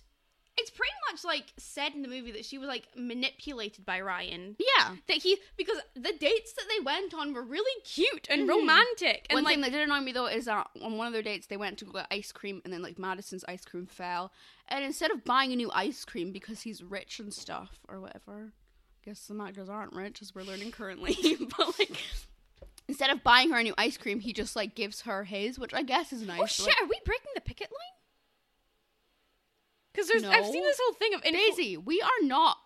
it's 0.61 0.71
pretty 0.71 0.93
much 1.11 1.25
like 1.25 1.53
said 1.57 1.95
in 1.95 2.03
the 2.03 2.09
movie 2.09 2.33
that 2.33 2.45
she 2.45 2.59
was 2.59 2.69
like 2.69 2.87
manipulated 2.97 3.85
by 3.85 4.01
Ryan. 4.01 4.57
Yeah. 4.59 4.97
That 5.09 5.17
he 5.19 5.39
because 5.57 5.79
the 5.95 6.13
dates 6.19 6.53
that 6.55 6.65
they 6.69 6.85
went 6.85 7.13
on 7.15 7.33
were 7.35 7.43
really 7.43 7.81
cute 7.83 8.27
and 8.31 8.43
Mhm. 8.49 8.49
romantic 8.51 9.27
and 9.29 9.37
One 9.37 9.45
like 9.45 9.55
thing 9.55 9.61
that 9.63 9.73
did 9.73 9.83
annoy 9.83 10.01
me 10.01 10.13
though 10.13 10.27
is 10.27 10.45
that 10.47 10.69
on 10.83 10.97
one 10.97 11.07
of 11.07 11.13
their 11.13 11.23
dates 11.23 11.47
they 11.49 11.57
went 11.57 11.79
to 11.79 11.85
go 11.85 11.93
get 11.93 12.07
ice 12.11 12.33
cream 12.33 12.61
and 12.65 12.73
then 12.73 12.83
like 12.83 12.99
Madison's 12.99 13.45
ice 13.49 13.65
cream 13.65 13.87
fell, 13.87 14.33
and 14.69 14.85
instead 14.85 15.11
of 15.11 15.25
buying 15.25 15.53
a 15.53 15.57
new 15.57 15.71
ice 15.75 16.05
cream 16.05 16.33
because 16.33 16.63
he's 16.63 16.83
rich 16.83 17.19
and 17.19 17.33
stuff 17.35 17.81
or 17.89 18.01
whatever, 18.01 18.53
I 18.53 19.05
guess 19.05 19.27
the 19.27 19.43
actors 19.43 19.69
aren't 19.69 19.95
rich 19.95 20.23
as 20.23 20.35
we're 20.35 20.43
learning 20.43 20.73
currently, 20.73 21.17
but 21.59 21.79
like. 21.79 21.97
Instead 22.89 23.11
of 23.11 23.23
buying 23.23 23.51
her 23.51 23.59
a 23.59 23.63
new 23.63 23.75
ice 23.79 23.97
cream, 23.97 24.19
he 24.19 24.33
just 24.33 24.57
like 24.57 24.75
gives 24.75 25.03
her 25.03 25.23
his, 25.23 25.61
which 25.61 25.73
I 25.73 25.83
guess 25.85 26.13
is 26.13 26.23
nice. 26.23 26.41
oh 26.43 26.47
shit, 26.47 26.67
like, 26.67 26.81
are 26.83 26.87
we 26.87 26.99
breaking 27.05 27.31
the 27.37 27.41
picket 27.41 27.71
line? 27.71 28.00
Because 29.93 30.09
there's 30.09 30.25
I've 30.25 30.47
seen 30.47 30.63
this 30.63 30.79
whole 30.83 30.95
thing 30.95 31.15
of 31.15 31.23
influ- 31.23 31.33
Daisy, 31.33 31.77
we 31.77 32.01
are 32.01 32.23
not 32.27 32.57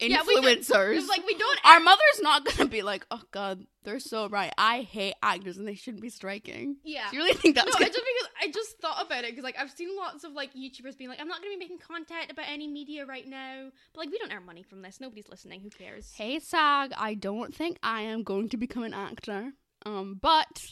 Yeah, 0.00 0.22
we 0.26 0.36
influencers. 0.36 1.06
Like 1.08 1.24
we 1.26 1.34
don't 1.34 1.58
Our 1.64 1.80
mother's 1.80 2.20
not 2.20 2.44
gonna 2.44 2.68
be 2.68 2.82
like, 2.82 3.06
oh 3.10 3.22
god, 3.30 3.64
they're 3.84 4.00
so 4.00 4.28
right. 4.28 4.52
I 4.58 4.80
hate 4.82 5.14
actors 5.22 5.56
and 5.56 5.68
they 5.68 5.74
shouldn't 5.76 6.02
be 6.02 6.08
striking. 6.10 6.76
yeah. 6.84 7.10
Do 7.10 7.16
you 7.16 7.22
really 7.22 7.34
think 7.36 7.54
that's 7.54 7.66
no, 7.66 7.72
gonna 7.74 7.86
it's 7.86 7.96
just 7.96 8.06
because 8.06 8.30
I 8.42 8.50
just 8.50 8.78
thought 8.80 9.06
about 9.06 9.24
it 9.24 9.30
because 9.30 9.44
like 9.44 9.56
I've 9.58 9.70
seen 9.70 9.90
lots 9.96 10.24
of 10.24 10.32
like 10.32 10.52
YouTubers 10.54 10.98
being 10.98 11.10
like, 11.10 11.20
I'm 11.20 11.28
not 11.28 11.40
going 11.42 11.52
to 11.52 11.58
be 11.58 11.64
making 11.64 11.78
content 11.78 12.30
about 12.30 12.46
any 12.48 12.66
media 12.66 13.06
right 13.06 13.26
now, 13.26 13.70
but 13.92 14.00
like 14.00 14.10
we 14.10 14.18
don't 14.18 14.32
earn 14.32 14.44
money 14.44 14.62
from 14.62 14.82
this. 14.82 15.00
Nobody's 15.00 15.28
listening. 15.28 15.60
Who 15.60 15.70
cares? 15.70 16.12
Hey 16.16 16.38
SAG, 16.40 16.92
I 16.98 17.14
don't 17.14 17.54
think 17.54 17.78
I 17.82 18.00
am 18.02 18.22
going 18.24 18.48
to 18.50 18.56
become 18.56 18.82
an 18.82 18.94
actor. 18.94 19.52
Um, 19.86 20.18
but 20.20 20.62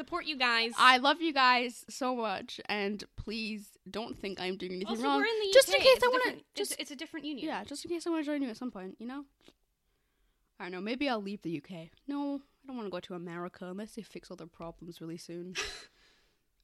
Support 0.00 0.24
you 0.24 0.38
guys. 0.38 0.72
I 0.78 0.96
love 0.96 1.20
you 1.20 1.34
guys 1.34 1.84
so 1.90 2.16
much, 2.16 2.58
and 2.70 3.04
please 3.16 3.68
don't 3.90 4.16
think 4.18 4.40
I'm 4.40 4.56
doing 4.56 4.72
anything 4.72 4.88
also, 4.88 5.02
wrong. 5.02 5.18
we're 5.18 5.26
in 5.26 5.40
the 5.46 5.50
just 5.52 5.68
UK. 5.68 5.74
in 5.76 5.80
case 5.82 5.96
It's 5.96 6.04
I 6.04 6.06
a 6.06 6.10
want 6.10 6.24
to, 6.24 6.30
it's, 6.30 6.44
just 6.70 6.80
it's 6.80 6.90
a 6.90 6.96
different 6.96 7.26
union. 7.26 7.46
yeah, 7.46 7.64
just 7.64 7.84
in 7.84 7.90
case 7.90 8.06
I 8.06 8.10
want 8.10 8.24
to 8.24 8.30
join 8.30 8.40
you 8.42 8.48
at 8.48 8.56
some 8.56 8.70
point, 8.70 8.96
you 8.98 9.06
know. 9.06 9.24
I 10.58 10.64
don't 10.64 10.72
know. 10.72 10.80
Maybe 10.80 11.06
I'll 11.08 11.20
leave 11.20 11.42
the 11.42 11.54
UK. 11.58 11.88
No, 12.08 12.40
I 12.64 12.66
don't 12.66 12.76
want 12.76 12.86
to 12.86 12.90
go 12.90 13.00
to 13.00 13.14
America 13.14 13.66
unless 13.66 13.92
they 13.94 14.00
fix 14.02 14.30
all 14.30 14.38
their 14.38 14.46
problems 14.46 15.00
really 15.02 15.18
soon. 15.18 15.54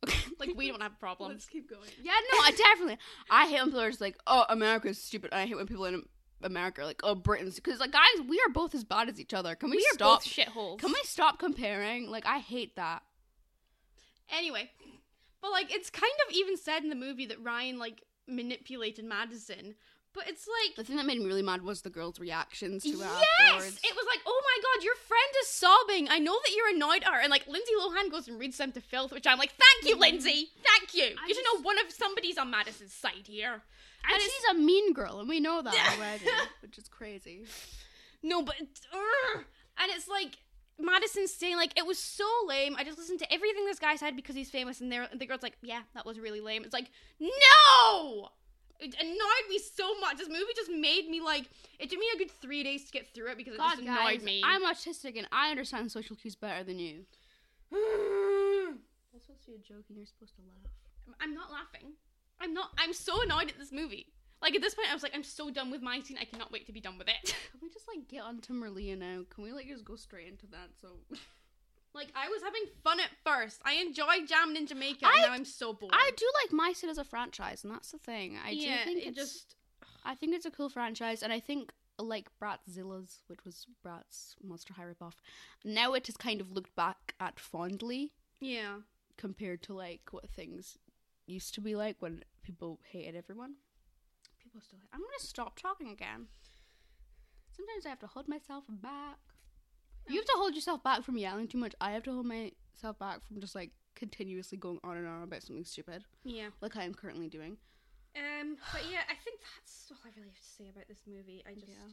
Like 0.38 0.50
we 0.54 0.68
don't 0.68 0.82
have 0.82 0.98
problems. 1.00 1.32
Let's 1.32 1.46
keep 1.46 1.68
going. 1.68 1.88
Yeah, 2.02 2.12
no, 2.32 2.38
I 2.42 2.50
definitely. 2.52 2.98
I 3.30 3.46
hate 3.46 3.56
when 3.60 3.66
people 3.66 3.80
are 3.80 3.88
just 3.90 4.00
like, 4.02 4.16
"Oh, 4.26 4.44
America's 4.50 4.98
stupid." 5.02 5.32
I 5.32 5.46
hate 5.46 5.56
when 5.56 5.66
people 5.66 5.86
in 5.86 6.02
America 6.42 6.82
are 6.82 6.84
like, 6.84 7.00
"Oh, 7.02 7.14
Britain's," 7.14 7.54
because 7.56 7.80
like, 7.80 7.92
guys, 7.92 8.02
we 8.28 8.38
are 8.46 8.52
both 8.52 8.74
as 8.74 8.84
bad 8.84 9.08
as 9.08 9.18
each 9.18 9.32
other. 9.32 9.54
Can 9.54 9.70
we, 9.70 9.76
We 9.76 9.82
are 9.90 9.94
stop? 9.94 10.20
both 10.22 10.26
shitholes. 10.30 10.78
Can 10.78 10.90
we 10.90 11.00
stop 11.04 11.38
comparing? 11.38 12.10
Like, 12.10 12.26
I 12.26 12.38
hate 12.38 12.76
that. 12.76 13.02
Anyway, 14.30 14.70
but 15.42 15.50
like 15.50 15.72
it's 15.74 15.90
kind 15.90 16.12
of 16.28 16.34
even 16.34 16.56
said 16.56 16.82
in 16.82 16.88
the 16.88 16.94
movie 16.96 17.26
that 17.26 17.42
Ryan 17.42 17.78
like 17.78 18.02
manipulated 18.26 19.04
Madison, 19.04 19.74
but 20.12 20.26
it's 20.28 20.46
like 20.48 20.74
The 20.76 20.84
thing 20.84 20.96
that 20.96 21.06
made 21.06 21.18
me 21.18 21.26
really 21.26 21.42
mad 21.42 21.62
was 21.62 21.82
the 21.82 21.90
girls' 21.90 22.18
reactions 22.18 22.82
to 22.82 22.88
it 22.90 22.98
yes, 22.98 23.24
afterwards. 23.40 23.80
it 23.84 23.94
was 23.94 24.06
like, 24.08 24.20
oh 24.26 24.42
my 24.44 24.62
god, 24.62 24.84
your 24.84 24.94
friend 24.96 25.34
is 25.42 25.48
sobbing. 25.48 26.08
I 26.10 26.18
know 26.18 26.34
that 26.44 26.52
you're 26.56 26.74
annoyed 26.74 27.02
at 27.04 27.12
her, 27.12 27.20
and 27.20 27.30
like 27.30 27.46
Lindsay 27.46 27.72
Lohan 27.80 28.10
goes 28.10 28.26
and 28.28 28.38
reads 28.38 28.56
them 28.58 28.72
to 28.72 28.80
filth, 28.80 29.12
which 29.12 29.26
I'm 29.26 29.38
like, 29.38 29.52
thank 29.52 29.88
you, 29.92 29.98
Lindsay, 30.00 30.48
thank 30.64 30.94
you. 30.94 31.04
I 31.22 31.26
you 31.28 31.34
should 31.34 31.44
just- 31.44 31.56
know 31.58 31.62
one 31.62 31.78
of 31.78 31.92
somebody's 31.92 32.38
on 32.38 32.50
Madison's 32.50 32.92
side 32.92 33.26
here. 33.26 33.52
and 33.52 34.12
and 34.14 34.22
she's 34.22 34.44
a 34.50 34.54
mean 34.54 34.92
girl, 34.92 35.20
and 35.20 35.28
we 35.28 35.38
know 35.40 35.62
that 35.62 35.94
already, 35.98 36.24
which 36.62 36.78
is 36.78 36.88
crazy. 36.88 37.44
No, 38.22 38.42
but 38.42 38.56
ugh. 38.92 39.44
and 39.78 39.92
it's 39.94 40.08
like 40.08 40.38
Madison's 40.78 41.32
saying 41.32 41.56
like 41.56 41.76
it 41.76 41.86
was 41.86 41.98
so 41.98 42.26
lame. 42.46 42.76
I 42.78 42.84
just 42.84 42.98
listened 42.98 43.18
to 43.20 43.32
everything 43.32 43.64
this 43.64 43.78
guy 43.78 43.96
said 43.96 44.16
because 44.16 44.34
he's 44.34 44.50
famous, 44.50 44.80
and 44.80 44.90
they're, 44.92 45.08
the 45.14 45.26
girl's 45.26 45.42
like, 45.42 45.56
yeah, 45.62 45.82
that 45.94 46.04
was 46.04 46.18
really 46.18 46.40
lame. 46.40 46.64
It's 46.64 46.74
like 46.74 46.90
no. 47.20 48.28
It 48.78 48.94
annoyed 49.00 49.48
me 49.48 49.58
so 49.58 49.98
much. 50.00 50.18
This 50.18 50.28
movie 50.28 50.52
just 50.54 50.70
made 50.70 51.08
me 51.08 51.20
like. 51.20 51.48
It 51.78 51.88
took 51.88 51.98
me 51.98 52.06
a 52.14 52.18
good 52.18 52.30
three 52.30 52.62
days 52.62 52.84
to 52.84 52.92
get 52.92 53.12
through 53.14 53.28
it 53.28 53.38
because 53.38 53.54
it 53.54 53.58
God, 53.58 53.70
just 53.76 53.82
annoyed 53.82 53.96
guys, 53.96 54.22
me. 54.22 54.42
I'm 54.44 54.64
autistic, 54.64 55.16
and 55.16 55.26
I 55.32 55.50
understand 55.50 55.90
social 55.90 56.14
cues 56.14 56.34
better 56.34 56.62
than 56.62 56.78
you. 56.78 57.06
That's 57.72 59.24
supposed 59.24 59.44
to 59.44 59.50
be 59.50 59.54
a 59.54 59.58
joke, 59.58 59.84
and 59.88 59.96
you're 59.96 60.06
supposed 60.06 60.36
to 60.36 60.42
laugh. 60.42 61.16
I'm 61.20 61.32
not 61.32 61.50
laughing. 61.50 61.92
I'm 62.38 62.52
not. 62.52 62.70
I'm 62.76 62.92
so 62.92 63.22
annoyed 63.22 63.48
at 63.48 63.58
this 63.58 63.72
movie. 63.72 64.08
Like 64.42 64.54
at 64.54 64.60
this 64.62 64.74
point, 64.74 64.88
I 64.90 64.94
was 64.94 65.02
like, 65.02 65.14
I'm 65.14 65.22
so 65.24 65.50
done 65.50 65.70
with 65.70 65.82
my 65.82 66.00
scene. 66.00 66.18
I 66.20 66.24
cannot 66.24 66.52
wait 66.52 66.66
to 66.66 66.72
be 66.72 66.80
done 66.80 66.98
with 66.98 67.08
it. 67.08 67.24
Can 67.50 67.60
we 67.62 67.68
just 67.70 67.88
like 67.88 68.06
get 68.08 68.22
on 68.22 68.40
to 68.42 68.52
Merliah 68.52 68.98
now? 68.98 69.22
Can 69.34 69.44
we 69.44 69.52
like 69.52 69.66
just 69.68 69.84
go 69.84 69.96
straight 69.96 70.28
into 70.28 70.46
that? 70.48 70.68
So 70.80 70.88
like 71.94 72.08
I 72.14 72.28
was 72.28 72.42
having 72.42 72.62
fun 72.84 73.00
at 73.00 73.10
first. 73.24 73.60
I 73.64 73.74
enjoyed 73.74 74.28
Jammin' 74.28 74.56
in 74.56 74.66
Jamaica. 74.66 75.06
I- 75.06 75.12
and 75.14 75.22
now 75.22 75.32
I'm 75.32 75.44
so 75.44 75.72
bored. 75.72 75.92
I 75.94 76.10
do 76.16 76.26
like 76.44 76.52
My 76.52 76.72
Scene 76.72 76.90
as 76.90 76.98
a 76.98 77.04
franchise, 77.04 77.64
and 77.64 77.72
that's 77.72 77.90
the 77.92 77.98
thing. 77.98 78.36
I 78.44 78.50
yeah, 78.50 78.78
do 78.78 78.84
think 78.84 79.02
it 79.02 79.08
it's 79.08 79.16
just. 79.16 79.54
I 80.04 80.14
think 80.14 80.34
it's 80.34 80.46
a 80.46 80.50
cool 80.50 80.68
franchise, 80.68 81.22
and 81.22 81.32
I 81.32 81.40
think 81.40 81.72
like 81.98 82.28
Bratzillaz, 82.40 83.22
which 83.28 83.44
was 83.44 83.66
Bratz 83.84 84.34
Monster 84.44 84.74
High 84.74 84.84
ripoff, 84.84 85.14
now 85.64 85.94
it 85.94 86.06
has 86.06 86.16
kind 86.16 86.40
of 86.42 86.52
looked 86.52 86.76
back 86.76 87.14
at 87.18 87.40
fondly 87.40 88.12
Yeah. 88.38 88.76
compared 89.16 89.62
to 89.62 89.74
like 89.74 90.02
what 90.10 90.28
things 90.28 90.76
used 91.26 91.54
to 91.54 91.60
be 91.62 91.74
like 91.74 91.96
when 92.00 92.22
people 92.42 92.78
hated 92.92 93.16
everyone. 93.16 93.54
I'm 94.92 95.00
gonna 95.00 95.18
stop 95.18 95.58
talking 95.58 95.90
again. 95.90 96.26
Sometimes 97.54 97.86
I 97.86 97.88
have 97.90 98.00
to 98.00 98.06
hold 98.06 98.28
myself 98.28 98.64
back. 98.68 99.18
You 100.08 100.16
have 100.16 100.24
to 100.26 100.34
hold 100.36 100.54
yourself 100.54 100.82
back 100.84 101.02
from 101.02 101.16
yelling 101.18 101.48
too 101.48 101.58
much. 101.58 101.74
I 101.80 101.90
have 101.92 102.02
to 102.04 102.12
hold 102.12 102.26
myself 102.26 102.98
back 102.98 103.26
from 103.26 103.40
just 103.40 103.54
like 103.54 103.70
continuously 103.94 104.58
going 104.58 104.78
on 104.84 104.96
and 104.96 105.06
on 105.06 105.22
about 105.22 105.42
something 105.42 105.64
stupid, 105.64 106.04
Yeah. 106.22 106.48
like 106.60 106.76
I 106.76 106.84
am 106.84 106.94
currently 106.94 107.28
doing. 107.28 107.56
Um. 108.14 108.56
But 108.72 108.82
yeah, 108.90 109.00
I 109.10 109.14
think 109.24 109.40
that's 109.40 109.88
all 109.90 109.98
I 110.04 110.08
really 110.16 110.28
have 110.28 110.38
to 110.40 110.44
say 110.44 110.68
about 110.68 110.86
this 110.88 111.00
movie. 111.06 111.42
I 111.48 111.54
just. 111.54 111.68
Yeah. 111.68 111.92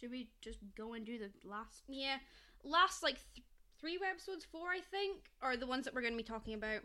Should 0.00 0.10
we 0.10 0.28
just 0.42 0.58
go 0.76 0.92
and 0.94 1.06
do 1.06 1.18
the 1.18 1.30
last? 1.48 1.84
Yeah. 1.88 2.16
Last 2.64 3.02
like 3.02 3.18
th- 3.34 3.46
three 3.80 3.98
episodes, 4.08 4.44
four 4.44 4.68
I 4.68 4.80
think, 4.90 5.30
are 5.40 5.56
the 5.56 5.66
ones 5.66 5.84
that 5.84 5.94
we're 5.94 6.00
going 6.02 6.12
to 6.14 6.18
be 6.18 6.22
talking 6.24 6.54
about. 6.54 6.80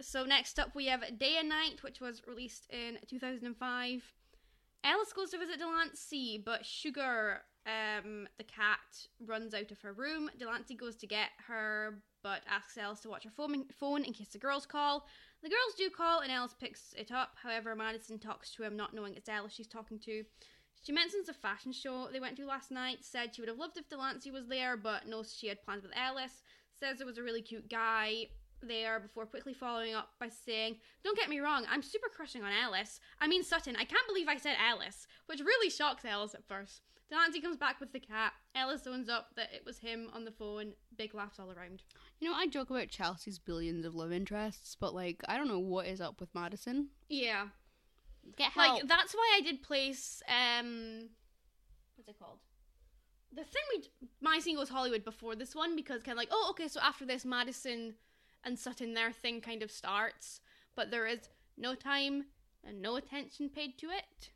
So 0.00 0.24
next 0.24 0.58
up 0.58 0.74
we 0.74 0.86
have 0.86 1.18
Day 1.18 1.36
and 1.38 1.48
Night, 1.48 1.82
which 1.82 2.00
was 2.00 2.22
released 2.26 2.66
in 2.70 2.98
2005. 3.06 4.02
Ellis 4.82 5.12
goes 5.12 5.30
to 5.30 5.38
visit 5.38 5.58
Delancey, 5.58 6.42
but 6.44 6.64
Sugar, 6.64 7.42
um, 7.66 8.26
the 8.38 8.44
cat, 8.44 8.78
runs 9.26 9.54
out 9.54 9.70
of 9.70 9.80
her 9.82 9.92
room. 9.92 10.30
Delancey 10.38 10.74
goes 10.74 10.96
to 10.96 11.06
get 11.06 11.30
her, 11.46 12.02
but 12.22 12.42
asks 12.48 12.78
Ellis 12.78 13.00
to 13.00 13.08
watch 13.08 13.24
her 13.24 13.30
phone, 13.30 13.66
phone 13.78 14.04
in 14.04 14.12
case 14.12 14.28
the 14.28 14.38
girls 14.38 14.66
call. 14.66 15.06
The 15.42 15.48
girls 15.48 15.74
do 15.76 15.90
call, 15.90 16.20
and 16.20 16.32
Ellis 16.32 16.54
picks 16.58 16.94
it 16.96 17.12
up. 17.12 17.36
However, 17.42 17.74
Madison 17.74 18.18
talks 18.18 18.50
to 18.52 18.62
him, 18.62 18.76
not 18.76 18.94
knowing 18.94 19.14
it's 19.14 19.28
Ellis 19.28 19.52
she's 19.52 19.66
talking 19.66 19.98
to. 20.00 20.24
She 20.82 20.92
mentions 20.92 21.28
a 21.28 21.34
fashion 21.34 21.72
show 21.72 22.08
they 22.10 22.20
went 22.20 22.36
to 22.38 22.46
last 22.46 22.70
night, 22.70 22.98
said 23.02 23.34
she 23.34 23.42
would 23.42 23.48
have 23.48 23.58
loved 23.58 23.76
if 23.76 23.88
Delancey 23.88 24.30
was 24.30 24.48
there, 24.48 24.78
but 24.78 25.06
knows 25.06 25.34
she 25.36 25.48
had 25.48 25.62
plans 25.62 25.82
with 25.82 25.92
Ellis. 25.94 26.42
Says 26.72 26.96
there 26.96 27.06
was 27.06 27.18
a 27.18 27.22
really 27.22 27.42
cute 27.42 27.68
guy 27.68 28.28
there 28.62 29.00
before 29.00 29.26
quickly 29.26 29.54
following 29.54 29.94
up 29.94 30.10
by 30.18 30.28
saying, 30.28 30.76
Don't 31.04 31.18
get 31.18 31.28
me 31.28 31.40
wrong, 31.40 31.66
I'm 31.70 31.82
super 31.82 32.08
crushing 32.14 32.42
on 32.42 32.52
Ellis. 32.52 33.00
I 33.20 33.28
mean, 33.28 33.42
Sutton, 33.42 33.76
I 33.76 33.84
can't 33.84 34.06
believe 34.06 34.28
I 34.28 34.36
said 34.36 34.56
Ellis, 34.70 35.06
which 35.26 35.40
really 35.40 35.70
shocks 35.70 36.04
Ellis 36.04 36.34
at 36.34 36.46
first. 36.46 36.82
Delancey 37.10 37.40
comes 37.40 37.56
back 37.56 37.80
with 37.80 37.92
the 37.92 37.98
cat. 37.98 38.32
Ellis 38.54 38.86
owns 38.86 39.08
up 39.08 39.30
that 39.34 39.52
it 39.52 39.64
was 39.66 39.78
him 39.78 40.08
on 40.14 40.24
the 40.24 40.30
phone. 40.30 40.72
Big 40.96 41.12
laughs 41.12 41.40
all 41.40 41.50
around. 41.50 41.82
You 42.20 42.30
know, 42.30 42.36
I 42.36 42.46
joke 42.46 42.70
about 42.70 42.88
Chelsea's 42.88 43.40
billions 43.40 43.84
of 43.84 43.96
love 43.96 44.12
interests, 44.12 44.76
but 44.78 44.94
like, 44.94 45.22
I 45.28 45.36
don't 45.36 45.48
know 45.48 45.58
what 45.58 45.86
is 45.86 46.00
up 46.00 46.20
with 46.20 46.32
Madison. 46.34 46.90
Yeah. 47.08 47.48
Get 48.36 48.52
help. 48.52 48.74
Like, 48.74 48.88
that's 48.88 49.12
why 49.12 49.38
I 49.38 49.40
did 49.40 49.62
place, 49.62 50.22
um, 50.28 51.08
what's 51.96 52.08
it 52.08 52.18
called? 52.18 52.38
The 53.32 53.42
thing 53.42 53.62
we, 53.74 54.08
my 54.20 54.38
scene 54.38 54.56
goes 54.56 54.68
Hollywood 54.68 55.04
before 55.04 55.34
this 55.34 55.54
one 55.54 55.74
because 55.74 56.02
kind 56.02 56.12
of 56.12 56.18
like, 56.18 56.28
oh, 56.30 56.48
okay, 56.50 56.68
so 56.68 56.80
after 56.80 57.04
this, 57.04 57.24
Madison 57.24 57.94
and 58.44 58.58
Sutton, 58.58 58.94
their 58.94 59.12
thing 59.12 59.40
kind 59.40 59.62
of 59.62 59.70
starts, 59.70 60.40
but 60.74 60.90
there 60.90 61.06
is 61.06 61.28
no 61.56 61.74
time 61.74 62.26
and 62.64 62.80
no 62.80 62.96
attention 62.96 63.48
paid 63.48 63.78
to 63.78 63.86
it. 63.90 64.30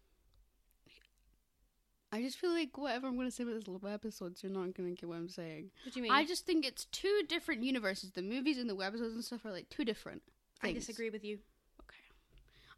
I 2.12 2.22
just 2.22 2.38
feel 2.38 2.52
like 2.52 2.78
whatever 2.78 3.08
I'm 3.08 3.16
going 3.16 3.26
to 3.26 3.34
say 3.34 3.42
about 3.42 3.56
this 3.56 3.66
little 3.66 3.88
episodes, 3.88 4.40
you're 4.42 4.52
not 4.52 4.72
going 4.74 4.94
to 4.94 5.00
get 5.00 5.08
what 5.08 5.16
I'm 5.16 5.28
saying. 5.28 5.70
What 5.84 5.94
do 5.94 5.98
you 5.98 6.04
mean? 6.04 6.12
I 6.12 6.24
just 6.24 6.46
think 6.46 6.64
it's 6.64 6.84
two 6.84 7.22
different 7.28 7.64
universes. 7.64 8.12
The 8.12 8.22
movies 8.22 8.56
and 8.56 8.70
the 8.70 8.76
webisodes 8.76 9.14
and 9.14 9.24
stuff 9.24 9.44
are 9.44 9.50
like 9.50 9.68
two 9.68 9.84
different 9.84 10.22
Things. 10.62 10.76
I 10.76 10.78
disagree 10.78 11.10
with 11.10 11.24
you. 11.24 11.38
Okay. 11.80 11.98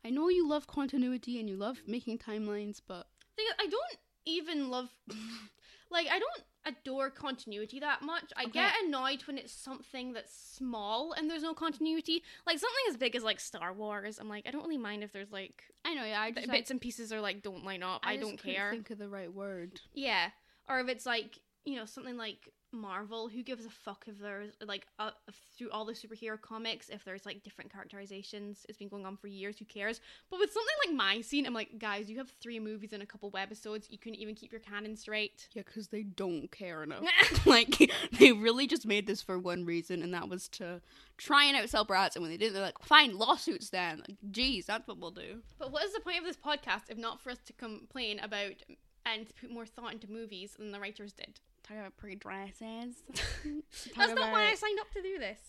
I 0.07 0.11
know 0.11 0.31
you 0.31 0.49
love 0.49 0.67
continuity 0.67 1.39
and 1.39 1.51
you 1.51 1.57
love 1.57 1.83
making 1.87 2.19
timelines, 2.19 2.81
but 2.87 3.09
I 3.39 3.67
don't 3.67 3.99
even 4.25 4.71
love, 4.71 4.89
like, 5.91 6.07
I 6.11 6.19
don't 6.19 6.43
adore 6.67 7.11
continuity 7.11 7.81
that 7.81 8.03
much. 8.03 8.33
I 8.37 8.43
Okay. 8.45 8.53
get 8.53 8.73
annoyed 8.85 9.23
when 9.27 9.39
it's 9.39 9.53
something 9.53 10.13
that's 10.13 10.35
small 10.35 11.13
and 11.13 11.31
there's 11.31 11.43
no 11.43 11.55
continuity. 11.55 12.23
Like 12.47 12.59
something 12.59 12.85
as 12.89 12.97
big 12.97 13.15
as 13.15 13.23
like 13.23 13.39
Star 13.41 13.73
Wars. 13.73 14.19
I'm 14.19 14.29
like, 14.29 14.47
I 14.47 14.51
don't 14.51 14.63
really 14.63 14.77
mind 14.77 15.05
if 15.05 15.13
there's 15.13 15.31
like 15.31 15.63
I 15.85 15.95
know, 15.95 16.05
yeah, 16.05 16.21
I 16.21 16.33
just 16.33 16.51
bits 16.51 16.71
and 16.71 16.81
pieces 16.81 17.13
are 17.13 17.21
like 17.21 17.43
don't 17.43 17.65
line 17.65 17.83
up. 17.83 18.01
I, 18.05 18.17
just 18.17 18.27
don't 18.29 18.43
care. 18.43 18.71
Think 18.71 18.91
of 18.91 18.99
the 18.99 19.09
right 19.09 19.33
word. 19.33 19.81
Yeah, 19.95 20.31
or 20.69 20.81
if 20.81 20.89
it's 20.89 21.07
like 21.07 21.39
you 21.65 21.77
know 21.77 21.85
something 21.85 22.17
like 22.17 22.49
Marvel, 22.77 23.29
who 23.29 23.43
gives 23.43 23.65
a 23.65 23.71
fuck 23.71 24.05
if 24.07 24.19
there's 24.19 24.53
like 24.65 24.87
uh, 24.99 25.11
through 25.57 25.71
all 25.71 25.85
the 25.85 25.93
superhero 25.93 26.41
comics 26.41 26.89
if 26.89 27.05
there's 27.05 27.27
like 27.27 27.43
different 27.43 27.73
characterizations? 27.73 28.65
It's 28.69 28.79
been 28.79 28.89
going 28.89 29.07
on 29.07 29.17
for 29.17 29.29
years. 29.29 29.59
Who 29.59 29.65
cares? 29.65 30.01
But 30.31 30.41
with 30.41 30.53
something 30.53 30.75
like 30.87 30.97
my 30.97 31.21
scene, 31.21 31.47
I'm 31.47 31.55
like, 31.55 31.79
guys, 31.79 32.11
you 32.11 32.19
have 32.19 32.31
three 32.41 32.61
movies 32.61 32.93
and 32.93 33.03
a 33.03 33.07
couple 33.07 33.31
webisodes. 33.31 33.91
You 33.91 33.99
couldn't 33.99 34.19
even 34.19 34.35
keep 34.35 34.53
your 34.53 34.61
canon 34.61 34.97
straight. 34.97 35.49
Yeah, 35.53 35.63
because 35.65 35.89
they 35.89 36.03
don't 36.03 36.51
care 36.51 36.83
enough. 36.83 37.05
like 37.47 37.91
they 38.19 38.33
really 38.33 38.67
just 38.67 38.87
made 38.87 39.07
this 39.07 39.23
for 39.23 39.39
one 39.39 39.65
reason, 39.65 40.03
and 40.03 40.13
that 40.15 40.29
was 40.29 40.49
to 40.49 40.81
try 41.17 41.45
and 41.45 41.57
outsell 41.57 41.87
Bratz. 41.87 42.15
And 42.15 42.23
when 42.23 42.31
they 42.31 42.37
didn't, 42.37 42.55
they're 42.55 42.63
like, 42.63 42.83
"Fine, 42.83 43.17
lawsuits 43.17 43.71
then." 43.71 44.03
Like, 44.07 44.17
geez, 44.31 44.67
that's 44.67 44.87
what 44.87 44.99
we'll 44.99 45.11
do. 45.11 45.43
But 45.59 45.73
what 45.73 45.85
is 45.85 45.93
the 45.93 46.01
point 46.01 46.19
of 46.19 46.25
this 46.25 46.37
podcast 46.37 46.91
if 46.91 46.99
not 46.99 47.21
for 47.21 47.31
us 47.31 47.39
to 47.47 47.53
complain 47.53 48.19
about 48.21 48.63
and 49.05 49.27
to 49.27 49.35
put 49.35 49.51
more 49.51 49.67
thought 49.67 49.93
into 49.93 50.11
movies 50.11 50.55
than 50.59 50.73
the 50.73 50.81
writers 50.81 51.13
did? 51.13 51.41
Talk 51.67 51.79
about 51.79 51.97
pretty 51.97 52.17
dresses. 52.17 52.97
That's 53.97 54.15
not 54.15 54.33
why 54.33 54.47
I 54.51 54.55
signed 54.55 54.79
up 54.81 54.91
to 54.93 55.03
do 55.03 55.19
this. 55.19 55.41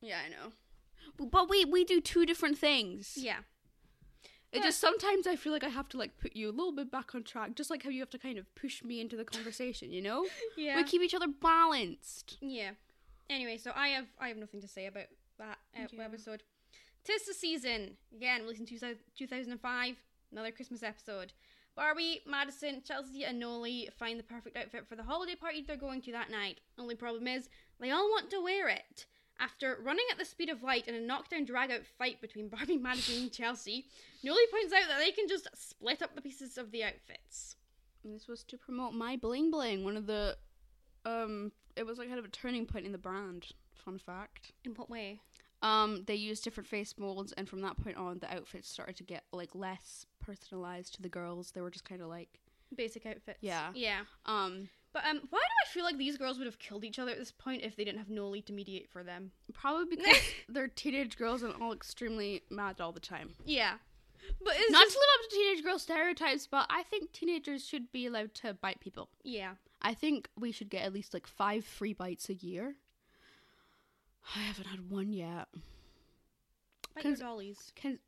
Yeah, 0.00 0.18
I 0.24 0.28
know. 0.28 0.52
But 1.30 1.48
we 1.48 1.64
we 1.64 1.84
do 1.84 2.00
two 2.00 2.26
different 2.26 2.58
things. 2.58 3.12
Yeah. 3.16 3.38
It 4.52 4.62
just 4.62 4.80
sometimes 4.80 5.26
I 5.26 5.36
feel 5.36 5.52
like 5.52 5.64
I 5.64 5.68
have 5.68 5.88
to 5.90 5.98
like 5.98 6.18
put 6.18 6.34
you 6.34 6.48
a 6.48 6.52
little 6.52 6.72
bit 6.72 6.90
back 6.90 7.14
on 7.14 7.24
track, 7.24 7.54
just 7.56 7.68
like 7.70 7.82
how 7.82 7.90
you 7.90 8.00
have 8.00 8.10
to 8.10 8.18
kind 8.18 8.38
of 8.38 8.52
push 8.54 8.82
me 8.82 9.00
into 9.00 9.16
the 9.16 9.24
conversation. 9.24 9.92
You 9.92 10.02
know, 10.02 10.26
Yeah. 10.56 10.76
we 10.76 10.84
keep 10.84 11.02
each 11.02 11.14
other 11.14 11.26
balanced. 11.28 12.38
Yeah. 12.40 12.70
Anyway, 13.28 13.58
so 13.58 13.72
I 13.74 13.88
have 13.88 14.06
I 14.18 14.28
have 14.28 14.36
nothing 14.38 14.60
to 14.62 14.68
say 14.68 14.86
about 14.86 15.04
that 15.38 15.58
uh, 15.76 15.86
Yeah. 15.92 16.04
episode. 16.04 16.42
Tis 17.04 17.24
the 17.26 17.34
season 17.34 17.96
again, 18.14 18.42
released 18.42 18.60
in 18.60 18.66
2000 18.66 18.98
2005. 19.16 19.96
Another 20.32 20.50
Christmas 20.50 20.82
episode. 20.82 21.32
Barbie, 21.76 22.22
Madison, 22.26 22.82
Chelsea, 22.82 23.24
and 23.24 23.40
Nolee 23.40 23.92
find 23.92 24.18
the 24.18 24.24
perfect 24.24 24.56
outfit 24.56 24.88
for 24.88 24.96
the 24.96 25.02
holiday 25.02 25.34
party 25.34 25.62
they're 25.62 25.76
going 25.76 26.00
to 26.02 26.12
that 26.12 26.30
night. 26.30 26.58
Only 26.78 26.94
problem 26.94 27.28
is, 27.28 27.48
they 27.78 27.90
all 27.90 28.08
want 28.08 28.30
to 28.30 28.42
wear 28.42 28.68
it. 28.68 29.04
After 29.38 29.78
running 29.84 30.06
at 30.10 30.18
the 30.18 30.24
speed 30.24 30.48
of 30.48 30.62
light 30.62 30.88
in 30.88 30.94
a 30.94 31.00
knockdown 31.00 31.44
drag-out 31.44 31.84
fight 31.84 32.22
between 32.22 32.48
Barbie, 32.50 32.78
Madison, 32.78 33.24
and 33.24 33.32
Chelsea, 33.32 33.84
Nolee 34.24 34.50
points 34.50 34.72
out 34.72 34.88
that 34.88 34.98
they 34.98 35.12
can 35.12 35.28
just 35.28 35.48
split 35.54 36.00
up 36.00 36.14
the 36.14 36.22
pieces 36.22 36.56
of 36.56 36.70
the 36.70 36.82
outfits. 36.82 37.56
And 38.02 38.14
this 38.14 38.26
was 38.26 38.42
to 38.44 38.56
promote 38.56 38.94
my 38.94 39.16
bling 39.16 39.50
bling, 39.50 39.84
one 39.84 39.96
of 39.96 40.06
the 40.06 40.36
um 41.04 41.52
it 41.76 41.86
was 41.86 41.98
like 41.98 42.08
kind 42.08 42.18
of 42.18 42.24
a 42.24 42.28
turning 42.28 42.64
point 42.64 42.86
in 42.86 42.92
the 42.92 42.98
brand. 42.98 43.48
Fun 43.74 43.98
fact. 43.98 44.52
In 44.64 44.72
what 44.72 44.88
way? 44.88 45.20
Um, 45.62 46.04
they 46.06 46.14
used 46.14 46.44
different 46.44 46.68
face 46.68 46.94
molds, 46.98 47.32
and 47.32 47.48
from 47.48 47.60
that 47.62 47.76
point 47.82 47.96
on, 47.96 48.18
the 48.18 48.32
outfits 48.34 48.68
started 48.68 48.96
to 48.96 49.04
get 49.04 49.24
like 49.32 49.54
less 49.54 50.06
personalized 50.26 50.94
to 50.94 51.02
the 51.02 51.08
girls. 51.08 51.52
They 51.52 51.60
were 51.60 51.70
just 51.70 51.84
kind 51.88 52.02
of 52.02 52.08
like, 52.08 52.40
Basic 52.74 53.06
outfits. 53.06 53.38
Yeah. 53.42 53.70
Yeah. 53.74 54.00
um, 54.26 54.68
But 54.92 55.04
um, 55.06 55.20
why 55.30 55.38
do 55.38 55.44
I 55.64 55.72
feel 55.72 55.84
like 55.84 55.98
these 55.98 56.16
girls 56.18 56.36
would 56.38 56.46
have 56.46 56.58
killed 56.58 56.84
each 56.84 56.98
other 56.98 57.12
at 57.12 57.18
this 57.18 57.30
point 57.30 57.62
if 57.62 57.76
they 57.76 57.84
didn't 57.84 57.98
have 57.98 58.08
Nolee 58.08 58.44
to 58.46 58.52
mediate 58.52 58.88
for 58.90 59.04
them? 59.04 59.30
probably 59.54 59.84
because 59.96 60.16
they're 60.48 60.66
teenage 60.66 61.16
girls 61.16 61.42
and 61.44 61.54
all 61.62 61.72
extremely 61.72 62.42
mad 62.50 62.80
all 62.80 62.90
the 62.92 62.98
time. 63.00 63.34
Yeah. 63.44 63.74
But 64.44 64.54
it's 64.58 64.72
Not 64.72 64.82
just, 64.84 64.94
to 64.94 64.98
live 64.98 65.08
up 65.24 65.30
to 65.30 65.36
teenage 65.36 65.64
girl 65.64 65.78
stereotypes, 65.78 66.48
but 66.48 66.66
I 66.68 66.82
think 66.82 67.12
teenagers 67.12 67.64
should 67.64 67.92
be 67.92 68.06
allowed 68.06 68.34
to 68.36 68.54
bite 68.54 68.80
people. 68.80 69.08
yeah. 69.22 69.52
I 69.82 69.92
think 69.94 70.28
we 70.36 70.50
should 70.52 70.70
get 70.70 70.82
at 70.84 70.92
least 70.94 71.12
like 71.14 71.26
five 71.26 71.64
free 71.64 71.92
bites 71.92 72.28
a 72.30 72.34
year. 72.34 72.74
I 74.34 74.40
haven't 74.40 74.66
had 74.66 74.90
one 74.90 75.12
yet. 75.12 75.46
Bite 76.94 77.04
your 77.04 77.14
dollies. 77.16 77.72
Can 77.76 77.98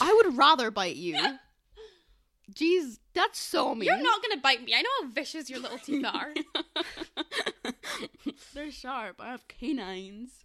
I 0.00 0.12
would 0.12 0.36
rather 0.36 0.70
bite 0.70 0.96
you. 0.96 1.18
Jeez, 2.52 2.98
that's 3.14 3.38
so 3.38 3.74
mean. 3.74 3.86
You're 3.86 4.02
not 4.02 4.22
gonna 4.22 4.40
bite 4.40 4.64
me. 4.64 4.74
I 4.74 4.82
know 4.82 4.88
how 5.02 5.08
vicious 5.08 5.48
your 5.48 5.60
little 5.60 5.78
teeth 5.78 6.04
are. 6.04 6.34
They're 8.54 8.70
sharp. 8.70 9.16
I 9.20 9.30
have 9.30 9.46
canines. 9.46 10.44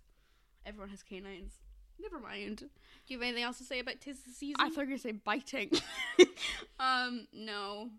Everyone 0.66 0.90
has 0.90 1.04
canines. 1.04 1.54
Never 2.00 2.20
mind. 2.20 2.58
Do 2.58 2.68
you 3.08 3.18
have 3.18 3.24
anything 3.24 3.44
else 3.44 3.58
to 3.60 3.64
say 3.64 3.80
about 3.80 4.02
tis 4.02 4.20
the 4.22 4.32
season? 4.32 4.58
I 4.60 4.70
thought 4.70 4.74
you 4.74 4.80
were 4.82 4.86
gonna 4.86 5.00
say 5.00 5.12
biting. 5.14 5.72
um, 6.80 7.28
no. 7.34 7.90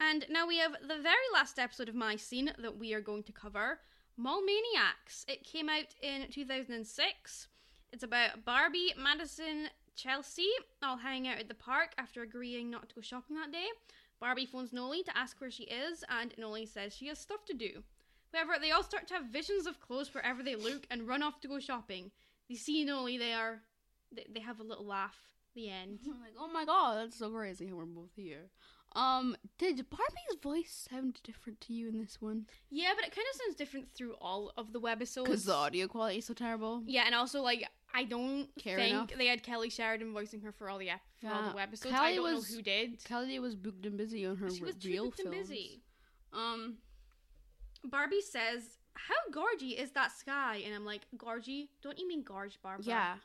And 0.00 0.26
now 0.28 0.46
we 0.46 0.58
have 0.58 0.72
the 0.80 1.00
very 1.00 1.16
last 1.32 1.58
episode 1.58 1.88
of 1.88 1.94
My 1.94 2.16
Scene 2.16 2.52
that 2.58 2.78
we 2.78 2.94
are 2.94 3.00
going 3.00 3.22
to 3.24 3.32
cover 3.32 3.80
Mall 4.16 4.42
Maniacs. 4.44 5.24
It 5.28 5.44
came 5.44 5.68
out 5.68 5.94
in 6.02 6.28
2006. 6.30 7.48
It's 7.92 8.02
about 8.02 8.44
Barbie, 8.44 8.92
Madison, 9.00 9.68
Chelsea 9.96 10.48
all 10.82 10.96
hanging 10.96 11.30
out 11.30 11.38
at 11.38 11.48
the 11.48 11.54
park 11.54 11.92
after 11.98 12.22
agreeing 12.22 12.70
not 12.70 12.88
to 12.88 12.94
go 12.94 13.00
shopping 13.00 13.36
that 13.36 13.52
day. 13.52 13.66
Barbie 14.20 14.46
phones 14.46 14.70
Nolee 14.70 15.04
to 15.04 15.16
ask 15.16 15.40
where 15.40 15.50
she 15.50 15.64
is, 15.64 16.04
and 16.08 16.34
Nolee 16.36 16.68
says 16.68 16.94
she 16.94 17.08
has 17.08 17.18
stuff 17.18 17.44
to 17.46 17.54
do. 17.54 17.82
However, 18.32 18.54
they 18.60 18.70
all 18.70 18.82
start 18.82 19.06
to 19.08 19.14
have 19.14 19.26
visions 19.26 19.66
of 19.66 19.80
clothes 19.80 20.12
wherever 20.12 20.42
they 20.42 20.56
look 20.56 20.86
and 20.90 21.06
run 21.06 21.22
off 21.22 21.40
to 21.40 21.48
go 21.48 21.60
shopping. 21.60 22.10
They 22.48 22.56
see 22.56 22.84
Nolee, 22.84 23.18
they 23.18 23.32
are. 23.32 23.60
They, 24.14 24.26
they 24.32 24.40
have 24.40 24.60
a 24.60 24.64
little 24.64 24.86
laugh. 24.86 25.16
The 25.54 25.70
end. 25.70 26.00
I'm 26.04 26.20
like, 26.20 26.34
oh 26.38 26.48
my 26.48 26.64
god, 26.64 26.98
that's 26.98 27.18
so 27.18 27.30
crazy 27.30 27.68
how 27.68 27.76
we're 27.76 27.84
both 27.84 28.10
here. 28.16 28.50
Um, 28.96 29.36
did 29.58 29.84
Barbie's 29.90 30.40
voice 30.42 30.86
sound 30.90 31.20
different 31.24 31.60
to 31.62 31.72
you 31.72 31.88
in 31.88 31.98
this 31.98 32.20
one? 32.20 32.46
Yeah, 32.70 32.92
but 32.94 33.04
it 33.04 33.14
kind 33.14 33.26
of 33.32 33.40
sounds 33.40 33.56
different 33.56 33.88
through 33.94 34.14
all 34.20 34.52
of 34.56 34.72
the 34.72 34.80
webisodes. 34.80 35.24
Because 35.24 35.44
the 35.44 35.54
audio 35.54 35.88
quality 35.88 36.18
is 36.18 36.26
so 36.26 36.34
terrible. 36.34 36.82
Yeah, 36.86 37.02
and 37.06 37.14
also 37.14 37.42
like 37.42 37.68
I 37.96 38.02
don't 38.04 38.48
Care 38.56 38.76
think 38.76 38.90
enough. 38.90 39.10
they 39.16 39.26
had 39.26 39.42
Kelly 39.44 39.70
Sheridan 39.70 40.12
voicing 40.12 40.40
her 40.40 40.50
for 40.50 40.68
all 40.68 40.78
the 40.78 40.90
ep- 40.90 41.00
for 41.20 41.28
all 41.28 41.42
the 41.52 41.56
Yeah. 41.56 41.66
webisodes. 41.66 41.82
Kelly 41.90 41.94
I 42.12 42.14
don't 42.16 42.24
was- 42.34 42.50
know 42.50 42.56
who 42.56 42.62
did. 42.62 43.04
Kelly 43.04 43.38
was 43.38 43.54
booked 43.54 43.86
and 43.86 43.96
busy 43.96 44.26
on 44.26 44.36
her 44.38 44.50
She 44.50 44.62
was 44.64 44.84
real 44.84 45.04
booked 45.06 45.20
and 45.20 45.30
films. 45.32 45.48
busy. 45.48 45.80
Um, 46.32 46.78
Barbie 47.84 48.20
says, 48.20 48.78
"How 48.94 49.14
gorgy 49.30 49.76
is 49.78 49.92
that 49.92 50.10
sky?" 50.10 50.56
And 50.64 50.74
I'm 50.74 50.84
like, 50.84 51.02
"Gorgy? 51.16 51.68
Don't 51.82 51.98
you 51.98 52.08
mean 52.08 52.22
gorge, 52.24 52.60
Barbara?" 52.62 52.84
yeah. 52.84 53.18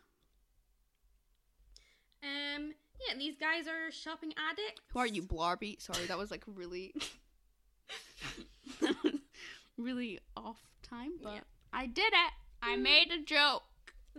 Um. 2.23 2.73
Yeah, 3.07 3.15
these 3.17 3.37
guys 3.37 3.65
are 3.67 3.89
shopping 3.91 4.33
addicts. 4.37 4.81
Who 4.91 4.99
are 4.99 5.07
you, 5.07 5.23
Blarby? 5.23 5.81
Sorry, 5.81 6.05
that 6.07 6.17
was 6.17 6.29
like 6.31 6.43
really, 6.45 6.93
really 9.77 10.19
off 10.35 10.57
time, 10.83 11.13
but 11.23 11.35
Yeah. 11.35 11.39
I 11.71 11.85
did 11.85 12.11
it. 12.13 12.33
I 12.61 12.75
Mm. 12.75 12.81
made 12.81 13.11
a 13.11 13.19
joke. 13.23 13.63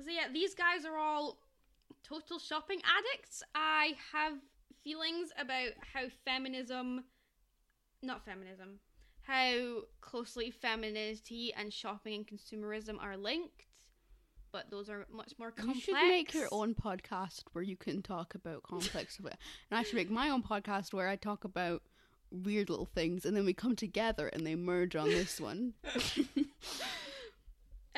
So 0.04 0.10
yeah, 0.10 0.32
these 0.32 0.54
guys 0.54 0.84
are 0.84 0.96
all 0.96 1.38
total 2.02 2.38
shopping 2.38 2.80
addicts. 2.84 3.42
I 3.54 3.92
have 4.12 4.34
feelings 4.82 5.30
about 5.38 5.72
how 5.92 6.04
feminism, 6.24 7.04
not 8.02 8.24
feminism, 8.24 8.78
how 9.22 9.82
closely 10.00 10.50
femininity 10.50 11.52
and 11.56 11.72
shopping 11.72 12.14
and 12.14 12.26
consumerism 12.26 12.96
are 13.00 13.16
linked, 13.16 13.66
but 14.52 14.70
those 14.70 14.88
are 14.88 15.06
much 15.12 15.34
more 15.38 15.50
complex. 15.50 15.86
You 15.88 15.94
should 15.94 16.08
make 16.08 16.34
your 16.34 16.48
own 16.50 16.74
podcast 16.74 17.42
where 17.52 17.64
you 17.64 17.76
can 17.76 18.02
talk 18.02 18.34
about 18.34 18.62
complex 18.62 19.18
of 19.18 19.26
it, 19.26 19.36
And 19.70 19.78
I 19.78 19.82
should 19.82 19.96
make 19.96 20.10
my 20.10 20.30
own 20.30 20.42
podcast 20.42 20.92
where 20.92 21.08
I 21.08 21.16
talk 21.16 21.44
about 21.44 21.82
weird 22.30 22.70
little 22.70 22.86
things 22.86 23.24
and 23.24 23.36
then 23.36 23.44
we 23.44 23.52
come 23.52 23.74
together 23.76 24.28
and 24.28 24.46
they 24.46 24.54
merge 24.54 24.96
on 24.96 25.08
this 25.08 25.40
one. 25.40 25.74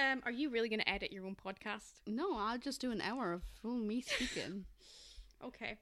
Um, 0.03 0.23
are 0.25 0.33
you 0.33 0.51
really 0.51 0.69
going 0.69 0.81
to 0.81 0.89
edit 0.89 1.13
your 1.13 1.25
own 1.27 1.37
podcast? 1.37 2.01
no, 2.07 2.37
I'll 2.37 2.59
just 2.59 2.81
do 2.81 2.91
an 2.91 3.01
hour 3.01 3.33
of 3.33 3.43
full 3.61 3.77
me 3.77 4.01
speaking. 4.03 4.65
Okay. 5.45 5.77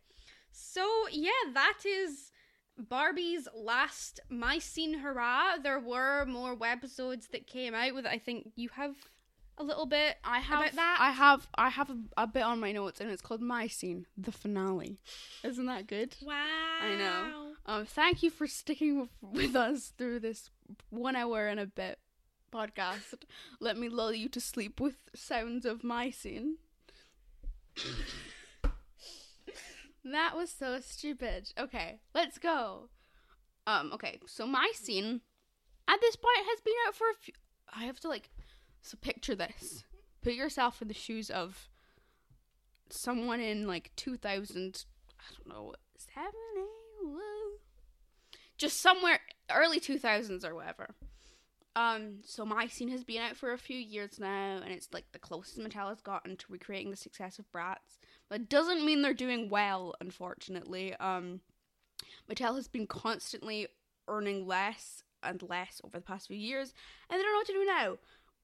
So, 0.53 0.83
yeah, 1.13 1.31
that 1.53 1.81
is 1.87 2.33
Barbie's 2.79 3.47
last 3.55 4.21
My 4.31 4.59
Scene 4.59 5.01
Hurrah. 5.01 5.59
There 5.63 5.79
were 5.79 6.25
more 6.25 6.57
webisodes 6.57 7.31
that 7.33 7.47
came 7.47 7.75
out 7.75 7.95
with 7.95 8.07
I 8.07 8.17
think 8.17 8.53
you 8.57 8.71
have 8.71 8.95
a 9.59 9.63
little 9.63 9.85
bit 9.85 10.17
I 10.25 10.39
have 10.39 10.61
about 10.61 10.73
that. 10.77 10.97
I 10.99 11.11
have 11.11 11.47
I 11.55 11.69
have 11.69 11.91
a, 11.91 11.97
a 12.17 12.27
bit 12.27 12.43
on 12.43 12.59
my 12.59 12.73
notes 12.73 13.03
and 13.03 13.11
it's 13.11 13.21
called 13.21 13.43
My 13.43 13.67
Scene, 13.67 14.07
the 14.17 14.33
finale. 14.33 14.99
Isn't 15.45 15.67
that 15.67 15.87
good? 15.87 16.17
wow. 16.23 16.35
I 16.83 16.97
know. 16.97 17.53
Um, 17.67 17.85
thank 17.85 18.23
you 18.23 18.31
for 18.31 18.47
sticking 18.47 19.01
with, 19.01 19.11
with 19.21 19.55
us 19.57 19.93
through 19.99 20.21
this 20.21 20.49
one 20.89 21.17
hour 21.17 21.47
and 21.47 21.61
a 21.61 21.67
bit 21.67 21.99
podcast. 22.51 23.25
Let 23.61 23.77
me 23.77 23.89
lull 23.89 24.13
you 24.13 24.29
to 24.31 24.41
sleep 24.41 24.81
with 24.81 24.97
sounds 25.15 25.65
of 25.65 25.85
my 25.85 26.11
scene. 26.11 26.57
that 30.05 30.37
was 30.37 30.51
so 30.51 30.81
stupid. 30.81 31.53
Okay, 31.59 32.01
let's 32.15 32.39
go. 32.39 32.89
Um, 33.67 33.93
okay, 33.93 34.19
so 34.27 34.47
my 34.47 34.73
scene 34.75 35.21
at 35.89 36.01
this 36.01 36.17
point 36.17 36.47
has 36.49 36.61
been 36.61 36.75
out 36.87 36.95
for 36.95 37.11
a 37.11 37.15
few. 37.15 37.35
I 37.75 37.85
have 37.85 38.01
to 38.01 38.09
like, 38.09 38.31
so 38.83 38.97
picture 39.01 39.35
this. 39.35 39.85
Put 40.23 40.35
yourself 40.35 40.83
in 40.83 40.89
the 40.89 40.95
shoes 40.95 41.31
of 41.31 41.69
someone 42.91 43.41
in 43.41 43.67
like 43.67 43.93
2000. 43.97 44.85
I 45.19 45.23
don't 45.37 45.49
know, 45.49 45.75
seven, 45.97 46.33
eight, 46.59 47.61
just 48.59 48.81
somewhere 48.81 49.21
early 49.51 49.81
2000s 49.81 50.45
or 50.45 50.55
whatever. 50.55 50.95
Um, 51.77 52.19
so 52.25 52.45
my 52.45 52.67
scene 52.67 52.89
has 52.89 53.05
been 53.05 53.23
out 53.23 53.37
for 53.37 53.53
a 53.53 53.59
few 53.59 53.79
years 53.79 54.19
now, 54.19 54.61
and 54.63 54.73
it's 54.73 54.89
like 54.93 55.05
the 55.13 55.19
closest 55.19 55.59
Mattel 55.59 55.89
has 55.89 56.01
gotten 56.01 56.37
to 56.37 56.47
recreating 56.49 56.91
the 56.91 56.97
success 56.97 57.39
of 57.39 57.51
Bratz. 57.53 57.99
But 58.29 58.41
it 58.41 58.49
doesn't 58.49 58.85
mean 58.85 59.03
they're 59.03 59.15
doing 59.15 59.49
well, 59.49 59.95
unfortunately. 60.01 60.95
Um, 60.97 61.41
Mattel 62.31 62.57
has 62.57 62.69
been 62.69 62.87
constantly 62.87 63.69
earning 64.09 64.47
less 64.47 65.05
and 65.23 65.43
less 65.43 65.81
over 65.85 65.99
the 65.99 66.05
past 66.05 66.29
few 66.29 66.37
years, 66.37 66.75
and 67.09 67.19
they 67.19 67.23
don't 67.23 67.33
know 67.33 67.39
what 67.39 67.47
to 67.47 67.53
do 67.53 67.65
now. 67.65 67.99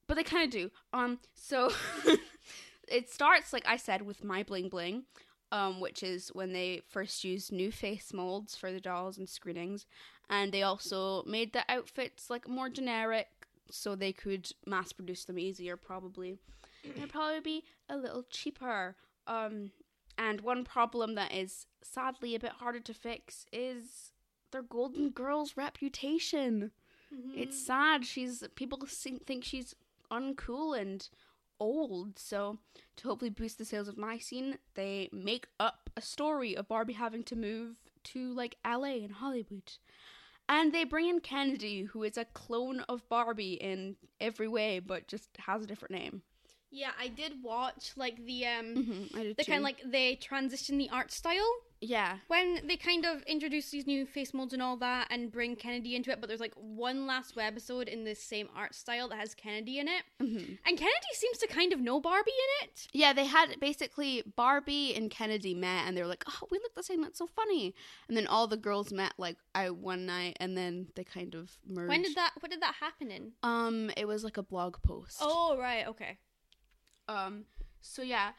But 0.06 0.14
they 0.14 0.22
kind 0.22 0.44
of 0.44 0.50
do. 0.50 0.70
Um, 0.92 1.18
so 1.34 1.72
it 2.88 3.10
starts, 3.10 3.52
like 3.52 3.66
I 3.66 3.76
said, 3.76 4.02
with 4.02 4.22
My 4.22 4.44
Bling 4.44 4.68
Bling, 4.68 5.04
um, 5.52 5.80
which 5.80 6.02
is 6.02 6.28
when 6.34 6.52
they 6.52 6.82
first 6.88 7.24
used 7.24 7.52
new 7.52 7.70
face 7.70 8.12
molds 8.12 8.56
for 8.56 8.72
the 8.72 8.80
dolls 8.80 9.18
and 9.18 9.28
screenings, 9.28 9.86
and 10.28 10.52
they 10.52 10.62
also 10.62 11.22
made 11.24 11.52
the 11.52 11.64
outfits 11.68 12.30
like 12.30 12.48
more 12.48 12.68
generic, 12.68 13.28
so 13.70 13.94
they 13.94 14.12
could 14.12 14.50
mass 14.66 14.92
produce 14.92 15.24
them 15.24 15.38
easier, 15.38 15.76
probably. 15.76 16.38
They'd 16.96 17.08
probably 17.08 17.40
be 17.40 17.64
a 17.88 17.96
little 17.96 18.24
cheaper. 18.30 18.96
Um, 19.26 19.72
and 20.18 20.40
one 20.40 20.64
problem 20.64 21.14
that 21.16 21.32
is 21.32 21.66
sadly 21.82 22.34
a 22.34 22.40
bit 22.40 22.52
harder 22.52 22.80
to 22.80 22.94
fix 22.94 23.44
is 23.52 24.12
their 24.52 24.62
Golden 24.62 25.10
Girl's 25.10 25.56
reputation. 25.56 26.70
Mm-hmm. 27.12 27.38
It's 27.38 27.58
sad. 27.58 28.04
She's 28.04 28.42
people 28.54 28.78
think 28.86 29.44
she's 29.44 29.74
uncool 30.10 30.78
and 30.80 31.08
old. 31.60 32.18
So 32.18 32.58
to 32.96 33.08
hopefully 33.08 33.30
boost 33.30 33.58
the 33.58 33.64
sales 33.64 33.88
of 33.88 33.96
my 33.96 34.18
scene, 34.18 34.58
they 34.74 35.08
make 35.12 35.46
up 35.58 35.90
a 35.96 36.00
story 36.00 36.56
of 36.56 36.68
Barbie 36.68 36.94
having 36.94 37.22
to 37.24 37.36
move 37.36 37.76
to 38.04 38.32
like 38.32 38.56
LA 38.64 38.96
and 39.02 39.12
Hollywood. 39.12 39.72
And 40.48 40.72
they 40.72 40.84
bring 40.84 41.08
in 41.08 41.20
Kennedy, 41.20 41.82
who 41.82 42.04
is 42.04 42.16
a 42.16 42.24
clone 42.24 42.80
of 42.80 43.08
Barbie 43.08 43.54
in 43.54 43.96
every 44.20 44.46
way, 44.46 44.78
but 44.78 45.08
just 45.08 45.28
has 45.38 45.64
a 45.64 45.66
different 45.66 45.92
name. 45.92 46.22
Yeah, 46.70 46.90
I 47.00 47.08
did 47.08 47.42
watch 47.42 47.92
like 47.96 48.24
the 48.24 48.46
um 48.46 48.74
Mm-hmm, 48.74 49.18
I 49.18 49.22
did 49.22 49.36
the 49.36 49.44
kind 49.44 49.58
of 49.58 49.64
like 49.64 49.82
they 49.84 50.16
transition 50.16 50.78
the 50.78 50.90
art 50.90 51.10
style 51.10 51.50
yeah, 51.80 52.18
when 52.28 52.66
they 52.66 52.76
kind 52.76 53.04
of 53.04 53.22
introduce 53.24 53.70
these 53.70 53.86
new 53.86 54.06
face 54.06 54.32
molds 54.32 54.54
and 54.54 54.62
all 54.62 54.76
that 54.78 55.08
and 55.10 55.30
bring 55.30 55.56
Kennedy 55.56 55.94
into 55.94 56.10
it. 56.10 56.20
But 56.20 56.28
there's 56.28 56.40
like 56.40 56.54
one 56.54 57.06
last 57.06 57.36
webisode 57.36 57.88
in 57.88 58.04
this 58.04 58.18
same 58.22 58.48
art 58.56 58.74
style 58.74 59.08
that 59.10 59.18
has 59.18 59.34
Kennedy 59.34 59.78
in 59.78 59.86
it, 59.88 60.02
hmm 60.18 60.36
and 60.66 60.78
Kennedy 60.78 61.12
seems 61.12 61.38
to 61.38 61.46
kind 61.46 61.72
of 61.72 61.80
know 61.80 62.00
Barbie 62.00 62.30
in 62.62 62.68
it. 62.68 62.88
yeah. 62.92 63.12
They 63.12 63.26
had 63.26 63.60
basically 63.60 64.22
Barbie 64.36 64.94
and 64.94 65.10
Kennedy 65.10 65.54
met, 65.54 65.84
and 65.86 65.96
they 65.96 66.02
were 66.02 66.08
like, 66.08 66.24
"Oh, 66.28 66.46
we 66.50 66.58
look 66.58 66.74
the 66.74 66.82
same. 66.82 67.02
That's 67.02 67.18
so 67.18 67.26
funny." 67.26 67.74
And 68.08 68.16
then 68.16 68.26
all 68.26 68.46
the 68.46 68.56
girls 68.56 68.92
met 68.92 69.12
like 69.18 69.36
I 69.54 69.70
one 69.70 70.06
night, 70.06 70.36
and 70.40 70.56
then 70.56 70.88
they 70.94 71.04
kind 71.04 71.34
of 71.34 71.50
merged. 71.66 71.88
When 71.90 72.02
did 72.02 72.14
that? 72.16 72.32
What 72.40 72.50
did 72.50 72.62
that 72.62 72.76
happen 72.80 73.10
in? 73.10 73.32
Um, 73.42 73.90
it 73.96 74.06
was 74.06 74.24
like 74.24 74.38
a 74.38 74.42
blog 74.42 74.76
post. 74.82 75.18
Oh 75.20 75.56
right, 75.58 75.86
okay. 75.88 76.18
Um, 77.08 77.44
so 77.80 78.02
yeah, 78.02 78.30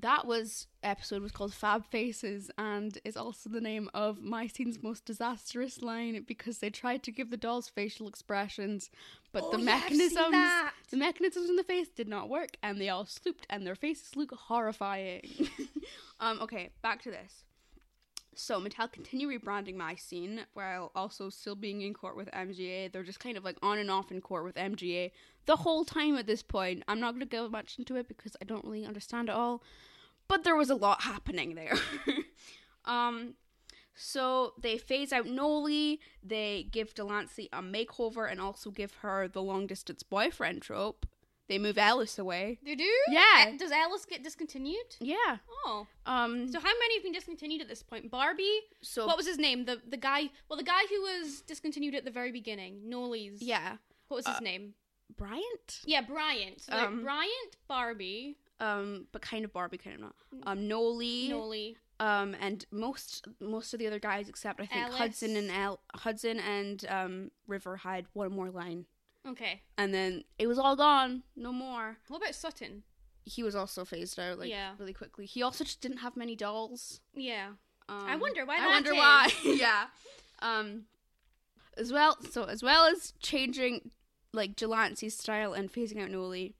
that 0.00 0.26
was 0.26 0.66
episode 0.82 1.22
was 1.22 1.32
called 1.32 1.52
Fab 1.52 1.84
Faces 1.86 2.50
and 2.58 2.98
is 3.04 3.16
also 3.16 3.48
the 3.48 3.60
name 3.60 3.90
of 3.94 4.20
my 4.20 4.46
scene's 4.46 4.82
most 4.82 5.04
disastrous 5.04 5.82
line 5.82 6.24
because 6.26 6.58
they 6.58 6.70
tried 6.70 7.02
to 7.04 7.12
give 7.12 7.30
the 7.30 7.36
dolls 7.36 7.68
facial 7.68 8.08
expressions, 8.08 8.90
but 9.32 9.50
the 9.50 9.56
Oh, 9.56 9.60
yeah, 9.60 9.64
mechanisms 9.64 10.36
the 10.90 10.96
mechanisms 10.96 11.48
in 11.50 11.56
the 11.56 11.64
face 11.64 11.88
did 11.88 12.08
not 12.08 12.28
work 12.28 12.56
and 12.62 12.80
they 12.80 12.88
all 12.88 13.04
slooped 13.04 13.44
and 13.50 13.66
their 13.66 13.74
faces 13.74 14.16
look 14.16 14.32
horrifying. 14.32 15.48
um, 16.20 16.40
okay, 16.40 16.70
back 16.82 17.02
to 17.02 17.10
this. 17.10 17.44
So 18.34 18.60
Mattel 18.60 18.90
continue 18.90 19.28
rebranding 19.28 19.76
my 19.76 19.94
scene 19.94 20.40
while 20.54 20.90
also 20.94 21.28
still 21.28 21.54
being 21.54 21.82
in 21.82 21.92
court 21.92 22.16
with 22.16 22.30
MGA. 22.30 22.90
They're 22.90 23.02
just 23.02 23.20
kind 23.20 23.36
of 23.36 23.44
like 23.44 23.56
on 23.62 23.78
and 23.78 23.90
off 23.90 24.10
in 24.10 24.20
court 24.20 24.44
with 24.44 24.54
MGA 24.54 25.10
the 25.46 25.56
whole 25.56 25.84
time 25.84 26.16
at 26.16 26.26
this 26.26 26.42
point. 26.42 26.82
I'm 26.88 27.00
not 27.00 27.18
to 27.18 27.26
go 27.26 27.48
much 27.48 27.78
into 27.78 27.96
it 27.96 28.08
because 28.08 28.36
I 28.40 28.44
don't 28.44 28.64
really 28.64 28.86
understand 28.86 29.28
it 29.28 29.34
all, 29.34 29.62
but 30.28 30.44
there 30.44 30.56
was 30.56 30.70
a 30.70 30.74
lot 30.74 31.02
happening 31.02 31.54
there. 31.54 31.74
um, 32.84 33.34
so 33.94 34.54
they 34.58 34.78
phase 34.78 35.12
out 35.12 35.26
Nolee. 35.26 35.98
They 36.22 36.66
give 36.70 36.94
Delancey 36.94 37.48
a 37.52 37.60
makeover 37.60 38.30
and 38.30 38.40
also 38.40 38.70
give 38.70 38.94
her 39.02 39.28
the 39.28 39.42
long 39.42 39.66
distance 39.66 40.02
boyfriend 40.02 40.62
trope. 40.62 41.06
They 41.48 41.58
move 41.58 41.76
Ellis 41.76 42.18
away. 42.18 42.58
They 42.64 42.74
do? 42.74 42.88
Yeah. 43.10 43.46
Uh, 43.48 43.56
Does 43.58 43.70
Ellis 43.72 44.04
get 44.06 44.22
discontinued? 44.22 44.96
Yeah. 45.00 45.38
Oh. 45.66 45.86
Um. 46.06 46.50
So 46.50 46.58
how 46.60 46.72
many 46.78 46.94
have 46.96 47.02
been 47.02 47.12
discontinued 47.12 47.60
at 47.60 47.68
this 47.68 47.82
point? 47.82 48.10
Barbie? 48.10 48.60
So 48.80 49.06
What 49.06 49.16
was 49.16 49.26
his 49.26 49.38
name? 49.38 49.64
The 49.64 49.80
the 49.86 49.96
guy 49.96 50.30
well 50.48 50.56
the 50.56 50.62
guy 50.64 50.82
who 50.88 51.02
was 51.02 51.42
discontinued 51.42 51.94
at 51.94 52.04
the 52.04 52.10
very 52.10 52.32
beginning. 52.32 52.82
Nolee's 52.88 53.42
yeah, 53.42 53.76
What 54.08 54.16
was 54.18 54.26
his 54.26 54.36
Uh, 54.36 54.40
name? 54.40 54.74
Bryant. 55.16 55.80
Yeah, 55.84 56.00
Bryant. 56.00 56.60
So 56.62 56.72
um, 56.72 57.02
Bryant, 57.02 57.56
Barbie, 57.68 58.38
Um, 58.60 59.06
but 59.12 59.20
kind 59.20 59.44
of 59.44 59.52
Barbie, 59.52 59.76
kind 59.78 59.96
of 59.96 60.00
not. 60.00 60.14
Um, 60.46 60.60
Nolee. 60.60 61.28
Nolee. 61.30 61.76
Um, 62.00 62.34
and 62.40 62.64
most 62.72 63.26
most 63.40 63.74
of 63.74 63.78
the 63.78 63.86
other 63.86 63.98
guys 64.00 64.28
except 64.28 64.60
I 64.60 64.66
think 64.66 64.84
Ellis. 64.86 64.96
Hudson 64.98 65.36
and 65.36 65.50
El- 65.50 65.80
Hudson 65.94 66.40
and 66.40 66.84
um 66.88 67.30
River 67.46 67.76
had 67.76 68.06
one 68.14 68.32
more 68.32 68.50
line, 68.50 68.86
Okay. 69.26 69.62
and 69.78 69.94
then 69.94 70.24
it 70.38 70.46
was 70.46 70.58
all 70.58 70.74
gone. 70.76 71.22
No 71.36 71.52
more. 71.52 71.98
What 72.08 72.18
about 72.22 72.34
Sutton? 72.34 72.82
He 73.24 73.42
was 73.44 73.54
also 73.54 73.84
phased 73.84 74.18
out 74.18 74.38
like 74.38 74.50
Yeah. 74.50 74.72
really 74.78 74.92
quickly. 74.92 75.26
He 75.26 75.42
also 75.42 75.62
just 75.64 75.80
didn't 75.80 75.98
have 75.98 76.16
many 76.16 76.34
dolls. 76.34 77.00
Yeah. 77.14 77.50
Um, 77.88 78.04
I 78.08 78.16
wonder 78.16 78.44
why 78.44 78.58
I 78.60 78.66
wonder 78.66 78.92
is. 78.92 78.96
why. 78.98 79.28
yeah. 79.44 79.86
Um. 80.40 80.84
As 81.76 81.92
well, 81.92 82.18
so 82.30 82.44
as 82.44 82.62
well 82.62 82.84
as 82.86 83.12
changing 83.20 83.90
like 84.34 84.56
Delancey's 84.56 85.16
style 85.16 85.52
and 85.54 85.72
phasing 85.72 86.02
out 86.02 86.10
Nolee, 86.10 86.54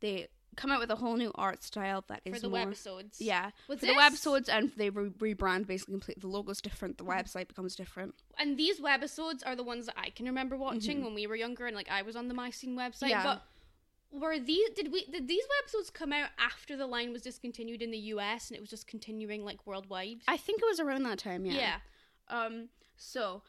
they 0.00 0.28
come 0.56 0.70
out 0.70 0.80
with 0.80 0.90
a 0.90 0.96
whole 0.96 1.16
new 1.16 1.32
art 1.34 1.62
style 1.62 2.04
that 2.08 2.20
is 2.24 2.34
For 2.34 2.40
the 2.40 2.48
more. 2.48 2.66
webisodes. 2.66 3.16
Yeah, 3.18 3.50
Was 3.68 3.80
for 3.80 3.86
this, 3.86 3.94
the 3.94 4.00
webisodes, 4.00 4.48
and 4.48 4.72
they 4.76 4.90
re- 4.90 5.10
rebrand 5.34 5.66
basically. 5.66 5.92
Complete. 5.94 6.20
The 6.20 6.28
logo's 6.28 6.60
different. 6.60 6.98
The 6.98 7.04
website 7.04 7.48
becomes 7.48 7.74
different. 7.76 8.14
And 8.38 8.56
these 8.58 8.80
webisodes 8.80 9.42
are 9.46 9.56
the 9.56 9.62
ones 9.62 9.86
that 9.86 9.96
I 9.98 10.10
can 10.10 10.26
remember 10.26 10.56
watching 10.56 11.02
when 11.04 11.14
we 11.14 11.26
were 11.26 11.36
younger 11.36 11.66
and 11.66 11.76
like 11.76 11.90
I 11.90 12.02
was 12.02 12.16
on 12.16 12.28
the 12.28 12.34
My 12.34 12.50
Scene 12.50 12.76
website. 12.76 13.02
Mm-hmm. 13.02 13.08
Yeah. 13.10 13.22
But 13.24 13.42
were 14.12 14.38
these 14.38 14.70
did 14.70 14.92
we 14.92 15.04
did 15.06 15.28
these 15.28 15.44
webisodes 15.44 15.92
come 15.92 16.12
out 16.12 16.30
after 16.38 16.76
the 16.76 16.86
line 16.86 17.12
was 17.12 17.22
discontinued 17.22 17.80
in 17.80 17.90
the 17.92 17.98
US 17.98 18.48
and 18.48 18.56
it 18.56 18.60
was 18.60 18.70
just 18.70 18.86
continuing 18.86 19.44
like 19.44 19.66
worldwide? 19.66 20.18
I 20.26 20.36
think 20.36 20.60
it 20.62 20.66
was 20.66 20.80
around 20.80 21.04
that 21.04 21.18
time. 21.18 21.44
Yeah. 21.44 21.54
yeah. 21.54 21.76
Um. 22.28 22.68
So, 22.96 23.42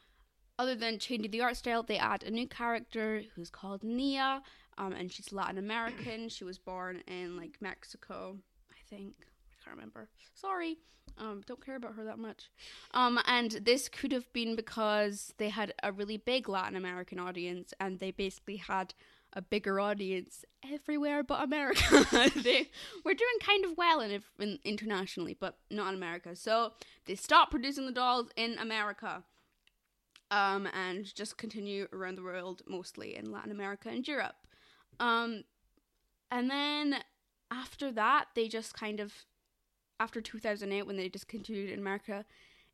other 0.58 0.74
than 0.74 0.98
changing 0.98 1.30
the 1.30 1.40
art 1.40 1.56
style, 1.56 1.82
they 1.82 1.98
add 1.98 2.22
a 2.22 2.30
new 2.30 2.46
character 2.46 3.22
who's 3.34 3.50
called 3.50 3.82
Nia. 3.82 4.42
Um, 4.78 4.92
and 4.92 5.12
she's 5.12 5.32
Latin 5.32 5.58
American. 5.58 6.28
She 6.28 6.44
was 6.44 6.58
born 6.58 7.02
in 7.06 7.36
like 7.36 7.58
Mexico, 7.60 8.36
I 8.70 8.80
think. 8.88 9.14
I 9.20 9.64
can't 9.64 9.76
remember. 9.76 10.08
Sorry. 10.34 10.78
Um, 11.18 11.42
don't 11.46 11.64
care 11.64 11.76
about 11.76 11.94
her 11.94 12.04
that 12.04 12.18
much. 12.18 12.50
Um, 12.94 13.18
and 13.26 13.50
this 13.50 13.88
could 13.88 14.12
have 14.12 14.32
been 14.32 14.56
because 14.56 15.34
they 15.38 15.50
had 15.50 15.74
a 15.82 15.92
really 15.92 16.16
big 16.16 16.48
Latin 16.48 16.76
American 16.76 17.18
audience, 17.18 17.74
and 17.78 17.98
they 17.98 18.10
basically 18.10 18.56
had 18.56 18.94
a 19.34 19.42
bigger 19.42 19.80
audience 19.80 20.44
everywhere 20.70 21.22
but 21.22 21.42
America. 21.42 22.04
they 22.36 22.70
were 23.04 23.14
doing 23.14 23.38
kind 23.40 23.64
of 23.64 23.76
well 23.76 24.00
in, 24.00 24.22
in 24.38 24.58
internationally, 24.64 25.36
but 25.38 25.58
not 25.70 25.88
in 25.88 25.94
America. 25.94 26.36
So 26.36 26.72
they 27.06 27.14
stopped 27.14 27.50
producing 27.50 27.86
the 27.86 27.92
dolls 27.92 28.30
in 28.36 28.58
America. 28.58 29.24
Um, 30.30 30.66
and 30.72 31.14
just 31.14 31.36
continue 31.36 31.88
around 31.92 32.16
the 32.16 32.22
world, 32.22 32.62
mostly 32.66 33.16
in 33.16 33.30
Latin 33.30 33.50
America 33.50 33.90
and 33.90 34.06
Europe. 34.08 34.41
Um, 35.00 35.44
and 36.30 36.50
then 36.50 36.96
after 37.50 37.90
that, 37.92 38.26
they 38.34 38.48
just 38.48 38.74
kind 38.74 39.00
of, 39.00 39.12
after 40.00 40.20
2008, 40.20 40.86
when 40.86 40.96
they 40.96 41.08
discontinued 41.08 41.70
in 41.70 41.78
America, 41.78 42.24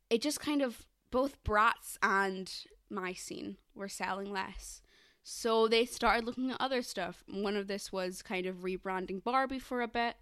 it 0.09 0.21
just 0.21 0.39
kind 0.39 0.61
of, 0.61 0.85
both 1.11 1.43
Bratz 1.43 1.97
and 2.03 2.51
My 2.89 3.13
Scene 3.13 3.57
were 3.75 3.89
selling 3.89 4.31
less. 4.31 4.81
So 5.23 5.67
they 5.67 5.85
started 5.85 6.23
looking 6.25 6.51
at 6.51 6.57
other 6.61 6.81
stuff. 6.81 7.23
One 7.29 7.55
of 7.55 7.67
this 7.67 7.91
was 7.91 8.21
kind 8.21 8.45
of 8.45 8.57
rebranding 8.57 9.23
Barbie 9.23 9.59
for 9.59 9.81
a 9.81 9.87
bit, 9.87 10.15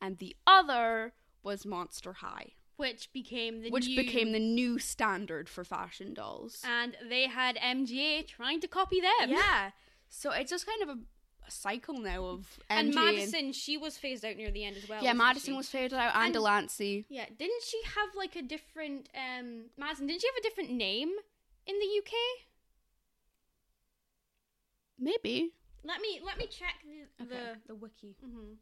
and 0.00 0.18
the 0.18 0.36
other 0.46 1.12
was 1.42 1.66
Monster 1.66 2.14
High, 2.14 2.52
Which 2.76 3.12
became 3.12 3.62
the 3.62 3.70
which 3.70 3.86
new- 3.88 3.96
became 3.96 4.32
the 4.32 4.38
new 4.38 4.78
standard 4.78 5.48
for 5.48 5.64
fashion 5.64 6.14
dolls. 6.14 6.62
and 6.64 6.96
they 7.08 7.26
had 7.26 7.56
MGA 7.56 8.26
trying 8.26 8.60
to 8.60 8.68
copy 8.68 9.00
them. 9.00 9.28
yeah. 9.30 9.70
So 10.08 10.30
it's 10.30 10.50
just 10.50 10.66
kind 10.66 10.82
of 10.82 10.88
a, 10.90 10.92
a 10.92 10.96
cycle 11.48 11.98
now 11.98 12.24
of 12.24 12.46
And 12.70 12.92
MG 12.92 12.94
Madison, 12.94 13.52
she 13.52 13.76
was 13.76 13.96
phased 13.96 14.24
out 14.24 14.36
near 14.36 14.50
the 14.50 14.64
end 14.64 14.76
as 14.76 14.88
well. 14.88 15.02
yeah, 15.02 15.12
Madison 15.12 15.54
she? 15.54 15.56
was 15.56 15.68
phased 15.68 15.94
out, 15.94 16.14
and, 16.14 16.24
And- 16.26 16.34
Delancey. 16.34 17.04
Yeah, 17.08 17.26
didn't 17.38 17.62
she 17.62 17.80
have 17.96 18.14
like 18.16 18.36
a 18.36 18.42
different 18.42 19.08
um 19.14 19.66
Madison? 19.78 20.06
Didn't 20.06 20.20
she 20.22 20.28
have 20.28 20.36
a 20.36 20.42
different 20.42 20.70
name 20.72 21.10
in 21.66 21.78
the 21.78 21.86
UK? 21.98 22.12
Maybe. 24.98 25.52
Let 25.84 26.00
me 26.00 26.20
let 26.24 26.38
me 26.38 26.46
check 26.46 26.76
the 26.84 27.24
Okay. 27.24 27.34
the. 27.34 27.58
The 27.68 27.74
wiki. 27.74 28.16
hmm 28.22 28.54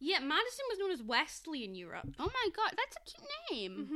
Yeah, 0.00 0.18
Madison 0.18 0.64
was 0.70 0.78
known 0.78 0.90
as 0.90 1.02
Westley 1.02 1.64
in 1.64 1.74
Europe. 1.74 2.08
Oh 2.18 2.30
my 2.32 2.48
god, 2.56 2.74
that's 2.76 2.96
a 2.96 3.00
cute 3.10 3.28
name. 3.50 3.86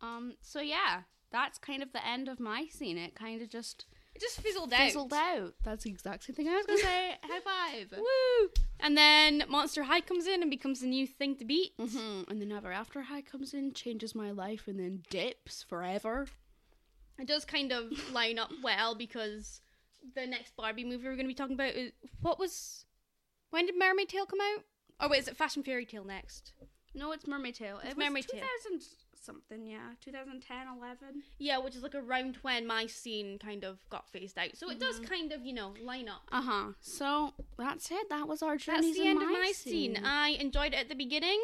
hmm 0.00 0.06
Um. 0.06 0.34
So 0.42 0.60
yeah, 0.60 1.02
that's 1.32 1.58
kind 1.58 1.82
of 1.82 1.92
the 1.92 2.06
end 2.06 2.28
of 2.28 2.38
my 2.38 2.66
scene. 2.70 2.98
It 2.98 3.14
kind 3.14 3.42
of 3.42 3.48
just 3.48 3.86
It 4.14 4.20
just 4.20 4.40
fizzled 4.40 4.72
out. 4.72 4.80
fizzled 4.80 5.12
out. 5.12 5.54
That's 5.64 5.84
the 5.84 5.90
exact 5.90 6.24
same 6.24 6.36
thing 6.36 6.48
I 6.48 6.54
was 6.56 6.66
gonna 6.66 6.78
say. 6.78 7.14
High 7.24 7.40
five. 7.40 7.92
Woo! 7.98 8.50
And 8.80 8.96
then 8.96 9.42
Monster 9.48 9.82
High 9.84 10.00
comes 10.02 10.26
in 10.26 10.40
and 10.42 10.50
becomes 10.50 10.80
the 10.80 10.86
new 10.86 11.06
thing 11.06 11.36
to 11.36 11.44
beat. 11.44 11.72
hmm 11.78 12.22
And 12.28 12.40
then 12.40 12.52
Ever 12.52 12.70
After 12.70 13.02
High 13.02 13.22
comes 13.22 13.54
in, 13.54 13.72
changes 13.72 14.14
my 14.14 14.30
life, 14.30 14.68
and 14.68 14.78
then 14.78 15.02
dips 15.10 15.62
forever. 15.68 16.26
It 17.18 17.26
does 17.26 17.44
kind 17.44 17.72
of 17.72 17.90
line 18.12 18.38
up 18.38 18.50
well 18.62 18.94
because 18.94 19.60
the 20.14 20.26
next 20.26 20.54
Barbie 20.56 20.84
movie 20.84 21.04
we're 21.04 21.14
going 21.16 21.24
to 21.26 21.28
be 21.28 21.34
talking 21.34 21.54
about 21.54 21.74
is 21.74 21.92
what 22.20 22.38
was 22.38 22.84
when 23.50 23.66
did 23.66 23.76
Mermaid 23.78 24.08
Tale 24.08 24.26
come 24.26 24.40
out? 24.40 24.64
Oh 25.00 25.08
wait, 25.08 25.20
is 25.20 25.28
it 25.28 25.36
Fashion 25.36 25.62
Fairy 25.62 25.86
Tale 25.86 26.04
next? 26.04 26.52
No, 26.94 27.10
it's 27.12 27.26
Mermaid 27.26 27.56
Tale. 27.56 27.80
It's 27.82 27.92
it 27.92 27.98
Mermaid 27.98 28.28
Tale. 28.28 28.42
2000 29.24 29.34
something, 29.48 29.66
yeah. 29.66 29.90
2010, 30.04 30.56
11. 30.78 31.22
Yeah, 31.38 31.58
which 31.58 31.74
is 31.76 31.82
like 31.82 31.94
around 31.94 32.38
when 32.42 32.66
my 32.66 32.86
scene 32.86 33.38
kind 33.38 33.64
of 33.64 33.78
got 33.90 34.08
phased 34.08 34.38
out. 34.38 34.56
So 34.56 34.70
it 34.70 34.78
does 34.80 34.96
Mm-hmm. 34.96 35.04
kind 35.04 35.32
of, 35.32 35.44
you 35.44 35.52
know, 35.52 35.74
line 35.82 36.08
up. 36.08 36.22
Uh 36.30 36.42
huh. 36.42 36.64
So 36.80 37.32
that's 37.58 37.90
it. 37.90 38.08
That 38.10 38.28
was 38.28 38.42
our 38.42 38.56
journey. 38.56 38.88
That's 38.88 38.98
the 38.98 39.02
in 39.04 39.08
end 39.08 39.22
of 39.22 39.28
my 39.30 39.52
scene. 39.54 40.00
I 40.04 40.28
enjoyed 40.40 40.72
it 40.72 40.76
at 40.76 40.88
the 40.88 40.94
beginning. 40.94 41.40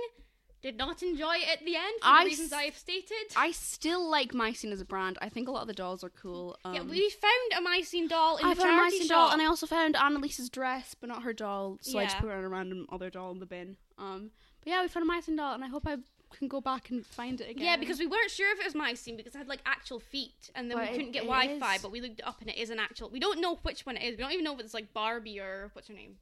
Did 0.63 0.77
not 0.77 1.03
enjoy 1.03 1.37
it 1.37 1.49
at 1.51 1.65
the 1.65 1.75
end 1.75 1.95
for 2.03 2.07
I 2.09 2.25
the 2.25 2.29
reasons 2.31 2.53
s- 2.53 2.59
I 2.59 2.63
have 2.65 2.77
stated. 2.77 3.15
I 3.35 3.51
still 3.53 4.07
like 4.11 4.35
my 4.35 4.53
scene 4.53 4.73
as 4.73 4.81
a 4.83 4.85
brand. 4.85 5.17
I 5.23 5.31
think 5.31 5.49
a 5.49 5.51
lot 5.51 5.63
of 5.63 5.69
the 5.69 5.73
dolls 5.73 6.05
are 6.05 6.11
cool. 6.11 6.55
Um, 6.67 6.75
yeah, 6.75 6.83
we 6.83 7.09
found 7.09 7.53
a 7.57 7.63
my 7.63 7.81
scene 7.81 8.09
doll 8.09 8.37
in 8.37 8.45
I 8.45 8.53
the 8.53 8.61
found 8.61 8.77
my 8.77 8.91
scene 8.91 9.07
shop. 9.07 9.09
doll, 9.09 9.31
and 9.33 9.41
I 9.41 9.47
also 9.47 9.67
found 9.67 9.97
Annalise's 9.97 10.51
dress, 10.51 10.95
but 11.01 11.09
not 11.09 11.23
her 11.23 11.33
doll. 11.33 11.79
So 11.81 11.99
I 11.99 12.05
just 12.05 12.17
Yeah. 12.17 12.21
put 12.21 12.29
a 12.33 12.47
random 12.47 12.87
other 12.93 13.09
doll 13.09 13.31
in 13.33 13.39
the 13.39 13.47
bin. 13.47 13.79
Um, 13.97 14.33
but 14.63 14.69
yeah, 14.71 14.83
we 14.83 14.89
found 14.89 15.05
a 15.05 15.07
my 15.07 15.21
scene 15.21 15.37
doll, 15.37 15.55
and 15.55 15.65
I 15.65 15.69
hope 15.69 15.87
I 15.87 15.97
can 16.39 16.49
go 16.49 16.61
back 16.61 16.91
and 16.91 17.05
find 17.05 17.41
it 17.41 17.51
again. 17.51 17.65
Yeah, 17.65 17.77
because 17.77 17.99
we 17.99 18.07
weren't 18.07 18.31
sure 18.31 18.53
if 18.53 18.61
it 18.61 18.65
was 18.65 18.75
my 18.75 18.95
scene 18.95 19.17
because 19.17 19.35
it 19.35 19.39
had 19.39 19.49
like 19.49 19.61
actual 19.67 20.01
feet, 20.01 20.51
and 20.55 20.71
then 20.71 20.79
But 20.79 20.91
we 20.91 20.97
couldn't 20.97 21.13
get 21.13 21.25
it 21.25 21.27
Wi-Fi. 21.27 21.75
is. 21.77 21.83
But 21.83 21.91
we 21.93 22.01
looked 22.01 22.21
it 22.21 22.27
up, 22.27 22.41
and 22.41 22.49
it 22.51 22.57
is 22.57 22.71
an 22.71 22.79
actual. 22.79 23.11
We 23.11 23.21
don't 23.21 23.41
know 23.41 23.57
which 23.63 23.85
one 23.87 23.97
it 23.97 24.03
is. 24.05 24.17
We 24.17 24.23
don't 24.23 24.33
even 24.33 24.45
know 24.45 24.55
if 24.55 24.61
it's 24.61 24.75
like 24.75 24.93
Barbie 24.93 25.41
or 25.41 25.71
what's 25.75 25.89
her 25.89 25.95
name. 25.95 26.17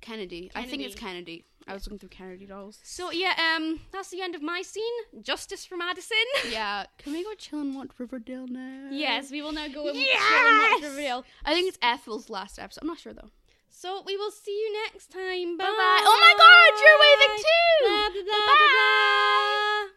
Kennedy. 0.00 0.50
I 0.54 0.64
think 0.64 0.82
it's 0.82 0.94
Kennedy. 0.94 1.44
I 1.66 1.72
was 1.74 1.84
looking 1.86 1.98
through 1.98 2.10
Kennedy 2.10 2.46
dolls. 2.46 2.78
So 2.84 3.10
yeah, 3.10 3.34
um, 3.56 3.80
that's 3.90 4.10
the 4.10 4.22
end 4.22 4.34
of 4.36 4.42
my 4.42 4.62
scene. 4.62 4.84
Justice 5.22 5.64
for 5.64 5.76
Madison. 5.76 6.16
yeah, 6.50 6.84
can 6.98 7.12
we 7.12 7.24
go 7.24 7.34
chill 7.34 7.60
and 7.60 7.74
watch 7.74 7.88
Riverdale 7.98 8.46
now? 8.46 8.88
yes, 8.92 9.30
we 9.32 9.42
will 9.42 9.52
now 9.52 9.66
go 9.66 9.88
and 9.88 9.96
chill 9.96 10.06
and 10.20 10.72
watch 10.72 10.82
Riverdale. 10.82 11.24
I 11.44 11.54
think 11.54 11.68
it's 11.68 11.78
Ethel's 11.82 12.30
last 12.30 12.58
episode. 12.58 12.82
I'm 12.82 12.86
not 12.88 12.98
sure 12.98 13.12
though. 13.14 13.30
So 13.78 14.02
we 14.06 14.16
will 14.16 14.30
see 14.30 14.52
you 14.52 14.72
next 14.84 15.12
time. 15.12 15.58
Bye 15.58 15.64
bye. 15.64 16.00
Oh 16.00 16.18
my 16.18 16.34
god, 16.40 16.72
you're 16.80 16.98
waving 17.04 17.36
too. 17.44 18.24
Bye. 18.24 18.72
bye. 18.72 19.86